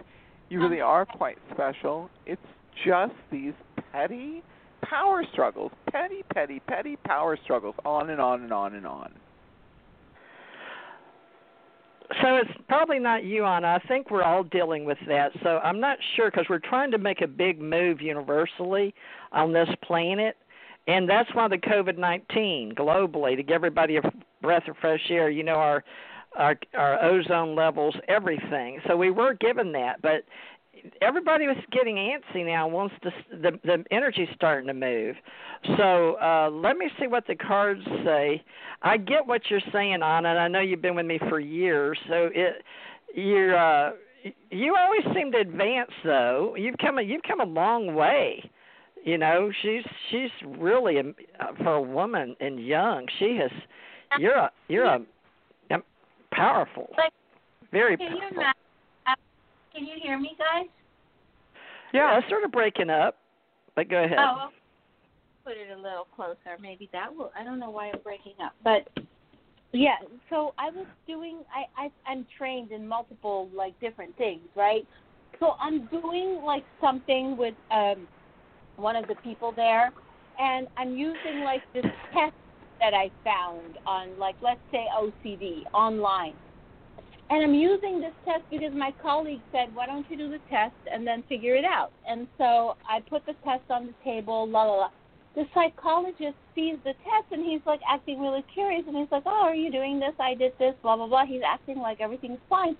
you 0.49 0.59
really 0.59 0.81
are 0.81 1.05
quite 1.05 1.37
special. 1.53 2.09
It's 2.25 2.41
just 2.85 3.13
these 3.31 3.53
petty 3.91 4.41
power 4.81 5.23
struggles, 5.31 5.71
petty, 5.91 6.23
petty, 6.33 6.59
petty 6.67 6.95
power 7.05 7.37
struggles, 7.43 7.75
on 7.85 8.09
and 8.09 8.19
on 8.21 8.41
and 8.43 8.51
on 8.53 8.75
and 8.75 8.87
on. 8.87 9.11
So 12.21 12.35
it's 12.35 12.51
probably 12.67 12.99
not 12.99 13.23
you, 13.23 13.45
Anna. 13.45 13.79
I 13.83 13.87
think 13.87 14.11
we're 14.11 14.23
all 14.23 14.43
dealing 14.43 14.85
with 14.85 14.97
that. 15.07 15.31
So 15.43 15.57
I'm 15.63 15.79
not 15.79 15.97
sure 16.15 16.29
because 16.29 16.45
we're 16.49 16.59
trying 16.59 16.91
to 16.91 16.97
make 16.97 17.21
a 17.21 17.27
big 17.27 17.59
move 17.59 18.01
universally 18.01 18.93
on 19.31 19.51
this 19.53 19.69
planet, 19.83 20.37
and 20.87 21.09
that's 21.09 21.33
why 21.33 21.47
the 21.47 21.57
COVID 21.57 21.97
nineteen 21.97 22.73
globally 22.75 23.35
to 23.35 23.43
give 23.43 23.55
everybody 23.55 23.97
a 23.97 24.01
breath 24.41 24.67
of 24.67 24.77
fresh 24.77 25.01
air. 25.09 25.29
You 25.29 25.43
know 25.43 25.55
our 25.55 25.83
our 26.35 26.55
our 26.77 27.03
ozone 27.03 27.55
levels, 27.55 27.95
everything. 28.07 28.79
So 28.87 28.95
we 28.95 29.09
were 29.09 29.33
given 29.33 29.71
that, 29.71 30.01
but 30.01 30.23
everybody 31.01 31.47
was 31.47 31.57
getting 31.71 31.95
antsy 31.95 32.45
now. 32.45 32.67
Wants 32.67 32.95
to 33.03 33.11
the 33.31 33.59
the 33.63 33.83
energy's 33.91 34.27
starting 34.35 34.67
to 34.67 34.73
move. 34.73 35.15
So 35.77 36.15
uh 36.21 36.49
let 36.51 36.77
me 36.77 36.87
see 36.99 37.07
what 37.07 37.25
the 37.27 37.35
cards 37.35 37.81
say. 38.03 38.43
I 38.81 38.97
get 38.97 39.25
what 39.25 39.41
you're 39.49 39.61
saying, 39.71 40.01
Anna, 40.03 40.29
and 40.29 40.39
I 40.39 40.47
know 40.47 40.59
you've 40.59 40.81
been 40.81 40.95
with 40.95 41.05
me 41.05 41.19
for 41.29 41.39
years. 41.39 41.97
So 42.07 42.29
it 42.33 42.63
you're 43.13 43.57
uh 43.57 43.91
you 44.49 44.75
always 44.75 45.15
seem 45.15 45.31
to 45.33 45.39
advance 45.39 45.91
though. 46.03 46.55
You've 46.57 46.77
come 46.77 46.97
a, 46.97 47.01
you've 47.01 47.23
come 47.23 47.41
a 47.41 47.45
long 47.45 47.93
way. 47.93 48.49
You 49.03 49.17
know, 49.19 49.51
she's 49.61 49.83
she's 50.09 50.31
really 50.57 50.97
a, 50.97 51.03
for 51.57 51.75
a 51.75 51.81
woman 51.81 52.35
and 52.39 52.59
young. 52.65 53.05
She 53.19 53.37
has 53.39 53.51
you're 54.19 54.35
a 54.35 54.51
you're 54.67 54.85
a, 54.85 54.99
a 55.71 55.77
powerful. 56.31 56.89
Very 57.71 57.97
powerful. 57.97 58.43
Can 59.75 59.85
you 59.85 59.95
hear 60.01 60.17
me, 60.17 60.35
guys? 60.37 60.67
Yeah, 61.93 62.17
it's 62.17 62.29
sort 62.29 62.43
of 62.43 62.51
breaking 62.51 62.89
up. 62.89 63.17
But 63.75 63.89
go 63.89 64.03
ahead. 64.03 64.17
Oh, 64.19 64.37
I'll 64.39 64.51
put 65.43 65.53
it 65.53 65.71
a 65.77 65.81
little 65.81 66.07
closer. 66.15 66.57
Maybe 66.61 66.89
that 66.93 67.13
will. 67.13 67.31
I 67.37 67.43
don't 67.43 67.59
know 67.59 67.69
why 67.69 67.89
I'm 67.89 67.99
breaking 68.03 68.35
up, 68.43 68.53
but 68.63 68.87
yeah. 69.73 69.97
So 70.29 70.53
I 70.57 70.69
was 70.69 70.85
doing. 71.07 71.39
I, 71.53 71.85
I 71.85 71.91
I'm 72.09 72.25
trained 72.37 72.71
in 72.71 72.87
multiple 72.87 73.49
like 73.53 73.77
different 73.81 74.15
things, 74.17 74.43
right? 74.55 74.87
So 75.39 75.55
I'm 75.59 75.87
doing 75.87 76.41
like 76.45 76.63
something 76.79 77.35
with 77.35 77.55
um 77.69 78.07
one 78.77 78.95
of 78.95 79.07
the 79.07 79.15
people 79.15 79.51
there, 79.53 79.91
and 80.39 80.67
I'm 80.77 80.95
using 80.95 81.41
like 81.43 81.61
this 81.73 81.85
test 82.13 82.33
that 82.79 82.93
I 82.93 83.11
found 83.25 83.77
on 83.85 84.17
like 84.17 84.35
let's 84.41 84.61
say 84.71 84.85
OCD 84.97 85.63
online. 85.73 86.33
And 87.29 87.43
I'm 87.43 87.55
using 87.55 88.01
this 88.01 88.13
test 88.23 88.43
because 88.51 88.73
my 88.73 88.93
colleague 89.01 89.41
said, 89.51 89.73
why 89.73 89.87
don't 89.87 90.05
you 90.11 90.17
do 90.17 90.29
the 90.29 90.39
test 90.49 90.75
and 90.91 91.07
then 91.07 91.23
figure 91.27 91.55
it 91.55 91.65
out? 91.65 91.91
And 92.07 92.27
so 92.37 92.77
I 92.87 92.99
put 93.09 93.25
the 93.25 93.33
test 93.43 93.63
on 93.69 93.87
the 93.87 93.93
table, 94.03 94.47
la 94.47 94.63
la 94.63 94.75
la. 94.75 94.89
The 95.35 95.45
psychologist 95.53 96.37
sees 96.53 96.77
the 96.83 96.93
test 97.03 97.31
and 97.31 97.43
he's 97.43 97.61
like 97.65 97.81
acting 97.89 98.21
really 98.21 98.45
curious 98.53 98.83
and 98.87 98.95
he's 98.95 99.11
like, 99.11 99.23
oh, 99.25 99.41
are 99.43 99.55
you 99.55 99.71
doing 99.71 99.99
this? 99.99 100.13
I 100.19 100.35
did 100.35 100.53
this, 100.59 100.75
blah, 100.81 100.95
blah, 100.95 101.07
blah. 101.07 101.25
He's 101.25 101.41
acting 101.45 101.79
like 101.79 101.99
everything's 101.99 102.39
fine. 102.47 102.77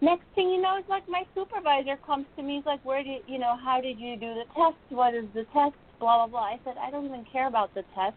Next 0.00 0.24
thing 0.34 0.48
you 0.48 0.62
know, 0.62 0.76
it's 0.78 0.88
like 0.88 1.06
my 1.08 1.24
supervisor 1.34 1.98
comes 2.06 2.26
to 2.36 2.42
me. 2.42 2.56
He's 2.56 2.66
like, 2.66 2.82
where 2.84 3.02
did, 3.02 3.22
you 3.26 3.38
know, 3.38 3.56
how 3.62 3.80
did 3.82 3.98
you 3.98 4.16
do 4.16 4.34
the 4.34 4.44
test? 4.54 4.78
What 4.88 5.14
is 5.14 5.26
the 5.34 5.44
test? 5.52 5.74
Blah, 5.98 6.24
blah, 6.24 6.26
blah. 6.28 6.40
I 6.40 6.60
said, 6.64 6.76
I 6.80 6.90
don't 6.90 7.04
even 7.04 7.26
care 7.30 7.48
about 7.48 7.74
the 7.74 7.82
test. 7.94 8.16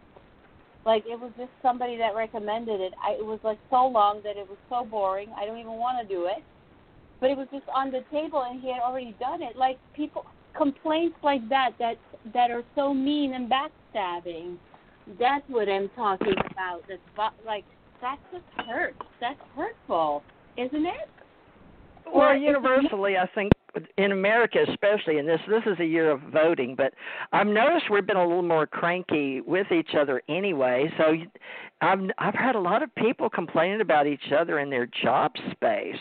Like 0.86 1.04
it 1.06 1.18
was 1.18 1.32
just 1.38 1.50
somebody 1.62 1.96
that 1.96 2.14
recommended 2.14 2.80
it. 2.80 2.92
I, 3.02 3.12
it 3.12 3.24
was 3.24 3.40
like 3.42 3.58
so 3.70 3.86
long 3.86 4.20
that 4.24 4.36
it 4.36 4.48
was 4.48 4.58
so 4.68 4.84
boring. 4.84 5.28
I 5.36 5.46
don't 5.46 5.58
even 5.58 5.72
want 5.72 6.06
to 6.06 6.14
do 6.14 6.26
it. 6.26 6.42
But 7.20 7.30
it 7.30 7.38
was 7.38 7.48
just 7.50 7.64
on 7.74 7.90
the 7.90 8.04
table, 8.10 8.44
and 8.46 8.60
he 8.60 8.68
had 8.68 8.80
already 8.80 9.16
done 9.18 9.42
it. 9.42 9.56
Like 9.56 9.78
people 9.96 10.26
complaints 10.56 11.16
like 11.22 11.48
that 11.48 11.70
that 11.78 11.94
that 12.32 12.50
are 12.50 12.62
so 12.74 12.92
mean 12.92 13.34
and 13.34 13.50
backstabbing. 13.50 14.56
That's 15.18 15.44
what 15.48 15.68
I'm 15.68 15.90
talking 15.96 16.34
about. 16.50 16.82
That's 16.88 17.34
like 17.46 17.64
that 18.00 18.18
just 18.30 18.68
hurts. 18.68 18.98
That's 19.20 19.40
hurtful, 19.56 20.22
isn't 20.58 20.86
it? 20.86 21.08
Well, 22.06 22.28
Or 22.28 22.36
universally, 22.36 23.16
I 23.16 23.26
think 23.34 23.53
in 23.96 24.12
America, 24.12 24.58
especially, 24.68 25.18
and 25.18 25.28
this 25.28 25.40
this 25.48 25.62
is 25.66 25.78
a 25.80 25.84
year 25.84 26.10
of 26.10 26.20
voting, 26.32 26.74
but 26.76 26.92
I've 27.32 27.46
noticed 27.46 27.90
we've 27.90 28.06
been 28.06 28.16
a 28.16 28.26
little 28.26 28.42
more 28.42 28.66
cranky 28.66 29.40
with 29.40 29.70
each 29.72 29.94
other 29.98 30.22
anyway. 30.28 30.90
So 30.98 31.14
I've 31.80 32.00
I've 32.18 32.34
had 32.34 32.54
a 32.54 32.60
lot 32.60 32.82
of 32.82 32.94
people 32.94 33.28
complaining 33.28 33.80
about 33.80 34.06
each 34.06 34.32
other 34.36 34.58
in 34.58 34.70
their 34.70 34.86
job 35.02 35.32
space, 35.50 36.00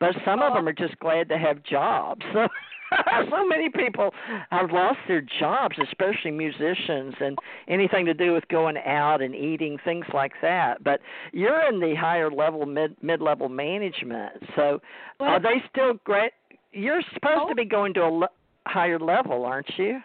but 0.00 0.10
some 0.24 0.42
of 0.42 0.54
them 0.54 0.68
are 0.68 0.72
just 0.72 0.98
glad 0.98 1.28
to 1.30 1.38
have 1.38 1.62
jobs. 1.64 2.22
So 2.32 2.48
so 3.30 3.46
many 3.46 3.68
people 3.70 4.10
have 4.50 4.70
lost 4.70 4.98
their 5.08 5.22
jobs, 5.40 5.76
especially 5.82 6.30
musicians 6.30 7.14
and 7.20 7.38
anything 7.68 8.04
to 8.06 8.14
do 8.14 8.32
with 8.32 8.46
going 8.48 8.76
out 8.78 9.22
and 9.22 9.34
eating 9.34 9.78
things 9.84 10.06
like 10.12 10.32
that. 10.42 10.82
But 10.84 11.00
you're 11.32 11.68
in 11.68 11.80
the 11.80 11.94
higher 11.94 12.30
level, 12.30 12.66
mid 12.66 12.96
mid 13.02 13.20
level 13.20 13.48
management, 13.48 14.34
so 14.56 14.80
are 15.20 15.40
they 15.40 15.62
still 15.70 15.94
great? 16.04 16.32
You're 16.74 17.02
supposed 17.14 17.48
to 17.48 17.54
be 17.54 17.64
going 17.64 17.94
to 17.94 18.00
a 18.00 18.10
le- 18.10 18.28
higher 18.66 18.98
level, 18.98 19.44
aren't 19.44 19.70
you? 19.78 20.00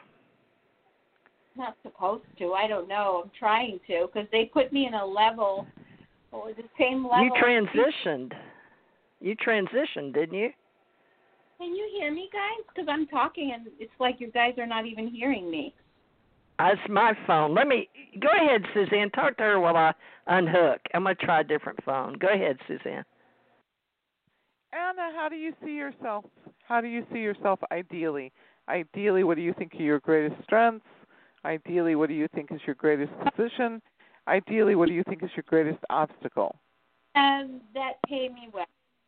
not 1.60 1.76
supposed 1.84 2.24
to. 2.40 2.54
I 2.54 2.68
don't 2.68 2.88
know. 2.88 3.22
I'm 3.26 3.32
trying 3.38 3.80
to 3.88 4.08
because 4.12 4.28
they 4.32 4.46
put 4.46 4.74
me 4.74 4.88
in 4.88 4.96
a 4.96 5.06
level, 5.06 5.68
what 6.32 6.46
was 6.46 6.56
the 6.58 6.64
same 6.80 7.04
level. 7.04 7.26
You 7.26 7.32
transitioned. 7.32 8.32
You 9.20 9.36
transitioned, 9.36 10.14
didn't 10.14 10.34
you? 10.34 10.50
Can 11.60 11.76
you 11.76 11.90
hear 11.92 12.12
me, 12.12 12.30
guys? 12.32 12.66
Because 12.74 12.88
I'm 12.90 13.06
talking 13.08 13.52
and 13.54 13.68
it's 13.80 13.92
like 14.00 14.16
you 14.20 14.32
guys 14.32 14.54
are 14.58 14.66
not 14.66 14.86
even 14.86 15.08
hearing 15.10 15.52
me. 15.52 15.74
Uh, 16.58 16.70
That's 16.70 16.90
my 16.90 17.14
phone. 17.28 17.54
Let 17.54 17.68
me 17.68 17.90
go 18.20 18.30
ahead, 18.34 18.64
Suzanne. 18.74 19.12
Talk 19.12 19.38
to 19.38 19.44
her 19.44 19.60
while 19.60 19.76
I 19.76 19.94
unhook. 20.28 20.80
I'm 20.94 21.04
gonna 21.04 21.16
try 21.16 21.42
a 21.42 21.44
different 21.44 21.84
phone. 21.84 22.18
Go 22.18 22.30
ahead, 22.30 22.58
Suzanne. 22.68 23.04
Anna, 24.74 25.12
how 25.16 25.28
do 25.30 25.36
you 25.36 25.54
see 25.64 25.74
yourself? 25.74 26.26
How 26.68 26.82
do 26.82 26.88
you 26.88 27.06
see 27.12 27.20
yourself 27.20 27.60
ideally? 27.72 28.32
Ideally, 28.68 29.24
what 29.24 29.36
do 29.36 29.42
you 29.42 29.54
think 29.54 29.74
are 29.74 29.82
your 29.82 30.00
greatest 30.00 30.42
strengths? 30.44 30.86
Ideally, 31.44 31.96
what 31.96 32.10
do 32.10 32.16
you 32.16 32.28
think 32.36 32.52
is 32.52 32.60
your 32.66 32.76
greatest 32.76 33.12
position? 33.24 33.82
Ideally, 34.28 34.76
what 34.76 34.88
do 34.88 34.94
you 34.94 35.04
think 35.06 35.24
is 35.24 35.30
your 35.36 35.46
greatest 35.48 35.84
obstacle? 35.90 36.56
Um, 37.16 37.62
that 37.74 37.94
pay 38.08 38.30
me 38.30 38.50
well, 38.54 38.66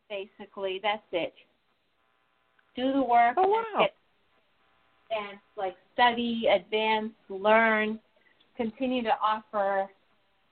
basically. 0.09 0.79
That's 0.81 1.03
it. 1.11 1.33
Do 2.75 2.91
the 2.93 3.03
work. 3.03 3.35
Oh 3.37 3.47
wow. 3.47 3.87
Advance, 5.11 5.41
like 5.57 5.75
study, 5.93 6.47
advance, 6.51 7.11
learn, 7.29 7.99
continue 8.57 9.03
to 9.03 9.13
offer 9.21 9.87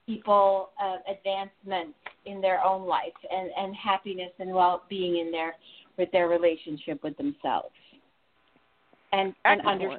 people 0.10 0.72
uh, 0.84 0.98
advancement 1.12 1.94
in 2.26 2.42
their 2.42 2.64
own 2.64 2.88
life 2.88 3.20
and, 3.32 3.52
and 3.56 3.76
happiness 3.76 4.32
and 4.40 4.52
well 4.52 4.84
being 4.90 5.18
in 5.18 5.32
their 5.32 5.56
with 5.98 6.12
their 6.12 6.28
relationship 6.28 7.04
with 7.04 7.16
themselves. 7.18 7.76
And 9.14 9.36
and 9.46 9.62
under 9.62 9.98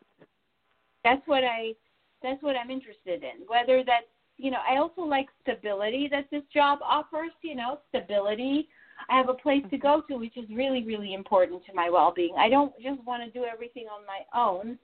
that's 1.04 1.22
what 1.26 1.44
I 1.44 1.74
that's 2.22 2.42
what 2.42 2.56
I'm 2.56 2.70
interested 2.70 3.22
in. 3.22 3.46
Whether 3.46 3.84
that's 3.86 4.06
you 4.36 4.50
know, 4.50 4.60
I 4.68 4.78
also 4.78 5.02
like 5.02 5.28
stability 5.42 6.08
that 6.10 6.26
this 6.30 6.42
job 6.52 6.78
offers, 6.82 7.30
you 7.42 7.54
know, 7.54 7.78
stability. 7.90 8.68
I 9.10 9.16
have 9.16 9.28
a 9.28 9.34
place 9.34 9.62
to 9.70 9.78
go 9.78 10.02
to 10.08 10.16
which 10.16 10.36
is 10.36 10.48
really, 10.50 10.82
really 10.82 11.14
important 11.14 11.64
to 11.66 11.74
my 11.74 11.88
well 11.88 12.12
being. 12.14 12.34
I 12.38 12.48
don't 12.48 12.72
just 12.82 13.04
want 13.04 13.22
to 13.22 13.38
do 13.38 13.44
everything 13.44 13.86
on 13.86 14.02
my 14.06 14.22
own, 14.38 14.78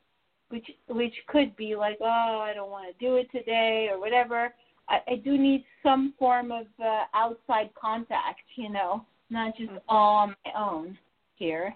which 0.51 0.66
which 0.89 1.15
could 1.27 1.57
be 1.57 1.74
like, 1.74 1.98
oh, 2.01 2.44
I 2.44 2.53
don't 2.55 2.70
want 2.70 2.86
to 2.86 3.05
do 3.05 3.16
it 3.16 3.28
today 3.32 3.89
or 3.90 3.98
whatever. 3.98 4.53
I, 4.89 4.99
I 5.09 5.17
do 5.17 5.37
need 5.39 5.65
some 5.83 6.15
form 6.19 6.53
of 6.53 6.67
uh, 6.83 7.05
outside 7.15 7.71
contact, 7.81 8.41
you 8.57 8.69
know, 8.71 9.05
not 9.31 9.57
just 9.57 9.71
all 9.89 10.17
on 10.17 10.37
my 10.45 10.53
own 10.59 10.99
here, 11.37 11.75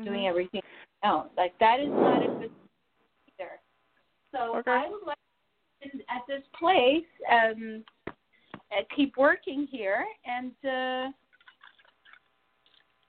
Mm-hmm. 0.00 0.04
doing 0.10 0.26
everything 0.26 0.62
on 1.02 1.10
my 1.10 1.14
own. 1.14 1.26
Like 1.36 1.58
that 1.60 1.80
is 1.80 1.90
not 1.90 2.22
a 2.22 2.28
good 2.28 2.50
either. 3.38 3.60
So 4.32 4.56
Okay. 4.56 4.70
I 4.70 4.88
would 4.88 5.06
like 5.06 5.18
to, 5.82 5.88
at 6.08 6.22
this 6.26 6.42
place 6.58 7.04
um, 7.30 7.84
keep 8.96 9.16
working 9.16 9.66
here 9.70 10.04
and. 10.24 10.52
uh 10.64 11.12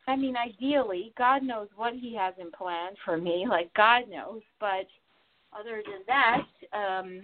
I 0.06 0.18
mean, 0.18 0.36
ideally, 0.36 1.14
God 1.18 1.44
knows 1.44 1.70
what 1.78 1.94
He 1.94 2.14
has 2.16 2.34
in 2.38 2.52
plan 2.52 2.92
for 3.06 3.18
me, 3.18 3.46
like 3.50 3.74
God 3.74 4.10
knows. 4.10 4.42
But 4.60 4.86
other 5.58 5.82
than 5.86 6.04
that, 6.08 6.46
um, 6.74 7.22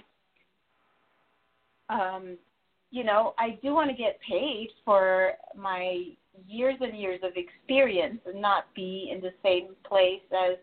um, 1.89 2.37
you 2.91 3.03
know, 3.03 3.33
I 3.37 3.59
do 3.61 3.73
want 3.73 3.89
to 3.89 3.95
get 3.95 4.19
paid 4.27 4.69
for 4.83 5.33
my 5.55 6.05
years 6.47 6.75
and 6.81 6.97
years 6.97 7.19
of 7.23 7.31
experience 7.35 8.19
and 8.25 8.41
not 8.41 8.65
be 8.75 9.11
in 9.13 9.21
the 9.21 9.31
same 9.43 9.75
place 9.87 10.21
as. 10.31 10.57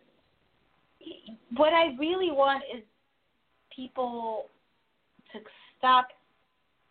What 1.57 1.73
I 1.73 1.95
really 2.01 2.33
want 2.33 2.65
is 2.75 2.83
people 3.75 4.47
to 5.33 5.39
stop 5.79 6.09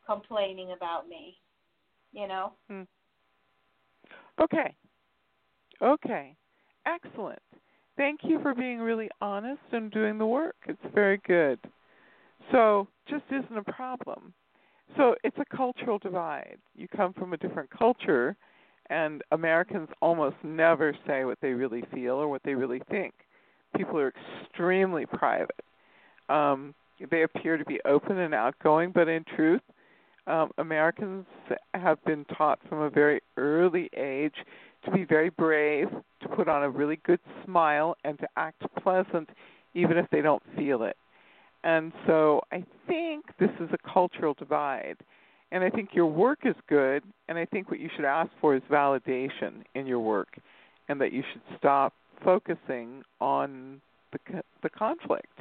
complaining 0.06 0.72
about 0.72 1.10
me. 1.10 1.38
You 2.14 2.28
know. 2.28 2.54
Hmm. 2.70 2.84
Okay. 4.40 4.74
Okay. 5.82 6.36
Excellent. 6.86 7.42
Thank 7.98 8.22
you 8.24 8.40
for 8.42 8.54
being 8.54 8.80
really 8.80 9.10
honest 9.22 9.62
and 9.72 9.92
doing 9.92 10.18
the 10.18 10.26
work. 10.26 10.56
It's 10.68 10.80
very 10.94 11.20
good. 11.26 11.60
So, 12.52 12.88
just 13.08 13.24
isn't 13.30 13.58
a 13.58 13.72
problem. 13.72 14.34
So, 14.98 15.16
it's 15.24 15.38
a 15.40 15.56
cultural 15.56 15.98
divide. 15.98 16.58
You 16.76 16.88
come 16.88 17.14
from 17.14 17.34
a 17.34 17.38
different 17.38 17.70
culture, 17.70 18.36
and 18.90 19.24
Americans 19.32 19.90
almost 20.02 20.36
never 20.44 20.96
say 21.08 21.26
what 21.26 21.40
they 21.42 21.52
really 21.52 21.84
feel 21.94 22.14
or 22.14 22.28
what 22.28 22.42
they 22.44 22.54
really 22.54 22.82
think. 22.90 23.14
People 23.76 24.00
are 24.00 24.14
extremely 24.44 25.06
private. 25.06 25.66
Um, 26.30 26.74
they 27.12 27.24
appear 27.24 27.58
to 27.58 27.66
be 27.66 27.80
open 27.86 28.20
and 28.20 28.34
outgoing, 28.34 28.92
but 28.92 29.08
in 29.08 29.24
truth, 29.36 29.62
um, 30.28 30.52
Americans 30.58 31.26
have 31.74 32.04
been 32.06 32.26
taught 32.26 32.60
from 32.68 32.82
a 32.82 32.90
very 32.90 33.22
early 33.38 33.90
age 33.96 34.36
to 34.84 34.92
be 34.92 35.04
very 35.04 35.30
brave, 35.30 35.88
to 36.22 36.30
put 36.30 36.48
on 36.48 36.64
a 36.64 36.70
really 36.70 37.00
good 37.06 37.20
smile, 37.44 37.96
and 38.04 38.18
to 38.20 38.28
act 38.38 38.64
pleasant 38.82 39.30
even 39.74 39.98
if 39.98 40.10
they 40.12 40.22
don't 40.22 40.42
feel 40.56 40.84
it. 40.84 40.96
And 41.66 41.92
so 42.06 42.42
I 42.52 42.64
think 42.88 43.26
this 43.40 43.50
is 43.60 43.70
a 43.74 43.92
cultural 43.92 44.36
divide. 44.36 44.98
And 45.52 45.64
I 45.64 45.70
think 45.70 45.90
your 45.94 46.06
work 46.06 46.40
is 46.44 46.56
good, 46.70 47.04
and 47.28 47.38
I 47.38 47.46
think 47.46 47.70
what 47.70 47.80
you 47.80 47.90
should 47.96 48.06
ask 48.06 48.30
for 48.40 48.56
is 48.56 48.62
validation 48.70 49.64
in 49.74 49.86
your 49.88 50.00
work, 50.00 50.38
and 50.90 51.00
that 51.02 51.12
you 51.12 51.24
should 51.32 51.42
stop 51.58 51.94
focusing 52.24 53.04
on 53.20 53.82
the 54.12 54.44
the 54.64 54.70
conflict. 54.70 55.40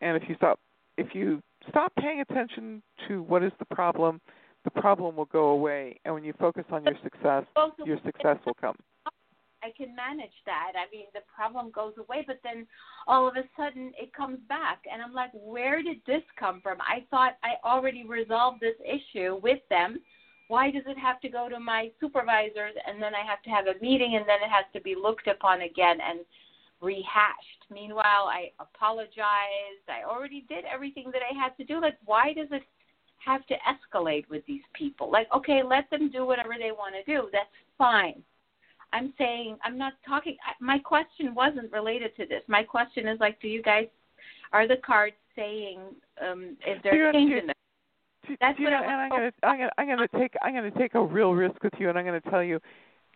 And 0.00 0.16
if 0.16 0.28
you 0.28 0.34
stop 0.36 0.58
if 0.96 1.14
you 1.14 1.42
stop 1.68 1.92
paying 1.96 2.20
attention 2.20 2.82
to 3.06 3.22
what 3.22 3.42
is 3.42 3.52
the 3.58 3.64
problem, 3.66 4.20
the 4.64 4.70
problem 4.70 5.16
will 5.16 5.26
go 5.26 5.48
away. 5.48 5.98
And 6.04 6.14
when 6.14 6.24
you 6.24 6.34
focus 6.38 6.64
on 6.70 6.84
your 6.84 6.96
success, 7.02 7.44
your 7.84 7.98
success 8.04 8.38
will 8.44 8.56
come. 8.60 8.76
I 9.62 9.70
can 9.76 9.94
manage 9.94 10.34
that. 10.46 10.72
I 10.76 10.90
mean, 10.94 11.06
the 11.12 11.20
problem 11.34 11.70
goes 11.70 11.94
away, 11.98 12.24
but 12.26 12.40
then 12.44 12.66
all 13.06 13.26
of 13.26 13.36
a 13.36 13.42
sudden 13.56 13.92
it 13.98 14.12
comes 14.12 14.38
back, 14.48 14.84
and 14.90 15.02
I'm 15.02 15.12
like, 15.12 15.30
where 15.32 15.82
did 15.82 15.98
this 16.06 16.22
come 16.38 16.60
from? 16.60 16.78
I 16.80 17.04
thought 17.10 17.38
I 17.42 17.54
already 17.64 18.04
resolved 18.06 18.60
this 18.60 18.76
issue 18.84 19.40
with 19.42 19.60
them. 19.68 19.98
Why 20.48 20.70
does 20.70 20.84
it 20.86 20.96
have 20.98 21.20
to 21.20 21.28
go 21.28 21.48
to 21.48 21.60
my 21.60 21.90
supervisors, 22.00 22.74
and 22.86 23.02
then 23.02 23.14
I 23.14 23.26
have 23.26 23.42
to 23.42 23.50
have 23.50 23.66
a 23.66 23.78
meeting, 23.82 24.16
and 24.16 24.26
then 24.26 24.42
it 24.42 24.50
has 24.50 24.64
to 24.72 24.80
be 24.80 24.94
looked 24.94 25.26
upon 25.26 25.62
again 25.62 25.98
and 26.00 26.20
rehashed? 26.80 27.66
Meanwhile, 27.70 28.30
I 28.30 28.52
apologized. 28.60 29.86
I 29.88 30.08
already 30.08 30.46
did 30.48 30.64
everything 30.64 31.10
that 31.12 31.22
I 31.28 31.34
had 31.34 31.56
to 31.58 31.64
do. 31.64 31.80
Like, 31.80 31.98
why 32.04 32.32
does 32.32 32.48
it 32.50 32.62
have 33.24 33.44
to 33.48 33.54
escalate 33.66 34.28
with 34.30 34.46
these 34.46 34.62
people? 34.72 35.10
Like, 35.10 35.26
okay, 35.34 35.62
let 35.62 35.90
them 35.90 36.10
do 36.10 36.24
whatever 36.24 36.54
they 36.58 36.70
want 36.70 36.94
to 36.94 37.12
do. 37.12 37.28
That's 37.32 37.50
fine. 37.76 38.22
I'm 38.92 39.12
saying 39.18 39.58
I'm 39.64 39.78
not 39.78 39.94
talking. 40.06 40.36
I- 40.46 40.62
My 40.64 40.78
question 40.78 41.34
wasn't 41.34 41.72
related 41.72 42.16
to 42.16 42.26
this. 42.26 42.42
My 42.48 42.62
question 42.62 43.06
is 43.08 43.18
like, 43.20 43.40
do 43.40 43.48
you 43.48 43.62
guys 43.62 43.86
are 44.52 44.66
the 44.66 44.76
cards 44.76 45.16
saying 45.36 45.80
um, 46.20 46.56
if 46.66 46.82
they're 46.82 47.12
changing 47.12 47.46
them? 47.48 47.54
That's 48.40 48.58
you 48.58 48.64
what 48.64 48.74
I 48.74 48.82
and 48.82 48.92
I'm 48.92 49.10
gonna, 49.10 49.32
I'm 49.42 49.58
gonna, 49.58 49.70
I'm 49.78 49.88
gonna 49.88 50.08
take, 50.18 50.34
I'm 50.42 50.54
gonna 50.54 50.70
take 50.72 50.94
a 50.94 51.02
real 51.02 51.32
risk 51.32 51.62
with 51.62 51.72
you, 51.78 51.88
and 51.88 51.98
I'm 51.98 52.04
gonna 52.04 52.20
tell 52.20 52.42
you. 52.42 52.60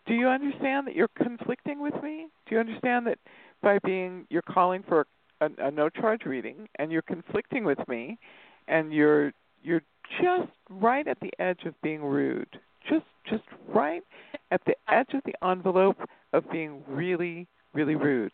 Do 0.04 0.14
you 0.14 0.26
understand 0.26 0.86
that 0.88 0.96
you're 0.96 1.10
conflicting 1.16 1.80
with 1.80 1.94
me? 2.02 2.26
Do 2.46 2.56
you 2.56 2.60
understand 2.60 3.06
that 3.06 3.18
by 3.62 3.78
being, 3.84 4.26
you're 4.30 4.42
calling 4.42 4.82
for 4.88 5.06
a, 5.40 5.48
a 5.58 5.70
no 5.70 5.88
charge 5.88 6.22
reading, 6.24 6.68
and 6.78 6.90
you're 6.90 7.02
conflicting 7.02 7.64
with 7.64 7.78
me, 7.86 8.18
and 8.66 8.92
you're, 8.92 9.32
you're 9.62 9.82
just 10.20 10.50
right 10.68 11.06
at 11.06 11.20
the 11.20 11.30
edge 11.38 11.60
of 11.66 11.80
being 11.82 12.02
rude, 12.02 12.58
just, 12.88 13.04
just 13.28 13.44
right 13.68 14.02
at 14.50 14.60
the 14.66 14.74
edge 14.90 15.08
of 15.14 15.22
the 15.24 15.34
envelope 15.46 15.98
of 16.32 16.50
being 16.50 16.82
really, 16.86 17.46
really 17.74 17.94
rude. 17.94 18.32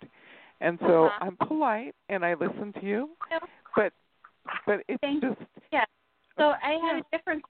And 0.61 0.79
so 0.81 1.07
Uh-huh. 1.07 1.25
I'm 1.25 1.37
polite 1.47 1.95
and 2.09 2.25
I 2.25 2.35
listen 2.35 2.73
to 2.75 2.85
you, 2.85 3.11
but, 3.77 3.93
but 4.67 4.81
it's 4.89 5.01
Thank 5.01 5.23
just 5.23 5.37
yeah. 5.73 5.85
So 6.39 6.55
I 6.63 6.73
had 6.83 6.97
Yeah. 6.97 7.01
a 7.01 7.17
different 7.17 7.43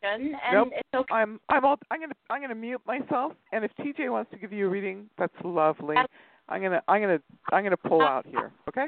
question, 0.00 0.34
and 0.34 0.52
Nope. 0.52 0.68
it's 0.72 0.88
okay. 0.94 1.14
I'm 1.14 1.40
I'm 1.48 1.64
all, 1.64 1.76
I'm 1.90 2.00
gonna 2.00 2.14
I'm 2.30 2.40
gonna 2.40 2.54
mute 2.54 2.80
myself, 2.86 3.32
and 3.52 3.64
if 3.64 3.70
TJ 3.76 4.10
wants 4.10 4.30
to 4.30 4.38
give 4.38 4.52
you 4.52 4.66
a 4.66 4.68
reading, 4.68 5.08
that's 5.18 5.34
lovely. 5.44 5.96
I'm 6.48 6.62
gonna 6.62 6.82
I'm 6.88 7.00
gonna 7.00 7.20
I'm 7.52 7.64
gonna 7.64 7.76
pull 7.76 8.02
out 8.02 8.26
here. 8.26 8.52
Okay. 8.68 8.86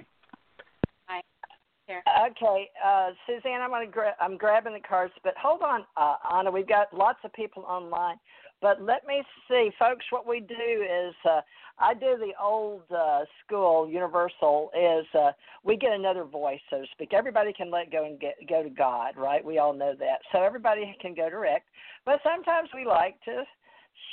Okay, 2.31 2.71
uh, 2.85 3.11
Suzanne, 3.27 3.63
I'm 3.63 3.71
gonna 3.71 3.87
gra- 3.87 4.17
I'm 4.21 4.37
grabbing 4.37 4.75
the 4.75 4.81
cards, 4.81 5.13
but 5.25 5.35
hold 5.41 5.63
on, 5.63 5.85
uh, 5.97 6.17
Anna. 6.33 6.51
We've 6.51 6.69
got 6.69 6.93
lots 6.93 7.19
of 7.25 7.33
people 7.33 7.65
online, 7.65 8.17
but 8.61 8.83
let 8.83 9.07
me 9.07 9.23
see, 9.49 9.71
folks. 9.79 10.05
What 10.11 10.27
we 10.27 10.41
do 10.41 10.55
is 10.55 11.15
uh, 11.25 11.41
I 11.79 11.95
do 11.95 12.17
the 12.19 12.33
old 12.43 12.83
uh, 12.95 13.25
school 13.45 13.89
universal 13.89 14.71
is 14.79 15.07
uh, 15.15 15.33
we 15.65 15.77
get 15.77 15.93
another 15.93 16.25
voice, 16.25 16.61
so 16.69 16.81
to 16.83 16.87
speak. 16.93 17.15
Everybody 17.15 17.53
can 17.53 17.71
let 17.71 17.91
go 17.91 18.05
and 18.05 18.21
get 18.21 18.37
go 18.49 18.63
to 18.63 18.71
God, 18.71 19.17
right? 19.17 19.45
We 19.45 19.59
all 19.59 19.73
know 19.73 19.95
that, 19.99 20.19
so 20.33 20.43
everybody 20.43 20.95
can 21.01 21.15
go 21.15 21.31
direct. 21.31 21.69
But 22.05 22.21
sometimes 22.23 22.69
we 22.75 22.85
like 22.85 23.23
to 23.25 23.45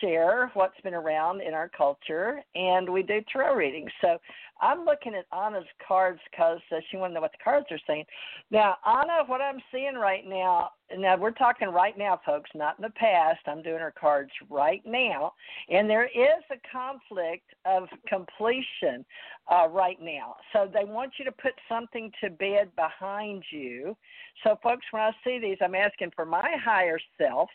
share 0.01 0.51
what's 0.53 0.79
been 0.81 0.93
around 0.93 1.41
in 1.41 1.53
our 1.53 1.69
culture, 1.69 2.41
and 2.55 2.89
we 2.89 3.03
do 3.03 3.21
tarot 3.31 3.55
readings. 3.55 3.91
So 4.01 4.17
I'm 4.61 4.85
looking 4.85 5.15
at 5.15 5.25
Anna's 5.37 5.65
cards 5.85 6.19
because 6.31 6.59
uh, 6.71 6.77
she 6.89 6.97
wanted 6.97 7.09
to 7.09 7.15
know 7.15 7.21
what 7.21 7.31
the 7.31 7.43
cards 7.43 7.65
are 7.71 7.79
saying. 7.85 8.05
Now, 8.51 8.77
Anna, 8.85 9.23
what 9.25 9.41
I'm 9.41 9.59
seeing 9.71 9.95
right 9.95 10.25
now, 10.25 10.69
now 10.97 11.17
we're 11.17 11.31
talking 11.31 11.69
right 11.69 11.97
now, 11.97 12.19
folks, 12.25 12.49
not 12.55 12.77
in 12.77 12.83
the 12.83 12.89
past. 12.91 13.39
I'm 13.47 13.61
doing 13.61 13.79
her 13.79 13.93
cards 13.99 14.31
right 14.49 14.81
now, 14.85 15.33
and 15.69 15.89
there 15.89 16.05
is 16.05 16.43
a 16.51 16.55
conflict 16.71 17.53
of 17.65 17.87
completion 18.07 19.05
uh, 19.51 19.67
right 19.69 19.97
now. 20.01 20.35
So 20.53 20.69
they 20.71 20.85
want 20.85 21.13
you 21.19 21.25
to 21.25 21.31
put 21.31 21.53
something 21.67 22.11
to 22.23 22.29
bed 22.29 22.71
behind 22.75 23.43
you. 23.51 23.97
So, 24.43 24.57
folks, 24.63 24.85
when 24.91 25.01
I 25.01 25.11
see 25.23 25.39
these, 25.39 25.57
I'm 25.61 25.75
asking 25.75 26.11
for 26.15 26.25
my 26.25 26.49
higher 26.63 26.99
self 27.17 27.49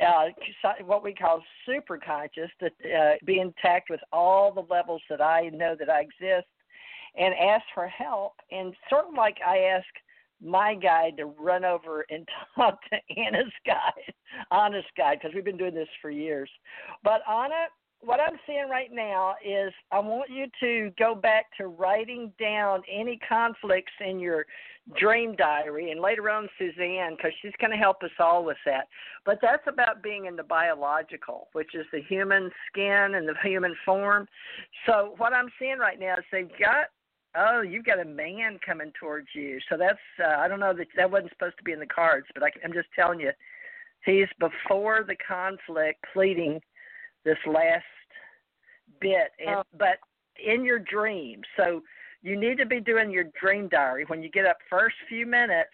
uh, 0.00 0.26
what 0.84 1.04
we 1.04 1.14
call 1.14 1.42
super 1.66 1.98
conscious, 1.98 2.50
that 2.60 2.72
uh, 2.84 3.14
be 3.24 3.40
intact 3.40 3.90
with 3.90 4.00
all 4.12 4.52
the 4.52 4.66
levels 4.72 5.02
that 5.08 5.20
I 5.20 5.50
know 5.52 5.76
that 5.78 5.88
I 5.88 6.00
exist, 6.00 6.48
and 7.16 7.34
ask 7.34 7.64
for 7.74 7.86
help. 7.86 8.34
And 8.50 8.74
sort 8.90 9.06
of 9.06 9.14
like 9.14 9.36
I 9.46 9.58
ask 9.58 9.86
my 10.42 10.74
guide 10.74 11.16
to 11.18 11.26
run 11.26 11.64
over 11.64 12.04
and 12.10 12.28
talk 12.56 12.78
to 12.90 13.20
Anna's 13.20 13.52
guide, 13.66 14.14
Anna's 14.50 14.84
guide, 14.96 15.18
because 15.20 15.34
we've 15.34 15.44
been 15.44 15.56
doing 15.56 15.74
this 15.74 15.88
for 16.02 16.10
years. 16.10 16.50
But 17.02 17.20
Anna, 17.28 17.66
what 18.04 18.20
I'm 18.20 18.38
seeing 18.46 18.68
right 18.68 18.90
now 18.92 19.34
is 19.44 19.72
I 19.90 19.98
want 19.98 20.30
you 20.30 20.46
to 20.60 20.92
go 20.98 21.14
back 21.14 21.46
to 21.58 21.66
writing 21.66 22.32
down 22.38 22.82
any 22.90 23.18
conflicts 23.28 23.92
in 24.00 24.18
your 24.18 24.46
dream 24.98 25.34
diary, 25.34 25.90
and 25.90 26.00
later 26.00 26.28
on 26.28 26.48
Suzanne, 26.58 27.16
because 27.16 27.32
she's 27.40 27.52
going 27.58 27.70
to 27.70 27.76
help 27.76 28.02
us 28.02 28.10
all 28.18 28.44
with 28.44 28.58
that. 28.66 28.86
But 29.24 29.38
that's 29.40 29.62
about 29.66 30.02
being 30.02 30.26
in 30.26 30.36
the 30.36 30.42
biological, 30.42 31.48
which 31.52 31.74
is 31.74 31.86
the 31.90 32.02
human 32.02 32.50
skin 32.68 33.14
and 33.14 33.26
the 33.26 33.34
human 33.42 33.74
form. 33.84 34.28
So 34.86 35.14
what 35.16 35.32
I'm 35.32 35.48
seeing 35.58 35.78
right 35.78 35.98
now 35.98 36.14
is 36.14 36.24
they've 36.30 36.48
got 36.58 36.86
oh, 37.36 37.62
you've 37.62 37.84
got 37.84 37.98
a 37.98 38.04
man 38.04 38.58
coming 38.64 38.92
towards 39.00 39.26
you. 39.34 39.58
So 39.68 39.76
that's 39.76 39.98
uh, 40.22 40.38
I 40.38 40.48
don't 40.48 40.60
know 40.60 40.74
that 40.74 40.86
that 40.96 41.10
wasn't 41.10 41.32
supposed 41.32 41.58
to 41.58 41.64
be 41.64 41.72
in 41.72 41.80
the 41.80 41.86
cards, 41.86 42.26
but 42.34 42.42
I, 42.42 42.50
I'm 42.64 42.72
just 42.72 42.88
telling 42.94 43.20
you, 43.20 43.30
he's 44.04 44.28
before 44.38 45.04
the 45.06 45.16
conflict, 45.16 46.04
pleading 46.12 46.60
this 47.24 47.38
last 47.46 47.84
bit, 49.00 49.32
and, 49.38 49.56
oh. 49.56 49.62
but 49.78 49.98
in 50.44 50.64
your 50.64 50.78
dream. 50.78 51.42
So 51.56 51.82
you 52.22 52.38
need 52.38 52.58
to 52.58 52.66
be 52.66 52.80
doing 52.80 53.10
your 53.10 53.24
dream 53.40 53.68
diary 53.68 54.04
when 54.06 54.22
you 54.22 54.30
get 54.30 54.46
up 54.46 54.56
first 54.68 54.96
few 55.08 55.26
minutes. 55.26 55.70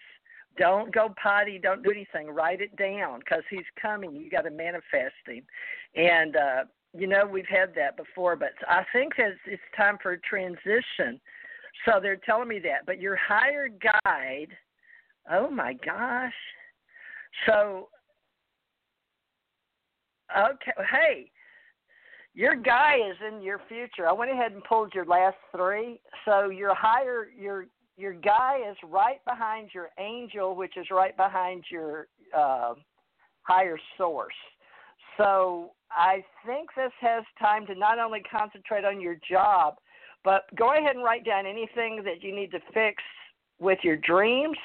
Don't 0.57 0.93
go 0.93 1.13
potty. 1.21 1.59
Don't 1.61 1.81
do 1.81 1.91
anything. 1.91 2.27
Write 2.27 2.61
it 2.61 2.75
down 2.75 3.19
because 3.19 3.43
he's 3.49 3.65
coming. 3.81 4.13
You 4.13 4.29
got 4.29 4.41
to 4.41 4.51
manifest 4.51 5.15
him, 5.25 5.43
and 5.95 6.35
uh, 6.35 6.63
you 6.93 7.07
know 7.07 7.25
we've 7.25 7.47
had 7.47 7.73
that 7.75 7.95
before. 7.95 8.35
But 8.35 8.51
I 8.67 8.83
think 8.91 9.13
it's, 9.17 9.39
it's 9.45 9.61
time 9.77 9.97
for 10.03 10.11
a 10.11 10.19
transition. 10.19 11.21
So 11.85 11.99
they're 12.01 12.17
telling 12.17 12.49
me 12.49 12.59
that. 12.59 12.85
But 12.85 12.99
your 12.99 13.15
higher 13.15 13.69
guide. 13.69 14.49
Oh 15.31 15.49
my 15.49 15.73
gosh. 15.85 16.33
So 17.45 17.87
okay. 20.37 20.71
Hey, 20.91 21.31
your 22.33 22.55
guy 22.55 22.95
is 23.09 23.17
in 23.27 23.41
your 23.41 23.59
future. 23.67 24.07
I 24.07 24.13
went 24.13 24.31
ahead 24.31 24.53
and 24.53 24.63
pulled 24.63 24.93
your 24.93 25.05
last 25.05 25.37
three. 25.55 25.99
So 26.25 26.49
your 26.49 26.73
higher 26.73 27.27
your 27.37 27.65
your 27.97 28.13
guy 28.13 28.59
is 28.69 28.77
right 28.89 29.23
behind 29.25 29.71
your 29.73 29.89
angel, 29.99 30.55
which 30.55 30.77
is 30.77 30.87
right 30.91 31.15
behind 31.15 31.65
your 31.69 32.07
uh, 32.35 32.73
higher 33.43 33.77
source. 33.97 34.33
So 35.17 35.71
I 35.91 36.23
think 36.45 36.69
this 36.75 36.91
has 37.01 37.23
time 37.39 37.67
to 37.67 37.75
not 37.75 37.99
only 37.99 38.21
concentrate 38.21 38.85
on 38.85 39.01
your 39.01 39.17
job, 39.29 39.75
but 40.23 40.43
go 40.55 40.73
ahead 40.73 40.95
and 40.95 41.03
write 41.03 41.25
down 41.25 41.45
anything 41.45 42.01
that 42.05 42.23
you 42.23 42.33
need 42.33 42.51
to 42.51 42.59
fix 42.73 43.03
with 43.59 43.79
your 43.83 43.97
dreams 43.97 44.57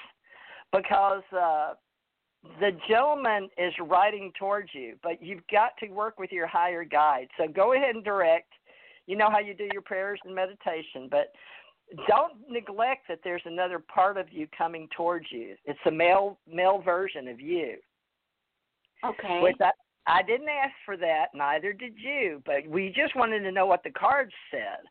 because 0.73 1.23
uh, 1.37 1.75
the 2.61 2.71
gentleman 2.89 3.49
is 3.59 3.73
riding 3.81 4.33
towards 4.39 4.69
you, 4.73 4.97
but 5.03 5.23
you've 5.23 5.47
got 5.51 5.71
to 5.81 5.89
work 5.89 6.19
with 6.19 6.33
your 6.33 6.47
higher 6.47 6.85
guide. 6.85 7.29
So 7.39 7.47
go 7.49 7.75
ahead 7.75 7.95
and 7.95 8.05
direct. 8.05 8.53
You 9.07 9.17
know 9.17 9.31
how 9.31 9.39
you 9.39 9.55
do 9.55 9.69
your 9.73 9.83
prayers 9.83 10.19
and 10.25 10.35
meditation, 10.35 11.09
but 11.11 11.33
don't 12.09 12.35
neglect 12.49 13.07
that 13.09 13.21
there's 13.23 13.43
another 13.45 13.79
part 13.79 14.17
of 14.17 14.27
you 14.33 14.49
coming 14.57 14.89
towards 14.97 15.27
you. 15.31 15.55
It's 15.65 15.79
a 15.87 15.91
male 15.91 16.39
male 16.51 16.81
version 16.83 17.29
of 17.29 17.41
you. 17.41 17.77
Okay. 19.05 19.41
Which 19.43 19.57
I, 19.61 19.71
I 20.07 20.23
didn't 20.23 20.49
ask 20.49 20.73
for 20.85 20.97
that, 20.97 21.27
neither 21.35 21.73
did 21.73 21.95
you, 21.97 22.43
but 22.45 22.67
we 22.67 22.93
just 22.97 23.15
wanted 23.15 23.41
to 23.41 23.53
know 23.53 23.67
what 23.67 23.85
the 23.85 23.91
cards 23.91 24.33
said. 24.51 24.85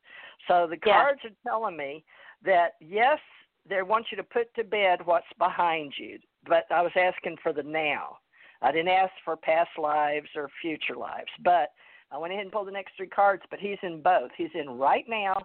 So 0.47 0.67
the 0.69 0.77
cards 0.77 1.19
are 1.25 1.49
telling 1.49 1.75
me 1.75 2.03
that 2.43 2.73
yes, 2.79 3.19
they 3.67 3.81
want 3.81 4.05
you 4.11 4.17
to 4.17 4.23
put 4.23 4.53
to 4.55 4.63
bed 4.63 4.99
what's 5.03 5.25
behind 5.37 5.93
you 5.97 6.19
but 6.47 6.65
I 6.71 6.81
was 6.81 6.91
asking 6.95 7.37
for 7.41 7.53
the 7.53 7.63
now. 7.63 8.17
I 8.61 8.71
didn't 8.71 8.89
ask 8.89 9.11
for 9.23 9.35
past 9.35 9.69
lives 9.77 10.29
or 10.35 10.49
future 10.61 10.95
lives, 10.95 11.29
but 11.43 11.69
I 12.11 12.17
went 12.17 12.33
ahead 12.33 12.43
and 12.43 12.51
pulled 12.51 12.67
the 12.67 12.71
next 12.71 12.93
three 12.97 13.07
cards. 13.07 13.43
But 13.49 13.59
he's 13.59 13.77
in 13.83 14.01
both. 14.01 14.31
He's 14.37 14.49
in 14.53 14.69
right 14.69 15.05
now, 15.07 15.35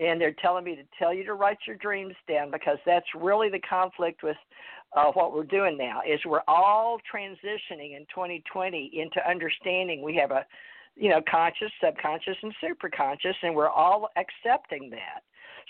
and 0.00 0.20
they're 0.20 0.34
telling 0.40 0.64
me 0.64 0.74
to 0.76 0.82
tell 0.98 1.12
you 1.12 1.24
to 1.24 1.34
write 1.34 1.58
your 1.66 1.76
dreams 1.76 2.14
down 2.28 2.50
because 2.50 2.78
that's 2.86 3.06
really 3.14 3.48
the 3.48 3.60
conflict 3.60 4.22
with 4.22 4.36
uh, 4.96 5.10
what 5.12 5.34
we're 5.34 5.44
doing 5.44 5.76
now. 5.76 6.00
Is 6.08 6.20
we're 6.24 6.40
all 6.48 6.98
transitioning 7.12 7.96
in 7.96 8.06
2020 8.14 8.90
into 8.94 9.28
understanding 9.28 10.02
we 10.02 10.16
have 10.16 10.30
a 10.30 10.44
you 10.96 11.10
know 11.10 11.20
conscious, 11.30 11.70
subconscious, 11.84 12.36
and 12.42 12.52
superconscious, 12.62 13.34
and 13.42 13.54
we're 13.54 13.68
all 13.68 14.08
accepting 14.16 14.90
that. 14.90 15.22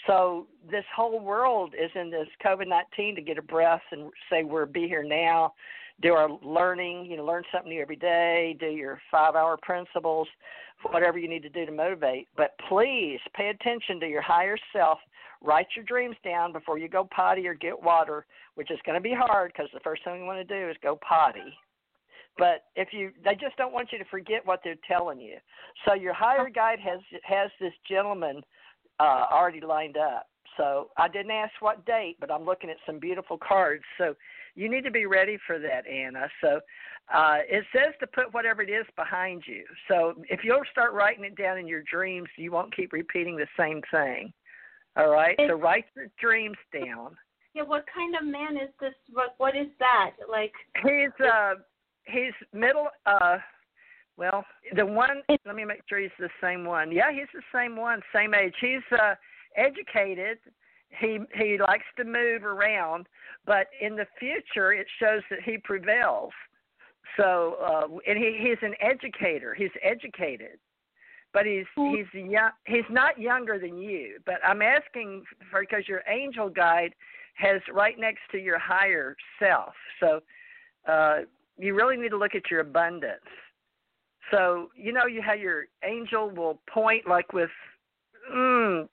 So 0.07 0.47
this 0.71 0.85
whole 0.95 1.21
world 1.21 1.75
is 1.75 1.91
in 1.95 2.11
this 2.11 2.29
COVID 2.45 2.69
nineteen 2.69 3.15
to 3.17 3.23
get 3.23 3.39
a 3.39 3.43
breath 3.43 3.83
and 3.91 4.11
say 4.31 4.45
we're 4.45 4.67
be 4.67 4.87
here 4.89 5.03
now, 5.03 5.55
do 6.01 6.13
our 6.15 6.31
learning, 6.43 7.07
you 7.07 7.17
know, 7.17 7.25
learn 7.25 7.43
something 7.53 7.71
new 7.71 7.83
every 7.83 7.97
day, 7.97 8.57
do 8.61 8.67
your 8.67 9.01
five 9.11 9.35
hour 9.35 9.59
principles, 9.61 10.29
whatever 10.91 11.19
you 11.19 11.29
need 11.29 11.43
to 11.43 11.49
do 11.49 11.67
to 11.67 11.73
motivate. 11.73 12.29
But 12.37 12.55
please 12.69 13.21
pay 13.35 13.49
attention 13.49 14.01
to 14.01 14.07
your 14.07 14.23
higher 14.23 14.57
self. 14.73 14.99
Write 15.41 15.69
your 15.77 15.85
dreams 15.85 16.17
down 16.25 16.53
before 16.53 16.79
you 16.79 16.89
go 16.89 17.09
potty 17.15 17.47
or 17.47 17.55
get 17.55 17.81
water, 17.81 18.27
which 18.57 18.71
is 18.71 18.79
going 18.85 18.97
to 18.97 19.01
be 19.01 19.15
hard 19.15 19.53
because 19.53 19.71
the 19.73 19.81
first 19.81 20.03
thing 20.05 20.21
you 20.21 20.27
want 20.27 20.47
to 20.47 20.61
do 20.61 20.69
is 20.69 20.77
go 20.83 20.99
potty 21.07 21.55
but 22.39 22.67
if 22.77 22.89
you 22.93 23.11
they 23.25 23.35
just 23.35 23.57
don't 23.57 23.73
want 23.73 23.91
you 23.93 23.99
to 23.99 24.05
forget 24.05 24.47
what 24.47 24.61
they're 24.63 24.77
telling 24.87 25.21
you 25.21 25.37
so 25.85 25.93
your 25.93 26.15
higher 26.15 26.49
guide 26.49 26.79
has 26.79 27.01
has 27.25 27.51
this 27.61 27.73
gentleman 27.89 28.43
uh, 29.01 29.27
already 29.31 29.61
lined 29.61 29.97
up. 29.97 30.29
So 30.57 30.91
I 30.97 31.09
didn't 31.09 31.31
ask 31.31 31.53
what 31.61 31.87
date, 31.87 32.17
but 32.21 32.31
I'm 32.31 32.45
looking 32.45 32.69
at 32.69 32.77
some 32.85 32.99
beautiful 32.99 33.39
cards. 33.39 33.85
So 33.97 34.15
you 34.55 34.69
need 34.69 34.83
to 34.85 34.91
be 34.91 35.07
ready 35.07 35.39
for 35.47 35.59
that, 35.59 35.87
Anna. 35.87 36.29
So 36.41 36.61
uh, 37.15 37.39
it 37.49 37.65
says 37.73 37.95
to 38.01 38.07
put 38.09 38.35
whatever 38.35 38.63
it 38.63 38.71
is 38.71 38.85
behind 38.97 39.45
you. 39.47 39.65
So 39.87 40.15
if 40.29 40.41
you'll 40.43 40.63
start 40.71 40.93
writing 40.93 41.25
it 41.25 41.37
down 41.37 41.59
in 41.59 41.69
your 41.69 41.83
dreams, 41.91 42.29
you 42.37 42.51
won't 42.51 42.75
keep 42.75 42.93
repeating 42.93 43.37
the 43.37 43.47
same 43.57 43.81
thing. 43.91 44.33
All 44.97 45.11
right. 45.11 45.37
so 45.47 45.55
write 45.55 45.85
your 45.95 46.09
dreams 46.21 46.57
down. 46.73 47.17
Yeah. 47.55 47.63
What 47.63 47.85
kind 47.95 48.17
of 48.17 48.25
man 48.25 48.57
is 48.57 48.71
this? 48.81 48.95
What 49.13 49.35
What 49.39 49.57
is 49.57 49.69
that? 49.79 50.13
Like 50.29 50.53
he's 50.83 51.25
uh 51.25 51.55
he's 52.05 52.33
middle 52.53 52.89
uh 53.07 53.39
well, 54.19 54.45
the 54.75 54.85
one. 54.85 55.23
Let 55.47 55.55
me 55.55 55.65
make 55.65 55.83
sure 55.89 56.01
he's 56.01 56.11
the 56.19 56.29
same 56.43 56.65
one. 56.65 56.91
Yeah, 56.91 57.13
he's 57.13 57.29
the 57.33 57.43
same 57.55 57.77
one, 57.77 58.01
same 58.13 58.35
age. 58.35 58.53
He's 58.61 58.83
uh, 58.91 59.15
educated. 59.57 60.39
He 61.01 61.21
he 61.35 61.57
likes 61.59 61.85
to 61.99 62.05
move 62.05 62.45
around, 62.45 63.07
but 63.47 63.69
in 63.81 63.95
the 63.95 64.07
future, 64.19 64.73
it 64.73 64.89
shows 64.99 65.23
that 65.31 65.41
he 65.45 65.59
prevails. 65.59 66.33
So, 67.17 67.57
uh, 67.65 67.87
and 68.09 68.19
he 68.19 68.39
he's 68.43 68.59
an 68.63 68.75
educator. 68.81 69.55
He's 69.55 69.71
educated, 69.85 70.59
but 71.33 71.47
he's 71.47 71.67
he's 71.77 72.07
young. 72.13 72.51
He's 72.67 72.91
not 72.91 73.21
younger 73.21 73.59
than 73.61 73.79
you. 73.79 74.19
But 74.27 74.37
I'm 74.45 74.63
asking 74.63 75.23
for 75.49 75.61
because 75.61 75.87
your 75.87 76.03
angel 76.09 76.49
guide 76.51 76.93
has 77.35 77.61
right 77.73 77.97
next 77.97 78.23
to 78.33 78.39
your 78.39 78.59
higher 78.59 79.17
self. 79.39 79.75
So, 80.01 80.21
uh, 80.89 81.19
you 81.57 81.75
really 81.75 81.97
need 81.97 82.09
to 82.09 82.19
look 82.19 82.35
at 82.35 82.51
your 82.51 82.61
abundance 82.61 83.21
so 84.31 84.69
you 84.77 84.93
know 84.93 85.07
you 85.07 85.23
how 85.23 85.35
your 85.35 85.67
angel 85.85 86.31
will 86.31 86.61
point 86.73 87.07
like 87.09 87.33
with 87.33 87.51
mm, 88.33 88.89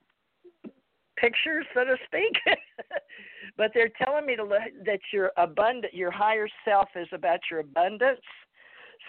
pictures, 1.18 1.66
so 1.74 1.84
to 1.84 1.96
speak. 2.06 2.36
but 3.58 3.72
they're 3.74 3.92
telling 4.04 4.26
me 4.26 4.36
to 4.36 4.44
look, 4.44 4.62
that 4.86 5.00
your 5.12 5.32
abundant, 5.38 5.94
your 5.94 6.12
higher 6.12 6.48
self 6.64 6.90
is 6.96 7.08
about 7.12 7.40
your 7.50 7.62
abundance. 7.62 8.22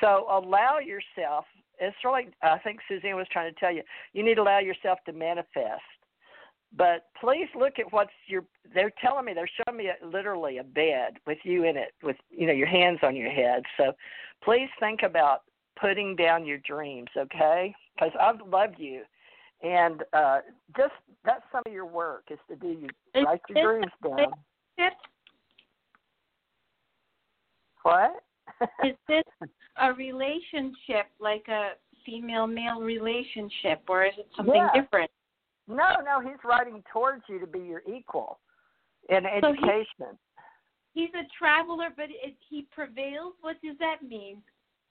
So 0.00 0.26
allow 0.30 0.78
yourself. 0.78 1.44
It's 1.78 1.96
really, 2.04 2.28
I 2.42 2.58
think 2.58 2.80
Suzanne 2.88 3.16
was 3.16 3.26
trying 3.30 3.52
to 3.52 3.60
tell 3.60 3.72
you, 3.72 3.82
you 4.12 4.22
need 4.24 4.36
to 4.36 4.42
allow 4.42 4.60
yourself 4.60 4.98
to 5.06 5.12
manifest. 5.12 5.82
But 6.76 7.06
please 7.20 7.48
look 7.58 7.78
at 7.78 7.90
what's 7.92 8.10
your. 8.26 8.44
They're 8.74 8.92
telling 9.00 9.24
me 9.24 9.32
they're 9.34 9.48
showing 9.64 9.78
me 9.78 9.88
a, 9.88 10.06
literally 10.06 10.58
a 10.58 10.64
bed 10.64 11.14
with 11.26 11.38
you 11.44 11.64
in 11.64 11.76
it, 11.76 11.92
with 12.02 12.16
you 12.28 12.46
know 12.46 12.52
your 12.52 12.66
hands 12.66 12.98
on 13.02 13.14
your 13.14 13.30
head. 13.30 13.62
So 13.78 13.92
please 14.42 14.68
think 14.80 15.02
about 15.02 15.42
putting 15.80 16.16
down 16.16 16.44
your 16.46 16.58
dreams, 16.58 17.08
okay? 17.16 17.74
Because 17.94 18.12
I've 18.20 18.46
loved 18.46 18.76
you, 18.78 19.02
and 19.62 20.02
uh 20.12 20.40
just 20.76 20.92
that's 21.24 21.42
some 21.50 21.62
of 21.66 21.72
your 21.72 21.86
work 21.86 22.24
is 22.30 22.38
to 22.48 22.56
do 22.56 22.68
you 22.68 22.88
write 23.24 23.40
your 23.48 23.62
dreams 23.62 23.92
down. 24.04 24.34
What? 27.82 28.22
Is 28.84 28.96
this 29.08 29.22
a 29.80 29.92
relationship 29.92 31.06
like 31.20 31.46
a 31.48 31.72
female 32.04 32.46
male 32.46 32.80
relationship 32.80 33.82
or 33.88 34.04
is 34.06 34.14
it 34.18 34.28
something 34.36 34.54
Yeah. 34.54 34.80
different? 34.82 35.10
No, 35.68 35.96
no, 36.04 36.20
he's 36.20 36.42
writing 36.44 36.82
towards 36.92 37.22
you 37.28 37.38
to 37.40 37.46
be 37.46 37.60
your 37.60 37.82
equal 37.86 38.38
in 39.08 39.24
So 39.40 39.52
he- 39.52 39.58
education. 39.58 40.18
He's 40.94 41.10
a 41.14 41.24
traveler 41.38 41.88
but 41.96 42.06
it, 42.10 42.36
he 42.48 42.66
prevails. 42.74 43.34
What 43.40 43.60
does 43.62 43.76
that 43.78 44.02
mean? 44.02 44.42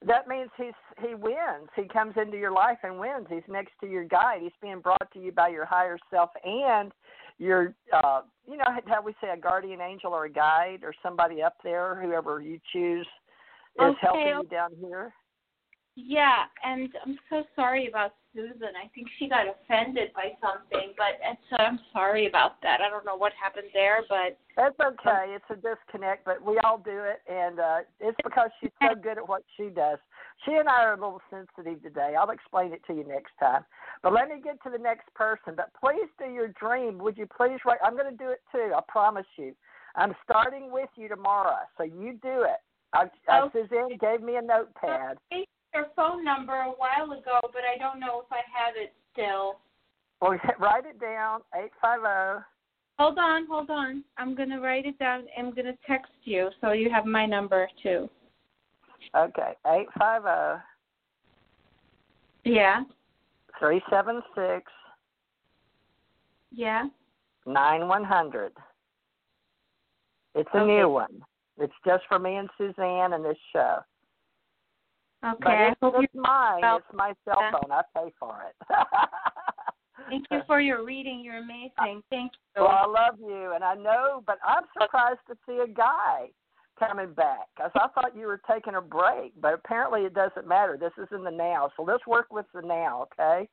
That 0.08 0.28
means 0.28 0.50
he's 0.58 0.74
he 1.02 1.16
wins. 1.16 1.70
He 1.76 1.84
comes 1.88 2.14
into 2.22 2.38
your 2.38 2.52
life 2.52 2.78
and 2.84 3.00
wins. 3.00 3.28
He's 3.30 3.44
next 3.48 3.74
to 3.82 3.88
your 3.88 4.04
guide. 4.04 4.40
He's 4.42 4.52
being 4.62 4.80
brought 4.80 5.12
to 5.14 5.20
you 5.20 5.32
by 5.32 5.50
your 5.50 5.66
higher 5.66 5.98
self 6.12 6.30
and 6.44 6.92
your 7.38 7.74
uh 7.92 8.22
you 8.48 8.58
know 8.58 8.66
how 8.88 9.02
we 9.02 9.14
say 9.22 9.30
a 9.30 9.38
guardian 9.38 9.82
angel 9.82 10.14
or 10.14 10.26
a 10.26 10.30
guide 10.30 10.80
or 10.84 10.94
somebody 11.04 11.42
up 11.42 11.56
there, 11.64 12.00
whoever 12.02 12.42
you 12.42 12.60
choose 12.72 13.08
is 13.78 13.82
Okay, 13.82 13.98
helping 14.02 14.28
you 14.28 14.48
down 14.50 14.72
here. 14.80 15.14
Yeah, 15.96 16.44
and 16.64 16.90
I'm 17.06 17.18
so 17.30 17.44
sorry 17.56 17.88
about 17.88 18.14
Susan. 18.36 18.76
I 18.76 18.88
think 18.94 19.08
she 19.18 19.30
got 19.30 19.46
offended 19.48 20.12
by 20.14 20.36
something, 20.44 20.94
but 20.98 21.18
it's, 21.24 21.42
I'm 21.58 21.80
sorry 21.94 22.28
about 22.28 22.62
that. 22.62 22.82
I 22.82 22.90
don't 22.90 23.06
know 23.06 23.16
what 23.16 23.32
happened 23.42 23.68
there, 23.74 24.04
but 24.10 24.38
That's 24.58 24.76
okay. 24.80 25.34
It's 25.34 25.46
a 25.50 25.56
disconnect, 25.56 26.26
but 26.26 26.44
we 26.46 26.60
all 26.60 26.78
do 26.78 27.00
it, 27.04 27.22
and 27.32 27.60
uh 27.60 27.78
it's 28.00 28.18
because 28.24 28.50
she's 28.60 28.72
so 28.82 28.94
good 28.94 29.18
at 29.18 29.28
what 29.28 29.44
she 29.56 29.70
does. 29.70 29.98
She 30.46 30.52
and 30.52 30.68
I 30.68 30.84
are 30.84 30.94
a 30.94 31.00
little 31.00 31.22
sensitive 31.30 31.82
today. 31.82 32.16
I'll 32.20 32.30
explain 32.30 32.74
it 32.74 32.82
to 32.88 32.94
you 32.94 33.06
next 33.08 33.32
time. 33.40 33.64
But 34.04 34.14
let 34.14 34.28
me 34.28 34.36
get 34.44 34.62
to 34.64 34.70
the 34.70 34.78
next 34.78 35.12
person. 35.16 35.56
But 35.56 35.72
please 35.80 36.10
do 36.20 36.30
your 36.30 36.50
dream. 36.50 37.00
Would 37.00 37.18
you 37.18 37.26
please 37.26 37.60
write? 37.66 37.80
I'm 37.84 37.96
going 37.96 38.12
to 38.12 38.18
do 38.18 38.30
it 38.30 38.42
too. 38.52 38.74
I 38.76 38.82
promise 38.88 39.26
you. 39.38 39.56
I'm 39.96 40.14
starting 40.30 40.72
with 40.72 40.90
you 40.98 41.08
tomorrow, 41.08 41.60
so 41.78 41.84
you 41.84 42.20
do 42.22 42.44
it. 42.44 42.60
I, 42.94 43.06
uh, 43.32 43.46
Okay. 43.46 43.62
Suzanne 43.64 43.98
gave 44.00 44.22
me 44.22 44.36
a 44.36 44.42
notepad. 44.42 45.18
I 45.32 45.36
gave 45.36 45.46
your 45.76 45.88
phone 45.96 46.24
number 46.24 46.54
a 46.54 46.72
while 46.72 47.12
ago, 47.12 47.40
but 47.42 47.62
I 47.64 47.78
don't 47.78 48.00
know 48.00 48.22
if 48.22 48.32
I 48.32 48.42
have 48.54 48.76
it 48.78 48.94
still. 49.12 49.60
Well, 50.22 50.38
write 50.60 50.86
it 50.86 51.00
down. 51.00 51.42
Eight 51.56 51.72
five 51.82 52.00
zero. 52.00 52.44
Hold 52.98 53.20
on, 53.20 53.46
hold 53.48 53.70
on. 53.70 54.04
I'm 54.18 54.36
gonna 54.36 54.60
write 54.62 54.86
it 54.86 54.98
down. 54.98 55.26
I'm 55.38 55.54
gonna 55.54 55.78
text 55.86 56.14
you 56.24 56.50
so 56.62 56.72
you 56.72 56.90
have 56.90 57.06
my 57.06 57.26
number 57.26 57.68
too. 57.84 58.10
Okay, 59.16 59.54
eight 59.68 59.88
five 60.00 60.22
zero 60.24 60.62
Yeah, 62.46 62.84
three 63.60 63.82
seven 63.90 64.22
six 64.34 64.72
yeah. 66.52 66.86
nine 67.46 67.88
one 67.90 68.06
hundred. 68.06 68.54
It's 70.36 70.50
a 70.54 70.60
Okay. 70.60 70.78
new 70.78 70.90
one. 70.90 71.22
It's 71.58 71.74
just 71.86 72.04
for 72.08 72.20
me 72.20 72.36
and 72.36 72.50
Suzanne 72.58 73.14
and 73.14 73.24
this 73.24 73.38
show. 73.54 73.80
Okay. 75.24 75.38
But 75.42 75.52
I 75.52 75.68
it's, 75.70 75.78
hope 75.82 75.96
it's 76.00 76.16
mine. 76.16 76.62
It's 76.64 76.86
my 76.94 77.14
cell 77.26 77.42
phone. 77.52 77.72
I 77.72 77.82
pay 77.96 78.12
for 78.20 78.38
it. 78.50 78.56
Thank 80.10 80.26
you 80.30 80.42
for 80.46 80.60
your 80.60 80.86
reading. 80.86 81.22
You're 81.24 81.38
amazing. 81.38 82.04
Thank 82.10 82.32
you. 82.56 82.64
Well, 82.64 82.68
I 82.68 82.86
love 82.86 83.20
you, 83.20 83.54
and 83.56 83.64
I 83.64 83.74
know, 83.76 84.24
but 84.28 84.38
I'm 84.46 84.64
surprised 84.80 85.22
to 85.28 85.38
see 85.48 85.60
a 85.60 85.68
guy 85.68 86.30
coming 86.78 87.14
back 87.14 87.48
because 87.56 87.72
I 87.76 87.88
thought 87.90 88.16
you 88.16 88.28
were 88.28 88.42
taking 88.50 88.76
a 88.76 88.82
break, 88.82 89.34
but 89.42 89.54
apparently 89.54 90.02
it 90.02 90.14
doesn't 90.14 90.48
matter. 90.48 90.78
This 90.78 90.92
is 91.02 91.08
in 91.12 91.24
the 91.24 91.32
now, 91.32 91.72
so 91.76 91.84
let's 91.84 92.06
work 92.06 92.32
with 92.32 92.46
the 92.54 92.62
now, 92.62 93.08
okay? 93.14 93.48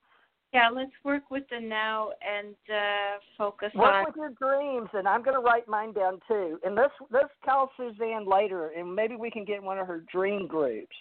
Yeah, 0.52 0.68
let's 0.68 0.92
work 1.02 1.30
with 1.30 1.44
the 1.50 1.60
now 1.60 2.10
and 2.20 2.54
uh 2.68 3.18
focus 3.38 3.70
Work 3.74 3.94
on. 3.94 4.04
with 4.04 4.16
your 4.16 4.30
dreams, 4.30 4.88
and 4.92 5.08
I'm 5.08 5.22
going 5.22 5.36
to 5.36 5.40
write 5.40 5.66
mine 5.66 5.94
down 5.94 6.20
too. 6.28 6.58
And 6.62 6.74
let's 6.74 6.92
let's 7.10 7.32
call 7.42 7.70
Suzanne 7.76 8.28
later, 8.28 8.68
and 8.76 8.94
maybe 8.94 9.16
we 9.16 9.30
can 9.30 9.46
get 9.46 9.62
one 9.62 9.78
of 9.78 9.86
her 9.86 10.04
dream 10.12 10.46
groups. 10.46 10.94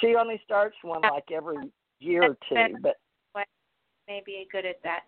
She 0.00 0.14
only 0.14 0.40
starts 0.44 0.76
one 0.82 1.02
like 1.02 1.30
every 1.32 1.70
year 2.00 2.22
or 2.24 2.36
two, 2.48 2.76
but 2.82 2.96
Maybe 4.08 4.46
good 4.52 4.64
at 4.64 4.80
that. 4.84 5.00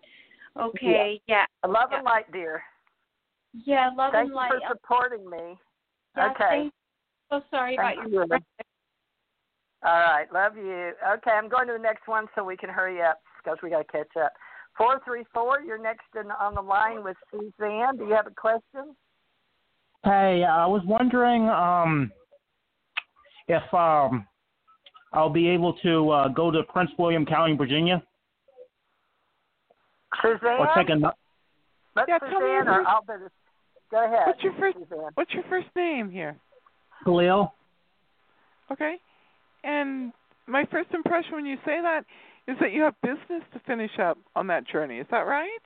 Okay. 0.59 1.21
Yeah. 1.25 1.45
I 1.63 1.67
love 1.67 1.87
Yeah. 1.91 1.99
and 1.99 2.05
light, 2.05 2.29
dear. 2.33 2.61
Yeah. 3.53 3.91
Love 3.95 4.11
Thank 4.11 4.23
and 4.23 4.29
you 4.29 4.35
light. 4.35 4.51
for 4.51 4.59
supporting 4.75 5.29
me. 5.29 5.57
Yeah, 6.17 6.31
okay. 6.31 6.49
thank- 6.49 6.73
So 7.29 7.41
sorry 7.49 7.77
Thank 7.77 7.99
about 7.99 8.09
you. 8.11 8.13
your. 8.15 8.39
All 9.83 9.99
right, 10.01 10.29
love 10.33 10.57
you. 10.57 10.93
Okay, 11.13 11.31
I'm 11.31 11.47
going 11.47 11.67
to 11.67 11.73
the 11.73 11.79
next 11.79 12.09
one 12.09 12.27
so 12.35 12.43
we 12.43 12.57
can 12.57 12.69
hurry 12.69 13.01
up 13.01 13.21
because 13.37 13.57
we 13.63 13.69
got 13.69 13.87
to 13.87 13.91
catch 13.91 14.17
up. 14.17 14.33
Four 14.77 14.99
three 15.05 15.23
four, 15.33 15.61
you're 15.61 15.81
next 15.81 16.07
in, 16.19 16.29
on 16.31 16.55
the 16.55 16.61
line 16.61 17.01
with 17.01 17.15
Suzanne. 17.31 17.95
Do 17.97 18.05
you 18.05 18.13
have 18.13 18.27
a 18.27 18.31
question? 18.31 18.95
Hey, 20.03 20.43
I 20.43 20.65
was 20.65 20.81
wondering 20.85 21.47
um, 21.47 22.11
if 23.47 23.73
um, 23.73 24.27
I'll 25.13 25.29
be 25.29 25.49
able 25.49 25.73
to 25.83 26.09
uh, 26.09 26.27
go 26.29 26.51
to 26.51 26.63
Prince 26.63 26.91
William 26.97 27.25
County, 27.25 27.55
Virginia, 27.55 28.03
Suzanne, 30.21 30.59
or 30.59 30.67
take 30.75 30.89
a. 30.89 30.95
let 31.95 32.05
Yeah, 32.07 32.19
tell 32.19 32.29
me 32.29 32.35
Suzanne 32.35 32.65
your 32.65 32.81
or 32.81 32.87
I'll 32.87 33.01
do. 33.01 33.29
Go 33.91 34.05
ahead. 34.05 34.27
What's 34.27 34.43
your 34.43 34.53
first 34.59 34.77
Suzanne. 34.77 35.11
What's 35.15 35.33
your 35.33 35.43
first 35.49 35.67
name 35.75 36.11
here? 36.11 36.37
Khalil. 37.03 37.53
Okay. 38.71 38.95
And 39.63 40.13
my 40.47 40.65
first 40.71 40.89
impression 40.93 41.33
when 41.33 41.45
you 41.45 41.57
say 41.65 41.81
that 41.81 42.03
is 42.47 42.57
that 42.61 42.71
you 42.71 42.81
have 42.81 42.95
business 43.01 43.43
to 43.53 43.59
finish 43.65 43.91
up 43.99 44.17
on 44.35 44.47
that 44.47 44.67
journey. 44.67 44.97
Is 44.97 45.07
that 45.11 45.21
right? 45.21 45.59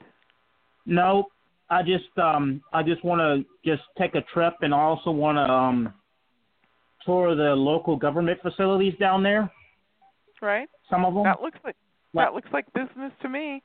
No, 0.85 1.27
I 1.69 1.81
just 1.81 2.17
um, 2.17 2.61
I 2.73 2.83
just 2.83 3.03
want 3.03 3.19
to 3.19 3.45
just 3.69 3.83
take 3.97 4.15
a 4.15 4.21
trip, 4.33 4.55
and 4.61 4.73
I 4.73 4.79
also 4.79 5.11
want 5.11 5.37
to 5.37 5.51
um, 5.51 5.93
tour 7.05 7.35
the 7.35 7.55
local 7.55 7.95
government 7.95 8.39
facilities 8.41 8.93
down 8.99 9.23
there. 9.23 9.51
Right? 10.41 10.67
Some 10.89 11.05
of 11.05 11.13
them. 11.13 11.23
That 11.23 11.41
looks 11.41 11.59
like 11.63 11.75
What? 12.11 12.23
that 12.25 12.33
looks 12.33 12.49
like 12.51 12.65
business 12.73 13.11
to 13.21 13.29
me. 13.29 13.61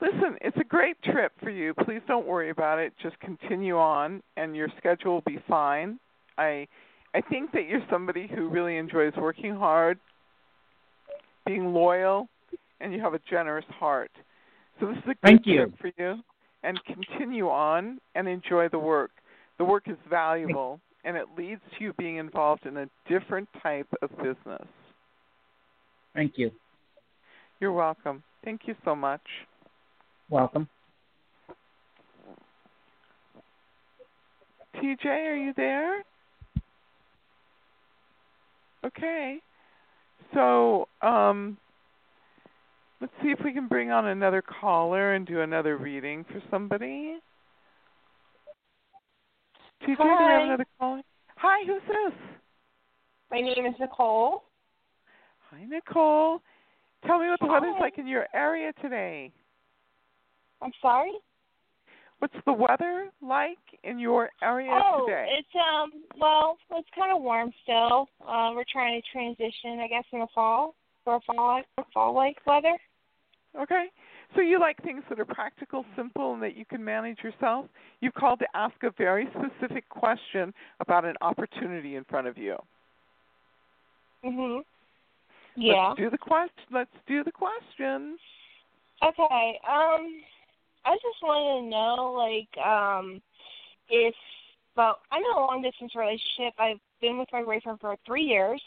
Listen, 0.00 0.36
it's 0.40 0.56
a 0.58 0.64
great 0.64 1.00
trip 1.02 1.32
for 1.42 1.50
you. 1.50 1.74
Please 1.84 2.00
don't 2.06 2.26
worry 2.26 2.50
about 2.50 2.78
it. 2.78 2.92
Just 3.02 3.18
continue 3.20 3.78
on 3.78 4.22
and 4.36 4.56
your 4.56 4.68
schedule 4.78 5.14
will 5.14 5.22
be 5.26 5.38
fine. 5.48 5.98
I 6.38 6.66
I 7.14 7.20
think 7.22 7.52
that 7.52 7.66
you're 7.68 7.84
somebody 7.90 8.28
who 8.32 8.48
really 8.48 8.76
enjoys 8.76 9.12
working 9.16 9.54
hard, 9.54 9.98
being 11.46 11.72
loyal, 11.72 12.28
and 12.80 12.92
you 12.92 13.00
have 13.00 13.14
a 13.14 13.20
generous 13.28 13.64
heart. 13.78 14.10
So 14.78 14.86
this 14.86 14.96
is 14.98 15.02
a 15.04 15.06
good 15.08 15.18
Thank 15.22 15.46
you. 15.46 15.66
trip 15.66 15.78
for 15.78 15.92
you 16.02 16.22
and 16.62 16.78
continue 16.84 17.48
on 17.48 17.98
and 18.14 18.28
enjoy 18.28 18.68
the 18.68 18.78
work. 18.78 19.10
The 19.58 19.64
work 19.64 19.84
is 19.86 19.96
valuable 20.08 20.80
and 21.04 21.16
it 21.16 21.26
leads 21.36 21.60
to 21.78 21.84
you 21.84 21.92
being 21.94 22.16
involved 22.16 22.66
in 22.66 22.76
a 22.76 22.86
different 23.08 23.48
type 23.62 23.88
of 24.02 24.10
business. 24.18 24.66
Thank 26.14 26.32
you. 26.36 26.50
You're 27.60 27.72
welcome. 27.72 28.22
Thank 28.44 28.62
you 28.66 28.74
so 28.84 28.94
much. 28.96 29.20
Welcome. 30.28 30.68
TJ, 34.76 35.04
are 35.04 35.36
you 35.36 35.52
there? 35.56 36.02
Okay. 38.86 39.38
So, 40.32 40.88
um, 41.02 41.58
let's 43.00 43.12
see 43.22 43.28
if 43.28 43.40
we 43.44 43.52
can 43.52 43.68
bring 43.68 43.90
on 43.90 44.06
another 44.06 44.42
caller 44.42 45.14
and 45.14 45.26
do 45.26 45.40
another 45.40 45.76
reading 45.76 46.24
for 46.24 46.42
somebody. 46.50 47.16
TJ, 49.82 49.96
do 49.96 50.04
we 50.04 50.08
have 50.08 50.18
Hi. 50.18 50.44
another 50.44 50.66
caller? 50.78 51.02
Hi, 51.36 51.66
who's 51.66 51.82
this? 51.88 52.18
My 53.30 53.40
name 53.40 53.66
is 53.66 53.74
Nicole. 53.80 54.44
Hi, 55.50 55.64
Nicole. 55.64 56.40
Tell 57.06 57.18
me 57.18 57.28
what 57.28 57.40
the 57.40 57.46
weather's 57.46 57.74
Hi. 57.76 57.80
like 57.80 57.98
in 57.98 58.06
your 58.06 58.26
area 58.34 58.72
today. 58.82 59.32
I'm 60.60 60.72
sorry. 60.82 61.12
What's 62.18 62.34
the 62.44 62.52
weather 62.52 63.08
like 63.22 63.56
in 63.82 63.98
your 63.98 64.28
area 64.42 64.70
oh, 64.70 65.06
today? 65.06 65.26
it's 65.38 65.48
um 65.54 65.90
well, 66.20 66.58
it's 66.72 66.88
kind 66.94 67.16
of 67.16 67.22
warm 67.22 67.50
still. 67.62 68.08
Uh, 68.20 68.50
we're 68.54 68.64
trying 68.70 69.00
to 69.00 69.08
transition, 69.10 69.80
I 69.80 69.88
guess, 69.88 70.04
in 70.12 70.20
the 70.20 70.26
fall 70.34 70.74
for 71.02 71.16
a 71.16 71.20
fall 71.20 71.56
like 71.56 71.86
fall 71.94 72.14
like 72.14 72.36
weather. 72.46 72.76
Okay. 73.58 73.86
So 74.34 74.40
you 74.40 74.60
like 74.60 74.80
things 74.82 75.02
that 75.08 75.18
are 75.18 75.24
practical, 75.24 75.84
simple, 75.96 76.34
and 76.34 76.42
that 76.42 76.56
you 76.56 76.64
can 76.64 76.84
manage 76.84 77.18
yourself? 77.22 77.66
You've 78.00 78.14
called 78.14 78.38
to 78.40 78.46
ask 78.54 78.74
a 78.82 78.90
very 78.96 79.28
specific 79.36 79.88
question 79.88 80.54
about 80.78 81.04
an 81.04 81.16
opportunity 81.20 81.96
in 81.96 82.04
front 82.04 82.26
of 82.26 82.38
you. 82.38 82.56
Mhm. 84.24 84.64
Yeah. 85.56 85.88
Let's 85.88 85.98
do 85.98 86.10
the 86.10 86.18
question. 86.18 86.64
Let's 86.70 86.94
do 87.06 87.24
the 87.24 87.32
question. 87.32 88.18
Okay. 89.02 89.60
Um, 89.66 90.22
I 90.84 90.94
just 90.96 91.22
wanted 91.22 91.62
to 91.62 91.66
know, 91.68 92.12
like, 92.12 92.66
um, 92.66 93.20
if 93.88 94.14
well, 94.76 95.00
I'm 95.10 95.24
in 95.24 95.30
a 95.32 95.40
long 95.40 95.62
distance 95.62 95.94
relationship. 95.96 96.54
I've 96.58 96.80
been 97.00 97.18
with 97.18 97.28
my 97.32 97.42
boyfriend 97.42 97.80
for 97.80 97.96
three 98.06 98.22
years. 98.22 98.62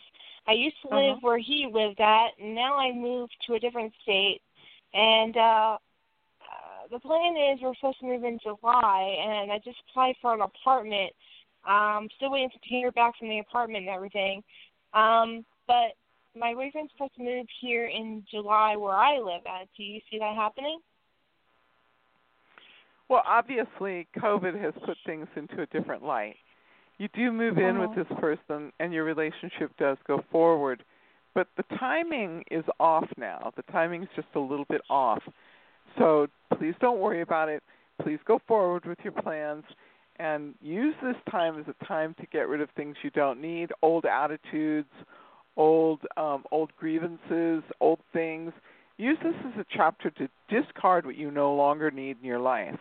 I 0.46 0.52
used 0.52 0.76
to 0.82 0.90
live 0.90 1.12
Uh-huh. 1.12 1.20
where 1.22 1.38
he 1.38 1.68
lived 1.72 2.02
at, 2.02 2.38
and 2.38 2.54
now 2.54 2.78
I 2.78 2.92
moved 2.92 3.34
to 3.48 3.54
a 3.54 3.60
different 3.60 3.94
state. 4.04 4.42
And 4.94 5.36
uh, 5.38 5.78
the 6.92 7.00
plan 7.00 7.36
is 7.36 7.60
we're 7.62 7.76
supposed 7.76 8.00
to 8.00 8.06
move 8.06 8.24
in 8.24 8.38
July, 8.42 9.18
and 9.20 9.52
I 9.52 9.60
just 9.64 9.78
applied 9.90 10.16
for 10.22 10.34
an 10.34 10.42
apartment. 10.42 11.12
Um, 11.68 12.10
still 12.18 12.32
waiting 12.32 12.50
to 12.50 12.58
hear 12.64 12.92
back 12.92 13.18
from 13.18 13.30
the 13.30 13.40
apartment 13.40 13.88
and 13.88 13.96
everything. 13.96 14.44
Um, 14.94 15.46
but 15.66 15.96
my 16.38 16.54
boyfriend's 16.54 16.92
supposed 16.92 17.16
to 17.16 17.24
move 17.24 17.48
here 17.62 17.88
in 17.88 18.24
July 18.30 18.76
where 18.76 18.96
I 18.96 19.18
live 19.18 19.42
at. 19.48 19.68
Do 19.78 19.84
you 19.84 20.02
see 20.12 20.20
that 20.20 20.36
happening? 20.36 20.80
Well, 23.10 23.24
obviously, 23.26 24.08
COVID 24.18 24.60
has 24.62 24.74
put 24.86 24.98
things 25.06 25.28
into 25.36 25.62
a 25.62 25.66
different 25.68 26.04
light. 26.04 26.36
You 26.98 27.08
do 27.14 27.32
move 27.32 27.58
in 27.58 27.80
with 27.80 27.92
Uh-huh. 27.92 28.04
this 28.04 28.20
person, 28.20 28.72
and 28.80 28.94
your 28.94 29.04
relationship 29.04 29.76
does 29.78 29.98
go 30.06 30.24
forward, 30.32 30.84
but 31.36 31.48
the 31.58 31.64
timing 31.78 32.44
is 32.52 32.64
off 32.80 33.08
now. 33.18 33.52
The 33.56 33.64
timing 33.72 34.04
is 34.04 34.10
just 34.16 34.28
a 34.36 34.40
little 34.40 34.66
bit 34.70 34.82
off. 34.90 35.22
So 35.98 36.28
please 36.58 36.76
don't 36.80 37.00
worry 37.00 37.22
about 37.22 37.50
it. 37.50 37.64
Please 38.02 38.20
go 38.26 38.40
forward 38.48 38.86
with 38.86 38.98
your 39.04 39.14
plans 39.14 39.64
and 40.18 40.54
use 40.62 40.96
this 41.02 41.16
time 41.32 41.60
as 41.60 41.66
a 41.68 41.86
time 41.86 42.16
to 42.20 42.28
get 42.28 42.48
rid 42.48 42.62
of 42.62 42.70
things 42.76 42.96
you 43.04 43.10
don't 43.12 43.42
need, 43.42 43.72
old 43.82 44.06
attitudes, 44.06 44.90
old 45.58 46.00
um, 46.18 46.44
old 46.52 46.72
grievances, 46.80 47.64
old 47.80 48.00
things. 48.12 48.52
Use 48.98 49.18
this 49.24 49.34
as 49.46 49.60
a 49.60 49.66
chapter 49.76 50.12
to 50.12 50.28
discard 50.50 51.06
what 51.06 51.16
you 51.16 51.32
no 51.32 51.54
longer 51.54 51.90
need 51.92 52.18
in 52.22 52.26
your 52.26 52.40
life. 52.40 52.80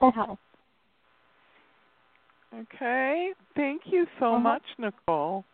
Uh-huh. 0.00 0.36
Okay. 2.54 3.32
Thank 3.56 3.82
you 3.86 4.06
so 4.18 4.26
Uh-huh. 4.26 4.38
much, 4.38 4.62
Nicole. 4.78 5.44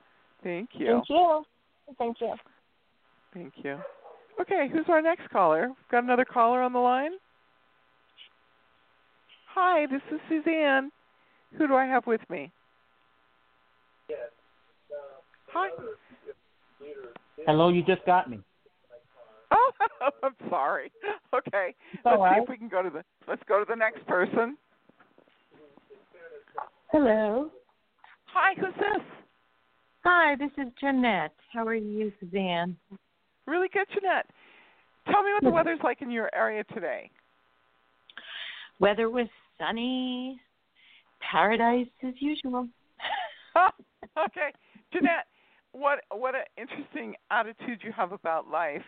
Thank 0.42 0.70
you. 0.74 0.86
Thank 0.86 1.08
you. 1.08 1.44
Thank 1.98 2.20
you. 2.20 2.34
Thank 3.34 3.52
you. 3.62 3.78
Okay, 4.40 4.68
who's 4.72 4.86
our 4.88 5.02
next 5.02 5.28
caller? 5.30 5.68
We've 5.68 5.90
got 5.90 6.04
another 6.04 6.24
caller 6.24 6.62
on 6.62 6.72
the 6.72 6.78
line. 6.78 7.12
Hi, 9.54 9.86
this 9.86 10.00
is 10.12 10.20
Suzanne. 10.28 10.90
Who 11.58 11.66
do 11.66 11.74
I 11.74 11.84
have 11.84 12.06
with 12.06 12.20
me? 12.30 12.50
Hi. 15.52 15.68
Hello, 17.46 17.68
you 17.68 17.82
just 17.82 18.04
got 18.06 18.30
me. 18.30 18.40
Oh, 20.02 20.10
I'm 20.22 20.34
sorry. 20.48 20.90
Okay. 21.34 21.74
It's 21.92 22.02
Let's 22.04 22.16
all 22.16 22.30
see 22.32 22.42
if 22.42 22.48
we 22.48 22.56
can 22.56 22.68
go 22.68 22.82
to 22.82 22.88
the 22.88 23.04
let's 23.28 23.42
go 23.46 23.58
to 23.58 23.66
the 23.68 23.76
next 23.76 24.06
person. 24.06 24.56
Hello. 26.90 27.50
Hi, 28.32 28.54
who's 28.58 28.74
this? 28.74 29.02
Hi, 30.02 30.34
this 30.36 30.50
is 30.56 30.72
Jeanette. 30.80 31.34
How 31.52 31.66
are 31.66 31.74
you, 31.74 32.10
Suzanne? 32.20 32.74
Really 33.46 33.68
good, 33.70 33.86
Jeanette. 33.92 34.26
Tell 35.06 35.22
me 35.22 35.32
what 35.34 35.42
the 35.42 35.50
weather's 35.50 35.80
like 35.84 36.00
in 36.00 36.10
your 36.10 36.30
area 36.34 36.64
today. 36.72 37.10
Weather 38.78 39.10
was 39.10 39.26
sunny. 39.58 40.40
Paradise 41.20 41.86
as 42.02 42.14
usual. 42.18 42.66
okay, 44.26 44.52
Jeanette, 44.90 45.26
what 45.72 45.98
what 46.10 46.34
an 46.34 46.44
interesting 46.56 47.14
attitude 47.30 47.80
you 47.82 47.92
have 47.92 48.12
about 48.12 48.50
life. 48.50 48.82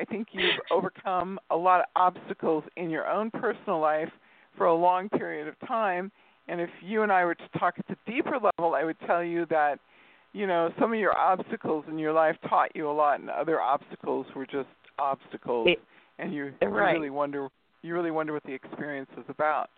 I 0.00 0.04
think 0.04 0.28
you've 0.32 0.58
overcome 0.72 1.38
a 1.50 1.56
lot 1.56 1.80
of 1.80 1.86
obstacles 1.94 2.64
in 2.76 2.90
your 2.90 3.08
own 3.08 3.30
personal 3.30 3.78
life 3.78 4.10
for 4.56 4.66
a 4.66 4.74
long 4.74 5.08
period 5.08 5.46
of 5.46 5.54
time. 5.68 6.10
And 6.48 6.60
if 6.60 6.70
you 6.82 7.02
and 7.04 7.12
I 7.12 7.24
were 7.24 7.36
to 7.36 7.48
talk 7.58 7.74
at 7.78 7.86
the 7.86 7.96
deeper 8.10 8.38
level, 8.42 8.74
I 8.74 8.82
would 8.82 8.96
tell 9.06 9.22
you 9.22 9.46
that, 9.50 9.78
you 10.32 10.46
know, 10.46 10.70
some 10.78 10.92
of 10.92 10.98
your 10.98 11.16
obstacles 11.16 11.84
in 11.88 11.98
your 11.98 12.12
life 12.12 12.36
taught 12.48 12.74
you 12.74 12.90
a 12.90 12.92
lot, 12.92 13.20
and 13.20 13.30
other 13.30 13.60
obstacles 13.60 14.26
were 14.34 14.46
just 14.46 14.68
obstacles. 14.98 15.68
It- 15.68 15.82
and 16.20 16.34
you, 16.34 16.52
you 16.60 16.68
right. 16.68 16.94
really 16.94 17.10
wonder 17.10 17.48
you 17.82 17.94
really 17.94 18.10
wonder 18.10 18.32
what 18.32 18.42
the 18.42 18.52
experience 18.52 19.08
is 19.16 19.24
about. 19.28 19.70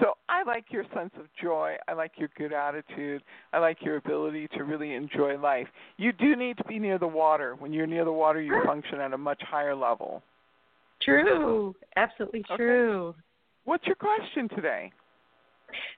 So 0.00 0.14
I 0.28 0.42
like 0.42 0.64
your 0.70 0.84
sense 0.94 1.10
of 1.18 1.26
joy. 1.40 1.76
I 1.86 1.92
like 1.92 2.12
your 2.16 2.30
good 2.38 2.52
attitude. 2.52 3.22
I 3.52 3.58
like 3.58 3.82
your 3.82 3.96
ability 3.96 4.48
to 4.56 4.64
really 4.64 4.94
enjoy 4.94 5.38
life. 5.38 5.66
You 5.98 6.12
do 6.12 6.34
need 6.34 6.56
to 6.58 6.64
be 6.64 6.78
near 6.78 6.98
the 6.98 7.06
water. 7.06 7.56
When 7.58 7.72
you're 7.74 7.86
near 7.86 8.06
the 8.06 8.12
water, 8.12 8.40
you 8.40 8.58
function 8.64 9.00
at 9.00 9.12
a 9.12 9.18
much 9.18 9.42
higher 9.42 9.74
level. 9.74 10.22
True. 11.02 11.74
Absolutely 11.96 12.42
true. 12.42 12.54
Okay. 12.54 12.56
true. 12.56 13.14
What's 13.64 13.86
your 13.86 13.96
question 13.96 14.48
today? 14.56 14.92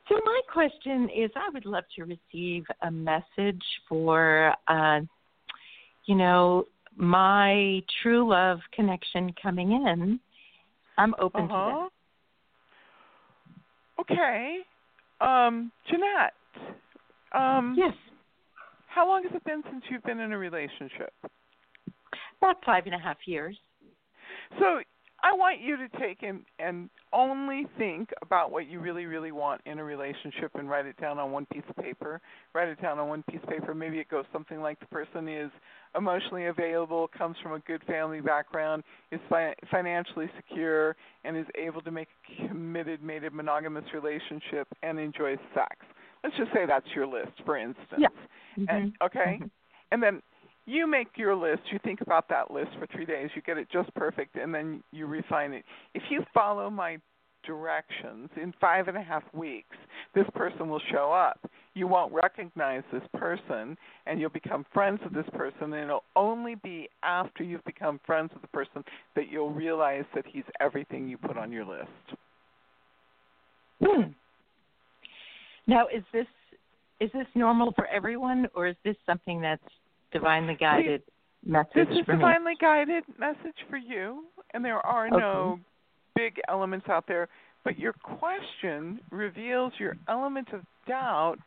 So 0.09 0.21
my 0.25 0.41
question 0.53 1.09
is 1.15 1.31
I 1.37 1.51
would 1.53 1.67
love 1.67 1.85
to 1.97 2.05
receive 2.05 2.65
a 2.83 2.91
message 2.91 3.63
for 3.89 4.55
uh 4.69 5.01
you 6.07 6.15
know, 6.15 6.67
my 6.97 7.83
true 8.03 8.29
love 8.29 8.59
connection 8.73 9.35
coming 9.43 9.73
in. 9.73 10.21
I'm 10.99 11.15
open 11.19 11.49
to 11.49 11.55
Uh-huh. 11.55 11.89
Okay. 14.01 14.59
Um, 15.21 15.73
Jeanette. 15.89 16.35
Um, 17.33 17.75
yes. 17.77 17.95
How 18.89 19.09
long 19.09 19.23
has 19.25 19.33
it 19.35 19.45
been 19.45 19.63
since 19.71 19.83
you've 19.91 20.03
been 20.03 20.21
in 20.21 20.33
a 20.33 20.39
relationship? 20.39 21.13
About 22.39 22.57
five 22.65 22.87
and 22.87 22.95
a 22.95 22.99
half 22.99 23.17
years. 23.27 23.57
So 24.59 24.81
I 25.25 25.33
want 25.33 25.61
you 25.61 25.79
to 25.79 25.89
take 25.99 26.23
and 26.23 26.45
and 26.59 26.91
only 27.13 27.67
think 27.79 28.11
about 28.21 28.53
what 28.53 28.69
you 28.69 28.79
really 28.79 29.07
really 29.07 29.33
want 29.33 29.63
in 29.65 29.79
a 29.79 29.85
relationship 29.85 30.51
and 30.55 30.69
write 30.69 30.85
it 30.85 31.01
down 31.01 31.19
on 31.19 31.33
one 31.33 31.47
piece 31.47 31.63
of 31.71 31.77
paper. 31.83 32.21
Write 32.55 32.69
it 32.69 32.83
down 32.83 32.99
on 32.99 33.09
one 33.09 33.23
piece 33.23 33.41
of 33.43 33.49
paper. 33.49 33.75
Maybe 33.75 33.99
it 33.99 34.09
goes 34.11 34.27
something 34.35 34.61
like 34.61 34.79
the 34.81 34.87
person 34.87 35.27
is 35.27 35.51
emotionally 35.97 36.47
available, 36.47 37.09
comes 37.17 37.37
from 37.43 37.55
a 37.55 37.61
good 37.61 37.83
family 37.85 38.21
background, 38.21 38.85
is 39.13 39.21
fi- 39.31 39.55
financially 39.71 40.29
secure, 40.37 40.95
and 41.25 41.39
is 41.39 41.47
able 41.57 41.81
to 41.81 41.91
make 41.91 42.09
a 42.39 42.49
committed, 42.49 43.03
mated, 43.03 43.33
monogamous 43.33 43.85
relationship 43.95 44.69
and 44.83 44.99
enjoys 44.99 45.39
sex. 45.55 45.77
Let's 46.23 46.37
just 46.37 46.53
say 46.53 46.67
that's 46.67 46.87
your 46.95 47.07
list, 47.07 47.33
for 47.47 47.57
instance. 47.57 47.87
Yeah. 47.97 48.09
And, 48.69 48.93
Mhm. 48.93 49.07
okay. 49.07 49.41
And 49.91 50.03
then 50.03 50.23
you 50.67 50.87
make 50.87 51.09
your 51.17 51.35
list, 51.35 51.63
you 51.71 51.79
think 51.85 52.01
about 52.01 52.29
that 52.29 52.51
list 52.51 52.71
for 52.79 52.87
three 52.87 53.05
days, 53.05 53.31
you 53.35 53.43
get 53.43 53.59
it 53.59 53.69
just 53.73 53.93
perfect, 53.95 54.37
and 54.37 54.55
then 54.55 54.83
you 54.93 55.07
refine 55.07 55.53
it. 55.53 55.65
If 55.95 56.03
you 56.11 56.25
follow 56.33 56.71
my 56.71 56.99
directions 57.47 58.31
in 58.41 58.55
five 58.61 58.89
and 58.89 58.97
a 58.97 59.03
half 59.03 59.23
weeks, 59.35 59.77
this 60.15 60.25
person 60.35 60.69
will 60.69 60.81
show 60.91 61.13
up. 61.13 61.39
You 61.75 61.87
won't 61.87 62.13
recognize 62.13 62.83
this 62.93 63.03
person, 63.17 63.77
and 64.07 64.21
you'll 64.21 64.31
become 64.31 64.65
friends 64.73 65.01
with 65.05 65.13
this 65.13 65.31
person, 65.37 65.73
and 65.73 65.85
it'll 65.85 66.05
only 66.17 66.55
be 66.55 66.89
after 67.03 67.43
you've 67.43 67.65
become 67.65 68.01
friends 68.07 68.31
with 68.33 68.43
the 68.43 68.49
person 68.49 68.85
that 69.17 69.29
you'll 69.31 69.53
realize 69.53 70.05
that 70.15 70.25
he's 70.27 70.45
everything 70.61 71.09
you 71.09 71.19
put 71.19 71.37
on 71.37 71.53
your 71.53 71.65
list. 71.65 72.19
Hmm. 73.83 74.03
Now, 75.67 75.87
is 75.95 76.05
this 76.13 76.27
is 77.01 77.11
this 77.13 77.27
normal 77.35 77.73
for 77.75 77.87
everyone, 77.89 78.47
or 78.55 78.69
is 78.69 78.77
this 78.85 78.97
something 79.05 79.41
that's 79.41 79.63
divinely 80.15 80.55
guided 80.59 81.03
message 81.45 81.73
This 81.75 81.89
is 81.99 82.05
for 82.07 82.13
me? 82.13 82.19
divinely 82.19 82.53
guided 82.61 83.05
message 83.19 83.59
for 83.69 83.77
you, 83.77 84.25
and 84.55 84.65
there 84.65 84.85
are 84.87 85.11
no 85.11 85.59
big 86.15 86.41
elements 86.49 86.87
out 86.89 87.05
there. 87.07 87.29
But 87.65 87.79
your 87.79 87.93
question 87.95 89.01
reveals 89.11 89.73
your 89.79 89.97
element 90.09 90.49
of 90.53 90.61
doubt, 90.87 91.39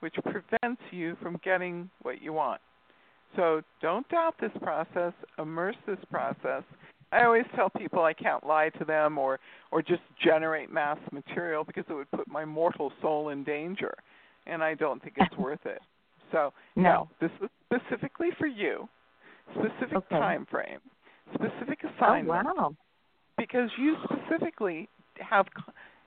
which 0.00 0.14
prevents 0.24 0.82
you 0.90 1.16
from 1.22 1.38
getting 1.44 1.88
what 2.02 2.20
you 2.22 2.32
want. 2.32 2.60
So 3.36 3.62
don't 3.80 4.08
doubt 4.08 4.34
this 4.40 4.50
process. 4.62 5.12
Immerse 5.38 5.76
this 5.86 5.98
process. 6.10 6.62
I 7.12 7.24
always 7.24 7.44
tell 7.56 7.70
people 7.70 8.02
I 8.04 8.12
can't 8.12 8.44
lie 8.46 8.68
to 8.78 8.84
them 8.84 9.18
or 9.18 9.38
or 9.72 9.82
just 9.82 10.02
generate 10.24 10.70
mass 10.72 10.98
material 11.12 11.64
because 11.64 11.84
it 11.88 11.92
would 11.94 12.10
put 12.10 12.28
my 12.28 12.44
mortal 12.44 12.92
soul 13.00 13.30
in 13.30 13.42
danger, 13.44 13.94
and 14.46 14.62
I 14.62 14.74
don't 14.74 15.00
think 15.02 15.14
it's 15.16 15.36
worth 15.38 15.64
it. 15.64 15.80
So 16.32 16.52
No. 16.76 17.08
this 17.20 17.30
is 17.40 17.48
specifically 17.72 18.28
for 18.38 18.46
you, 18.46 18.88
specific 19.54 19.96
Okay. 19.98 20.18
time 20.18 20.46
frame, 20.50 20.80
specific 21.34 21.78
assignment. 21.84 21.98
Oh 22.00 22.04
assignment 22.04 22.46
wow! 22.56 22.74
because 23.36 23.70
you 23.78 23.96
specifically 24.04 24.88
have 25.18 25.46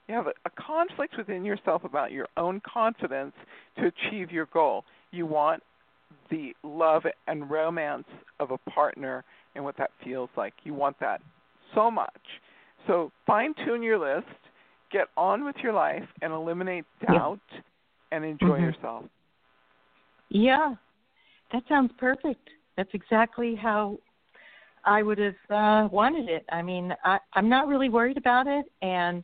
you 0.08 0.16
have 0.16 0.28
a, 0.28 0.34
a 0.46 0.50
conflict 0.60 1.16
within 1.18 1.46
yourself 1.46 1.84
about 1.84 2.12
your 2.12 2.28
own 2.38 2.62
confidence 2.62 3.34
to 3.78 3.88
achieve 3.88 4.32
your 4.32 4.48
goal. 4.48 4.84
You 5.12 5.26
want 5.26 5.64
the 6.30 6.54
love 6.64 7.04
and 7.28 7.50
romance 7.50 8.08
of 8.40 8.52
a 8.52 8.58
partner 8.70 9.24
and 9.56 9.64
what 9.64 9.78
that 9.78 9.92
feels 10.04 10.30
like. 10.36 10.54
You 10.64 10.74
want 10.74 11.00
that 11.00 11.22
so 11.74 11.90
much. 11.90 12.22
So 12.88 13.12
fine 13.26 13.54
tune 13.66 13.82
your 13.82 13.98
list, 13.98 14.28
get 14.92 15.08
on 15.16 15.46
with 15.46 15.56
your 15.64 15.74
life, 15.74 16.04
and 16.22 16.34
eliminate 16.34 16.86
Yeah. 17.04 17.14
doubt 17.14 17.40
and 18.12 18.26
enjoy 18.26 18.60
Mhm. 18.60 18.62
yourself. 18.62 19.06
Yeah, 20.30 20.76
that 21.54 21.64
sounds 21.70 21.92
perfect. 21.98 22.50
That's 22.76 22.90
exactly 22.94 23.56
how 23.56 24.00
I 24.86 25.04
would 25.04 25.20
have 25.20 25.36
uh, 25.50 25.88
wanted 25.92 26.28
it. 26.28 26.46
I 26.52 26.62
mean, 26.62 26.94
I, 27.06 27.20
I'm 27.34 27.48
not 27.48 27.68
really 27.68 27.90
worried 27.90 28.18
about 28.18 28.48
it, 28.48 28.66
and 28.82 29.24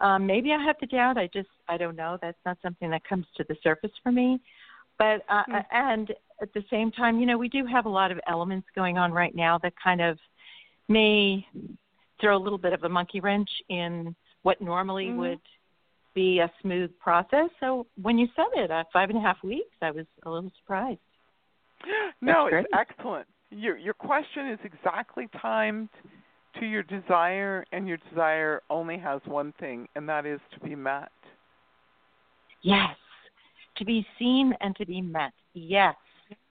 um, 0.00 0.26
maybe 0.26 0.52
I 0.52 0.62
have 0.62 0.76
the 0.80 0.86
doubt. 0.86 1.16
I 1.16 1.28
just 1.32 1.48
I 1.68 1.76
don't 1.78 1.96
know. 1.96 2.18
That's 2.20 2.38
not 2.44 2.58
something 2.62 2.90
that 2.90 3.04
comes 3.04 3.26
to 3.36 3.44
the 3.48 3.56
surface 3.62 3.92
for 4.02 4.12
me. 4.12 4.40
But 4.98 5.22
uh, 5.28 5.42
Hmm. 5.46 5.56
and 5.70 6.14
at 6.42 6.52
the 6.52 6.64
same 6.68 6.90
time, 6.90 7.18
you 7.18 7.26
know, 7.26 7.38
we 7.38 7.48
do 7.48 7.64
have 7.64 7.86
a 7.86 7.90
lot 7.90 8.12
of 8.12 8.20
elements 8.28 8.66
going 8.74 8.98
on 8.98 9.12
right 9.12 9.34
now 9.34 9.58
that 9.58 9.72
kind 9.82 10.00
of 10.00 10.18
may 10.88 11.46
throw 12.20 12.36
a 12.36 12.42
little 12.42 12.58
bit 12.58 12.72
of 12.72 12.82
a 12.84 12.88
monkey 12.88 13.20
wrench 13.20 13.50
in 13.68 14.14
what 14.42 14.60
normally 14.60 15.06
Mhm. 15.06 15.16
would 15.16 15.40
be 16.14 16.40
a 16.40 16.50
smooth 16.62 16.90
process. 16.98 17.50
So 17.60 17.86
when 18.00 18.18
you 18.18 18.28
said 18.34 18.46
it, 18.54 18.70
uh, 18.70 18.84
five 18.92 19.10
and 19.10 19.18
a 19.18 19.22
half 19.22 19.42
weeks, 19.42 19.76
I 19.82 19.90
was 19.90 20.06
a 20.24 20.30
little 20.30 20.50
surprised. 20.58 21.00
no, 22.20 22.48
That's 22.50 22.66
it's 22.72 22.74
excellent. 22.98 23.26
Your 23.50 23.76
your 23.76 23.94
question 23.94 24.48
is 24.50 24.58
exactly 24.64 25.28
timed 25.40 25.88
to 26.58 26.66
your 26.66 26.82
desire, 26.82 27.64
and 27.72 27.86
your 27.86 27.98
desire 28.10 28.62
only 28.70 28.98
has 28.98 29.20
one 29.26 29.52
thing, 29.60 29.86
and 29.94 30.08
that 30.08 30.26
is 30.26 30.40
to 30.54 30.60
be 30.60 30.74
met. 30.74 31.10
Yes, 32.62 32.96
to 33.76 33.84
be 33.84 34.06
seen 34.18 34.54
and 34.60 34.74
to 34.76 34.86
be 34.86 35.00
met. 35.00 35.32
Yes, 35.54 35.94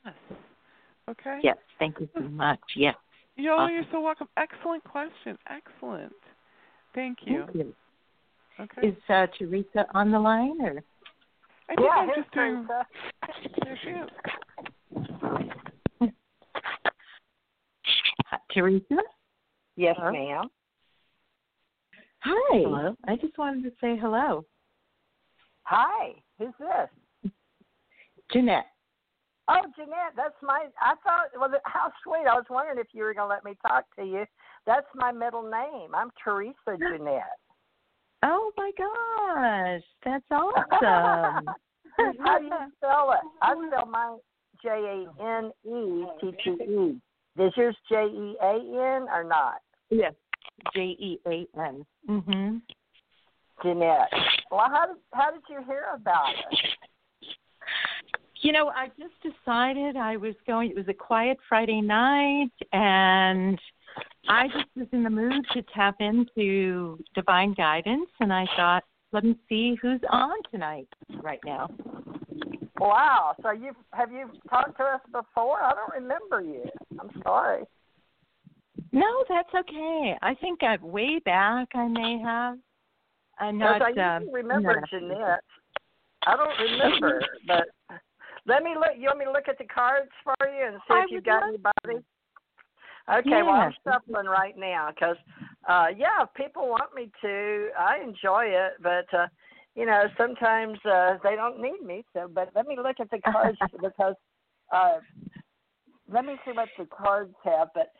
Yes. 0.05 0.13
Okay. 1.09 1.39
yes. 1.43 1.57
Thank 1.79 1.99
you 1.99 2.07
so 2.15 2.21
much. 2.29 2.59
Yes. 2.75 2.95
Yo, 3.35 3.53
Awesome. 3.53 3.75
you're 3.75 3.83
so 3.91 3.99
welcome. 4.01 4.27
Excellent 4.37 4.83
question. 4.83 5.37
Excellent. 5.49 6.13
Thank 6.93 7.19
you. 7.25 7.43
Thank 7.45 7.55
you. 7.55 7.73
Okay. 8.59 8.87
Is 8.87 8.95
uh, 9.09 9.27
Theresa 9.37 9.85
on 9.93 10.11
the 10.11 10.19
line 10.19 10.61
or? 10.61 10.81
I 11.69 11.75
think 11.75 11.79
yeah, 11.81 11.97
I'm 11.97 12.05
here's 12.07 12.17
just 12.25 12.33
doing. 12.33 12.67
Theresa. 18.55 18.83
There 18.89 18.97
she 18.97 18.97
is. 18.97 18.97
Hi, 18.97 19.01
Theresa? 19.01 19.01
Yes, 19.75 19.95
Hello? 19.99 20.11
ma'am. 20.11 20.47
Hi. 22.19 22.59
Hello. 22.59 22.95
I 23.07 23.15
just 23.17 23.37
wanted 23.37 23.63
to 23.63 23.71
say 23.81 23.97
hello. 23.97 24.45
Hi. 25.63 26.13
Who's 26.39 26.53
this? 26.59 27.31
Jeanette. 28.31 28.65
Oh, 29.47 29.61
Jeanette, 29.75 30.13
that's 30.17 30.33
my. 30.41 30.65
I 30.81 30.95
thought. 31.03 31.27
Well, 31.39 31.49
th- 31.49 31.61
how 31.65 31.91
sweet. 32.03 32.25
I 32.27 32.33
was 32.33 32.45
wondering 32.49 32.79
if 32.79 32.87
you 32.93 33.03
were 33.03 33.13
going 33.13 33.29
to 33.29 33.33
let 33.33 33.45
me 33.45 33.53
talk 33.67 33.83
to 33.99 34.03
you. 34.03 34.25
That's 34.65 34.87
my 34.95 35.11
middle 35.11 35.43
name. 35.43 35.93
I'm 35.93 36.09
Theresa 36.23 36.55
Jeanette. 36.79 37.37
Oh 38.23 38.51
my 38.57 38.71
gosh, 38.75 39.83
that's 40.03 40.25
awesome. 40.31 41.45
how 42.23 42.39
do 42.39 42.45
you 42.45 42.51
spell 42.77 43.11
it? 43.11 43.19
I 43.43 43.53
spell 43.67 43.85
mine 43.85 44.17
J 44.63 44.69
A 44.69 45.23
N 45.23 45.51
E 45.63 46.05
T 46.19 46.31
T 46.43 46.63
E. 46.63 47.01
Is 47.37 47.51
yours 47.57 47.75
J 47.89 48.05
E 48.05 48.35
A 48.41 48.53
N 48.55 49.07
or 49.09 49.23
not? 49.23 49.61
yes. 49.89 50.13
J 50.73 50.81
E 50.81 51.19
A 51.27 51.47
N. 51.59 51.85
Mhm. 52.07 52.61
Jeanette. 53.61 54.11
Well, 54.51 54.67
how 54.69 54.85
did 54.87 54.97
how 55.13 55.31
did 55.31 55.41
you 55.49 55.63
hear 55.65 55.85
about 55.93 56.29
it? 56.51 56.59
You 58.41 58.51
know, 58.51 58.69
I 58.69 58.87
just 58.99 59.13
decided 59.21 59.97
I 59.97 60.17
was 60.17 60.35
going. 60.45 60.69
It 60.69 60.75
was 60.75 60.87
a 60.87 60.93
quiet 60.93 61.37
Friday 61.49 61.81
night, 61.81 62.51
and 62.73 63.59
I 64.27 64.47
just 64.49 64.67
was 64.75 64.87
in 64.91 65.03
the 65.03 65.09
mood 65.09 65.45
to 65.53 65.61
tap 65.73 65.95
into 65.99 66.99
divine 67.15 67.53
guidance, 67.53 68.09
and 68.19 68.31
I 68.31 68.45
thought, 68.55 68.83
let 69.11 69.23
me 69.23 69.35
see 69.49 69.75
who's 69.81 70.01
on 70.09 70.35
tonight 70.51 70.87
right 71.21 71.39
now. 71.45 71.69
Wow. 72.79 73.35
So 73.41 73.51
you 73.51 73.71
have 73.93 74.11
you 74.11 74.29
talked 74.49 74.77
to 74.77 74.83
us 74.83 75.01
before? 75.11 75.61
I 75.61 75.73
don't 75.73 76.01
remember 76.01 76.41
you. 76.41 76.63
I'm 76.99 77.09
sorry. 77.23 77.63
No, 78.91 79.23
that's 79.29 79.49
okay. 79.53 80.15
I 80.21 80.33
think 80.35 80.63
I 80.63 80.77
way 80.81 81.19
back 81.19 81.69
I 81.73 81.87
may 81.87 82.19
have. 82.23 82.57
I'm 83.39 83.57
not. 83.57 83.81
I 83.81 83.91
um, 83.91 84.23
usually 84.23 84.43
remember 84.43 84.79
not- 84.79 84.89
Jeanette. 84.89 85.43
I 86.27 86.35
don't 86.35 86.71
remember, 86.71 87.21
but 87.47 87.67
let 88.45 88.63
me 88.63 88.71
look. 88.75 88.91
You 88.97 89.07
want 89.07 89.19
me 89.19 89.25
to 89.25 89.31
look 89.31 89.47
at 89.47 89.57
the 89.57 89.65
cards 89.65 90.09
for 90.23 90.35
you 90.47 90.67
and 90.67 90.77
see 90.87 90.93
I 90.93 91.03
if 91.03 91.11
you've 91.11 91.23
got 91.23 91.43
anybody? 91.43 92.05
Okay, 93.07 93.43
well 93.43 93.51
I'm 93.51 93.73
shuffling 93.83 94.25
right 94.25 94.57
now 94.57 94.89
because, 94.89 95.17
uh, 95.69 95.87
yeah, 95.95 96.23
if 96.23 96.33
people 96.33 96.67
want 96.67 96.95
me 96.95 97.11
to, 97.21 97.69
I 97.77 97.99
enjoy 98.03 98.45
it, 98.45 98.73
but 98.81 99.05
uh, 99.15 99.27
you 99.75 99.85
know 99.85 100.05
sometimes 100.17 100.77
uh, 100.85 101.17
they 101.23 101.35
don't 101.35 101.61
need 101.61 101.81
me. 101.85 102.03
So, 102.13 102.29
but 102.33 102.49
let 102.55 102.67
me 102.67 102.77
look 102.77 102.99
at 102.99 103.11
the 103.11 103.19
cards 103.19 103.57
because 103.81 104.15
uh, 104.71 104.97
let 106.11 106.25
me 106.25 106.35
see 106.45 106.51
what 106.51 106.69
the 106.77 106.85
cards 106.85 107.33
have. 107.43 107.69
But 107.73 107.91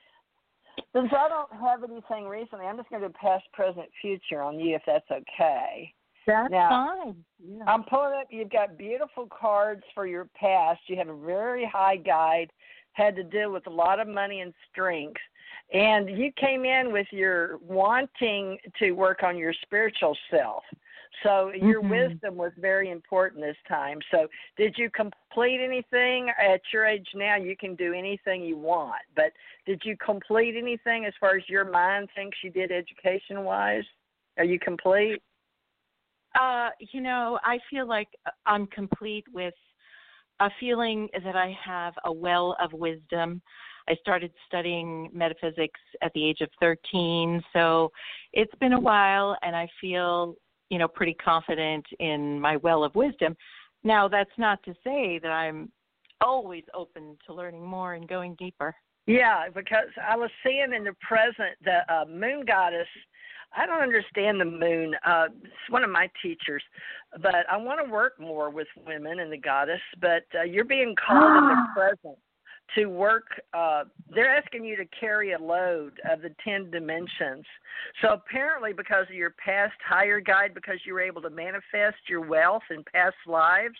since 0.93 1.09
I 1.11 1.29
don't 1.29 1.51
have 1.61 1.83
anything 1.83 2.27
recently, 2.27 2.65
I'm 2.65 2.77
just 2.77 2.89
going 2.89 3.01
to 3.01 3.07
do 3.09 3.13
past, 3.19 3.43
present, 3.53 3.87
future 4.01 4.41
on 4.41 4.59
you 4.59 4.75
if 4.75 4.81
that's 4.85 5.09
okay. 5.11 5.93
That's 6.27 6.51
Now, 6.51 6.69
fine. 6.69 7.15
Yeah. 7.39 7.63
I'm 7.67 7.83
pulling 7.83 8.13
up. 8.19 8.27
You've 8.29 8.49
got 8.49 8.77
beautiful 8.77 9.27
cards 9.27 9.83
for 9.93 10.07
your 10.07 10.27
past. 10.35 10.81
You 10.87 10.97
have 10.97 11.09
a 11.09 11.15
very 11.15 11.69
high 11.71 11.97
guide. 11.97 12.49
Had 12.93 13.15
to 13.17 13.23
deal 13.23 13.51
with 13.51 13.67
a 13.67 13.71
lot 13.71 13.99
of 13.99 14.07
money 14.07 14.39
and 14.39 14.53
strength, 14.71 15.19
and 15.73 16.09
you 16.09 16.31
came 16.39 16.63
in 16.63 16.93
with 16.93 17.07
your 17.11 17.57
wanting 17.57 18.57
to 18.79 18.91
work 18.91 19.21
on 19.21 19.37
your 19.37 19.53
spiritual 19.63 20.17
self. 20.31 20.63
So 21.23 21.51
your 21.53 21.81
Mhm. 21.81 21.89
wisdom 21.89 22.35
was 22.35 22.51
very 22.57 22.89
important 22.89 23.41
this 23.41 23.57
time. 23.67 23.99
So 24.11 24.27
did 24.57 24.77
you 24.77 24.89
complete 24.89 25.61
anything 25.61 26.29
at 26.39 26.61
your 26.71 26.85
age 26.85 27.07
now? 27.13 27.35
You 27.35 27.55
can 27.57 27.75
do 27.75 27.93
anything 27.93 28.43
you 28.43 28.57
want, 28.57 29.01
but 29.15 29.31
did 29.65 29.81
you 29.83 29.95
complete 29.97 30.55
anything 30.55 31.05
as 31.05 31.13
far 31.19 31.35
as 31.37 31.47
your 31.49 31.65
mind 31.65 32.09
thinks 32.15 32.37
you 32.43 32.51
did 32.51 32.71
education 32.71 33.43
wise? 33.43 33.83
Are 34.37 34.43
you 34.43 34.59
complete? 34.59 35.21
Uh, 36.39 36.69
you 36.91 37.01
know, 37.01 37.39
I 37.43 37.59
feel 37.69 37.87
like 37.87 38.09
I'm 38.45 38.67
complete 38.67 39.25
with 39.33 39.53
a 40.39 40.49
feeling 40.59 41.07
that 41.23 41.35
I 41.35 41.57
have 41.63 41.93
a 42.03 42.11
well 42.11 42.57
of 42.61 42.73
wisdom. 42.73 43.41
I 43.87 43.95
started 44.01 44.33
studying 44.47 45.09
metaphysics 45.13 45.79
at 46.01 46.11
the 46.13 46.25
age 46.27 46.41
of 46.41 46.49
13, 46.59 47.41
so 47.53 47.91
it's 48.33 48.53
been 48.55 48.73
a 48.73 48.79
while, 48.79 49.37
and 49.43 49.55
I 49.55 49.69
feel, 49.79 50.35
you 50.69 50.77
know, 50.77 50.87
pretty 50.87 51.13
confident 51.13 51.85
in 51.99 52.39
my 52.39 52.57
well 52.57 52.83
of 52.83 52.95
wisdom. 52.95 53.35
Now, 53.83 54.07
that's 54.07 54.37
not 54.37 54.63
to 54.63 54.73
say 54.83 55.19
that 55.19 55.31
I'm 55.31 55.71
always 56.21 56.63
open 56.73 57.17
to 57.27 57.33
learning 57.33 57.63
more 57.63 57.93
and 57.93 58.07
going 58.07 58.35
deeper. 58.35 58.75
Yeah, 59.07 59.49
because 59.53 59.89
I 60.01 60.15
was 60.15 60.31
seeing 60.43 60.73
in 60.75 60.83
the 60.83 60.95
present 61.07 61.55
the 61.63 61.93
uh, 61.93 62.05
moon 62.05 62.43
goddess. 62.45 62.87
I 63.55 63.65
don't 63.65 63.83
understand 63.83 64.41
the 64.41 64.45
moon. 64.45 64.95
Uh, 65.05 65.27
it's 65.43 65.53
one 65.69 65.83
of 65.83 65.89
my 65.89 66.09
teachers, 66.21 66.63
but 67.21 67.45
I 67.49 67.55
want 67.57 67.85
to 67.85 67.89
work 67.89 68.19
more 68.19 68.49
with 68.49 68.67
women 68.85 69.19
and 69.19 69.31
the 69.31 69.37
goddess. 69.37 69.79
But 70.01 70.23
uh, 70.37 70.43
you're 70.43 70.65
being 70.65 70.95
called 71.07 71.37
in 71.37 71.47
the 71.47 71.65
present 71.75 72.17
to 72.73 72.85
work. 72.87 73.25
Uh, 73.53 73.83
they're 74.13 74.35
asking 74.35 74.65
you 74.65 74.75
to 74.75 74.85
carry 74.99 75.33
a 75.33 75.39
load 75.39 75.93
of 76.11 76.21
the 76.21 76.33
ten 76.43 76.71
dimensions. 76.71 77.45
So 78.01 78.13
apparently, 78.13 78.73
because 78.73 79.05
of 79.09 79.15
your 79.15 79.33
past 79.43 79.75
higher 79.87 80.19
guide, 80.19 80.53
because 80.53 80.79
you 80.85 80.93
were 80.93 81.01
able 81.01 81.21
to 81.21 81.29
manifest 81.29 81.97
your 82.09 82.21
wealth 82.21 82.63
in 82.71 82.83
past 82.91 83.15
lives, 83.27 83.75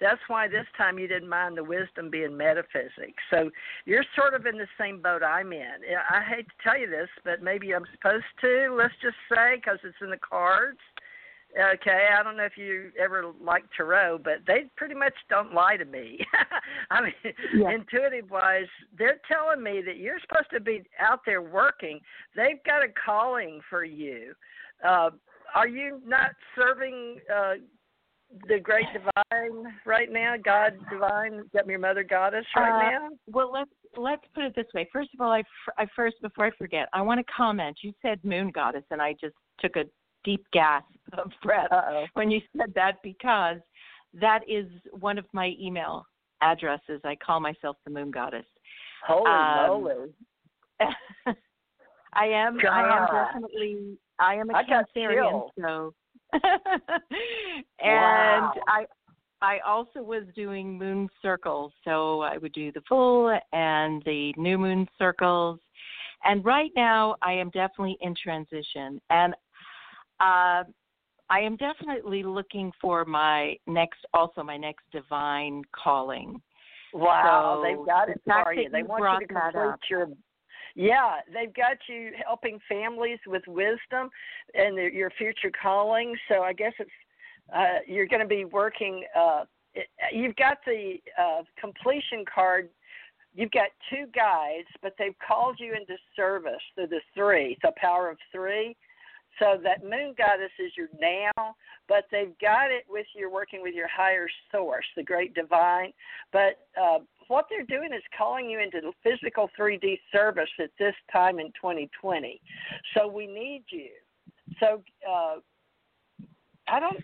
that's 0.00 0.20
why 0.26 0.48
this 0.48 0.66
time 0.76 0.98
you 0.98 1.06
didn't 1.06 1.28
mind 1.28 1.56
the 1.56 1.64
wisdom 1.64 2.10
being 2.10 2.36
metaphysics. 2.36 3.22
So 3.30 3.50
you're 3.84 4.04
sort 4.16 4.34
of 4.34 4.46
in 4.46 4.58
the 4.58 4.66
same 4.78 5.00
boat 5.00 5.22
I'm 5.22 5.52
in. 5.52 5.76
I 6.10 6.22
hate 6.22 6.46
to 6.46 6.54
tell 6.62 6.78
you 6.78 6.88
this, 6.90 7.08
but 7.24 7.42
maybe 7.42 7.74
I'm 7.74 7.86
supposed 7.94 8.24
to. 8.40 8.74
Let's 8.76 8.94
just 9.00 9.16
say 9.32 9.56
because 9.56 9.78
it's 9.84 9.96
in 10.02 10.10
the 10.10 10.18
cards. 10.18 10.78
Okay, 11.56 12.08
I 12.18 12.22
don't 12.24 12.36
know 12.36 12.44
if 12.44 12.56
you 12.56 12.90
ever 13.00 13.26
like 13.40 13.64
tarot, 13.76 14.18
but 14.24 14.38
they 14.46 14.64
pretty 14.76 14.94
much 14.96 15.14
don't 15.30 15.54
lie 15.54 15.76
to 15.76 15.84
me. 15.84 16.18
I 16.90 17.00
mean, 17.02 17.12
Yeah. 17.54 17.70
intuitive 17.70 18.28
wise, 18.30 18.66
they're 18.98 19.20
telling 19.30 19.62
me 19.62 19.80
that 19.86 19.98
you're 19.98 20.18
supposed 20.20 20.50
to 20.52 20.60
be 20.60 20.82
out 20.98 21.20
there 21.24 21.42
working. 21.42 22.00
They've 22.34 22.62
got 22.66 22.82
a 22.82 22.88
calling 22.88 23.60
for 23.70 23.84
you. 23.84 24.34
Uh, 24.84 25.10
are 25.54 25.68
you 25.68 26.00
not 26.04 26.30
serving 26.56 27.20
uh, 27.32 27.54
the 28.48 28.58
great 28.58 28.86
divine 28.92 29.72
right 29.86 30.10
now? 30.10 30.34
God 30.44 30.72
divine, 30.90 31.44
got 31.54 31.68
your 31.68 31.78
mother 31.78 32.02
goddess 32.02 32.46
right 32.56 32.72
Uh, 32.74 32.90
now? 32.90 33.08
Well, 33.28 33.52
let's 33.52 33.70
let's 33.96 34.24
put 34.34 34.42
it 34.42 34.56
this 34.56 34.66
way. 34.74 34.88
First 34.92 35.10
of 35.14 35.20
all, 35.20 35.30
I, 35.30 35.40
f- 35.40 35.74
I 35.78 35.86
first 35.94 36.16
before 36.20 36.46
I 36.46 36.50
forget, 36.58 36.88
I 36.92 37.00
want 37.02 37.24
to 37.24 37.32
comment. 37.32 37.78
You 37.82 37.92
said 38.02 38.18
moon 38.24 38.50
goddess, 38.50 38.82
and 38.90 39.00
I 39.00 39.12
just 39.20 39.36
took 39.60 39.76
a 39.76 39.84
deep 40.24 40.44
gasp 40.52 40.86
of 41.12 41.30
breath 41.42 41.68
Uh-oh. 41.70 42.06
when 42.14 42.30
you 42.30 42.40
said 42.56 42.72
that 42.74 43.02
because 43.02 43.58
that 44.20 44.40
is 44.48 44.66
one 44.92 45.18
of 45.18 45.24
my 45.32 45.54
email 45.60 46.06
addresses. 46.42 47.00
I 47.04 47.16
call 47.16 47.40
myself 47.40 47.76
the 47.84 47.90
moon 47.90 48.10
goddess. 48.10 48.46
Holy 49.06 49.30
Um, 49.30 49.56
moly! 49.68 50.10
I 52.14 52.26
am. 52.26 52.58
I 52.70 52.96
am 52.96 53.06
definitely. 53.12 53.98
I 54.18 54.34
am 54.34 54.50
a 54.50 54.54
I 54.54 54.62
Cancerian, 54.64 55.48
so. 55.60 55.92
and 56.32 56.42
Wow. 57.82 58.52
I, 58.68 58.86
I 59.42 59.58
also 59.66 60.02
was 60.02 60.22
doing 60.34 60.78
moon 60.78 61.08
circles, 61.20 61.72
so 61.84 62.20
I 62.22 62.38
would 62.38 62.52
do 62.52 62.70
the 62.72 62.82
full 62.88 63.36
and 63.52 64.02
the 64.04 64.32
new 64.36 64.56
moon 64.58 64.86
circles. 64.98 65.58
And 66.24 66.44
right 66.44 66.70
now, 66.74 67.16
I 67.22 67.32
am 67.32 67.50
definitely 67.50 67.98
in 68.00 68.14
transition, 68.20 69.00
and 69.10 69.34
uh, 70.24 70.64
I 71.30 71.40
am 71.40 71.56
definitely 71.56 72.22
looking 72.22 72.70
for 72.80 73.04
my 73.04 73.56
next, 73.66 73.98
also 74.12 74.42
my 74.42 74.56
next 74.56 74.84
divine 74.92 75.62
calling. 75.72 76.40
Wow, 76.92 77.60
So 77.60 77.68
they've 77.68 77.86
got 77.86 78.08
it 78.08 78.20
the 78.24 78.32
for 78.32 78.52
you. 78.52 78.68
They 78.70 78.78
you 78.78 78.84
want 78.84 79.20
you 79.20 79.26
to 79.26 79.34
complete 79.34 79.90
your. 79.90 80.08
Yeah, 80.76 81.20
they've 81.32 81.54
got 81.54 81.76
you 81.88 82.12
helping 82.24 82.58
families 82.68 83.18
with 83.26 83.42
wisdom 83.46 84.10
and 84.54 84.76
their, 84.76 84.88
your 84.88 85.10
future 85.10 85.50
calling. 85.60 86.16
So 86.28 86.42
I 86.42 86.52
guess 86.52 86.72
it's 86.78 86.90
uh, 87.54 87.80
you're 87.86 88.06
going 88.06 88.22
to 88.22 88.28
be 88.28 88.44
working. 88.44 89.04
Uh, 89.16 89.44
it, 89.74 89.86
you've 90.12 90.36
got 90.36 90.58
the 90.66 90.96
uh, 91.20 91.42
completion 91.60 92.24
card. 92.32 92.68
You've 93.34 93.50
got 93.50 93.68
two 93.90 94.06
guides, 94.14 94.68
but 94.82 94.94
they've 94.98 95.16
called 95.26 95.56
you 95.58 95.74
into 95.74 95.96
service 96.14 96.62
through 96.74 96.88
the 96.88 97.00
three, 97.14 97.56
the 97.62 97.72
power 97.76 98.08
of 98.10 98.18
three. 98.32 98.76
So 99.38 99.58
that 99.62 99.82
moon 99.82 100.14
goddess 100.16 100.52
is 100.58 100.72
your 100.76 100.88
now, 101.00 101.54
but 101.88 102.04
they've 102.10 102.38
got 102.40 102.70
it 102.70 102.84
with 102.88 103.06
you're 103.14 103.30
working 103.30 103.62
with 103.62 103.74
your 103.74 103.88
higher 103.88 104.28
source, 104.52 104.84
the 104.96 105.02
great 105.02 105.34
divine. 105.34 105.92
But 106.32 106.66
uh, 106.80 106.98
what 107.28 107.46
they're 107.50 107.64
doing 107.64 107.92
is 107.94 108.02
calling 108.16 108.48
you 108.48 108.60
into 108.60 108.80
the 108.80 108.92
physical 109.02 109.50
3D 109.58 109.98
service 110.12 110.50
at 110.60 110.70
this 110.78 110.94
time 111.12 111.38
in 111.38 111.46
2020. 111.60 112.40
So 112.96 113.08
we 113.08 113.26
need 113.26 113.64
you. 113.70 113.90
So 114.60 114.82
uh, 115.08 115.36
I 116.68 116.80
don't. 116.80 116.98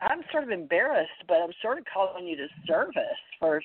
I'm 0.00 0.22
sort 0.32 0.44
of 0.44 0.50
embarrassed, 0.50 1.10
but 1.28 1.36
I'm 1.36 1.52
sort 1.62 1.78
of 1.78 1.84
calling 1.92 2.26
you 2.26 2.36
to 2.36 2.46
service 2.66 3.02
for 3.38 3.62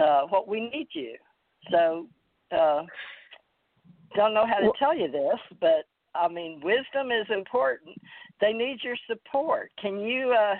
uh, 0.00 0.22
what 0.28 0.48
we 0.48 0.60
need 0.60 0.88
you. 0.92 1.16
So 1.70 2.06
uh, 2.50 2.82
don't 4.16 4.34
know 4.34 4.46
how 4.46 4.58
to 4.58 4.72
tell 4.78 4.96
you 4.96 5.10
this, 5.10 5.38
but 5.60 5.86
I 6.14 6.28
mean, 6.28 6.60
wisdom 6.62 7.10
is 7.10 7.26
important. 7.30 7.96
They 8.40 8.52
need 8.52 8.78
your 8.82 8.96
support. 9.08 9.70
Can 9.80 10.00
you? 10.00 10.32
uh 10.32 10.54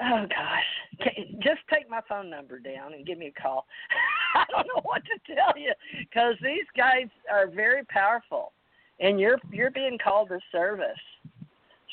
Oh 0.00 0.26
gosh, 0.28 1.04
Can, 1.04 1.38
just 1.40 1.60
take 1.72 1.88
my 1.88 2.00
phone 2.08 2.28
number 2.28 2.58
down 2.58 2.94
and 2.94 3.06
give 3.06 3.16
me 3.16 3.32
a 3.36 3.40
call. 3.40 3.64
I 4.34 4.44
don't 4.50 4.66
know 4.66 4.82
what 4.82 5.02
to 5.04 5.34
tell 5.34 5.56
you 5.56 5.72
because 6.00 6.34
these 6.42 6.64
guys 6.76 7.06
are 7.32 7.46
very 7.46 7.84
powerful, 7.84 8.52
and 8.98 9.20
you're 9.20 9.38
you're 9.52 9.70
being 9.70 9.98
called 10.02 10.30
to 10.30 10.40
service. 10.50 10.88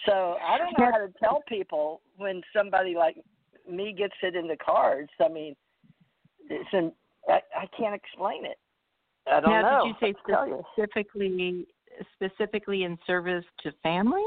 So 0.07 0.38
I 0.43 0.57
don't 0.57 0.77
know 0.80 0.91
how 0.91 0.98
to 0.98 1.14
tell 1.19 1.43
people 1.48 2.02
when 2.18 2.41
somebody 2.56 2.95
like 2.95 3.18
me 3.69 3.93
gets 3.93 4.15
it 4.23 4.35
in 4.35 4.48
the 4.48 4.57
cards. 4.57 5.11
I 5.23 5.27
mean, 5.27 5.56
it's 6.49 6.69
an, 6.73 6.91
I, 7.30 7.39
I 7.56 7.68
can't 7.77 7.93
explain 7.93 8.45
it. 8.45 8.57
I 9.27 9.39
don't 9.41 9.52
now, 9.52 9.61
know. 9.61 9.85
did 9.85 9.95
you 10.02 10.14
say 10.14 10.64
specifically 10.73 11.68
specifically 12.15 12.84
in 12.84 12.98
service 13.06 13.45
to 13.64 13.72
families? 13.84 14.26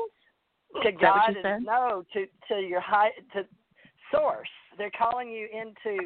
to 0.82 0.92
God 0.92 1.36
and 1.44 1.64
no 1.64 2.04
to 2.12 2.26
to 2.48 2.60
your 2.60 2.80
high 2.80 3.10
to 3.32 3.44
source. 4.12 4.48
They're 4.76 4.90
calling 4.96 5.28
you 5.28 5.46
into 5.52 6.02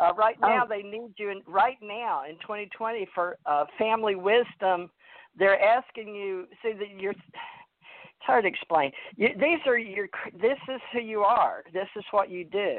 uh, 0.00 0.12
right 0.14 0.38
now. 0.40 0.64
Oh. 0.64 0.68
They 0.68 0.82
need 0.82 1.14
you 1.16 1.30
in 1.30 1.42
right 1.46 1.78
now 1.82 2.24
in 2.28 2.36
2020 2.36 3.08
for 3.14 3.36
uh, 3.46 3.64
family 3.78 4.14
wisdom. 4.14 4.90
They're 5.38 5.60
asking 5.60 6.14
you. 6.14 6.46
See 6.62 6.72
that 6.72 7.00
you're. 7.00 7.12
It's 7.12 8.28
hard 8.28 8.44
to 8.44 8.48
explain. 8.48 8.92
You, 9.16 9.30
these 9.34 9.58
are 9.66 9.78
your. 9.78 10.08
This 10.40 10.58
is 10.72 10.80
who 10.92 11.00
you 11.00 11.20
are. 11.20 11.64
This 11.72 11.88
is 11.96 12.04
what 12.10 12.30
you 12.30 12.44
do. 12.44 12.76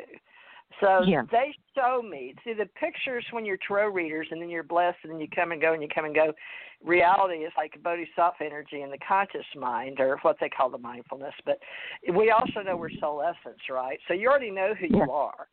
So 0.80 1.04
Yeah. 1.04 1.24
they 1.32 1.56
show 1.76 2.02
me. 2.02 2.36
See 2.44 2.54
the 2.54 2.66
pictures 2.80 3.26
when 3.32 3.46
you're 3.46 3.58
tarot 3.58 3.90
readers, 3.90 4.28
and 4.32 4.42
then 4.42 4.50
you're 4.50 4.64
blessed, 4.64 4.98
and 5.04 5.14
then 5.14 5.20
you 5.20 5.28
come 5.34 5.52
and 5.52 5.62
go, 5.62 5.74
and 5.74 5.82
you 5.82 5.88
come 5.88 6.06
and 6.06 6.16
go. 6.16 6.34
Reality 6.84 7.44
is 7.44 7.54
like 7.58 7.82
bodhisattva 7.82 8.44
energy 8.44 8.82
in 8.82 8.92
the 8.92 8.98
conscious 9.00 9.46
mind, 9.56 10.00
or 10.00 10.18
what 10.22 10.38
they 10.40 10.50
call 10.50 10.70
the 10.70 10.78
mindfulness. 10.78 11.34
But 11.46 11.60
we 12.14 12.32
also 12.32 12.62
know 12.62 12.78
we're 12.78 12.90
soul 13.00 13.22
essence, 13.22 13.62
right? 13.70 14.00
So 14.08 14.14
you 14.14 14.30
already 14.30 14.52
know 14.52 14.74
who 14.74 14.88
Yeah. 14.88 15.06
you 15.06 15.12
are, 15.12 15.48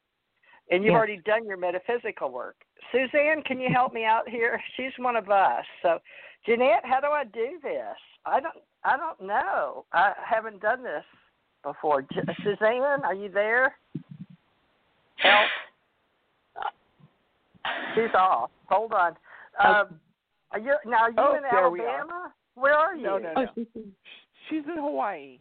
and 0.71 0.83
you've 0.85 0.93
Yeah. 0.93 0.99
already 0.99 1.19
done 1.19 1.47
your 1.47 1.57
metaphysical 1.57 2.31
work. 2.31 2.57
Suzanne, 2.91 3.43
can 3.43 3.61
you 3.61 3.71
help 3.71 3.93
me 3.93 4.05
out 4.05 4.29
here? 4.29 4.63
She's 4.77 4.97
one 4.99 5.17
of 5.17 5.31
us. 5.31 5.65
So, 5.83 6.01
Jeanette, 6.45 6.85
how 6.85 7.01
do 7.01 7.09
I 7.09 7.25
do 7.25 7.61
this? 7.61 7.97
I 8.25 8.41
don't. 8.41 8.57
I 8.83 8.97
don't 8.97 9.21
know. 9.21 9.85
I 9.93 10.15
haven't 10.25 10.61
done 10.61 10.83
this 10.83 11.05
before. 11.63 12.05
Suzanne, 12.43 13.05
are 13.05 13.15
you 13.15 13.29
there? 13.29 13.77
Help. 15.23 15.47
She's 17.95 18.15
off. 18.15 18.51
Hold 18.67 18.93
on. 18.93 19.13
Um, 19.63 20.01
are 20.53 20.59
you 20.59 20.75
now? 20.87 20.99
Are 21.03 21.11
you 21.11 21.17
Oh, 21.19 21.35
in 21.37 21.43
there 21.43 21.71
we 21.71 21.81
are. 21.81 22.01
Alabama? 22.01 22.33
Where 22.55 22.75
are 22.75 22.95
you? 22.97 23.03
No, 23.03 23.19
no, 23.19 23.33
no. 23.35 23.47
She's 24.49 24.65
in 24.65 24.77
Hawaii. 24.77 25.39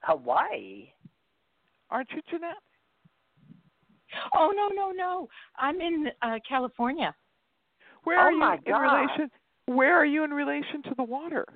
Hawaii. 0.00 0.92
Aren't 1.90 2.10
you, 2.12 2.20
Jeanette? 2.30 2.56
Oh 4.34 4.52
no 4.54 4.68
no 4.74 4.90
no! 4.90 5.28
I'm 5.56 5.80
in 5.80 6.08
uh, 6.20 6.38
California. 6.46 7.14
Where 8.04 8.18
Oh, 8.18 8.24
are 8.24 8.32
you 8.32 8.38
my 8.38 8.58
in 8.66 8.74
relation? 8.74 9.30
Where 9.66 9.94
are 9.96 10.04
you 10.04 10.24
in 10.24 10.30
relation 10.32 10.82
to 10.84 10.94
the 10.96 11.04
water? 11.04 11.46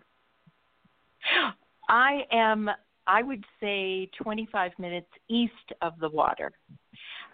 I 1.89 2.21
am, 2.31 2.71
I 3.07 3.23
would 3.23 3.45
say, 3.61 4.09
25 4.23 4.73
minutes 4.79 5.09
east 5.29 5.53
of 5.83 5.95
the 6.01 6.09
water. 6.09 6.53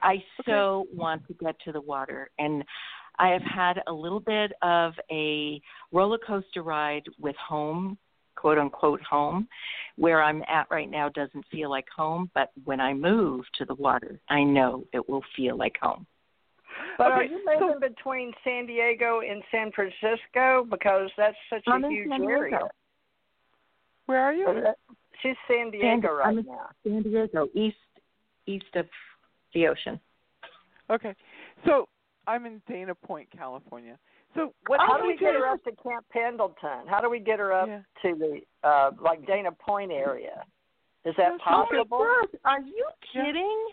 I 0.02 0.22
so 0.46 0.86
want 0.92 1.26
to 1.28 1.34
get 1.34 1.56
to 1.64 1.72
the 1.72 1.80
water, 1.80 2.30
and 2.38 2.64
I 3.18 3.28
have 3.28 3.42
had 3.42 3.82
a 3.86 3.92
little 3.92 4.20
bit 4.20 4.52
of 4.62 4.94
a 5.10 5.60
roller 5.92 6.18
coaster 6.18 6.62
ride 6.62 7.04
with 7.20 7.36
home, 7.36 7.98
quote 8.36 8.58
unquote 8.58 9.02
home. 9.02 9.48
Where 9.96 10.22
I'm 10.22 10.42
at 10.48 10.66
right 10.70 10.90
now 10.90 11.08
doesn't 11.10 11.44
feel 11.50 11.70
like 11.70 11.86
home, 11.94 12.30
but 12.34 12.50
when 12.64 12.80
I 12.80 12.94
move 12.94 13.44
to 13.58 13.64
the 13.64 13.74
water, 13.74 14.18
I 14.28 14.42
know 14.42 14.84
it 14.92 15.08
will 15.08 15.22
feel 15.36 15.56
like 15.56 15.76
home. 15.80 16.06
But 16.98 17.12
are 17.12 17.22
Okay, 17.22 17.32
you 17.32 17.44
moving 17.60 17.80
between 17.80 18.32
San 18.44 18.66
Diego 18.66 19.20
and 19.20 19.42
San 19.50 19.70
Francisco 19.72 20.66
because 20.68 21.10
that's 21.16 21.36
such 21.50 21.62
I'm 21.66 21.84
a 21.84 21.88
huge 21.90 22.10
area? 22.10 22.60
Where 24.06 24.20
are 24.20 24.34
you? 24.34 24.64
She's 25.22 25.36
San 25.46 25.70
San- 25.70 25.70
Diego 25.70 26.12
right 26.12 26.26
I'm 26.28 26.44
now. 26.46 26.70
San 26.84 27.02
Diego, 27.02 27.48
east 27.54 27.76
east 28.46 28.74
of 28.74 28.86
the 29.54 29.66
ocean. 29.68 30.00
Okay. 30.90 31.14
So 31.66 31.88
I'm 32.26 32.46
in 32.46 32.60
Dana 32.68 32.94
Point, 32.94 33.28
California. 33.36 33.98
So 34.34 34.54
what 34.66 34.80
How 34.80 34.96
can 34.96 35.02
do 35.02 35.06
we 35.08 35.16
get 35.16 35.34
her 35.34 35.46
up 35.46 35.62
to 35.64 35.72
Camp 35.82 36.04
Pendleton? 36.10 36.86
How 36.86 37.00
do 37.00 37.10
we 37.10 37.20
get 37.20 37.38
her 37.38 37.52
up 37.52 37.68
Yeah. 37.68 37.82
to 38.02 38.14
the 38.16 38.40
uh 38.66 38.90
like 39.00 39.26
Dana 39.26 39.52
Point 39.52 39.92
area? 39.92 40.44
Is 41.04 41.14
that 41.16 41.32
Oh, 41.32 41.38
possible? 41.38 42.06
Are 42.44 42.60
you 42.60 42.86
Yeah. 43.12 43.24
kidding? 43.24 43.68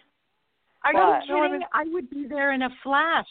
Are 0.83 0.93
What? 0.93 1.27
you 1.27 1.35
No, 1.35 1.43
I'm 1.43 1.51
kidding? 1.51 1.67
I 1.73 1.83
would 1.85 2.09
be 2.09 2.27
there 2.27 2.51
in 2.53 2.63
a 2.63 2.69
flash. 2.83 3.27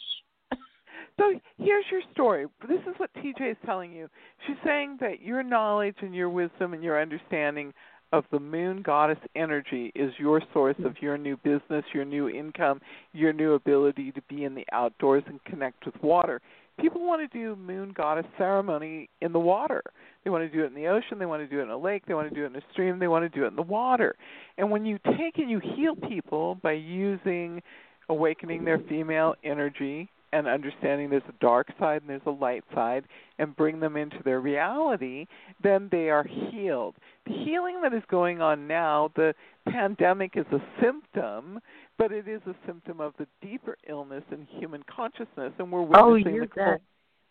So 1.17 1.39
here's 1.57 1.85
your 1.91 2.01
story. 2.13 2.45
This 2.67 2.79
is 2.81 2.97
what 2.97 3.13
TJ 3.15 3.51
is 3.51 3.57
telling 3.65 3.91
you. 3.91 4.09
She's 4.47 4.55
saying 4.63 4.97
that 5.01 5.21
your 5.21 5.43
knowledge 5.43 5.97
and 6.01 6.15
your 6.15 6.29
wisdom 6.29 6.73
and 6.73 6.81
your 6.81 7.01
understanding 7.01 7.73
of 8.11 8.25
the 8.31 8.39
moon 8.39 8.81
goddess 8.81 9.19
energy 9.35 9.91
is 9.95 10.11
your 10.17 10.41
source 10.53 10.75
of 10.79 10.97
hmm. 10.97 11.05
your 11.05 11.17
new 11.17 11.37
business, 11.37 11.83
your 11.93 12.05
new 12.05 12.29
income, 12.29 12.81
your 13.13 13.33
new 13.33 13.53
ability 13.53 14.11
to 14.11 14.21
be 14.29 14.43
in 14.43 14.55
the 14.55 14.65
outdoors 14.71 15.23
and 15.27 15.43
connect 15.45 15.85
with 15.85 15.95
water. 16.01 16.41
People 16.79 17.05
want 17.05 17.29
to 17.29 17.37
do 17.37 17.55
moon 17.57 17.93
goddess 17.95 18.25
ceremony 18.37 19.09
in 19.21 19.33
the 19.33 19.39
water. 19.39 19.83
They 20.23 20.29
want 20.29 20.49
to 20.49 20.57
do 20.57 20.63
it 20.63 20.67
in 20.67 20.75
the 20.75 20.87
ocean, 20.87 21.19
they 21.19 21.25
want 21.25 21.41
to 21.43 21.47
do 21.47 21.59
it 21.59 21.63
in 21.63 21.69
a 21.69 21.77
lake, 21.77 22.03
they 22.07 22.13
want 22.13 22.29
to 22.29 22.35
do 22.35 22.43
it 22.43 22.47
in 22.47 22.55
a 22.55 22.61
stream, 22.71 22.99
they 22.99 23.07
want 23.07 23.29
to 23.29 23.37
do 23.37 23.43
it 23.43 23.49
in 23.49 23.55
the 23.55 23.61
water. 23.61 24.15
And 24.57 24.71
when 24.71 24.85
you 24.85 24.97
take 25.17 25.37
and 25.37 25.49
you 25.49 25.59
heal 25.75 25.95
people 25.95 26.55
by 26.55 26.73
using 26.73 27.61
awakening 28.07 28.63
their 28.63 28.79
female 28.79 29.35
energy 29.43 30.09
and 30.31 30.47
understanding 30.47 31.09
there's 31.09 31.23
a 31.27 31.33
dark 31.41 31.67
side 31.79 32.01
and 32.01 32.09
there's 32.09 32.21
a 32.25 32.31
light 32.31 32.63
side 32.73 33.05
and 33.37 33.55
bring 33.55 33.79
them 33.79 33.95
into 33.97 34.17
their 34.23 34.41
reality, 34.41 35.25
then 35.63 35.87
they 35.91 36.09
are 36.09 36.23
healed. 36.23 36.95
The 37.25 37.33
healing 37.33 37.81
that 37.81 37.93
is 37.93 38.03
going 38.09 38.41
on 38.41 38.67
now, 38.67 39.11
the 39.15 39.33
pandemic 39.69 40.33
is 40.35 40.45
a 40.51 40.59
symptom, 40.81 41.59
but 41.97 42.11
it 42.11 42.27
is 42.27 42.41
a 42.45 42.55
symptom 42.65 42.99
of 43.01 43.13
the 43.17 43.27
deeper 43.41 43.77
illness 43.87 44.23
in 44.31 44.47
human 44.59 44.83
consciousness, 44.83 45.53
and 45.57 45.71
we're 45.71 45.87
Oh, 45.93 46.13
witnessing 46.13 46.35
you 46.35 46.41
the, 46.41 46.47
col- 46.47 46.81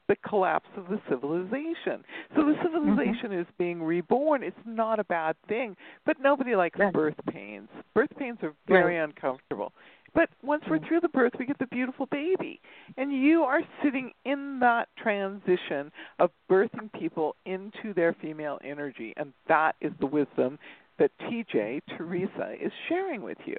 the 0.08 0.16
collapse 0.26 0.68
of 0.76 0.88
the 0.88 1.00
civilization. 1.08 2.02
So 2.34 2.44
the 2.44 2.54
civilization 2.62 3.30
mm-hmm. 3.30 3.40
is 3.40 3.46
being 3.58 3.82
reborn. 3.82 4.42
It's 4.42 4.56
not 4.64 4.98
a 4.98 5.04
bad 5.04 5.36
thing, 5.48 5.76
but 6.06 6.16
nobody 6.20 6.56
likes 6.56 6.78
Right. 6.78 6.92
birth 6.92 7.16
pains. 7.30 7.68
Birth 7.94 8.10
pains 8.18 8.38
are 8.42 8.54
very 8.66 8.96
uncomfortable. 8.96 9.72
But 10.14 10.30
once 10.42 10.64
we're 10.68 10.78
through 10.86 11.00
the 11.00 11.08
birth, 11.08 11.32
we 11.38 11.46
get 11.46 11.58
the 11.58 11.66
beautiful 11.66 12.06
baby. 12.06 12.60
And 12.96 13.12
you 13.12 13.42
are 13.42 13.60
sitting 13.82 14.12
in 14.24 14.58
that 14.60 14.88
transition 14.96 15.92
of 16.18 16.30
birthing 16.50 16.92
people 16.98 17.36
into 17.46 17.92
their 17.94 18.14
female 18.20 18.58
energy. 18.64 19.12
And 19.16 19.32
that 19.48 19.76
is 19.80 19.92
the 20.00 20.06
wisdom 20.06 20.58
that 20.98 21.10
TJ, 21.22 21.80
Theresa, 21.96 22.54
is 22.60 22.72
sharing 22.88 23.22
with 23.22 23.38
you. 23.44 23.56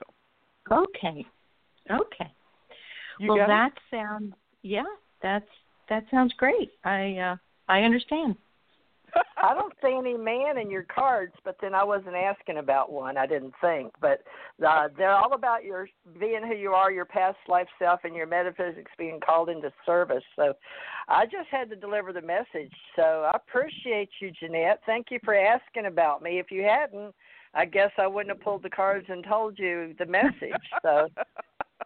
Okay. 0.72 1.26
Okay. 1.90 2.32
You 3.20 3.34
well, 3.34 3.48
that 3.48 3.72
sounds 3.92 4.34
yeah. 4.62 4.84
That's 5.22 5.48
that 5.90 6.06
sounds 6.12 6.34
great. 6.38 6.72
I 6.84 7.18
uh 7.18 7.36
I 7.68 7.82
understand. 7.82 8.36
I 9.42 9.54
don't 9.54 9.74
see 9.82 9.96
any 9.98 10.18
man 10.18 10.58
in 10.58 10.70
your 10.70 10.84
cards, 10.84 11.34
but 11.44 11.56
then 11.62 11.74
I 11.74 11.84
wasn't 11.84 12.16
asking 12.16 12.58
about 12.58 12.92
one. 12.92 13.18
I 13.18 13.26
didn't 13.26 13.54
think, 13.62 13.92
but 14.02 14.22
uh, 14.66 14.90
they're 14.98 15.16
all 15.16 15.34
about 15.34 15.64
your 15.64 15.88
being 16.20 16.46
who 16.46 16.56
you 16.56 16.72
are, 16.72 16.92
your 16.92 17.06
past 17.06 17.38
life 17.48 17.68
self, 17.80 18.02
and 18.04 18.16
your 18.16 18.28
metaphysics 18.28 18.92
being 18.98 19.20
called 19.20 19.50
into 19.50 19.72
service. 19.86 20.24
So, 20.36 20.54
I 21.08 21.26
just 21.26 21.50
had 21.50 21.70
to 21.70 21.76
deliver 21.76 22.14
the 22.14 22.22
message. 22.22 22.72
So 22.96 23.02
I 23.02 23.36
appreciate 23.36 24.10
you, 24.22 24.32
Jeanette. 24.32 24.82
Thank 24.86 25.08
you 25.10 25.20
for 25.26 25.34
asking 25.34 25.88
about 25.88 26.22
me. 26.22 26.38
If 26.40 26.52
you 26.52 26.62
hadn't, 26.64 27.16
I 27.54 27.66
guess 27.66 27.92
I 27.98 28.06
wouldn't 28.06 28.36
have 28.36 28.44
pulled 28.44 28.64
the 28.64 28.70
cards 28.70 29.08
and 29.10 29.24
told 29.24 29.58
you 29.58 29.96
the 29.98 30.06
message. 30.06 30.54
So 30.84 31.08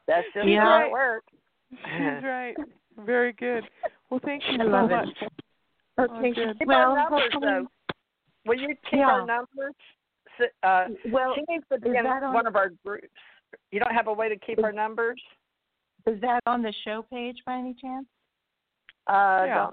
that's 0.07 0.27
just 0.33 0.47
Yeah. 0.47 0.61
how 0.61 0.85
it 0.85 0.91
works. 0.91 1.33
She's 1.71 2.23
right. 2.23 2.55
Very 2.97 3.33
good. 3.33 3.63
Well, 4.09 4.19
thank 4.23 4.43
you 4.47 4.55
I 4.55 4.65
so 4.65 4.69
love 4.69 4.91
it. 4.91 5.31
Much. 5.97 6.09
Okay. 6.09 6.29
Oh, 6.29 6.33
good. 6.33 6.59
Keep 6.59 6.67
Well, 6.67 6.91
our 6.91 7.09
numbers, 7.09 7.31
though. 7.41 7.67
Will 8.45 8.59
you 8.59 8.69
keep 8.89 8.99
Yeah. 8.99 9.07
our 9.11 9.25
numbers? 9.25 9.73
Uh, 10.63 10.87
Well, 11.11 11.35
she 11.35 11.43
needs 11.47 11.63
to 11.71 11.79
be 11.79 11.89
is 11.89 11.95
in 11.95 12.03
that 12.03 12.23
on- 12.23 12.33
one 12.33 12.47
of 12.47 12.55
our 12.55 12.69
groups. 12.85 13.07
You 13.71 13.79
don't 13.79 13.93
have 13.93 14.07
a 14.07 14.13
way 14.13 14.29
to 14.29 14.37
keep 14.37 14.63
our 14.63 14.71
numbers? 14.71 15.21
Is 16.05 16.19
that 16.21 16.41
on 16.47 16.61
the 16.61 16.71
show 16.83 17.03
page 17.03 17.37
by 17.45 17.53
any 17.53 17.73
chance? 17.75 18.07
Uh, 19.07 19.43
Yeah. 19.47 19.69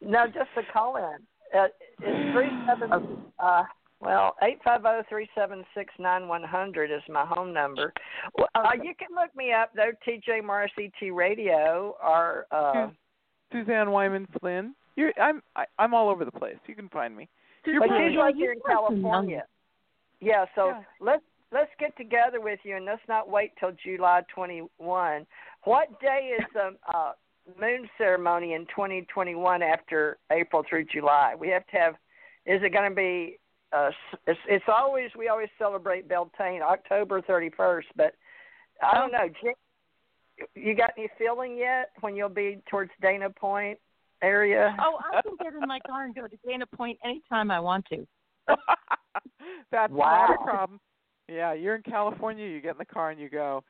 no, 0.00 0.26
just 0.26 0.50
a 0.56 0.62
call 0.72 0.96
in. 0.96 1.26
Uh, 1.54 1.68
it's 2.00 2.32
three 2.32 2.50
seven. 2.66 3.32
Uh, 3.38 3.64
well, 4.00 4.36
eight 4.42 4.62
five 4.64 4.82
zero 4.82 5.02
three 5.08 5.30
seven 5.34 5.64
six 5.72 5.96
nine 5.98 6.26
one 6.28 6.42
hundred 6.42 6.90
is 6.90 7.02
my 7.08 7.24
home 7.24 7.52
number. 7.52 7.92
Well, 8.36 8.48
uh, 8.54 8.72
you 8.82 8.94
can 8.96 9.14
look 9.14 9.34
me 9.36 9.52
up 9.52 9.72
though, 9.74 9.92
TJ 10.04 10.42
Morris 10.42 10.72
ET 10.78 11.10
Radio 11.12 11.96
or 12.02 12.46
uh, 12.50 12.90
Suzanne 13.52 13.92
Wyman 13.92 14.26
Flynn. 14.40 14.74
You're 14.96 15.12
I'm 15.20 15.42
I, 15.56 15.64
I'm 15.78 15.94
all 15.94 16.08
over 16.08 16.24
the 16.24 16.32
place. 16.32 16.56
You 16.66 16.74
can 16.74 16.88
find 16.88 17.16
me. 17.16 17.28
You're 17.66 17.80
but 17.80 17.88
pretty- 17.88 18.10
she's 18.10 18.18
right 18.18 18.34
here 18.34 18.52
in 18.52 18.60
California. 18.66 19.44
Yeah, 20.20 20.44
so 20.54 20.68
Yeah. 20.68 20.82
let's 21.00 21.22
let's 21.52 21.70
get 21.78 21.96
together 21.96 22.40
with 22.40 22.60
you 22.62 22.76
and 22.76 22.84
let's 22.84 23.02
not 23.08 23.28
wait 23.28 23.52
till 23.58 23.72
July 23.84 24.22
twenty 24.34 24.62
one. 24.78 25.26
What 25.64 26.00
day 26.00 26.32
is 26.38 26.44
the 26.52 26.76
uh, 26.94 27.12
moon 27.60 27.88
ceremony 27.98 28.54
in 28.54 28.66
twenty 28.66 29.02
twenty 29.12 29.34
one 29.34 29.62
after 29.62 30.18
April 30.30 30.62
through 30.68 30.84
July? 30.86 31.34
We 31.38 31.48
have 31.48 31.66
to 31.68 31.76
have. 31.76 31.94
Is 32.46 32.60
it 32.62 32.72
going 32.72 32.88
to 32.90 32.94
be? 32.94 33.38
Uh, 33.72 33.90
it's, 34.28 34.38
it's 34.48 34.64
always 34.68 35.10
we 35.18 35.28
always 35.28 35.48
celebrate 35.58 36.08
Beltane 36.08 36.62
October 36.62 37.20
thirty 37.22 37.50
first, 37.50 37.88
but 37.96 38.14
I 38.82 38.94
don't 38.96 39.10
know. 39.10 39.28
Jen- 39.42 40.46
You 40.54 40.74
got 40.76 40.92
any 40.96 41.08
feeling 41.18 41.56
yet 41.56 41.90
when 42.00 42.14
you'll 42.14 42.28
be 42.28 42.60
towards 42.70 42.90
Dana 43.02 43.30
Point 43.30 43.78
area? 44.24 44.76
Oh, 44.80 44.98
I 45.12 45.22
can 45.22 45.36
get 45.42 45.54
in 45.54 45.66
my 45.66 45.80
car 45.86 46.04
and 46.04 46.14
go 46.14 46.26
to 46.26 46.36
Dana 46.46 46.66
Point 46.66 46.98
anytime 47.04 47.50
I 47.50 47.60
want 47.60 47.86
to. 47.86 48.06
That's 49.70 49.92
Wow. 49.92 50.26
not 50.28 50.40
a 50.40 50.44
problem. 50.44 50.80
Yeah, 51.28 51.52
you're 51.52 51.76
in 51.76 51.82
California. 51.82 52.46
You 52.46 52.60
get 52.60 52.72
in 52.72 52.78
the 52.78 52.84
car 52.84 53.10
and 53.10 53.20
you 53.20 53.28
go. 53.28 53.64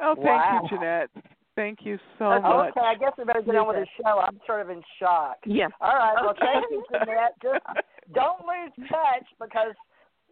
Oh, 0.00 0.14
thank 0.14 0.26
Wow. 0.26 0.60
you, 0.62 0.68
Jeanette. 0.68 1.10
Thank 1.56 1.80
you 1.84 1.98
so 2.18 2.32
okay, 2.32 2.48
much. 2.48 2.70
Okay, 2.70 2.86
I 2.86 2.94
guess 2.94 3.12
we 3.18 3.24
better 3.24 3.42
get 3.42 3.54
on 3.56 3.68
with 3.68 3.76
the 3.76 3.86
show. 4.02 4.18
I'm 4.18 4.40
sort 4.46 4.62
of 4.62 4.70
in 4.70 4.82
shock. 4.98 5.36
Yeah. 5.44 5.68
All 5.80 5.94
right. 5.94 6.14
Well, 6.22 6.34
thank 6.40 6.64
you, 6.70 6.82
Jeanette. 6.90 7.34
Just 7.42 7.64
don't 8.14 8.40
lose 8.46 8.88
touch 8.88 9.26
because 9.38 9.74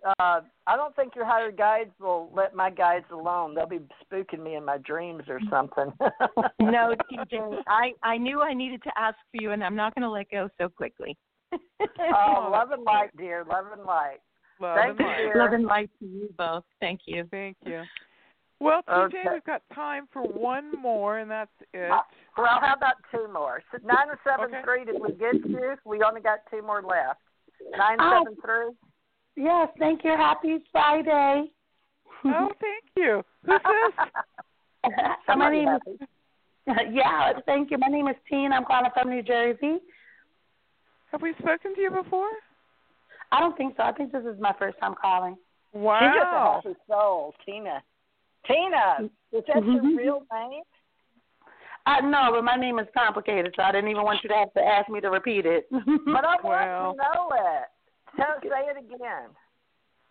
uh 0.06 0.40
I 0.66 0.76
don't 0.76 0.94
think 0.96 1.14
your 1.16 1.24
hired 1.24 1.56
guides 1.56 1.90
will 2.00 2.30
let 2.34 2.54
my 2.54 2.70
guides 2.70 3.06
alone. 3.10 3.54
They'll 3.54 3.66
be 3.66 3.80
spooking 4.10 4.42
me 4.42 4.54
in 4.56 4.64
my 4.64 4.78
dreams 4.78 5.24
or 5.28 5.40
something. 5.50 5.92
No, 6.60 6.94
TJ, 7.12 7.62
I 7.66 7.92
I 8.02 8.16
knew 8.18 8.42
I 8.42 8.52
needed 8.54 8.82
to 8.84 8.90
ask 8.96 9.16
for 9.32 9.42
you, 9.42 9.52
and 9.52 9.62
I'm 9.64 9.76
not 9.76 9.94
going 9.94 10.02
to 10.02 10.10
let 10.10 10.30
go 10.30 10.48
so 10.58 10.68
quickly. 10.68 11.16
oh, 11.52 12.48
love 12.52 12.70
and 12.72 12.82
light, 12.84 13.10
dear. 13.16 13.44
Love 13.48 13.66
and 13.72 13.84
light. 13.84 14.18
Love 14.60 14.76
Thank 14.76 14.90
and 14.90 14.98
you, 15.00 15.06
light. 15.06 15.16
dear. 15.18 15.36
Love 15.36 15.52
and 15.52 15.64
light 15.64 15.90
to 16.00 16.06
you 16.06 16.28
both. 16.36 16.64
Thank 16.80 17.00
you. 17.06 17.26
Thank 17.30 17.56
you. 17.64 17.82
Well, 18.60 18.82
TJ, 18.88 19.04
Okay. 19.06 19.22
we've 19.32 19.44
got 19.44 19.62
time 19.74 20.08
for 20.12 20.22
one 20.22 20.72
more, 20.80 21.18
and 21.18 21.30
that's 21.30 21.50
it. 21.72 21.90
Uh, 21.90 22.00
Well, 22.36 22.58
how 22.60 22.74
about 22.76 22.96
two 23.12 23.28
more? 23.32 23.62
S- 23.72 23.80
Nine 23.84 24.08
seven 24.24 24.50
three. 24.64 24.84
Did 24.84 25.00
we 25.00 25.12
get 25.12 25.34
you? 25.48 25.74
We 25.84 26.02
only 26.02 26.20
got 26.20 26.40
two 26.50 26.60
more 26.62 26.82
left. 26.82 27.20
Nine 27.76 27.98
Oh. 28.00 28.24
seven 28.24 28.36
three. 28.44 28.74
Yes, 29.38 29.68
thank 29.78 30.02
you. 30.02 30.10
Happy 30.10 30.58
Friday. 30.72 31.44
Oh, 32.24 32.50
thank 32.60 32.84
you. 32.96 33.22
Who's 33.46 33.60
this? 33.62 34.06
my 34.98 35.16
Somebody 35.26 35.64
name 35.64 35.78
is 35.86 35.98
yeah, 36.92 37.32
thank 37.46 37.70
you. 37.70 37.78
My 37.78 37.86
name 37.86 38.08
is 38.08 38.16
Teen. 38.28 38.52
I'm 38.52 38.64
calling 38.64 38.90
from 38.92 39.10
New 39.10 39.22
Jersey. 39.22 39.78
Have 41.12 41.22
we 41.22 41.34
spoken 41.38 41.74
to 41.76 41.80
you 41.80 41.90
before? 41.90 42.28
I 43.30 43.38
don't 43.38 43.56
think 43.56 43.74
so. 43.76 43.84
I 43.84 43.92
think 43.92 44.10
this 44.10 44.24
is 44.24 44.40
my 44.40 44.52
first 44.58 44.76
time 44.80 44.94
calling. 45.00 45.36
Wow. 45.72 46.00
She's 46.00 46.20
just 46.20 46.26
a 46.32 46.70
happy 46.70 46.80
soul, 46.90 47.32
Tina. 47.46 47.80
Tina, 48.44 49.08
is 49.32 49.44
that 49.46 49.64
your 49.64 49.82
Mhm. 49.82 49.96
real 49.96 50.26
name? 50.32 50.62
I 51.86 52.00
know, 52.00 52.32
but 52.32 52.44
my 52.44 52.56
name 52.56 52.78
is 52.80 52.88
complicated, 52.92 53.54
so 53.56 53.62
I 53.62 53.70
didn't 53.72 53.88
even 53.88 54.02
want 54.02 54.22
you 54.22 54.28
to 54.30 54.36
have 54.36 54.52
to 54.54 54.62
ask 54.62 54.88
me 54.90 55.00
to 55.00 55.10
repeat 55.10 55.46
it. 55.46 55.68
But 56.04 56.24
I 56.24 56.36
Well. 56.42 56.96
want 56.96 56.98
to 56.98 57.04
know 57.04 57.30
it. 57.30 57.68
Tell, 58.18 58.34
say 58.42 58.66
it 58.66 58.76
again. 58.76 59.30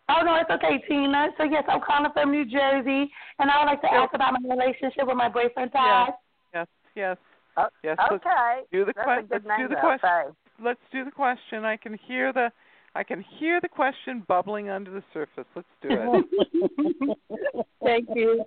Oh 0.10 0.24
no, 0.24 0.36
it's 0.36 0.50
okay, 0.50 0.82
Tina. 0.88 1.28
So 1.38 1.44
yes, 1.44 1.64
I'm 1.68 1.82
calling 1.82 2.10
from 2.14 2.32
New 2.32 2.46
Jersey, 2.46 3.12
and 3.40 3.52
I 3.52 3.60
would 3.60 3.66
like 3.66 3.82
to 3.82 3.92
ask 3.92 4.14
about 4.14 4.34
my 4.40 4.56
relationship 4.56 5.06
with 5.06 5.18
my 5.18 5.28
boyfriend 5.28 5.72
Todd. 5.74 6.14
Yes, 6.54 6.68
yes, 6.96 7.18
Uh, 7.58 7.68
yes. 7.84 7.98
okay. 8.12 8.64
Let's 8.64 8.72
do 8.72 8.86
the 8.86 8.94
que- 8.94 9.28
let's 9.30 9.44
do 9.58 9.68
the 9.68 9.76
though, 9.76 9.82
question. 9.82 10.36
Let's 10.64 10.80
do 10.94 11.04
the 11.04 11.12
question. 11.12 11.66
I 11.66 11.76
can 11.76 11.94
hear 12.08 12.32
the 12.32 12.52
I 12.96 13.04
can 13.04 13.22
hear 13.22 13.60
the 13.60 13.68
question 13.68 14.24
bubbling 14.28 14.70
under 14.70 14.92
the 14.92 15.04
surface. 15.14 15.46
Let's 15.54 15.68
do 15.82 15.90
it. 15.92 17.18
Thank 17.84 18.08
you. 18.16 18.46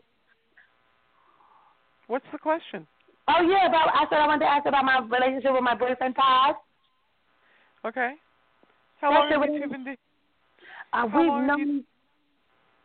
What's 2.07 2.27
the 2.33 2.39
question? 2.39 2.87
Oh 3.29 3.43
yeah, 3.43 3.69
about 3.69 3.95
I 3.95 4.07
said 4.09 4.19
I 4.19 4.27
wanted 4.27 4.47
to 4.47 4.51
ask 4.51 4.67
about 4.67 4.85
my 4.85 5.01
relationship 5.01 5.53
with 5.53 5.63
my 5.63 5.75
boyfriend 5.75 6.17
Todd. 6.17 6.55
Okay. 7.85 8.15
How 9.01 9.11
That's 9.11 9.33
long 9.33 9.43
have 9.43 9.55
you 9.55 9.61
two 9.63 9.69
been? 9.69 9.97
Uh, 10.93 11.07
we've 11.07 11.47
known. 11.47 11.85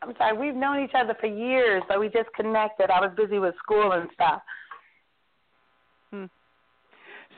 I'm 0.01 0.13
sorry, 0.17 0.37
we've 0.37 0.55
known 0.55 0.83
each 0.83 0.93
other 0.93 1.15
for 1.19 1.27
years, 1.27 1.81
but 1.87 1.99
we 1.99 2.09
just 2.09 2.29
connected. 2.35 2.91
I 2.91 3.01
was 3.01 3.11
busy 3.17 3.39
with 3.39 3.55
school 3.57 3.93
and 3.93 4.09
stuff. 4.13 4.41
Hmm. 6.11 6.25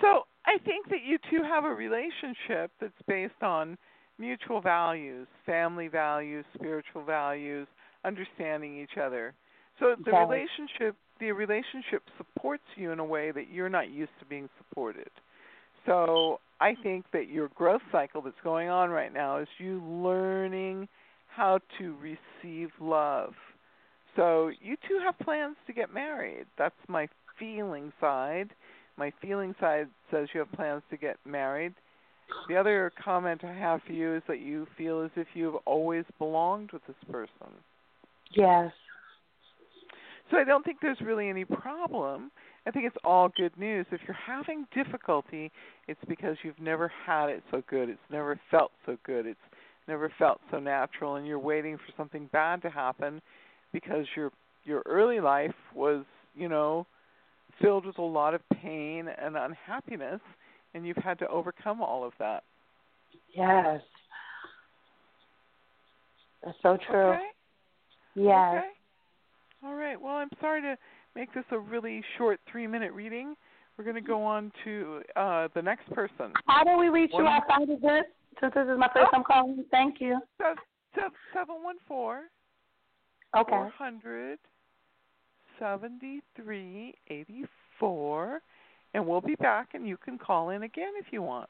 So 0.01 0.23
I 0.45 0.57
think 0.65 0.89
that 0.89 1.03
you 1.05 1.17
two 1.29 1.43
have 1.43 1.63
a 1.63 1.73
relationship 1.73 2.71
that's 2.81 2.93
based 3.07 3.41
on 3.41 3.77
mutual 4.19 4.59
values, 4.61 5.27
family 5.45 5.87
values, 5.87 6.43
spiritual 6.53 7.03
values, 7.03 7.67
understanding 8.03 8.79
each 8.79 8.97
other. 9.01 9.33
So 9.79 9.95
the 10.03 10.11
Okay. 10.11 10.19
relationship 10.19 10.95
the 11.19 11.31
relationship 11.31 12.03
supports 12.17 12.63
you 12.75 12.91
in 12.91 12.99
a 12.99 13.05
way 13.05 13.31
that 13.31 13.49
you're 13.49 13.69
not 13.69 13.89
used 13.89 14.11
to 14.19 14.25
being 14.25 14.47
supported. 14.57 15.09
So 15.85 16.39
I 16.59 16.75
think 16.81 17.05
that 17.13 17.29
your 17.29 17.49
growth 17.49 17.81
cycle 17.91 18.21
that's 18.21 18.35
going 18.43 18.69
on 18.69 18.89
right 18.89 19.13
now 19.13 19.37
is 19.37 19.47
you 19.59 19.81
learning 19.83 20.87
how 21.27 21.59
to 21.77 21.95
receive 22.01 22.69
love. 22.79 23.33
So 24.15 24.51
you 24.59 24.75
two 24.87 24.99
have 25.03 25.17
plans 25.19 25.55
to 25.67 25.73
get 25.73 25.93
married. 25.93 26.45
That's 26.57 26.75
my 26.87 27.07
feeling 27.37 27.93
side. 28.01 28.49
My 28.97 29.11
feeling 29.21 29.53
side 29.59 29.87
says 30.09 30.29
you 30.33 30.39
have 30.39 30.51
plans 30.53 30.81
to 30.89 30.97
get 30.97 31.17
married. 31.25 31.73
The 32.49 32.55
other 32.55 32.91
comment 33.03 33.43
I 33.43 33.53
have 33.53 33.81
for 33.85 33.93
you 33.93 34.15
is 34.15 34.23
that 34.27 34.39
you 34.39 34.67
feel 34.77 35.01
as 35.01 35.11
if 35.15 35.27
you've 35.33 35.55
always 35.65 36.03
belonged 36.17 36.71
with 36.71 36.81
this 36.87 36.95
person. 37.11 37.53
Yes. 38.33 38.71
So 40.29 40.37
I 40.37 40.43
don't 40.43 40.63
think 40.65 40.79
there's 40.81 40.99
really 40.99 41.29
any 41.29 41.45
problem. 41.45 42.31
I 42.67 42.71
think 42.71 42.85
it's 42.85 42.97
all 43.05 43.29
good 43.29 43.57
news. 43.57 43.85
If 43.91 44.01
you're 44.05 44.17
having 44.25 44.65
difficulty, 44.75 45.51
it's 45.87 45.99
because 46.09 46.35
you've 46.43 46.59
never 46.59 46.91
had 47.05 47.29
it 47.29 47.41
so 47.49 47.63
good. 47.69 47.87
It's 47.87 47.99
never 48.11 48.37
felt 48.51 48.71
so 48.85 48.97
good. 49.05 49.25
It's 49.25 49.39
never 49.87 50.11
felt 50.19 50.41
so 50.51 50.59
natural 50.59 51.15
and 51.15 51.25
you're 51.25 51.39
waiting 51.39 51.77
for 51.77 51.93
something 51.95 52.29
bad 52.33 52.61
to 52.63 52.69
happen 52.69 53.21
because 53.71 54.05
your 54.17 54.31
your 54.65 54.83
early 54.85 55.21
life 55.21 55.55
was, 55.73 56.03
you 56.35 56.49
know, 56.49 56.85
filled 57.61 57.85
with 57.85 57.97
a 57.99 58.01
lot 58.01 58.33
of 58.33 58.41
pain 58.61 59.07
and 59.07 59.37
unhappiness 59.37 60.19
and 60.73 60.85
you've 60.85 60.97
had 60.97 61.17
to 61.19 61.27
overcome 61.29 61.81
all 61.81 62.03
of 62.03 62.11
that. 62.19 62.43
Yes. 63.33 63.79
That's 66.43 66.57
so 66.61 66.77
true. 66.89 67.11
Okay? 67.11 67.27
Yes. 68.15 68.55
Okay. 68.57 68.67
All 69.63 69.75
right. 69.75 69.99
Well, 69.99 70.15
I'm 70.15 70.29
sorry 70.41 70.61
to 70.61 70.77
make 71.17 71.33
this 71.33 71.43
a 71.51 71.57
really 71.57 72.03
short 72.17 72.39
three 72.51 72.67
minute 72.67 72.93
reading. 72.93 73.35
We're 73.77 73.83
going 73.83 73.95
to 73.95 74.01
go 74.01 74.23
on 74.23 74.51
to 74.63 75.01
uh, 75.15 75.47
the 75.55 75.61
next 75.61 75.89
person. 75.91 76.31
How 76.47 76.63
do 76.63 76.77
we 76.77 76.89
reach 76.89 77.11
One- 77.11 77.23
you 77.23 77.29
outside 77.29 77.69
of 77.69 77.81
this? 77.81 78.03
Since 78.39 78.53
this 78.53 78.67
is 78.67 78.77
my 78.77 78.89
first 78.93 79.11
time 79.11 79.23
calling. 79.23 79.65
Thank 79.71 79.99
you. 79.99 80.19
Seven 80.37 81.11
seven 81.33 81.55
one 81.63 81.75
four 81.87 82.21
Okay. 83.35 83.49
four 83.49 83.69
hundred 83.75 84.37
seventy 85.59 86.21
three 86.35 86.93
eighty 87.09 87.45
four, 87.79 88.41
and 88.93 89.05
we'll 89.07 89.21
be 89.21 89.35
back. 89.35 89.69
And 89.73 89.87
you 89.87 89.97
can 89.97 90.17
call 90.19 90.51
in 90.51 90.63
again 90.63 90.93
if 90.99 91.07
you 91.11 91.23
want. 91.23 91.49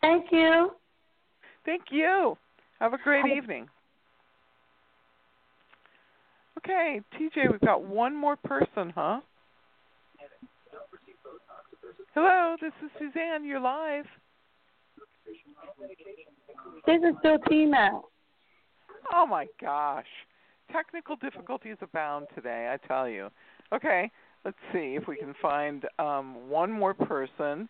Thank 0.00 0.26
you. 0.32 0.72
Thank 1.64 1.82
you. 1.90 2.36
Have 2.80 2.92
a 2.92 2.98
great 2.98 3.22
Have 3.24 3.30
a- 3.30 3.34
evening. 3.36 3.68
Okay, 6.58 7.00
TJ, 7.14 7.52
we've 7.52 7.60
got 7.60 7.84
one 7.84 8.16
more 8.16 8.34
person, 8.34 8.92
huh? 8.92 9.20
Hello, 12.14 12.56
this 12.60 12.72
is 12.84 12.90
Suzanne. 12.98 13.44
You're 13.44 13.60
live. 13.60 14.06
This 16.84 16.96
is 16.96 17.14
still 17.20 17.38
Tina. 17.48 18.00
Oh 19.14 19.24
my 19.24 19.46
gosh. 19.60 20.06
Technical 20.72 21.14
difficulties 21.14 21.76
abound 21.80 22.26
today, 22.34 22.68
I 22.72 22.86
tell 22.88 23.08
you. 23.08 23.28
Okay, 23.72 24.10
let's 24.44 24.56
see 24.72 24.96
if 25.00 25.06
we 25.06 25.16
can 25.16 25.34
find 25.40 25.84
um 26.00 26.48
one 26.48 26.72
more 26.72 26.94
person 26.94 27.68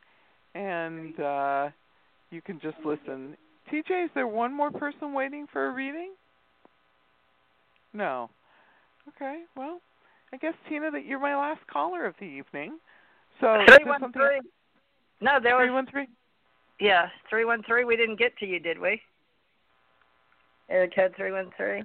and 0.54 1.20
uh 1.20 1.68
you 2.30 2.40
can 2.40 2.58
just 2.58 2.78
listen. 2.86 3.36
TJ, 3.70 4.06
is 4.06 4.10
there 4.14 4.26
one 4.26 4.56
more 4.56 4.70
person 4.70 5.12
waiting 5.12 5.46
for 5.52 5.66
a 5.66 5.72
reading? 5.74 6.12
No. 7.92 8.30
Okay, 9.08 9.42
well, 9.56 9.80
I 10.32 10.36
guess 10.36 10.54
Tina 10.68 10.90
that 10.90 11.04
you're 11.04 11.20
my 11.20 11.36
last 11.36 11.60
caller 11.66 12.06
of 12.06 12.14
the 12.18 12.26
evening. 12.26 12.78
So 13.40 13.56
Three 13.66 13.84
one 13.84 14.12
three. 14.12 14.40
No, 15.20 15.38
there 15.42 15.56
was 15.56 15.64
three 15.64 15.70
one 15.70 15.86
three? 15.86 16.06
Yeah, 16.80 17.08
three 17.30 17.44
one 17.44 17.62
three. 17.62 17.84
We 17.84 17.96
didn't 17.96 18.18
get 18.18 18.36
to 18.38 18.46
you, 18.46 18.60
did 18.60 18.78
we? 18.78 19.00
Area 20.68 20.90
code 20.94 21.14
three 21.16 21.32
one 21.32 21.50
three. 21.56 21.82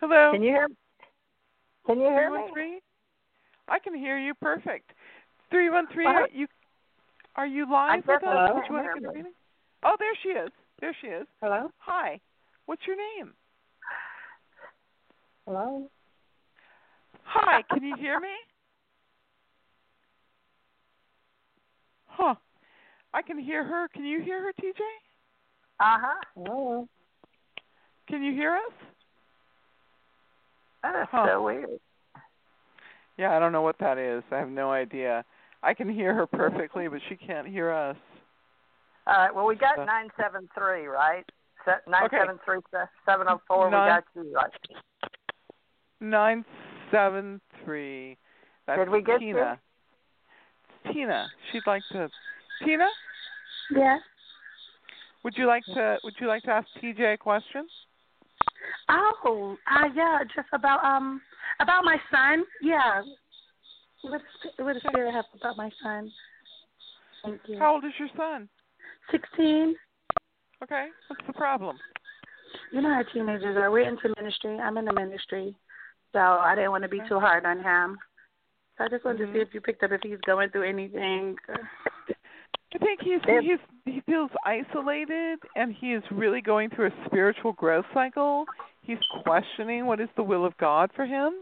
Hello. 0.00 0.32
Can 0.32 0.42
you 0.42 0.50
hear? 0.50 0.68
Can 1.86 1.98
you 1.98 2.08
hear 2.08 2.30
me? 2.30 2.44
313? 2.52 2.80
I 3.68 3.78
can 3.78 3.94
hear 3.94 4.18
you 4.18 4.34
perfect. 4.34 4.92
313, 5.50 6.04
Well, 6.04 6.22
are 6.22 6.28
you 6.32 6.46
are 7.36 7.46
you 7.46 7.70
live 7.70 8.04
with 8.06 8.16
us? 8.16 8.20
Hello? 8.22 8.54
Would 8.54 8.64
you 8.68 8.74
like 8.74 8.94
to 8.94 9.00
get 9.00 9.08
a 9.08 9.12
reading? 9.12 9.32
Oh, 9.82 9.96
there 9.98 10.14
she 10.22 10.28
is. 10.30 10.50
There 10.80 10.94
she 11.00 11.08
is. 11.08 11.26
Hello. 11.40 11.70
Hi. 11.78 12.20
What's 12.66 12.86
your 12.86 12.96
name? 12.96 13.32
Hello. 15.46 15.90
Hi, 17.24 17.62
can 17.70 17.82
you 17.82 17.96
hear 17.96 18.20
me? 18.20 18.28
Huh. 22.06 22.34
I 23.12 23.22
can 23.22 23.38
hear 23.38 23.64
her. 23.64 23.88
Can 23.88 24.04
you 24.04 24.20
hear 24.22 24.42
her, 24.42 24.52
TJ? 24.52 24.80
Uh 25.80 25.98
huh. 26.00 26.20
Hello. 26.36 26.88
Can 28.08 28.22
you 28.22 28.32
hear 28.32 28.52
us? 28.54 28.72
That 30.82 31.02
is 31.02 31.08
Huh. 31.10 31.26
so 31.26 31.42
weird. 31.42 31.80
Yeah, 33.16 33.36
I 33.36 33.38
don't 33.38 33.52
know 33.52 33.62
what 33.62 33.78
that 33.78 33.98
is. 33.98 34.22
I 34.30 34.36
have 34.36 34.48
no 34.48 34.70
idea. 34.70 35.24
I 35.62 35.74
can 35.74 35.88
hear 35.88 36.14
her 36.14 36.26
perfectly, 36.26 36.88
but 36.88 37.00
she 37.08 37.16
can't 37.16 37.46
hear 37.46 37.70
us. 37.70 37.96
All 39.06 39.14
right. 39.14 39.34
Well, 39.34 39.46
we 39.46 39.56
got 39.56 39.78
Uh, 39.78 39.84
nine 39.84 40.10
seven 40.16 40.48
three, 40.56 40.86
right? 40.86 41.24
Nine 41.86 42.08
seven 42.10 42.38
three 42.44 42.58
seven 43.04 43.26
zero 43.26 43.40
four. 43.46 43.66
We 43.66 43.76
got 43.76 44.04
you 44.14 44.32
right. 44.32 44.50
Nine 46.02 46.44
seven 46.90 47.40
three. 47.64 48.18
That's 48.66 48.80
Did 48.80 48.90
we 48.90 49.02
get 49.02 49.20
Tina. 49.20 49.60
It's 50.84 50.94
Tina. 50.94 51.28
She'd 51.52 51.62
like 51.64 51.82
to. 51.92 52.10
Tina, 52.64 52.88
Yeah. 53.70 53.98
would 55.22 55.34
you 55.36 55.46
like 55.46 55.64
to? 55.66 55.98
Would 56.02 56.14
you 56.20 56.26
like 56.26 56.42
to 56.42 56.50
ask 56.50 56.66
TJ 56.82 57.14
a 57.14 57.16
question? 57.16 57.68
Oh, 58.88 59.56
uh, 59.70 59.88
yeah, 59.94 60.18
just 60.34 60.48
about 60.52 60.84
um 60.84 61.22
about 61.60 61.84
my 61.84 61.96
son. 62.10 62.44
Yeah. 62.60 63.02
What 64.02 64.22
what 64.58 64.72
does 64.72 64.82
Spirit 64.82 65.14
have 65.14 65.26
about 65.40 65.56
my 65.56 65.70
son? 65.84 66.10
Thank 67.22 67.40
you. 67.46 67.60
How 67.60 67.74
old 67.74 67.84
is 67.84 67.92
your 68.00 68.08
son? 68.16 68.48
Sixteen. 69.12 69.76
Okay. 70.64 70.88
What's 71.06 71.22
the 71.28 71.32
problem? 71.32 71.78
You 72.72 72.80
know 72.82 72.92
how 72.92 73.02
teenagers 73.12 73.56
are. 73.56 73.70
We're 73.70 73.88
into 73.88 74.12
ministry. 74.16 74.58
I'm 74.58 74.76
in 74.78 74.84
the 74.84 74.92
ministry, 74.92 75.54
so 76.12 76.18
I 76.18 76.54
didn't 76.54 76.70
want 76.70 76.82
to 76.84 76.88
be 76.88 77.00
too 77.08 77.18
hard 77.18 77.44
on 77.44 77.58
him. 77.58 77.98
So 78.78 78.84
I 78.84 78.88
just 78.88 79.04
wanted 79.04 79.26
to 79.26 79.32
see 79.32 79.40
if 79.40 79.48
you 79.52 79.60
picked 79.60 79.82
up 79.82 79.92
if 79.92 80.00
he's 80.02 80.20
going 80.26 80.50
through 80.50 80.68
anything. 80.68 81.36
I 82.74 82.78
think 82.78 83.00
he's 83.02 83.20
he's 83.42 83.58
he 83.84 84.00
feels 84.06 84.30
isolated 84.46 85.38
and 85.56 85.74
he 85.78 85.92
is 85.92 86.02
really 86.10 86.40
going 86.40 86.70
through 86.70 86.86
a 86.86 87.06
spiritual 87.06 87.52
growth 87.52 87.84
cycle. 87.92 88.46
He's 88.82 88.98
questioning 89.22 89.86
what 89.86 90.00
is 90.00 90.08
the 90.16 90.22
will 90.22 90.44
of 90.44 90.56
God 90.56 90.90
for 90.96 91.04
him. 91.04 91.34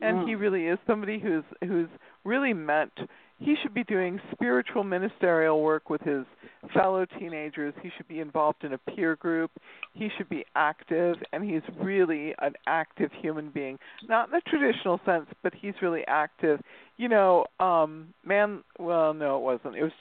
And 0.00 0.18
Mm. 0.18 0.28
he 0.28 0.34
really 0.34 0.66
is 0.66 0.78
somebody 0.86 1.20
who's 1.20 1.44
who's 1.62 1.88
really 2.24 2.52
meant 2.52 2.92
he 3.38 3.56
should 3.62 3.74
be 3.74 3.84
doing 3.84 4.20
spiritual 4.32 4.84
ministerial 4.84 5.62
work 5.62 5.90
with 5.90 6.00
his 6.02 6.24
fellow 6.72 7.04
teenagers. 7.18 7.74
He 7.82 7.90
should 7.96 8.08
be 8.08 8.20
involved 8.20 8.64
in 8.64 8.72
a 8.72 8.78
peer 8.78 9.16
group. 9.16 9.50
He 9.92 10.08
should 10.16 10.28
be 10.28 10.44
active 10.54 11.16
and 11.32 11.44
he's 11.44 11.62
really 11.80 12.34
an 12.40 12.54
active 12.66 13.10
human 13.20 13.50
being. 13.50 13.78
Not 14.08 14.28
in 14.28 14.32
the 14.32 14.42
traditional 14.46 15.00
sense, 15.04 15.26
but 15.42 15.52
he's 15.54 15.74
really 15.82 16.04
active. 16.06 16.60
You 16.96 17.08
know, 17.08 17.44
um 17.60 18.14
man 18.24 18.62
well 18.78 19.12
no 19.12 19.36
it 19.36 19.42
wasn't. 19.42 19.76
It 19.76 19.82
was 19.82 19.92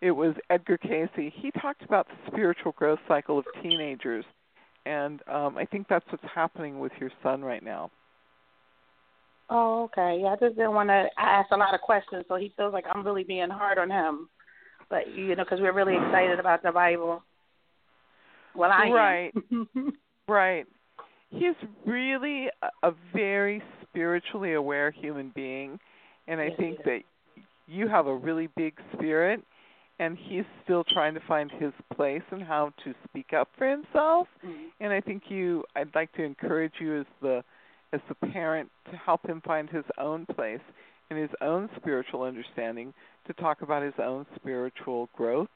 it 0.00 0.10
was 0.10 0.34
Edgar 0.50 0.78
Cayce. 0.78 1.08
He 1.14 1.52
talked 1.60 1.82
about 1.82 2.08
the 2.08 2.32
spiritual 2.32 2.72
growth 2.72 2.98
cycle 3.06 3.38
of 3.38 3.44
teenagers, 3.62 4.24
and 4.84 5.20
um, 5.28 5.56
I 5.56 5.64
think 5.64 5.86
that's 5.88 6.04
what's 6.10 6.24
happening 6.34 6.80
with 6.80 6.90
your 6.98 7.10
son 7.22 7.42
right 7.42 7.62
now. 7.62 7.92
Oh, 9.54 9.84
okay. 9.84 10.20
Yeah, 10.22 10.28
I 10.30 10.36
just 10.36 10.56
didn't 10.56 10.74
want 10.74 10.88
to 10.88 11.08
ask 11.18 11.50
a 11.50 11.56
lot 11.56 11.74
of 11.74 11.80
questions, 11.82 12.24
so 12.26 12.36
he 12.36 12.54
feels 12.56 12.72
like 12.72 12.86
I'm 12.92 13.04
really 13.04 13.24
being 13.24 13.50
hard 13.50 13.76
on 13.78 13.90
him. 13.90 14.30
But 14.88 15.08
you 15.14 15.36
know, 15.36 15.44
because 15.44 15.60
we're 15.60 15.74
really 15.74 15.94
excited 15.94 16.38
about 16.40 16.62
the 16.62 16.72
Bible. 16.72 17.22
Well, 18.54 18.70
I 18.72 18.88
right, 18.90 19.32
right. 20.28 20.66
He's 21.30 21.54
really 21.86 22.48
a, 22.62 22.88
a 22.88 22.92
very 23.14 23.62
spiritually 23.82 24.54
aware 24.54 24.90
human 24.90 25.32
being, 25.34 25.78
and 26.28 26.40
I 26.40 26.48
Yes, 26.48 26.56
think 26.58 26.84
that 26.84 27.00
you 27.66 27.88
have 27.88 28.06
a 28.06 28.14
really 28.16 28.48
big 28.56 28.74
spirit, 28.94 29.42
and 29.98 30.16
he's 30.18 30.44
still 30.64 30.84
trying 30.84 31.14
to 31.14 31.20
find 31.28 31.50
his 31.50 31.72
place 31.94 32.22
and 32.30 32.42
how 32.42 32.72
to 32.84 32.94
speak 33.08 33.32
up 33.34 33.48
for 33.58 33.68
himself. 33.70 34.28
Mhm. 34.44 34.70
and 34.80 34.92
I 34.92 35.00
think 35.00 35.30
you 35.30 35.64
I'd 35.76 35.94
like 35.94 36.12
to 36.12 36.22
encourage 36.22 36.74
you 36.80 37.00
as 37.00 37.06
the 37.20 37.44
as 37.92 38.00
the 38.08 38.14
parent 38.28 38.70
to 38.90 38.96
help 38.96 39.26
him 39.26 39.42
find 39.44 39.68
his 39.68 39.84
own 39.98 40.26
place 40.26 40.60
in 41.10 41.16
his 41.16 41.30
own 41.40 41.68
spiritual 41.76 42.22
understanding 42.22 42.92
to 43.26 43.32
talk 43.34 43.62
about 43.62 43.82
his 43.82 43.94
own 44.02 44.26
spiritual 44.34 45.08
growth 45.14 45.48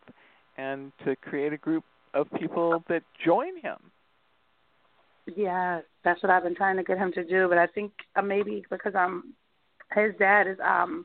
and 0.59 0.93
to 1.05 1.17
create 1.17 1.53
a 1.53 1.57
group 1.57 1.85
of 2.15 2.27
people 2.39 2.83
that 2.89 3.03
join 3.25 3.57
him. 3.61 3.79
Yeah, 5.35 5.81
that's 6.05 6.23
what 6.23 6.31
I've 6.31 6.45
been 6.45 6.55
trying 6.55 6.77
to 6.77 6.85
get 6.85 6.99
him 6.99 7.13
to 7.13 7.25
do. 7.25 7.49
But 7.49 7.59
I 7.59 7.67
think 7.67 7.93
uh, 8.15 8.23
maybe 8.23 8.65
because 8.71 8.95
I'm 8.95 9.35
his 9.95 10.13
dad 10.19 10.47
is 10.47 10.59
um 10.65 11.05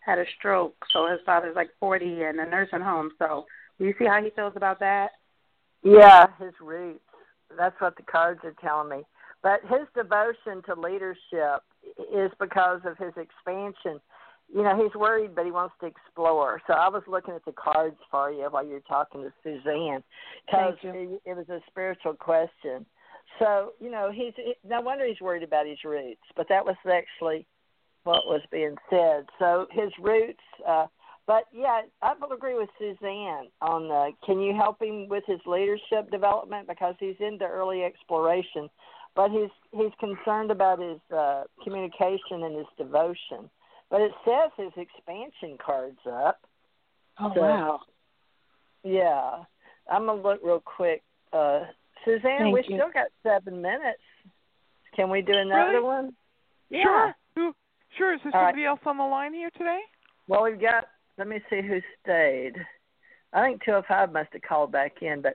had 0.00 0.18
a 0.18 0.24
stroke, 0.38 0.76
so 0.92 1.08
his 1.10 1.20
father's 1.24 1.56
like 1.56 1.70
40 1.80 2.04
in 2.04 2.38
a 2.40 2.46
nursing 2.46 2.82
home. 2.82 3.10
So 3.18 3.46
do 3.78 3.86
you 3.86 3.94
see 3.98 4.04
how 4.04 4.22
he 4.22 4.30
feels 4.30 4.52
about 4.54 4.80
that? 4.80 5.12
Yeah, 5.82 6.26
his 6.38 6.52
roots. 6.60 7.00
That's 7.56 7.78
what 7.80 7.96
the 7.96 8.02
cards 8.02 8.40
are 8.44 8.54
telling 8.60 8.90
me. 8.90 9.04
But 9.44 9.60
his 9.68 9.86
devotion 9.94 10.62
to 10.64 10.74
leadership 10.74 11.62
is 12.10 12.30
because 12.40 12.80
of 12.86 12.96
his 12.96 13.12
expansion. 13.14 14.00
You 14.48 14.62
know, 14.62 14.82
he's 14.82 14.94
worried, 14.98 15.34
but 15.34 15.44
he 15.44 15.50
wants 15.50 15.74
to 15.80 15.86
explore. 15.86 16.62
So 16.66 16.72
I 16.72 16.88
was 16.88 17.02
looking 17.06 17.34
at 17.34 17.44
the 17.44 17.52
cards 17.52 17.98
for 18.10 18.32
you 18.32 18.46
while 18.48 18.64
you 18.64 18.72
were 18.72 18.80
talking 18.80 19.20
to 19.20 19.32
Suzanne, 19.42 20.02
because 20.46 20.74
it, 20.82 21.20
it 21.26 21.36
was 21.36 21.48
a 21.50 21.60
spiritual 21.68 22.14
question. 22.14 22.86
So 23.38 23.74
you 23.80 23.90
know, 23.90 24.10
he's 24.10 24.32
no 24.66 24.80
wonder 24.80 25.06
he's 25.06 25.20
worried 25.20 25.42
about 25.42 25.66
his 25.66 25.78
roots. 25.84 26.22
But 26.36 26.48
that 26.48 26.64
was 26.64 26.76
actually 26.90 27.46
what 28.04 28.26
was 28.26 28.40
being 28.50 28.76
said. 28.88 29.26
So 29.38 29.66
his 29.70 29.92
roots. 30.00 30.40
uh 30.66 30.86
but 31.26 31.44
yeah, 31.52 31.80
I 32.02 32.12
will 32.20 32.32
agree 32.36 32.54
with 32.54 32.68
Suzanne 32.78 33.48
on 33.62 33.88
the. 33.88 34.10
Can 34.26 34.40
you 34.40 34.54
help 34.54 34.82
him 34.82 35.08
with 35.08 35.24
his 35.26 35.40
leadership 35.46 36.10
development 36.10 36.68
because 36.68 36.96
he's 37.00 37.16
into 37.18 37.46
early 37.46 37.82
exploration, 37.82 38.68
but 39.16 39.30
he's 39.30 39.50
he's 39.72 39.92
concerned 40.00 40.50
about 40.50 40.78
his 40.80 40.98
uh, 41.16 41.44
communication 41.62 42.42
and 42.44 42.56
his 42.56 42.66
devotion. 42.76 43.48
But 43.90 44.00
it 44.00 44.12
says 44.24 44.50
his 44.56 44.72
expansion 44.76 45.56
cards 45.64 45.98
up. 46.10 46.40
Oh 47.20 47.32
So- 47.34 47.40
wow. 47.42 47.80
Yeah, 48.82 49.44
I'm 49.90 50.06
gonna 50.06 50.20
look 50.20 50.40
real 50.42 50.60
quick. 50.60 51.02
Uh, 51.32 51.60
Suzanne, 52.04 52.38
Thank 52.38 52.54
we 52.54 52.60
you. 52.68 52.76
still 52.76 52.90
got 52.92 53.06
seven 53.22 53.62
minutes. 53.62 54.02
Can 54.94 55.08
we 55.10 55.22
do 55.22 55.32
another 55.32 55.70
Really? 55.70 55.82
one? 55.82 56.16
Yeah. 56.70 56.82
Sure. 56.82 57.14
Who 57.36 57.54
sure, 57.96 58.14
is 58.14 58.20
there 58.22 58.34
All 58.34 58.42
right. 58.42 58.48
somebody 58.50 58.66
else 58.66 58.80
on 58.84 58.98
the 58.98 59.04
line 59.04 59.32
here 59.32 59.50
today? 59.56 59.80
Well, 60.28 60.42
we've 60.44 60.60
got. 60.60 60.88
Let 61.16 61.28
me 61.28 61.40
see 61.48 61.62
who 61.62 61.80
stayed. 62.02 62.54
I 63.32 63.42
think 63.46 63.62
205 63.64 64.12
must 64.12 64.32
have 64.32 64.42
called 64.42 64.70
back 64.72 65.00
in, 65.02 65.20
but 65.22 65.34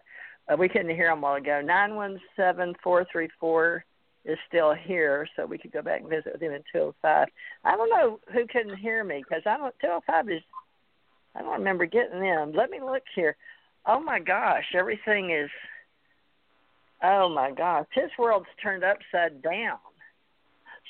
uh, 0.50 0.56
we 0.58 0.70
couldn't 0.70 0.96
hear 0.96 1.10
them 1.10 1.20
a 1.20 1.22
while 1.22 1.36
ago. 1.36 1.62
917434 1.64 3.86
is 4.26 4.38
still 4.48 4.74
here, 4.74 5.28
so 5.36 5.46
we 5.46 5.58
could 5.58 5.72
go 5.72 5.82
back 5.82 6.02
and 6.02 6.10
visit 6.10 6.34
with 6.34 6.42
him 6.42 6.52
in 6.54 6.64
205. 6.72 7.28
I 7.64 7.76
don't 7.76 7.90
know 7.90 8.20
who 8.34 8.46
couldn't 8.48 8.78
hear 8.78 9.04
me 9.04 9.24
because 9.28 9.44
I 9.46 9.58
don't. 9.58 9.76
205 9.82 10.30
is. 10.30 10.42
I 11.36 11.42
don't 11.42 11.60
remember 11.60 11.86
getting 11.86 12.20
them. 12.20 12.54
Let 12.54 12.72
me 12.72 12.82
look 12.82 13.04
here. 13.16 13.36
oh 13.86 14.00
my 14.00 14.20
gosh, 14.20 14.66
everything 14.74 15.32
is. 15.32 15.50
Oh 17.02 17.30
my 17.30 17.52
gosh, 17.52 17.86
his 17.94 18.12
world's 18.18 18.50
turned 18.62 18.84
upside 18.84 19.42
down. 19.42 19.78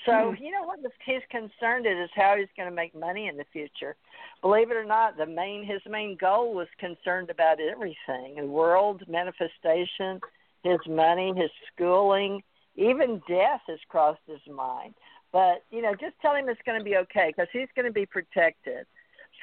So 0.10 0.32
Mm. 0.32 0.40
you 0.40 0.50
know 0.50 0.64
what 0.64 0.80
he's 1.06 1.22
concerned 1.30 1.86
is, 1.86 1.96
is 1.98 2.10
how 2.16 2.36
he's 2.36 2.50
going 2.58 2.68
to 2.68 2.76
make 2.76 2.96
money 2.96 3.28
in 3.28 3.38
the 3.38 3.46
future. 3.46 3.96
Believe 4.42 4.72
it 4.72 4.78
or 4.78 4.84
not, 4.84 5.18
the 5.18 5.26
main 5.26 5.64
his 5.64 5.82
main 5.86 6.16
goal 6.16 6.56
was 6.56 6.68
concerned 6.80 7.30
about 7.30 7.60
everything: 7.60 8.36
the 8.36 8.46
world 8.46 9.04
manifestation, 9.08 10.20
his 10.64 10.80
money, 10.88 11.32
his 11.36 11.52
schooling, 11.72 12.42
even 12.76 13.22
death 13.28 13.62
has 13.68 13.80
crossed 13.88 14.26
his 14.26 14.42
mind. 14.48 14.96
But 15.32 15.64
you 15.70 15.84
know, 15.84 15.94
just 15.94 16.20
tell 16.22 16.34
him 16.34 16.50
it's 16.50 16.62
going 16.66 16.80
to 16.80 16.84
be 16.84 16.98
okay 16.98 17.28
because 17.28 17.50
he's 17.54 17.70
going 17.76 17.86
to 17.86 17.92
be 17.92 18.08
protected. 18.08 18.88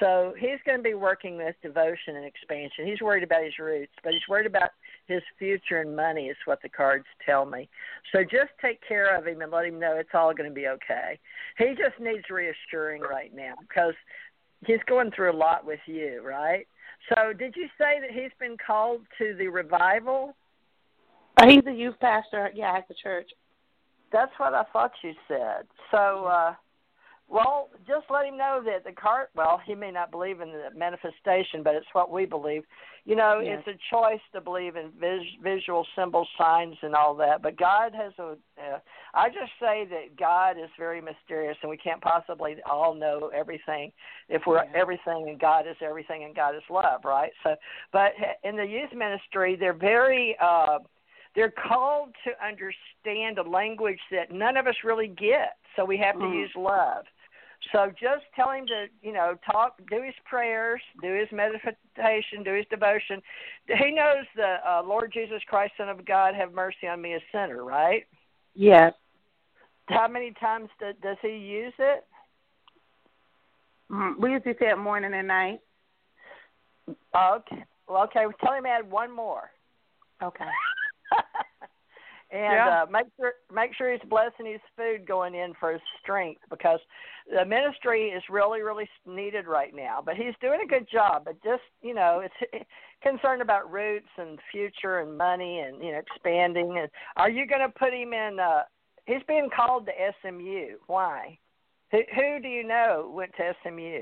So 0.00 0.34
he's 0.38 0.58
going 0.66 0.78
to 0.78 0.82
be 0.82 0.94
working 0.94 1.36
with 1.38 1.54
devotion 1.62 2.16
and 2.16 2.24
expansion. 2.24 2.86
He's 2.86 3.00
worried 3.00 3.22
about 3.22 3.44
his 3.44 3.58
roots, 3.58 3.92
but 4.04 4.12
he's 4.12 4.28
worried 4.28 4.46
about 4.46 4.70
his 5.06 5.22
future 5.38 5.80
and 5.80 5.96
money, 5.96 6.26
is 6.26 6.36
what 6.44 6.60
the 6.62 6.68
cards 6.68 7.06
tell 7.24 7.46
me. 7.46 7.68
So 8.12 8.22
just 8.22 8.50
take 8.60 8.80
care 8.86 9.16
of 9.16 9.26
him 9.26 9.40
and 9.40 9.50
let 9.50 9.64
him 9.64 9.78
know 9.78 9.96
it's 9.96 10.10
all 10.12 10.34
going 10.34 10.50
to 10.50 10.54
be 10.54 10.66
okay. 10.68 11.18
He 11.58 11.68
just 11.70 11.98
needs 12.00 12.24
reassuring 12.28 13.02
right 13.02 13.34
now 13.34 13.54
because 13.60 13.94
he's 14.66 14.82
going 14.86 15.12
through 15.12 15.32
a 15.32 15.36
lot 15.36 15.64
with 15.64 15.80
you, 15.86 16.22
right? 16.24 16.66
So 17.08 17.32
did 17.32 17.54
you 17.56 17.68
say 17.78 18.00
that 18.00 18.10
he's 18.10 18.32
been 18.38 18.56
called 18.64 19.02
to 19.18 19.34
the 19.38 19.48
revival? 19.48 20.34
Uh, 21.36 21.46
he's 21.48 21.66
a 21.66 21.72
youth 21.72 21.98
pastor, 22.00 22.50
yeah, 22.54 22.76
at 22.76 22.88
the 22.88 22.94
church. 23.02 23.30
That's 24.12 24.32
what 24.38 24.54
I 24.54 24.64
thought 24.72 24.92
you 25.02 25.12
said. 25.28 25.66
So, 25.90 26.24
uh, 26.24 26.54
well, 27.28 27.70
just 27.86 28.06
let 28.08 28.26
him 28.26 28.36
know 28.36 28.62
that 28.64 28.84
the 28.84 28.92
cart. 28.92 29.30
Well, 29.34 29.60
he 29.64 29.74
may 29.74 29.90
not 29.90 30.10
believe 30.12 30.40
in 30.40 30.50
the 30.52 30.68
manifestation, 30.76 31.62
but 31.62 31.74
it's 31.74 31.86
what 31.92 32.10
we 32.10 32.24
believe. 32.24 32.62
You 33.04 33.16
know, 33.16 33.40
Yes. 33.40 33.62
it's 33.66 33.76
a 33.76 33.94
choice 33.94 34.20
to 34.32 34.40
believe 34.40 34.76
in 34.76 34.90
vis- 34.92 35.34
visual 35.40 35.84
symbols, 35.96 36.28
signs, 36.38 36.76
and 36.82 36.94
all 36.94 37.14
that. 37.16 37.42
But 37.42 37.56
God 37.56 37.94
has 37.94 38.12
a. 38.18 38.36
Uh, 38.60 38.78
I 39.14 39.28
just 39.28 39.52
say 39.60 39.86
that 39.86 40.16
God 40.16 40.56
is 40.56 40.70
very 40.78 41.00
mysterious, 41.00 41.56
and 41.62 41.70
we 41.70 41.76
can't 41.76 42.00
possibly 42.00 42.56
all 42.64 42.94
know 42.94 43.30
everything 43.34 43.92
if 44.28 44.42
we're 44.46 44.64
everything, 44.74 45.28
and 45.28 45.38
God 45.40 45.66
is 45.66 45.76
everything, 45.80 46.24
and 46.24 46.34
God 46.34 46.54
is 46.54 46.62
love, 46.70 47.04
right? 47.04 47.32
So, 47.42 47.56
but 47.92 48.12
in 48.44 48.56
the 48.56 48.66
youth 48.66 48.92
ministry, 48.94 49.56
they're 49.56 49.72
very. 49.72 50.36
Uh, 50.40 50.78
they're 51.34 51.50
called 51.68 52.14
to 52.24 52.30
understand 52.42 53.38
a 53.38 53.42
language 53.42 54.00
that 54.10 54.30
none 54.30 54.56
of 54.56 54.66
us 54.66 54.74
really 54.82 55.08
get. 55.08 55.58
So 55.76 55.84
we 55.84 55.98
have 55.98 56.14
to 56.14 56.24
Mm. 56.24 56.34
use 56.34 56.56
love. 56.56 57.04
So 57.72 57.90
just 57.90 58.24
tell 58.34 58.50
him 58.50 58.66
to, 58.66 58.86
you 59.02 59.12
know, 59.12 59.34
talk, 59.50 59.78
do 59.90 60.02
his 60.02 60.14
prayers, 60.24 60.80
do 61.02 61.12
his 61.14 61.28
meditation, 61.32 62.42
do 62.44 62.54
his 62.54 62.66
devotion. 62.70 63.20
He 63.66 63.92
knows 63.92 64.24
the 64.34 64.56
uh, 64.66 64.82
Lord 64.84 65.12
Jesus 65.12 65.42
Christ, 65.48 65.72
Son 65.76 65.88
of 65.88 66.04
God, 66.04 66.34
have 66.34 66.52
mercy 66.52 66.86
on 66.86 67.00
me, 67.00 67.14
a 67.14 67.20
sinner, 67.32 67.64
right? 67.64 68.04
Yes. 68.54 68.92
How 69.88 70.08
many 70.08 70.32
times 70.40 70.68
do, 70.78 70.92
does 71.02 71.16
he 71.22 71.28
use 71.28 71.74
it? 71.78 72.04
Mm, 73.90 74.18
we 74.18 74.32
usually 74.32 74.54
say 74.58 74.70
it 74.70 74.78
morning 74.78 75.12
and 75.14 75.28
night. 75.28 75.60
Okay. 76.88 77.64
Well, 77.88 78.04
okay. 78.04 78.24
Tell 78.42 78.54
him 78.54 78.64
to 78.64 78.68
add 78.68 78.90
one 78.90 79.14
more. 79.14 79.50
Okay. 80.22 80.44
And 82.30 82.42
Yeah. 82.54 82.82
uh, 82.82 82.86
make 82.90 83.06
sure 83.16 83.34
make 83.52 83.74
sure 83.74 83.92
he's 83.92 84.08
blessing 84.08 84.46
his 84.46 84.60
food 84.76 85.06
going 85.06 85.34
in 85.34 85.54
for 85.54 85.72
his 85.72 85.82
strength 86.02 86.42
because 86.50 86.80
the 87.32 87.44
ministry 87.44 88.10
is 88.10 88.22
really 88.28 88.62
really 88.62 88.88
needed 89.06 89.46
right 89.46 89.74
now. 89.74 90.02
But 90.04 90.16
he's 90.16 90.34
doing 90.40 90.60
a 90.64 90.66
good 90.66 90.88
job. 90.90 91.24
But 91.24 91.42
just 91.42 91.62
you 91.82 91.94
know, 91.94 92.20
it's 92.24 92.66
concerned 93.02 93.42
about 93.42 93.70
roots 93.70 94.08
and 94.18 94.38
future 94.50 95.00
and 95.00 95.16
money 95.16 95.60
and 95.60 95.82
you 95.82 95.92
know 95.92 95.98
expanding. 95.98 96.78
And 96.78 96.90
are 97.16 97.30
you 97.30 97.46
going 97.46 97.60
to 97.62 97.78
put 97.78 97.92
him 97.92 98.12
in? 98.12 98.38
uh 98.40 98.62
He's 99.06 99.22
being 99.28 99.48
called 99.54 99.86
to 99.86 99.92
SMU. 100.20 100.78
Why? 100.88 101.38
Who, 101.92 102.00
who 102.12 102.42
do 102.42 102.48
you 102.48 102.64
know 102.64 103.12
went 103.14 103.30
to 103.36 103.54
SMU? 103.62 104.00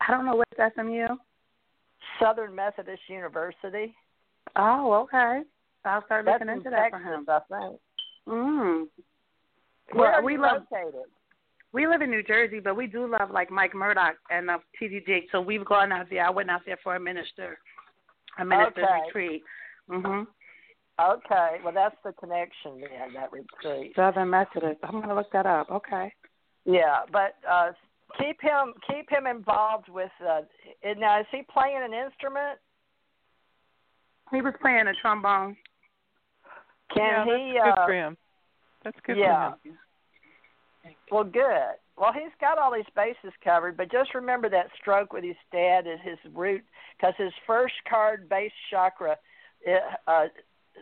I 0.00 0.10
don't 0.10 0.24
know 0.24 0.36
what's 0.36 0.74
SMU. 0.74 1.08
Southern 2.18 2.54
Methodist 2.54 3.02
University. 3.08 3.94
Oh, 4.56 4.94
okay. 4.94 5.42
I'll 5.84 6.04
start 6.06 6.24
looking 6.24 6.48
in 6.48 6.58
into 6.58 6.70
that 6.70 6.90
for 6.90 6.98
him. 6.98 7.26
I 7.28 7.40
think. 7.48 7.80
Mm. 8.28 8.84
Well, 9.94 10.22
we 10.22 10.38
love 10.38 10.62
located? 10.70 11.06
we 11.72 11.86
live 11.86 12.02
in 12.02 12.10
New 12.10 12.22
Jersey, 12.22 12.60
but 12.60 12.76
we 12.76 12.86
do 12.86 13.06
love 13.06 13.30
like 13.30 13.50
Mike 13.50 13.74
Murdock 13.74 14.14
and 14.30 14.50
uh, 14.50 14.58
T.D. 14.78 15.02
Jakes. 15.06 15.28
So 15.32 15.40
we've 15.40 15.64
gone 15.64 15.92
out 15.92 16.06
there. 16.10 16.24
I 16.26 16.30
went 16.30 16.50
out 16.50 16.62
there 16.66 16.78
for 16.82 16.96
a 16.96 17.00
minister, 17.00 17.58
a 18.38 18.44
minister 18.44 18.82
Okay. 18.82 19.00
retreat. 19.06 19.42
Mhm. 19.90 20.26
Okay, 21.00 21.56
well 21.64 21.72
that's 21.72 21.96
the 22.04 22.12
connection 22.12 22.80
then, 22.80 23.14
that 23.14 23.32
retreat. 23.32 23.92
Southern 23.96 24.30
Methodist. 24.30 24.78
I'm 24.84 25.00
gonna 25.00 25.14
look 25.14 25.32
that 25.32 25.46
up. 25.46 25.70
Okay. 25.70 26.12
Yeah, 26.64 27.00
but 27.10 27.36
uh 27.48 27.72
keep 28.18 28.40
him 28.40 28.74
keep 28.88 29.10
him 29.10 29.26
involved 29.26 29.88
with 29.88 30.12
uh 30.24 30.42
now 30.98 31.20
is 31.20 31.26
he 31.32 31.42
playing 31.50 31.80
an 31.82 31.94
instrument? 31.94 32.58
He 34.30 34.42
was 34.42 34.54
playing 34.60 34.86
a 34.86 34.94
trombone. 35.00 35.56
Can 36.94 37.26
yeah, 37.26 37.36
he 37.36 37.52
that's 37.54 37.64
good 37.64 37.80
uh 37.80 37.86
for 37.86 37.94
him. 37.94 38.16
That's 38.84 38.96
good 39.06 39.16
yeah. 39.16 39.52
for 39.62 39.68
him. 39.68 39.78
Well 41.10 41.24
good. 41.24 41.76
Well 41.96 42.12
he's 42.12 42.32
got 42.40 42.58
all 42.58 42.72
these 42.72 42.84
bases 42.96 43.32
covered, 43.44 43.76
but 43.76 43.90
just 43.90 44.14
remember 44.14 44.48
that 44.50 44.68
stroke 44.80 45.12
with 45.12 45.24
his 45.24 45.36
dad 45.52 45.86
is 45.86 45.98
his 46.02 46.18
root 46.34 46.62
because 46.96 47.14
his 47.18 47.32
first 47.46 47.74
card 47.88 48.28
base 48.28 48.52
chakra 48.70 49.16
it, 49.62 49.82
uh 50.06 50.26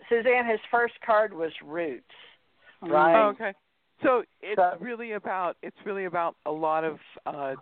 Suzanne 0.08 0.46
his 0.48 0.60
first 0.70 0.94
card 1.04 1.32
was 1.34 1.52
roots. 1.64 2.04
Right? 2.80 3.14
Oh, 3.14 3.28
okay. 3.30 3.52
So 4.02 4.22
it's 4.40 4.56
So- 4.56 4.78
really 4.80 5.12
about 5.12 5.56
it's 5.62 5.76
really 5.84 6.06
about 6.06 6.36
a 6.46 6.50
lot 6.50 6.84
of 6.84 6.98
uh 7.26 7.54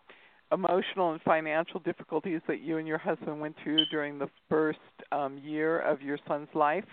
emotional 0.53 1.13
and 1.13 1.21
financial 1.23 1.81
difficulties 1.81 2.41
that 2.47 2.61
you 2.61 2.79
and 2.79 2.89
your 2.89 2.97
husband 2.97 3.39
went 3.39 3.55
through 3.63 3.85
during 3.91 4.19
the 4.19 4.29
first 4.49 4.79
um 5.13 5.39
year 5.39 5.81
of 5.81 6.01
your 6.03 6.19
son's 6.27 6.49
life 6.55 6.87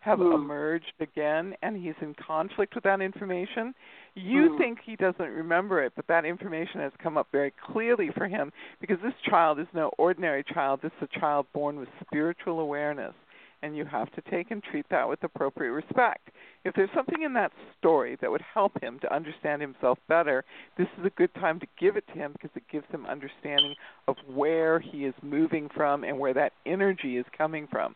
have 0.00 0.18
Hmm. 0.18 0.32
emerged 0.32 0.92
again 1.00 1.54
and 1.62 1.76
he's 1.76 1.94
in 2.00 2.14
conflict 2.14 2.74
with 2.74 2.84
that 2.84 3.00
information. 3.00 3.74
You 4.14 4.50
Hmm. 4.50 4.58
think 4.58 4.80
he 4.80 4.96
doesn't 4.96 5.30
remember 5.30 5.82
it, 5.82 5.92
but 5.94 6.06
that 6.08 6.24
information 6.24 6.80
has 6.80 6.92
come 6.98 7.16
up 7.16 7.28
very 7.30 7.52
clearly 7.52 8.10
for 8.10 8.26
him 8.26 8.52
because 8.80 8.98
this 9.00 9.14
child 9.22 9.58
is 9.58 9.68
no 9.72 9.90
ordinary 9.98 10.42
child. 10.42 10.80
This 10.82 10.92
is 11.00 11.08
a 11.14 11.18
child 11.18 11.46
born 11.52 11.78
with 11.78 11.88
spiritual 12.00 12.60
awareness 12.60 13.14
and 13.62 13.76
you 13.76 13.84
have 13.84 14.10
to 14.12 14.22
take 14.22 14.50
and 14.50 14.62
treat 14.62 14.86
that 14.88 15.08
with 15.08 15.22
appropriate 15.22 15.72
respect. 15.72 16.30
If 16.64 16.74
there's 16.74 16.90
something 16.94 17.22
in 17.22 17.32
that 17.34 17.52
story 17.78 18.16
that 18.20 18.30
would 18.30 18.42
help 18.42 18.80
him 18.82 18.98
to 19.00 19.14
understand 19.14 19.60
himself 19.60 19.98
better, 20.08 20.44
this 20.76 20.88
is 20.98 21.04
a 21.04 21.10
good 21.10 21.32
time 21.34 21.60
to 21.60 21.66
give 21.78 21.96
it 21.96 22.06
to 22.08 22.14
him 22.14 22.32
because 22.32 22.50
it 22.54 22.62
gives 22.70 22.86
him 22.90 23.06
understanding 23.06 23.74
of 24.08 24.16
where 24.26 24.80
he 24.80 25.04
is 25.04 25.14
moving 25.22 25.68
from 25.74 26.04
and 26.04 26.18
where 26.18 26.34
that 26.34 26.52
energy 26.66 27.16
is 27.18 27.26
coming 27.36 27.66
from. 27.70 27.94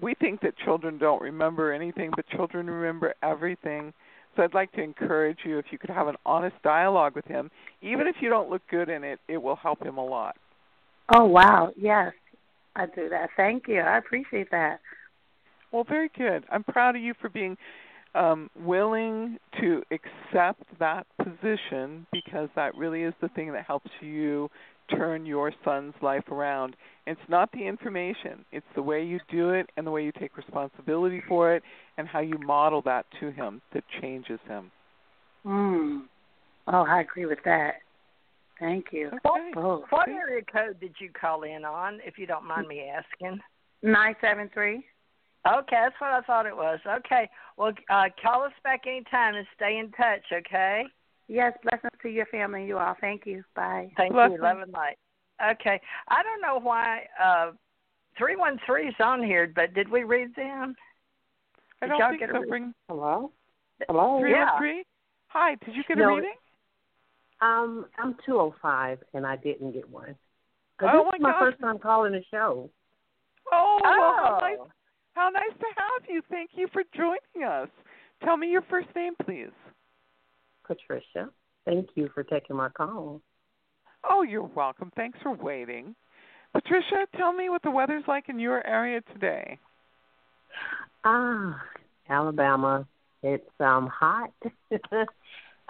We 0.00 0.14
think 0.14 0.40
that 0.42 0.56
children 0.64 0.98
don't 0.98 1.20
remember 1.20 1.72
anything, 1.72 2.12
but 2.14 2.26
children 2.28 2.68
remember 2.68 3.14
everything. 3.22 3.92
So 4.36 4.42
I'd 4.42 4.54
like 4.54 4.70
to 4.72 4.82
encourage 4.82 5.38
you 5.44 5.58
if 5.58 5.66
you 5.70 5.78
could 5.78 5.90
have 5.90 6.06
an 6.06 6.14
honest 6.24 6.56
dialogue 6.62 7.16
with 7.16 7.24
him, 7.24 7.50
even 7.82 8.06
if 8.06 8.16
you 8.20 8.28
don't 8.28 8.48
look 8.48 8.62
good 8.70 8.88
in 8.88 9.02
it, 9.02 9.18
it 9.26 9.38
will 9.38 9.56
help 9.56 9.82
him 9.82 9.98
a 9.98 10.04
lot. 10.04 10.36
Oh 11.12 11.24
wow, 11.24 11.72
yes. 11.76 12.12
I 12.76 12.86
do 12.86 13.08
that. 13.08 13.30
Thank 13.36 13.66
you. 13.66 13.80
I 13.80 13.98
appreciate 13.98 14.50
that. 14.52 14.78
Well, 15.72 15.84
very 15.84 16.10
good. 16.16 16.44
I'm 16.50 16.62
proud 16.62 16.94
of 16.94 17.02
you 17.02 17.14
for 17.20 17.28
being 17.28 17.56
um, 18.14 18.48
willing 18.58 19.38
to 19.60 19.82
accept 19.90 20.62
that 20.78 21.06
position 21.22 22.06
because 22.12 22.48
that 22.54 22.74
really 22.76 23.02
is 23.02 23.14
the 23.20 23.28
thing 23.30 23.52
that 23.52 23.64
helps 23.64 23.90
you 24.00 24.48
turn 24.90 25.26
your 25.26 25.52
son's 25.64 25.94
life 26.02 26.28
around. 26.30 26.76
It's 27.06 27.20
not 27.28 27.50
the 27.52 27.66
information, 27.66 28.44
it's 28.52 28.66
the 28.74 28.82
way 28.82 29.02
you 29.04 29.20
do 29.30 29.50
it 29.50 29.70
and 29.76 29.86
the 29.86 29.90
way 29.90 30.04
you 30.04 30.12
take 30.18 30.36
responsibility 30.36 31.22
for 31.28 31.54
it 31.54 31.62
and 31.96 32.06
how 32.06 32.20
you 32.20 32.38
model 32.38 32.82
that 32.82 33.06
to 33.20 33.30
him 33.30 33.60
that 33.72 33.84
changes 34.00 34.40
him. 34.46 34.70
Mm. 35.46 36.02
Oh, 36.66 36.84
I 36.86 37.00
agree 37.00 37.26
with 37.26 37.38
that. 37.44 37.74
Thank 38.60 38.86
you. 38.92 39.10
What, 39.22 39.40
Oh, 39.56 39.84
what 39.90 40.08
area 40.08 40.42
code 40.52 40.80
did 40.80 40.94
you 40.98 41.10
call 41.18 41.44
in 41.44 41.64
on, 41.64 42.00
if 42.04 42.18
you 42.18 42.26
don't 42.26 42.46
mind 42.46 42.66
me 42.66 42.90
asking? 42.90 43.38
nine 43.82 44.16
seven 44.20 44.50
three. 44.52 44.84
Okay, 45.46 45.76
that's 45.82 45.94
what 46.00 46.10
I 46.10 46.20
thought 46.22 46.46
it 46.46 46.56
was. 46.56 46.80
Okay, 46.86 47.28
well, 47.56 47.72
uh, 47.88 48.08
call 48.20 48.42
us 48.42 48.52
back 48.64 48.82
anytime 48.86 49.36
and 49.36 49.46
stay 49.54 49.78
in 49.78 49.90
touch. 49.92 50.24
Okay. 50.32 50.84
Yes, 51.28 51.52
blessings 51.62 51.92
to 52.02 52.08
your 52.08 52.26
family 52.26 52.60
and 52.60 52.68
you 52.68 52.78
all. 52.78 52.94
Thank 53.00 53.26
you. 53.26 53.44
Bye. 53.54 53.90
Thank 53.96 54.12
you. 54.12 54.38
Love 54.40 54.58
and 54.60 54.72
light. 54.72 54.96
Okay, 55.52 55.80
I 56.08 56.22
don't 56.22 56.40
know 56.40 56.58
why 56.58 57.02
uh, 57.22 57.52
three 58.16 58.34
one 58.34 58.58
three 58.66 58.88
is 58.88 58.94
on 58.98 59.22
here, 59.22 59.52
but 59.54 59.72
did 59.74 59.88
we 59.88 60.02
read 60.02 60.34
them? 60.34 60.74
I 61.80 61.86
Did 61.86 61.90
don't 61.90 61.98
y'all 62.00 62.08
think 62.10 62.20
get 62.20 62.30
a 62.30 62.32
so. 62.32 62.38
read- 62.40 62.48
Bring 62.48 62.74
Hello? 62.88 63.30
Hello? 63.86 64.18
three 64.20 64.32
Yeah. 64.32 64.58
Hi, 65.28 65.54
did 65.64 65.76
you 65.76 65.84
get 65.86 65.98
a 65.98 66.06
reading? 66.08 66.32
Um, 67.40 67.86
I'm 67.98 68.16
205 68.26 68.98
and 69.14 69.24
I 69.26 69.36
didn't 69.36 69.72
get 69.72 69.88
one. 69.88 70.16
Oh, 70.80 70.86
this 70.86 70.92
my 71.12 71.16
is 71.16 71.22
my 71.22 71.30
gosh. 71.30 71.40
first 71.40 71.60
time 71.60 71.78
calling 71.78 72.12
the 72.12 72.22
show. 72.30 72.68
Oh, 73.52 73.78
well, 73.82 73.92
how 73.92 74.36
Oh. 74.36 74.40
nice, 74.40 74.58
how 75.14 75.28
nice 75.28 75.56
to 75.60 75.66
have 75.76 76.08
you. 76.08 76.22
Thank 76.30 76.50
you 76.56 76.66
for 76.72 76.82
joining 76.96 77.46
us. 77.48 77.68
Tell 78.24 78.36
me 78.36 78.50
your 78.50 78.62
first 78.62 78.88
name, 78.96 79.14
please. 79.24 79.50
Patricia. 80.68 81.30
Thank 81.64 81.88
you 81.96 82.08
for 82.14 82.22
taking 82.22 82.54
my 82.54 82.68
call. 82.68 83.20
Oh, 84.08 84.22
you're 84.22 84.44
welcome. 84.54 84.92
Thanks 84.94 85.18
for 85.22 85.34
waiting. 85.34 85.96
Patricia, 86.52 87.06
tell 87.16 87.32
me 87.32 87.48
what 87.48 87.62
the 87.62 87.70
weather's 87.70 88.04
like 88.06 88.28
in 88.28 88.38
your 88.38 88.64
area 88.66 89.00
today. 89.12 89.58
Ah, 91.04 91.60
Alabama. 92.08 92.86
It's 93.22 93.44
um 93.60 93.88
hot. 93.88 94.32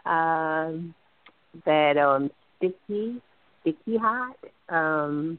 um 0.05 0.95
that 1.65 1.97
um 1.97 2.31
sticky 2.57 3.21
sticky 3.63 3.97
hot. 3.97 4.37
Um 4.69 5.39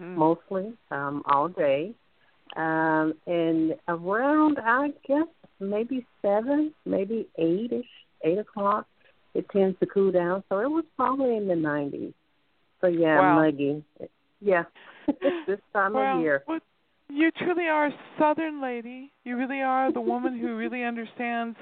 mostly, 0.00 0.72
um, 0.90 1.22
all 1.26 1.48
day. 1.48 1.92
Um 2.56 3.14
and 3.26 3.74
around 3.88 4.58
I 4.64 4.88
guess 5.06 5.26
maybe 5.60 6.06
seven, 6.22 6.72
maybe 6.86 7.28
eight 7.36 7.72
ish, 7.72 7.84
eight 8.22 8.38
o'clock 8.38 8.86
it 9.34 9.48
tends 9.50 9.78
to 9.78 9.86
cool 9.86 10.10
down. 10.10 10.42
So 10.48 10.58
it 10.58 10.70
was 10.70 10.84
probably 10.96 11.36
in 11.36 11.46
the 11.46 11.54
nineties. 11.54 12.12
So 12.80 12.88
yeah, 12.88 13.18
Wow. 13.18 13.34
muggy. 13.36 13.84
Yeah. 14.40 14.64
this 15.46 15.60
time 15.72 15.94
well, 15.94 16.16
of 16.16 16.22
year. 16.22 16.44
well, 16.46 16.60
you 17.08 17.30
truly 17.30 17.66
are 17.66 17.86
a 17.86 17.94
southern 18.18 18.60
lady. 18.60 19.12
You 19.24 19.36
really 19.36 19.60
are 19.60 19.92
the 19.92 20.00
woman 20.00 20.38
who 20.38 20.56
really 20.56 20.84
understands 20.84 21.56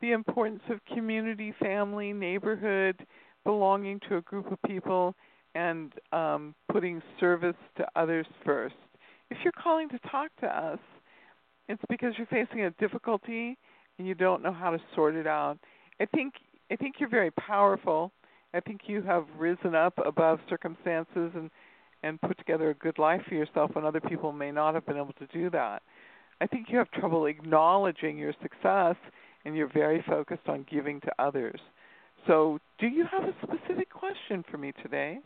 the 0.00 0.12
importance 0.12 0.62
of 0.68 0.78
community, 0.94 1.52
family, 1.60 2.12
neighborhood, 2.12 3.06
belonging 3.44 4.00
to 4.08 4.16
a 4.16 4.20
group 4.22 4.50
of 4.50 4.58
people, 4.66 5.14
and 5.54 5.92
um, 6.12 6.54
putting 6.70 7.02
service 7.18 7.56
to 7.76 7.86
others 7.96 8.26
first. 8.44 8.74
If 9.30 9.38
you're 9.42 9.52
calling 9.52 9.88
to 9.88 9.98
talk 10.10 10.30
to 10.40 10.46
us, 10.46 10.78
it's 11.68 11.82
because 11.88 12.14
you're 12.18 12.26
facing 12.26 12.62
a 12.62 12.70
difficulty 12.72 13.56
and 13.98 14.06
you 14.06 14.14
don't 14.14 14.42
know 14.42 14.52
how 14.52 14.70
to 14.70 14.78
sort 14.94 15.14
it 15.14 15.26
out. 15.26 15.58
I 16.02 16.06
think 16.06 16.34
I 16.70 16.76
think 16.76 16.96
you're 16.98 17.08
very 17.08 17.30
powerful. 17.30 18.10
I 18.54 18.60
think 18.60 18.82
you 18.86 19.02
have 19.02 19.24
risen 19.38 19.74
up 19.74 19.94
above 20.04 20.40
circumstances 20.48 21.30
and 21.34 21.48
and 22.02 22.20
put 22.20 22.36
together 22.38 22.70
a 22.70 22.74
good 22.74 22.98
life 22.98 23.20
for 23.28 23.36
yourself 23.36 23.70
when 23.74 23.84
other 23.84 24.00
people 24.00 24.32
may 24.32 24.50
not 24.50 24.74
have 24.74 24.84
been 24.84 24.96
able 24.96 25.12
to 25.20 25.26
do 25.28 25.48
that. 25.50 25.82
I 26.40 26.48
think 26.48 26.66
you 26.68 26.78
have 26.78 26.90
trouble 26.90 27.26
acknowledging 27.26 28.18
your 28.18 28.34
success 28.42 28.96
and 29.44 29.54
you're 29.54 29.72
very 29.72 30.04
focused 30.08 30.48
on 30.48 30.66
giving 30.68 31.00
to 31.02 31.12
others. 31.20 31.60
So, 32.26 32.58
do 32.80 32.88
you 32.88 33.06
have 33.10 33.22
a 33.22 33.34
specific 33.42 33.88
question 33.88 34.44
for 34.50 34.58
me 34.58 34.72
today? 34.82 35.20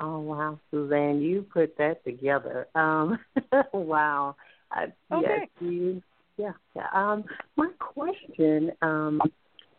Oh 0.00 0.20
wow, 0.20 0.58
Suzanne, 0.70 1.20
you 1.20 1.44
put 1.52 1.76
that 1.76 2.02
together. 2.04 2.66
Um, 2.74 3.18
wow. 3.74 4.36
I, 4.70 4.84
Okay. 5.12 5.20
Yes, 5.20 5.48
you. 5.60 6.02
Yeah. 6.42 6.52
yeah. 6.74 6.86
Um, 6.92 7.24
my 7.56 7.68
question 7.78 8.72
um, 8.82 9.20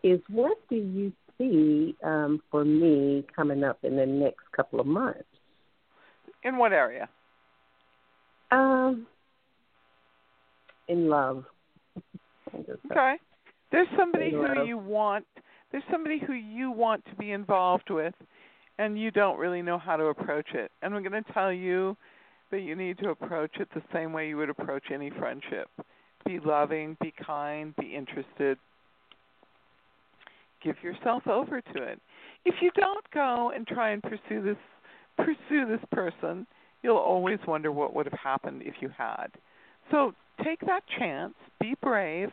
is, 0.03 0.19
what 0.29 0.57
do 0.69 0.75
you 0.75 1.11
see 1.37 1.95
um, 2.03 2.41
for 2.49 2.63
me 2.63 3.25
coming 3.35 3.63
up 3.63 3.79
in 3.83 3.97
the 3.97 4.05
next 4.05 4.43
couple 4.55 4.79
of 4.79 4.87
months? 4.87 5.23
In 6.43 6.57
what 6.57 6.71
area? 6.71 7.09
Um, 8.51 9.07
in 10.87 11.09
love. 11.09 11.43
Okay. 12.55 13.15
There's 13.71 13.87
somebody 13.97 14.27
In 14.27 14.31
who 14.33 14.55
love. 14.55 14.67
you 14.67 14.77
want 14.77 15.25
there's 15.71 15.83
somebody 15.91 16.21
who 16.27 16.33
you 16.33 16.69
want 16.69 17.03
to 17.05 17.15
be 17.15 17.31
involved 17.31 17.89
with 17.89 18.13
and 18.77 18.99
you 18.99 19.09
don't 19.09 19.39
really 19.39 19.63
know 19.63 19.79
how 19.79 19.95
to 19.95 20.05
approach 20.05 20.49
it. 20.53 20.71
And 20.83 20.93
I'm 20.93 21.01
going 21.01 21.23
to 21.23 21.33
tell 21.33 21.51
you 21.51 21.97
that 22.51 22.59
you 22.59 22.75
need 22.75 22.99
to 22.99 23.09
approach 23.09 23.55
it 23.59 23.67
the 23.73 23.81
same 23.91 24.13
way 24.13 24.27
you 24.27 24.37
would 24.37 24.51
approach 24.51 24.83
any 24.93 25.09
friendship. 25.09 25.67
Be 26.25 26.39
loving, 26.39 26.97
be 27.01 27.13
kind, 27.25 27.75
be 27.75 27.95
interested. 27.95 28.57
Give 30.63 30.75
yourself 30.81 31.27
over 31.27 31.61
to 31.61 31.83
it. 31.83 31.99
If 32.45 32.55
you 32.61 32.71
don't 32.75 33.05
go 33.13 33.51
and 33.55 33.67
try 33.67 33.91
and 33.91 34.01
pursue 34.01 34.41
this 34.41 34.57
pursue 35.17 35.67
this 35.67 35.83
person, 35.91 36.47
you'll 36.81 36.97
always 36.97 37.39
wonder 37.47 37.71
what 37.71 37.95
would 37.95 38.05
have 38.05 38.19
happened 38.19 38.63
if 38.65 38.75
you 38.81 38.89
had. 38.97 39.27
So 39.91 40.13
take 40.43 40.59
that 40.61 40.83
chance, 40.97 41.33
be 41.59 41.75
brave, 41.81 42.29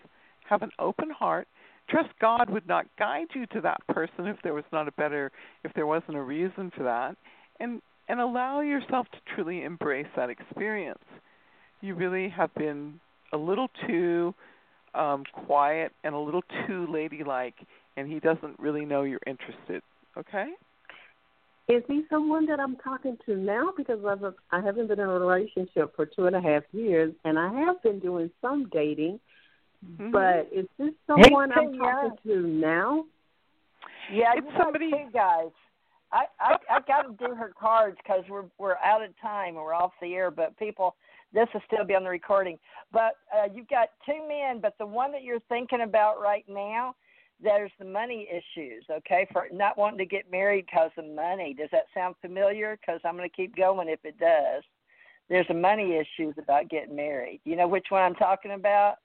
have 0.49 0.63
an 0.63 0.71
open 0.79 1.11
heart. 1.11 1.47
Trust 1.89 2.11
God 2.21 2.49
would 2.51 2.67
not 2.69 2.87
guide 2.99 3.27
you 3.35 3.47
to 3.47 3.61
that 3.63 3.85
person 3.89 4.27
if 4.27 4.37
there 4.43 4.55
was 4.55 4.65
not 4.73 4.89
a 4.89 4.93
better 4.93 5.33
if 5.65 5.73
there 5.75 5.87
wasn't 5.87 6.17
a 6.17 6.23
reason 6.23 6.71
for 6.77 6.85
that. 6.85 7.17
And 7.59 7.83
and 8.09 8.21
allow 8.21 8.61
yourself 8.61 9.07
to 9.13 9.35
truly 9.35 9.63
embrace 9.63 10.07
that 10.17 10.31
experience. 10.31 10.99
You 11.81 11.95
really 11.95 12.29
have 12.29 12.53
been 12.55 13.01
a 13.33 13.37
little 13.37 13.69
too 13.87 14.35
um 14.95 15.23
quiet 15.47 15.93
and 16.03 16.15
a 16.15 16.19
little 16.19 16.43
too 16.67 16.87
ladylike 16.91 17.55
and 17.97 18.11
he 18.11 18.19
doesn't 18.21 18.59
really 18.59 18.85
know 18.85 19.03
you're 19.03 19.21
interested. 19.27 19.83
Okay? 20.17 20.49
Is 21.69 21.85
he 21.87 22.03
someone 22.11 22.47
that 22.47 22.59
I'm 22.59 22.77
talking 22.77 23.17
to 23.27 23.37
now? 23.37 23.73
Because 23.77 23.99
I've, 24.05 24.25
I 24.51 24.61
haven't 24.61 24.89
been 24.89 24.99
in 24.99 25.07
a 25.07 25.19
relationship 25.19 25.95
for 25.95 26.05
two 26.05 26.27
and 26.27 26.35
a 26.35 26.41
half 26.41 26.65
years, 26.73 27.15
and 27.25 27.39
I 27.39 27.53
have 27.61 27.81
been 27.83 28.01
doing 28.01 28.29
some 28.43 28.69
dating. 28.73 29.21
Mm-hmm. 29.87 30.11
But 30.11 30.49
is 30.53 30.67
this 30.79 30.91
someone 31.07 31.53
I'm 31.53 31.73
too 31.75 31.79
talking 31.79 32.11
to 32.27 32.41
now? 32.43 33.05
Yeah, 34.13 34.33
It's 34.37 34.47
somebody- 34.59 34.91
two 34.91 35.11
guys. 35.13 35.51
I 36.13 36.25
I, 36.41 36.57
I 36.69 36.81
got 36.89 37.03
to 37.03 37.13
do 37.25 37.37
her 37.37 37.53
cards 37.59 37.97
because 38.03 38.25
we're 38.29 38.47
we're 38.59 38.77
out 38.79 39.05
of 39.05 39.11
time 39.23 39.55
and 39.55 39.65
we're 39.65 39.73
off 39.75 39.93
the 40.03 40.13
air. 40.13 40.33
But 40.33 40.59
people, 40.59 40.97
this 41.33 41.47
will 41.55 41.63
still 41.67 41.85
be 41.85 41.95
on 41.95 42.05
the 42.05 42.11
recording. 42.11 42.59
But 42.93 43.15
uh, 43.35 43.49
you've 43.53 43.69
got 43.69 43.89
two 44.05 44.27
men, 44.27 44.61
but 44.61 44.75
the 44.79 44.87
one 44.87 45.13
that 45.13 45.23
you're 45.23 45.41
thinking 45.49 45.83
about 45.83 46.21
right 46.21 46.45
now, 46.49 46.95
there's 47.43 47.71
the 47.79 47.85
money 47.85 48.29
issues. 48.31 48.85
Okay, 48.91 49.27
for 49.33 49.47
not 49.53 49.79
wanting 49.79 49.99
to 49.99 50.07
get 50.07 50.31
married 50.31 50.67
because 50.67 50.91
of 50.97 51.05
money. 51.07 51.55
Does 51.55 51.71
that 51.73 51.85
sound 51.95 52.17
familiar? 52.21 52.79
Because 52.81 53.01
I'm 53.05 53.17
going 53.17 53.29
to 53.29 53.37
keep 53.37 53.57
going 53.57 53.89
if 53.89 54.01
it 54.05 54.19
does. 54.19 54.63
There's 55.29 55.47
the 55.49 55.55
money 55.55 55.97
issues 55.97 56.35
about 56.39 56.69
getting 56.69 56.97
married. 56.97 57.41
You 57.45 57.57
know 57.57 57.69
which 57.69 57.87
one 57.91 58.03
I'm 58.03 58.17
talking 58.17 58.53
about? 58.53 58.97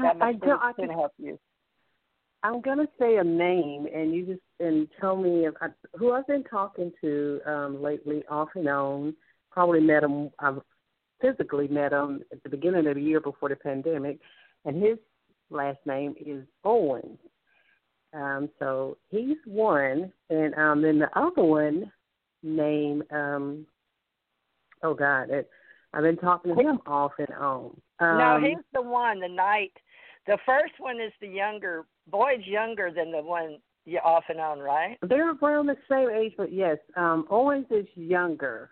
That 0.00 0.16
I, 0.20 0.28
I 0.28 0.32
don't. 0.34 0.62
I 0.62 0.72
going 0.72 0.88
to 0.90 0.94
help 0.94 1.12
you. 1.18 1.38
I'm 2.42 2.60
gonna 2.60 2.86
say 2.98 3.16
a 3.16 3.24
name, 3.24 3.86
and 3.92 4.14
you 4.14 4.26
just 4.26 4.40
and 4.60 4.86
tell 5.00 5.16
me 5.16 5.46
if 5.46 5.54
I, 5.62 5.68
who 5.96 6.12
I've 6.12 6.26
been 6.26 6.44
talking 6.44 6.92
to 7.00 7.40
um, 7.46 7.82
lately, 7.82 8.22
off 8.28 8.50
and 8.54 8.68
on. 8.68 9.16
Probably 9.50 9.80
met 9.80 10.02
him. 10.02 10.28
I've 10.38 10.60
physically 11.24 11.68
met 11.68 11.92
him 11.92 12.20
at 12.32 12.42
the 12.42 12.48
beginning 12.48 12.86
of 12.86 12.94
the 12.96 13.00
year 13.02 13.20
before 13.20 13.48
the 13.48 13.56
pandemic, 13.56 14.18
and 14.64 14.82
his 14.82 14.98
last 15.50 15.78
name 15.86 16.14
is 16.24 16.44
Owens. 16.64 17.18
Um, 18.12 18.48
so 18.58 18.96
he's 19.10 19.36
one, 19.46 20.12
and 20.30 20.54
um, 20.54 20.82
then 20.82 20.98
the 20.98 21.08
other 21.18 21.42
one, 21.42 21.90
name 22.42 23.02
um, 23.10 23.66
oh 24.82 24.94
God, 24.94 25.30
it, 25.30 25.48
I've 25.92 26.02
been 26.02 26.16
talking 26.16 26.54
to 26.54 26.60
him 26.62 26.78
off 26.86 27.12
and 27.18 27.30
on. 27.30 27.76
Um, 28.00 28.18
no, 28.18 28.38
he's 28.40 28.64
the 28.72 28.82
one. 28.82 29.20
The 29.20 29.28
night. 29.28 29.72
The 30.26 30.38
first 30.46 30.74
one 30.78 31.00
is 31.00 31.12
the 31.20 31.28
younger. 31.28 31.84
Boyd's 32.10 32.46
younger 32.46 32.90
than 32.94 33.10
the 33.12 33.22
one 33.22 33.58
you 33.86 33.98
off 34.04 34.24
and 34.28 34.40
on, 34.40 34.58
right? 34.60 34.96
They're 35.02 35.32
around 35.32 35.66
the 35.66 35.76
same 35.90 36.08
age, 36.10 36.34
but 36.36 36.52
yes, 36.52 36.78
um, 36.96 37.26
Owens 37.30 37.66
is 37.70 37.86
younger. 37.94 38.70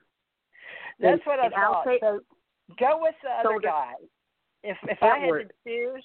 That's 1.00 1.14
And- 1.14 1.20
what 1.24 1.40
I 1.40 1.46
and 1.46 1.54
I'll 1.54 1.72
thought. 1.74 1.84
say- 1.86 1.98
so 2.00 2.20
go 2.78 2.98
with 3.00 3.14
the 3.22 3.28
so 3.42 3.48
other 3.50 3.58
the- 3.60 3.66
guy. 3.68 3.92
If 4.64 4.76
if 4.84 5.02
I 5.02 5.18
had 5.18 5.28
to 5.30 5.48
choose, 5.66 6.04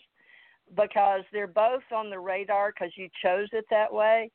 because 0.76 1.22
they're 1.32 1.46
both 1.48 1.84
on 1.96 2.10
the 2.10 2.20
radar 2.20 2.72
because 2.72 2.92
you 2.98 3.08
chose 3.24 3.48
it 3.52 3.66
that 3.70 3.94
way. 3.94 4.32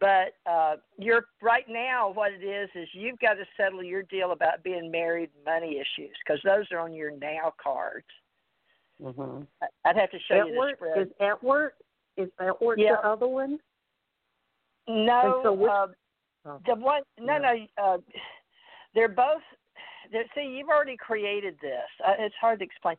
But 0.00 0.34
uh 0.46 0.76
you're 0.98 1.26
right 1.42 1.64
now. 1.68 2.10
What 2.10 2.32
it 2.32 2.44
is 2.44 2.68
is 2.74 2.88
you've 2.92 3.18
got 3.18 3.34
to 3.34 3.44
settle 3.56 3.82
your 3.82 4.02
deal 4.04 4.32
about 4.32 4.62
being 4.62 4.90
married, 4.90 5.30
money 5.44 5.76
issues, 5.78 6.14
because 6.24 6.40
those 6.44 6.66
are 6.72 6.78
on 6.78 6.94
your 6.94 7.10
now 7.16 7.52
cards. 7.62 8.06
Mm-hmm. 9.02 9.42
I'd 9.84 9.96
have 9.96 10.10
to 10.12 10.18
show 10.28 10.46
you 10.46 10.54
the 10.54 10.72
spread. 10.76 10.98
is 11.06 11.12
Edward 11.20 11.72
is 12.16 12.28
Edward 12.40 12.78
Yeah. 12.78 12.96
the 13.02 13.08
other 13.08 13.26
one? 13.26 13.58
No, 14.86 15.20
And 15.36 15.42
so 15.44 15.52
which- 15.52 15.70
uh, 15.70 15.86
Oh. 16.46 16.60
the 16.66 16.74
one. 16.74 17.02
No, 17.18 17.38
no. 17.38 17.66
Uh, 17.78 17.98
they're 18.94 19.08
both. 19.08 19.42
See, 20.34 20.42
you've 20.58 20.68
already 20.68 20.96
created 20.96 21.56
this. 21.60 21.84
Uh, 22.06 22.12
it's 22.18 22.34
hard 22.40 22.58
to 22.60 22.64
explain. 22.64 22.96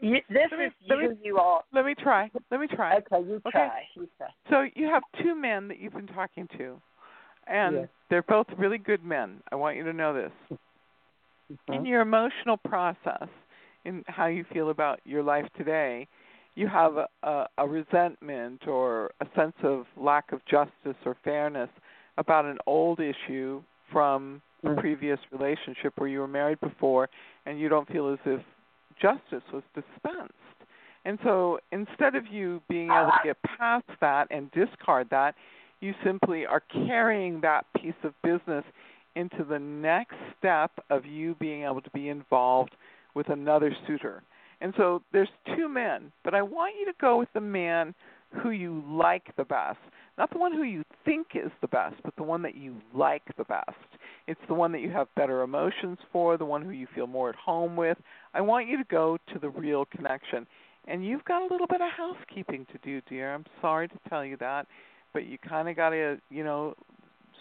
You, 0.00 0.18
this 0.28 0.50
me- 0.56 0.64
is 0.66 0.72
let 0.88 0.98
me- 0.98 1.16
you. 1.22 1.38
all. 1.38 1.64
Let 1.72 1.84
me 1.84 1.94
try. 1.94 2.30
Let 2.50 2.60
me 2.60 2.66
try. 2.66 2.96
Okay, 2.98 3.26
you 3.26 3.36
Okay. 3.46 3.50
try. 3.50 3.82
You 3.94 4.08
try. 4.18 4.28
So 4.50 4.66
you 4.74 4.86
have 4.86 5.02
two 5.22 5.34
men 5.34 5.68
that 5.68 5.78
you've 5.78 5.92
been 5.94 6.06
talking 6.06 6.48
to, 6.58 6.80
and 7.46 7.74
Yes. 7.76 7.88
they're 8.10 8.22
both 8.22 8.46
really 8.56 8.78
good 8.78 9.04
men. 9.04 9.42
I 9.52 9.56
want 9.56 9.76
you 9.76 9.84
to 9.84 9.92
know 9.92 10.12
this. 10.14 10.58
Mm-hmm. 11.52 11.72
In 11.72 11.86
your 11.86 12.00
emotional 12.00 12.56
process, 12.56 13.28
in 13.84 14.02
how 14.08 14.26
you 14.26 14.44
feel 14.52 14.70
about 14.70 15.00
your 15.04 15.22
life 15.22 15.46
today, 15.56 16.08
you 16.54 16.68
have 16.68 16.96
a, 16.96 17.08
a, 17.22 17.46
a 17.58 17.68
resentment 17.68 18.66
or 18.66 19.10
a 19.20 19.26
sense 19.36 19.56
of 19.62 19.86
lack 19.96 20.32
of 20.32 20.40
justice 20.46 20.96
or 21.04 21.16
fairness 21.24 21.68
about 22.16 22.44
an 22.44 22.58
old 22.66 23.00
issue 23.00 23.60
from 23.92 24.40
Mm. 24.64 24.80
previous 24.80 25.18
relationship 25.32 25.92
where 25.96 26.08
you 26.08 26.20
were 26.20 26.28
married 26.28 26.60
before 26.60 27.08
and 27.46 27.58
you 27.58 27.68
don't 27.68 27.88
feel 27.88 28.12
as 28.12 28.18
if 28.24 28.40
justice 29.00 29.42
was 29.52 29.62
dispensed. 29.74 30.32
And 31.04 31.18
so 31.22 31.58
instead 31.72 32.14
of 32.14 32.26
you 32.26 32.62
being 32.68 32.90
able 32.90 33.10
to 33.10 33.20
get 33.24 33.36
past 33.58 33.84
that 34.00 34.28
and 34.30 34.50
discard 34.52 35.08
that, 35.10 35.34
you 35.80 35.92
simply 36.02 36.46
are 36.46 36.62
carrying 36.86 37.40
that 37.42 37.66
piece 37.76 37.92
of 38.04 38.14
business 38.22 38.64
into 39.16 39.44
the 39.44 39.58
next 39.58 40.16
step 40.38 40.70
of 40.90 41.04
you 41.04 41.34
being 41.38 41.64
able 41.64 41.82
to 41.82 41.90
be 41.90 42.08
involved 42.08 42.74
with 43.14 43.28
another 43.28 43.74
suitor. 43.86 44.22
And 44.60 44.72
so 44.76 45.02
there's 45.12 45.28
two 45.56 45.68
men, 45.68 46.10
but 46.24 46.34
I 46.34 46.42
want 46.42 46.74
you 46.78 46.86
to 46.86 46.94
go 47.00 47.18
with 47.18 47.28
the 47.34 47.40
man 47.40 47.94
who 48.42 48.50
you 48.50 48.82
like 48.88 49.34
the 49.36 49.44
best. 49.44 49.78
Not 50.16 50.30
the 50.30 50.38
one 50.38 50.52
who 50.52 50.62
you 50.62 50.84
think 51.04 51.28
is 51.34 51.50
the 51.60 51.68
best, 51.68 51.96
but 52.02 52.16
the 52.16 52.22
one 52.22 52.42
that 52.42 52.56
you 52.56 52.76
like 52.94 53.22
the 53.36 53.44
best. 53.44 53.70
It's 54.26 54.40
the 54.48 54.54
one 54.54 54.72
that 54.72 54.80
you 54.80 54.90
have 54.90 55.08
better 55.16 55.42
emotions 55.42 55.98
for, 56.12 56.36
the 56.36 56.44
one 56.44 56.62
who 56.62 56.70
you 56.70 56.86
feel 56.94 57.06
more 57.06 57.28
at 57.28 57.34
home 57.34 57.76
with. 57.76 57.98
I 58.32 58.40
want 58.40 58.68
you 58.68 58.78
to 58.78 58.84
go 58.84 59.18
to 59.32 59.38
the 59.38 59.50
real 59.50 59.84
connection. 59.84 60.46
And 60.86 61.04
you've 61.04 61.24
got 61.24 61.42
a 61.42 61.48
little 61.50 61.66
bit 61.66 61.80
of 61.80 61.88
housekeeping 61.96 62.66
to 62.72 62.78
do, 62.82 63.00
dear. 63.08 63.34
I'm 63.34 63.44
sorry 63.60 63.88
to 63.88 63.98
tell 64.08 64.24
you 64.24 64.36
that, 64.38 64.66
but 65.12 65.26
you 65.26 65.38
kind 65.38 65.68
of 65.68 65.76
got 65.76 65.90
to, 65.90 66.18
you 66.30 66.44
know, 66.44 66.74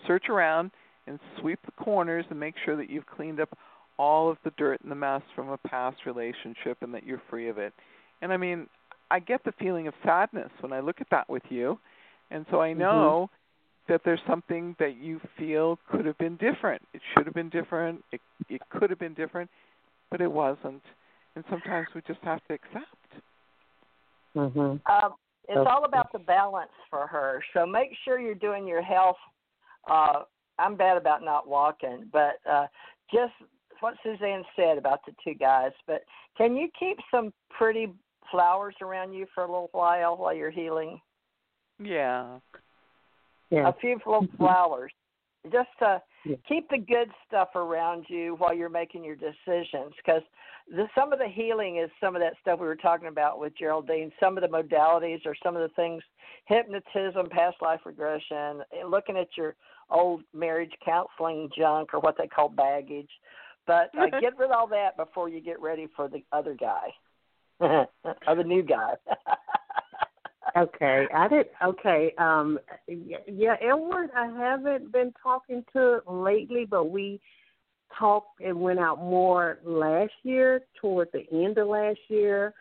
search 0.07 0.29
around 0.29 0.71
and 1.07 1.19
sweep 1.39 1.59
the 1.65 1.83
corners 1.83 2.25
and 2.29 2.39
make 2.39 2.55
sure 2.63 2.77
that 2.77 2.89
you've 2.89 3.05
cleaned 3.05 3.39
up 3.39 3.57
all 3.97 4.29
of 4.29 4.37
the 4.43 4.51
dirt 4.57 4.81
and 4.81 4.91
the 4.91 4.95
mess 4.95 5.21
from 5.35 5.49
a 5.49 5.57
past 5.57 5.97
relationship 6.05 6.77
and 6.81 6.93
that 6.93 7.05
you're 7.05 7.21
free 7.29 7.49
of 7.49 7.57
it. 7.57 7.73
And 8.21 8.31
I 8.31 8.37
mean, 8.37 8.67
I 9.11 9.19
get 9.19 9.43
the 9.43 9.51
feeling 9.59 9.87
of 9.87 9.93
sadness 10.03 10.49
when 10.61 10.73
I 10.73 10.79
look 10.79 11.01
at 11.01 11.07
that 11.11 11.29
with 11.29 11.43
you. 11.49 11.77
And 12.31 12.45
so 12.49 12.61
I 12.61 12.73
Mm-hmm. 12.75 12.79
know 12.79 13.29
that 13.87 14.01
there's 14.05 14.21
something 14.27 14.75
that 14.79 14.95
you 14.97 15.19
feel 15.37 15.77
could 15.89 16.05
have 16.05 16.17
been 16.17 16.37
different. 16.37 16.81
It 16.93 17.01
should 17.13 17.25
have 17.25 17.33
been 17.33 17.49
different. 17.49 18.03
It 18.11 18.21
it 18.49 18.61
could 18.69 18.89
have 18.89 18.99
been 18.99 19.13
different, 19.13 19.49
but 20.09 20.21
it 20.21 20.31
wasn't. 20.31 20.83
And 21.35 21.43
sometimes 21.49 21.87
we 21.95 22.01
just 22.07 22.21
have 22.21 22.39
to 22.47 22.53
accept. 22.53 23.21
Mhm. 24.35 24.79
Um, 24.89 25.15
it's 25.47 25.57
Okay. 25.57 25.69
all 25.69 25.83
about 25.83 26.11
the 26.11 26.19
balance 26.19 26.71
for 26.89 27.07
her. 27.07 27.43
So 27.53 27.65
make 27.65 27.95
sure 28.03 28.19
you're 28.19 28.35
doing 28.35 28.67
your 28.67 28.81
health. 28.81 29.17
Uh, 29.87 30.23
I'm 30.59 30.75
bad 30.75 30.97
about 30.97 31.23
not 31.23 31.47
walking, 31.47 32.09
but 32.11 32.39
uh, 32.45 32.67
just 33.11 33.33
what 33.79 33.95
Suzanne 34.03 34.45
said 34.55 34.77
about 34.77 35.05
the 35.05 35.13
two 35.23 35.33
guys. 35.33 35.71
But 35.85 36.05
can 36.37 36.55
you 36.55 36.69
keep 36.79 36.97
some 37.11 37.33
pretty 37.49 37.91
flowers 38.31 38.75
around 38.81 39.13
you 39.13 39.27
for 39.33 39.43
a 39.43 39.47
little 39.47 39.69
while 39.73 40.15
while 40.15 40.33
you're 40.33 40.49
healing? 40.49 41.01
Yeah. 41.79 42.39
Yeah. 43.49 43.69
A 43.69 43.73
few 43.73 43.99
little 44.05 44.27
flowers, 44.37 44.91
just 45.51 45.69
to 45.79 46.01
Yeah. 46.25 46.37
keep 46.47 46.69
the 46.69 46.77
good 46.77 47.09
stuff 47.27 47.49
around 47.55 48.05
you 48.07 48.35
while 48.35 48.53
you're 48.53 48.69
making 48.69 49.03
your 49.03 49.15
decisions. 49.15 49.93
Because 49.97 50.23
the, 50.69 50.87
some 50.95 51.11
of 51.11 51.19
the 51.19 51.27
healing 51.27 51.77
is 51.77 51.89
some 51.99 52.15
of 52.15 52.21
that 52.21 52.33
stuff 52.41 52.59
we 52.59 52.65
were 52.65 52.75
talking 52.75 53.09
about 53.09 53.39
with 53.39 53.55
Geraldine. 53.57 54.11
Some 54.19 54.37
of 54.37 54.41
the 54.41 54.47
modalities 54.47 55.25
or 55.25 55.35
some 55.43 55.55
of 55.55 55.61
the 55.61 55.75
things, 55.75 56.01
hypnotism, 56.45 57.29
past 57.29 57.57
life 57.61 57.81
regression, 57.85 58.63
looking 58.87 59.17
at 59.17 59.27
your 59.37 59.55
old 59.89 60.23
marriage 60.33 60.71
counseling 60.83 61.49
junk 61.55 61.93
or 61.93 61.99
what 61.99 62.15
they 62.17 62.27
call 62.27 62.49
baggage. 62.49 63.09
But 63.67 63.91
uh, 63.97 64.07
get 64.21 64.37
rid 64.37 64.49
of 64.49 64.51
all 64.51 64.67
that 64.67 64.95
before 64.97 65.29
you 65.29 65.41
get 65.41 65.59
ready 65.61 65.87
for 65.95 66.07
the 66.07 66.23
other 66.31 66.55
guy 66.55 66.93
or 67.59 68.35
the 68.35 68.43
new 68.43 68.63
guy. 68.63 68.93
Okay, 70.55 71.07
I 71.15 71.27
did. 71.27 71.47
Okay, 71.63 72.13
um, 72.19 72.59
yeah, 72.87 73.55
Edward, 73.59 74.11
I 74.15 74.27
haven't 74.27 74.91
been 74.91 75.11
talking 75.21 75.65
to 75.73 76.01
lately, 76.07 76.65
but 76.69 76.91
we 76.91 77.19
talked 77.97 78.39
and 78.39 78.59
went 78.61 78.79
out 78.79 78.99
more 78.99 79.59
last 79.63 80.13
year, 80.23 80.61
toward 80.79 81.09
the 81.11 81.25
end 81.31 81.57
of 81.57 81.67
last 81.67 81.99
year. 82.07 82.53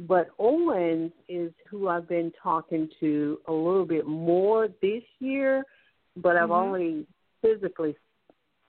But 0.00 0.28
Owens 0.38 1.12
is 1.28 1.52
who 1.70 1.88
I've 1.88 2.08
been 2.08 2.32
talking 2.42 2.90
to 3.00 3.38
a 3.46 3.52
little 3.52 3.86
bit 3.86 4.06
more 4.06 4.68
this 4.82 5.04
year, 5.20 5.64
but 6.16 6.36
I've 6.36 6.50
Mhm. 6.50 6.66
only 6.66 7.06
physically 7.42 7.96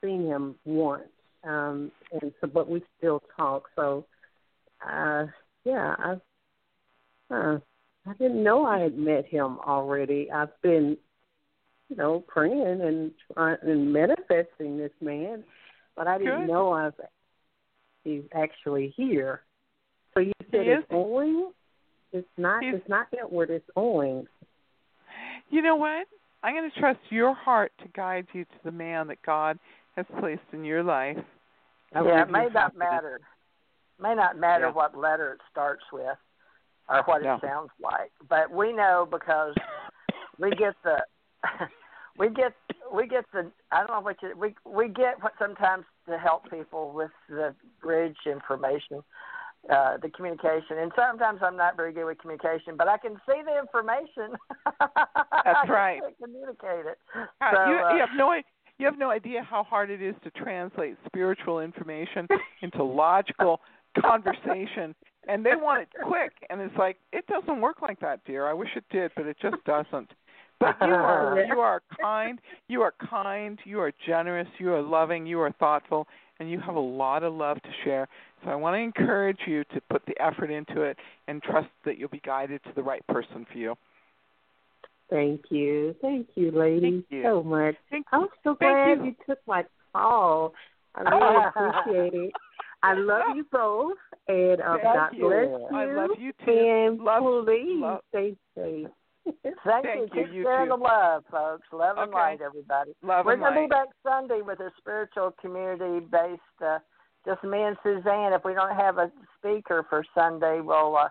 seen 0.04 0.26
him 0.26 0.58
once, 0.66 1.10
um, 1.44 1.92
and 2.12 2.34
so 2.40 2.48
but 2.48 2.70
we 2.70 2.84
still 2.98 3.22
talk. 3.36 3.70
So, 3.76 4.06
uh, 4.82 5.28
yeah, 5.64 5.96
I, 5.98 6.22
huh. 7.30 7.60
I 8.08 8.14
didn't 8.14 8.44
know 8.44 8.66
I 8.66 8.80
had 8.80 8.98
met 8.98 9.26
him 9.26 9.58
already. 9.60 10.32
I've 10.32 10.60
been, 10.62 10.98
you 11.90 11.96
know, 11.96 12.24
praying 12.28 12.82
and 12.82 13.12
trying 13.34 13.58
and 13.64 13.92
manifesting 13.92 14.78
this 14.78 14.92
man, 15.02 15.44
but 15.96 16.08
I 16.08 16.18
didn't 16.18 16.42
Good. 16.42 16.48
know 16.48 16.72
I 16.72 16.86
was, 16.86 16.94
he's 18.04 18.24
actually 18.34 18.94
here. 18.96 19.42
So 20.14 20.22
you 20.22 20.32
said 20.52 20.62
He 20.66 20.72
it's 20.72 20.84
is. 20.84 20.90
Owings? 20.92 21.54
It's 22.14 22.28
not. 22.38 22.64
He's- 22.64 22.76
it's 22.78 22.90
not 22.90 23.08
Edward. 23.18 23.50
It's 23.50 23.70
Owings. 23.76 24.30
You 25.50 25.62
know 25.62 25.76
what? 25.76 26.08
I'm 26.44 26.56
going 26.56 26.70
to 26.70 26.80
trust 26.80 27.00
your 27.10 27.34
heart 27.34 27.72
to 27.82 27.88
guide 27.90 28.28
you 28.34 28.46
to 28.46 28.56
the 28.64 28.72
man 28.72 29.08
that 29.08 29.22
God 29.26 29.58
has 29.96 30.06
placed 30.20 30.42
in 30.54 30.64
your 30.64 30.84
life. 30.84 31.18
I 31.94 32.04
yeah, 32.04 32.22
it 32.24 32.30
may 32.30 32.48
not 32.54 32.78
matter. 32.78 33.20
May 34.00 34.14
not 34.14 34.38
matter 34.38 34.66
Yeah. 34.68 34.72
what 34.74 34.96
letter 34.98 35.34
it 35.34 35.40
starts 35.52 35.84
with 35.92 36.18
or 36.90 37.04
what 37.04 37.24
Yeah. 37.24 37.36
it 37.36 37.42
sounds 37.42 37.70
like, 37.82 38.12
but 38.30 38.52
we 38.52 38.74
know 38.74 39.08
because 39.10 39.56
we 40.40 40.52
get 40.52 40.76
the 40.84 40.98
we 42.18 42.30
get 42.30 42.54
we 42.94 43.08
get 43.08 43.26
the 43.34 43.52
I 43.72 43.80
don't 43.80 43.92
know 43.92 44.02
what 44.02 44.22
you 44.22 44.34
we 44.38 44.56
we 44.66 44.88
get 44.88 45.22
what 45.22 45.34
sometimes 45.40 45.86
to 46.08 46.18
help 46.18 46.50
people 46.50 46.94
with 46.94 47.12
the 47.30 47.54
bridge 47.82 48.18
information, 48.26 49.04
uh, 49.70 49.98
the 49.98 50.10
communication, 50.10 50.78
and 50.80 50.92
sometimes 50.96 51.42
I'm 51.44 51.58
not 51.58 51.76
very 51.76 51.92
good 51.92 52.06
with 52.06 52.20
communication, 52.20 52.78
but 52.78 52.88
I 52.88 52.98
can 52.98 53.16
see 53.28 53.42
the 53.44 53.60
information. 53.60 54.38
I 54.66 55.54
can 55.62 55.70
right. 55.70 56.02
Communicate 56.22 56.86
it. 56.86 56.98
Uh, 57.16 57.52
So, 57.54 57.70
you, 57.70 57.76
uh, 57.76 57.94
you 57.94 58.00
have 58.00 58.16
no 58.16 58.34
you 58.80 58.86
have 58.86 58.98
no 58.98 59.10
idea 59.10 59.44
how 59.44 59.64
hard 59.64 59.90
it 59.90 60.02
is 60.02 60.16
to 60.24 60.32
translate 60.32 60.96
spiritual 61.06 61.60
information 61.60 62.28
into 62.62 62.84
logical 62.84 63.60
conversation 64.00 64.96
and 65.28 65.46
they 65.46 65.56
want 65.56 65.82
it 65.82 65.90
quick 66.04 66.32
and 66.50 66.62
it's 66.62 66.76
like 66.78 66.98
it 67.12 67.26
doesn't 67.28 67.62
work 67.62 67.82
like 67.82 68.00
that 68.00 68.24
dear 68.26 68.48
i 68.48 68.54
wish 68.54 68.70
it 68.76 68.84
did 68.92 69.12
but 69.16 69.26
it 69.26 69.38
just 69.42 69.58
doesn't 69.66 70.10
but 70.60 70.76
you 70.82 70.88
are 70.94 71.44
you 71.48 71.60
are 71.60 71.82
kind 72.02 72.40
you 72.68 72.82
are 72.82 72.94
kind 73.10 73.60
you 73.66 73.80
are 73.80 73.92
generous 74.06 74.48
you 74.60 74.72
are 74.72 74.82
loving 74.82 75.26
you 75.26 75.40
are 75.40 75.52
thoughtful 75.54 76.08
and 76.40 76.50
you 76.50 76.60
have 76.60 76.76
a 76.76 76.80
lot 76.80 77.24
of 77.24 77.34
love 77.34 77.62
to 77.62 77.70
share 77.84 78.08
so 78.44 78.50
i 78.50 78.56
want 78.56 78.74
to 78.74 78.80
encourage 78.80 79.40
you 79.46 79.64
to 79.66 79.82
put 79.90 80.02
the 80.06 80.20
effort 80.22 80.50
into 80.52 80.82
it 80.82 80.98
and 81.28 81.42
trust 81.44 81.70
that 81.86 81.98
you'll 81.98 82.10
be 82.10 82.22
guided 82.26 82.64
to 82.64 82.72
the 82.76 82.84
right 82.84 83.06
person 83.08 83.46
for 83.52 83.58
you 83.58 83.76
Thank 85.10 85.44
you. 85.50 85.96
Thank 86.02 86.28
you, 86.36 86.52
ladies, 86.52 87.04
you. 87.10 87.24
so 87.24 87.42
much. 87.42 87.76
Thank- 87.90 88.08
I'm 88.12 88.28
so 88.44 88.56
glad 88.56 89.00
you. 89.00 89.06
you. 89.06 89.16
took 89.26 89.40
my 89.48 89.64
call. 89.94 90.54
I 90.96 91.02
really 91.02 91.46
appreciate 91.56 92.14
it. 92.14 92.34
I 92.84 92.94
love 92.94 93.36
you 93.36 93.46
both, 93.52 93.98
and 94.28 94.62
um, 94.62 94.80
God 94.84 95.10
you. 95.14 95.28
bless 95.28 95.72
you. 95.72 95.78
I 95.78 95.86
love 95.94 96.10
you 96.20 96.32
too. 96.46 96.52
And 96.52 97.00
Love- 97.00 97.46
please 97.46 97.82
love- 97.82 98.02
stay 98.10 98.36
safe. 98.56 98.88
Thank, 99.66 99.86
Thank 99.86 100.16
you. 100.16 100.26
you. 100.32 100.44
Sharing 100.44 100.70
the 100.70 100.76
love, 100.78 101.26
folks. 101.30 101.68
Love 101.74 101.98
and 101.98 102.10
Okay. 102.10 102.18
light, 102.18 102.42
everybody. 102.42 102.94
Love 103.04 103.26
We're 103.26 103.36
gonna 103.36 103.60
be 103.62 103.68
back 103.68 103.88
Sunday 104.02 104.42
with 104.42 104.60
a 104.62 104.72
spiritual 104.78 105.32
community 105.42 106.06
based 106.06 106.42
uh 106.66 106.80
just 107.26 107.44
me 107.44 107.62
and 107.64 107.76
Suzanne. 107.84 108.32
If 108.32 108.46
we 108.46 108.54
don't 108.54 108.74
have 108.74 109.00
a 109.00 109.12
speaker 109.38 109.86
for 109.90 110.06
Sunday, 110.16 110.62
we'll 110.62 110.96
uh 110.96 111.10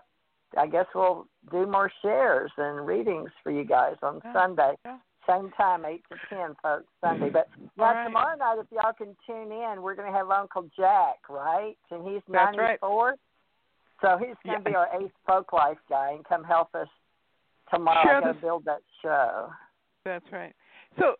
I 0.57 0.65
guess 0.65 0.87
we'll 0.95 1.27
do 1.51 1.67
more 1.67 1.91
shares 2.01 2.51
and 2.57 2.87
readings 2.87 3.29
for 3.43 3.51
you 3.51 3.63
guys 3.63 3.97
on 4.01 4.19
Yeah. 4.25 4.33
Sunday. 4.33 4.73
Yeah. 4.83 4.97
Same 5.27 5.51
time, 5.57 5.83
eight 5.85 6.03
to 6.09 6.17
ten, 6.29 6.55
folks, 6.63 6.87
Sunday. 7.01 7.29
But 7.29 7.49
mm-hmm. 7.51 7.65
now 7.77 7.83
All 7.85 7.93
right. 7.93 8.03
tomorrow 8.05 8.37
night, 8.37 8.57
if 8.59 8.67
y'all 8.71 8.93
can 8.97 9.15
tune 9.25 9.51
in, 9.51 9.81
we're 9.81 9.95
gonna 9.95 10.11
have 10.11 10.29
Uncle 10.29 10.69
Jack, 10.77 11.17
right? 11.29 11.75
And 11.91 12.07
he's 12.07 12.21
That's 12.29 12.55
ninety 12.55 12.77
four. 12.79 13.15
So 14.01 14.17
he's 14.17 14.35
gonna 14.45 14.59
Yeah. 14.59 14.69
be 14.71 14.75
our 14.75 14.87
eighth 15.01 15.13
folk 15.25 15.51
life 15.53 15.77
guy 15.89 16.11
and 16.11 16.23
come 16.23 16.43
help 16.43 16.73
us 16.75 16.87
tomorrow. 17.69 18.21
Gotta 18.21 18.33
build 18.35 18.63
that 18.65 18.81
show. 19.01 19.51
That's 20.05 20.25
right. 20.31 20.55
So, 20.97 21.15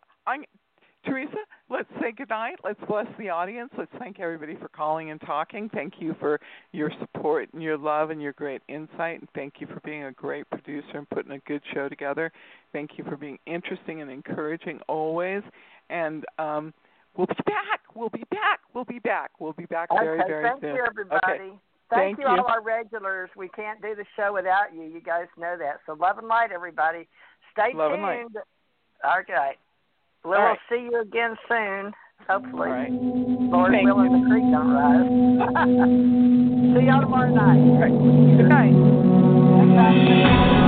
Theresa, 1.04 1.36
let's 1.70 1.88
say 2.00 2.12
goodnight. 2.12 2.56
Let's 2.64 2.80
bless 2.88 3.06
the 3.18 3.28
audience. 3.28 3.70
Let's 3.78 3.90
thank 3.98 4.20
everybody 4.20 4.56
for 4.56 4.68
calling 4.68 5.10
and 5.10 5.20
talking. 5.20 5.70
Thank 5.72 5.94
you 6.00 6.14
for 6.18 6.40
your 6.72 6.90
support 7.00 7.48
and 7.52 7.62
your 7.62 7.78
love 7.78 8.10
and 8.10 8.20
your 8.20 8.32
great 8.32 8.62
insight. 8.68 9.20
And 9.20 9.28
thank 9.34 9.54
you 9.60 9.66
for 9.66 9.80
being 9.84 10.04
a 10.04 10.12
great 10.12 10.48
producer 10.50 10.94
and 10.94 11.08
putting 11.10 11.32
a 11.32 11.38
good 11.40 11.62
show 11.72 11.88
together. 11.88 12.32
Thank 12.72 12.92
you 12.96 13.04
for 13.04 13.16
being 13.16 13.38
interesting 13.46 14.02
and 14.02 14.10
encouraging 14.10 14.80
always. 14.88 15.42
And 15.88 16.24
um, 16.38 16.74
we'll 17.16 17.26
be 17.26 17.34
back. 17.46 17.80
We'll 17.94 18.10
be 18.10 18.24
back. 18.30 18.60
We'll 18.74 18.84
be 18.84 18.98
back. 18.98 19.30
We'll 19.38 19.52
be 19.52 19.66
back 19.66 19.88
very, 19.92 20.20
okay, 20.20 20.28
very 20.28 20.48
thank 20.48 20.60
soon. 20.60 20.74
you, 20.76 20.84
everybody. 20.86 21.20
Okay. 21.24 21.58
Thank, 21.90 22.18
Thank 22.18 22.18
you, 22.18 22.24
you. 22.24 22.30
all 22.42 22.46
our 22.46 22.62
regulars. 22.62 23.30
We 23.34 23.48
can't 23.48 23.80
do 23.80 23.94
the 23.94 24.04
show 24.14 24.34
without 24.34 24.74
you. 24.74 24.82
You 24.82 25.00
guys 25.00 25.26
know 25.38 25.56
that. 25.58 25.80
So 25.86 25.94
love 25.94 26.18
and 26.18 26.28
light, 26.28 26.52
everybody. 26.52 27.08
Stay 27.52 27.72
Love 27.74 27.92
and 27.92 28.02
tuned. 28.02 28.34
light. 28.34 29.20
Okay. 29.22 29.56
We'll 30.24 30.38
right. 30.38 30.58
see 30.68 30.88
you 30.90 31.00
again 31.00 31.36
soon. 31.48 31.92
Hopefully. 32.28 32.68
Right. 32.68 32.90
Lord 32.92 33.72
Thank 33.72 33.86
willing, 33.86 34.12
the 34.12 34.28
creek 34.28 34.44
don't 34.52 34.70
rise. 34.70 35.06
See 36.76 36.86
y'all 36.86 37.00
tomorrow 37.00 37.30
night. 37.30 37.56
Good 38.36 38.48
night. 38.48 38.74
Bye. 39.76 40.64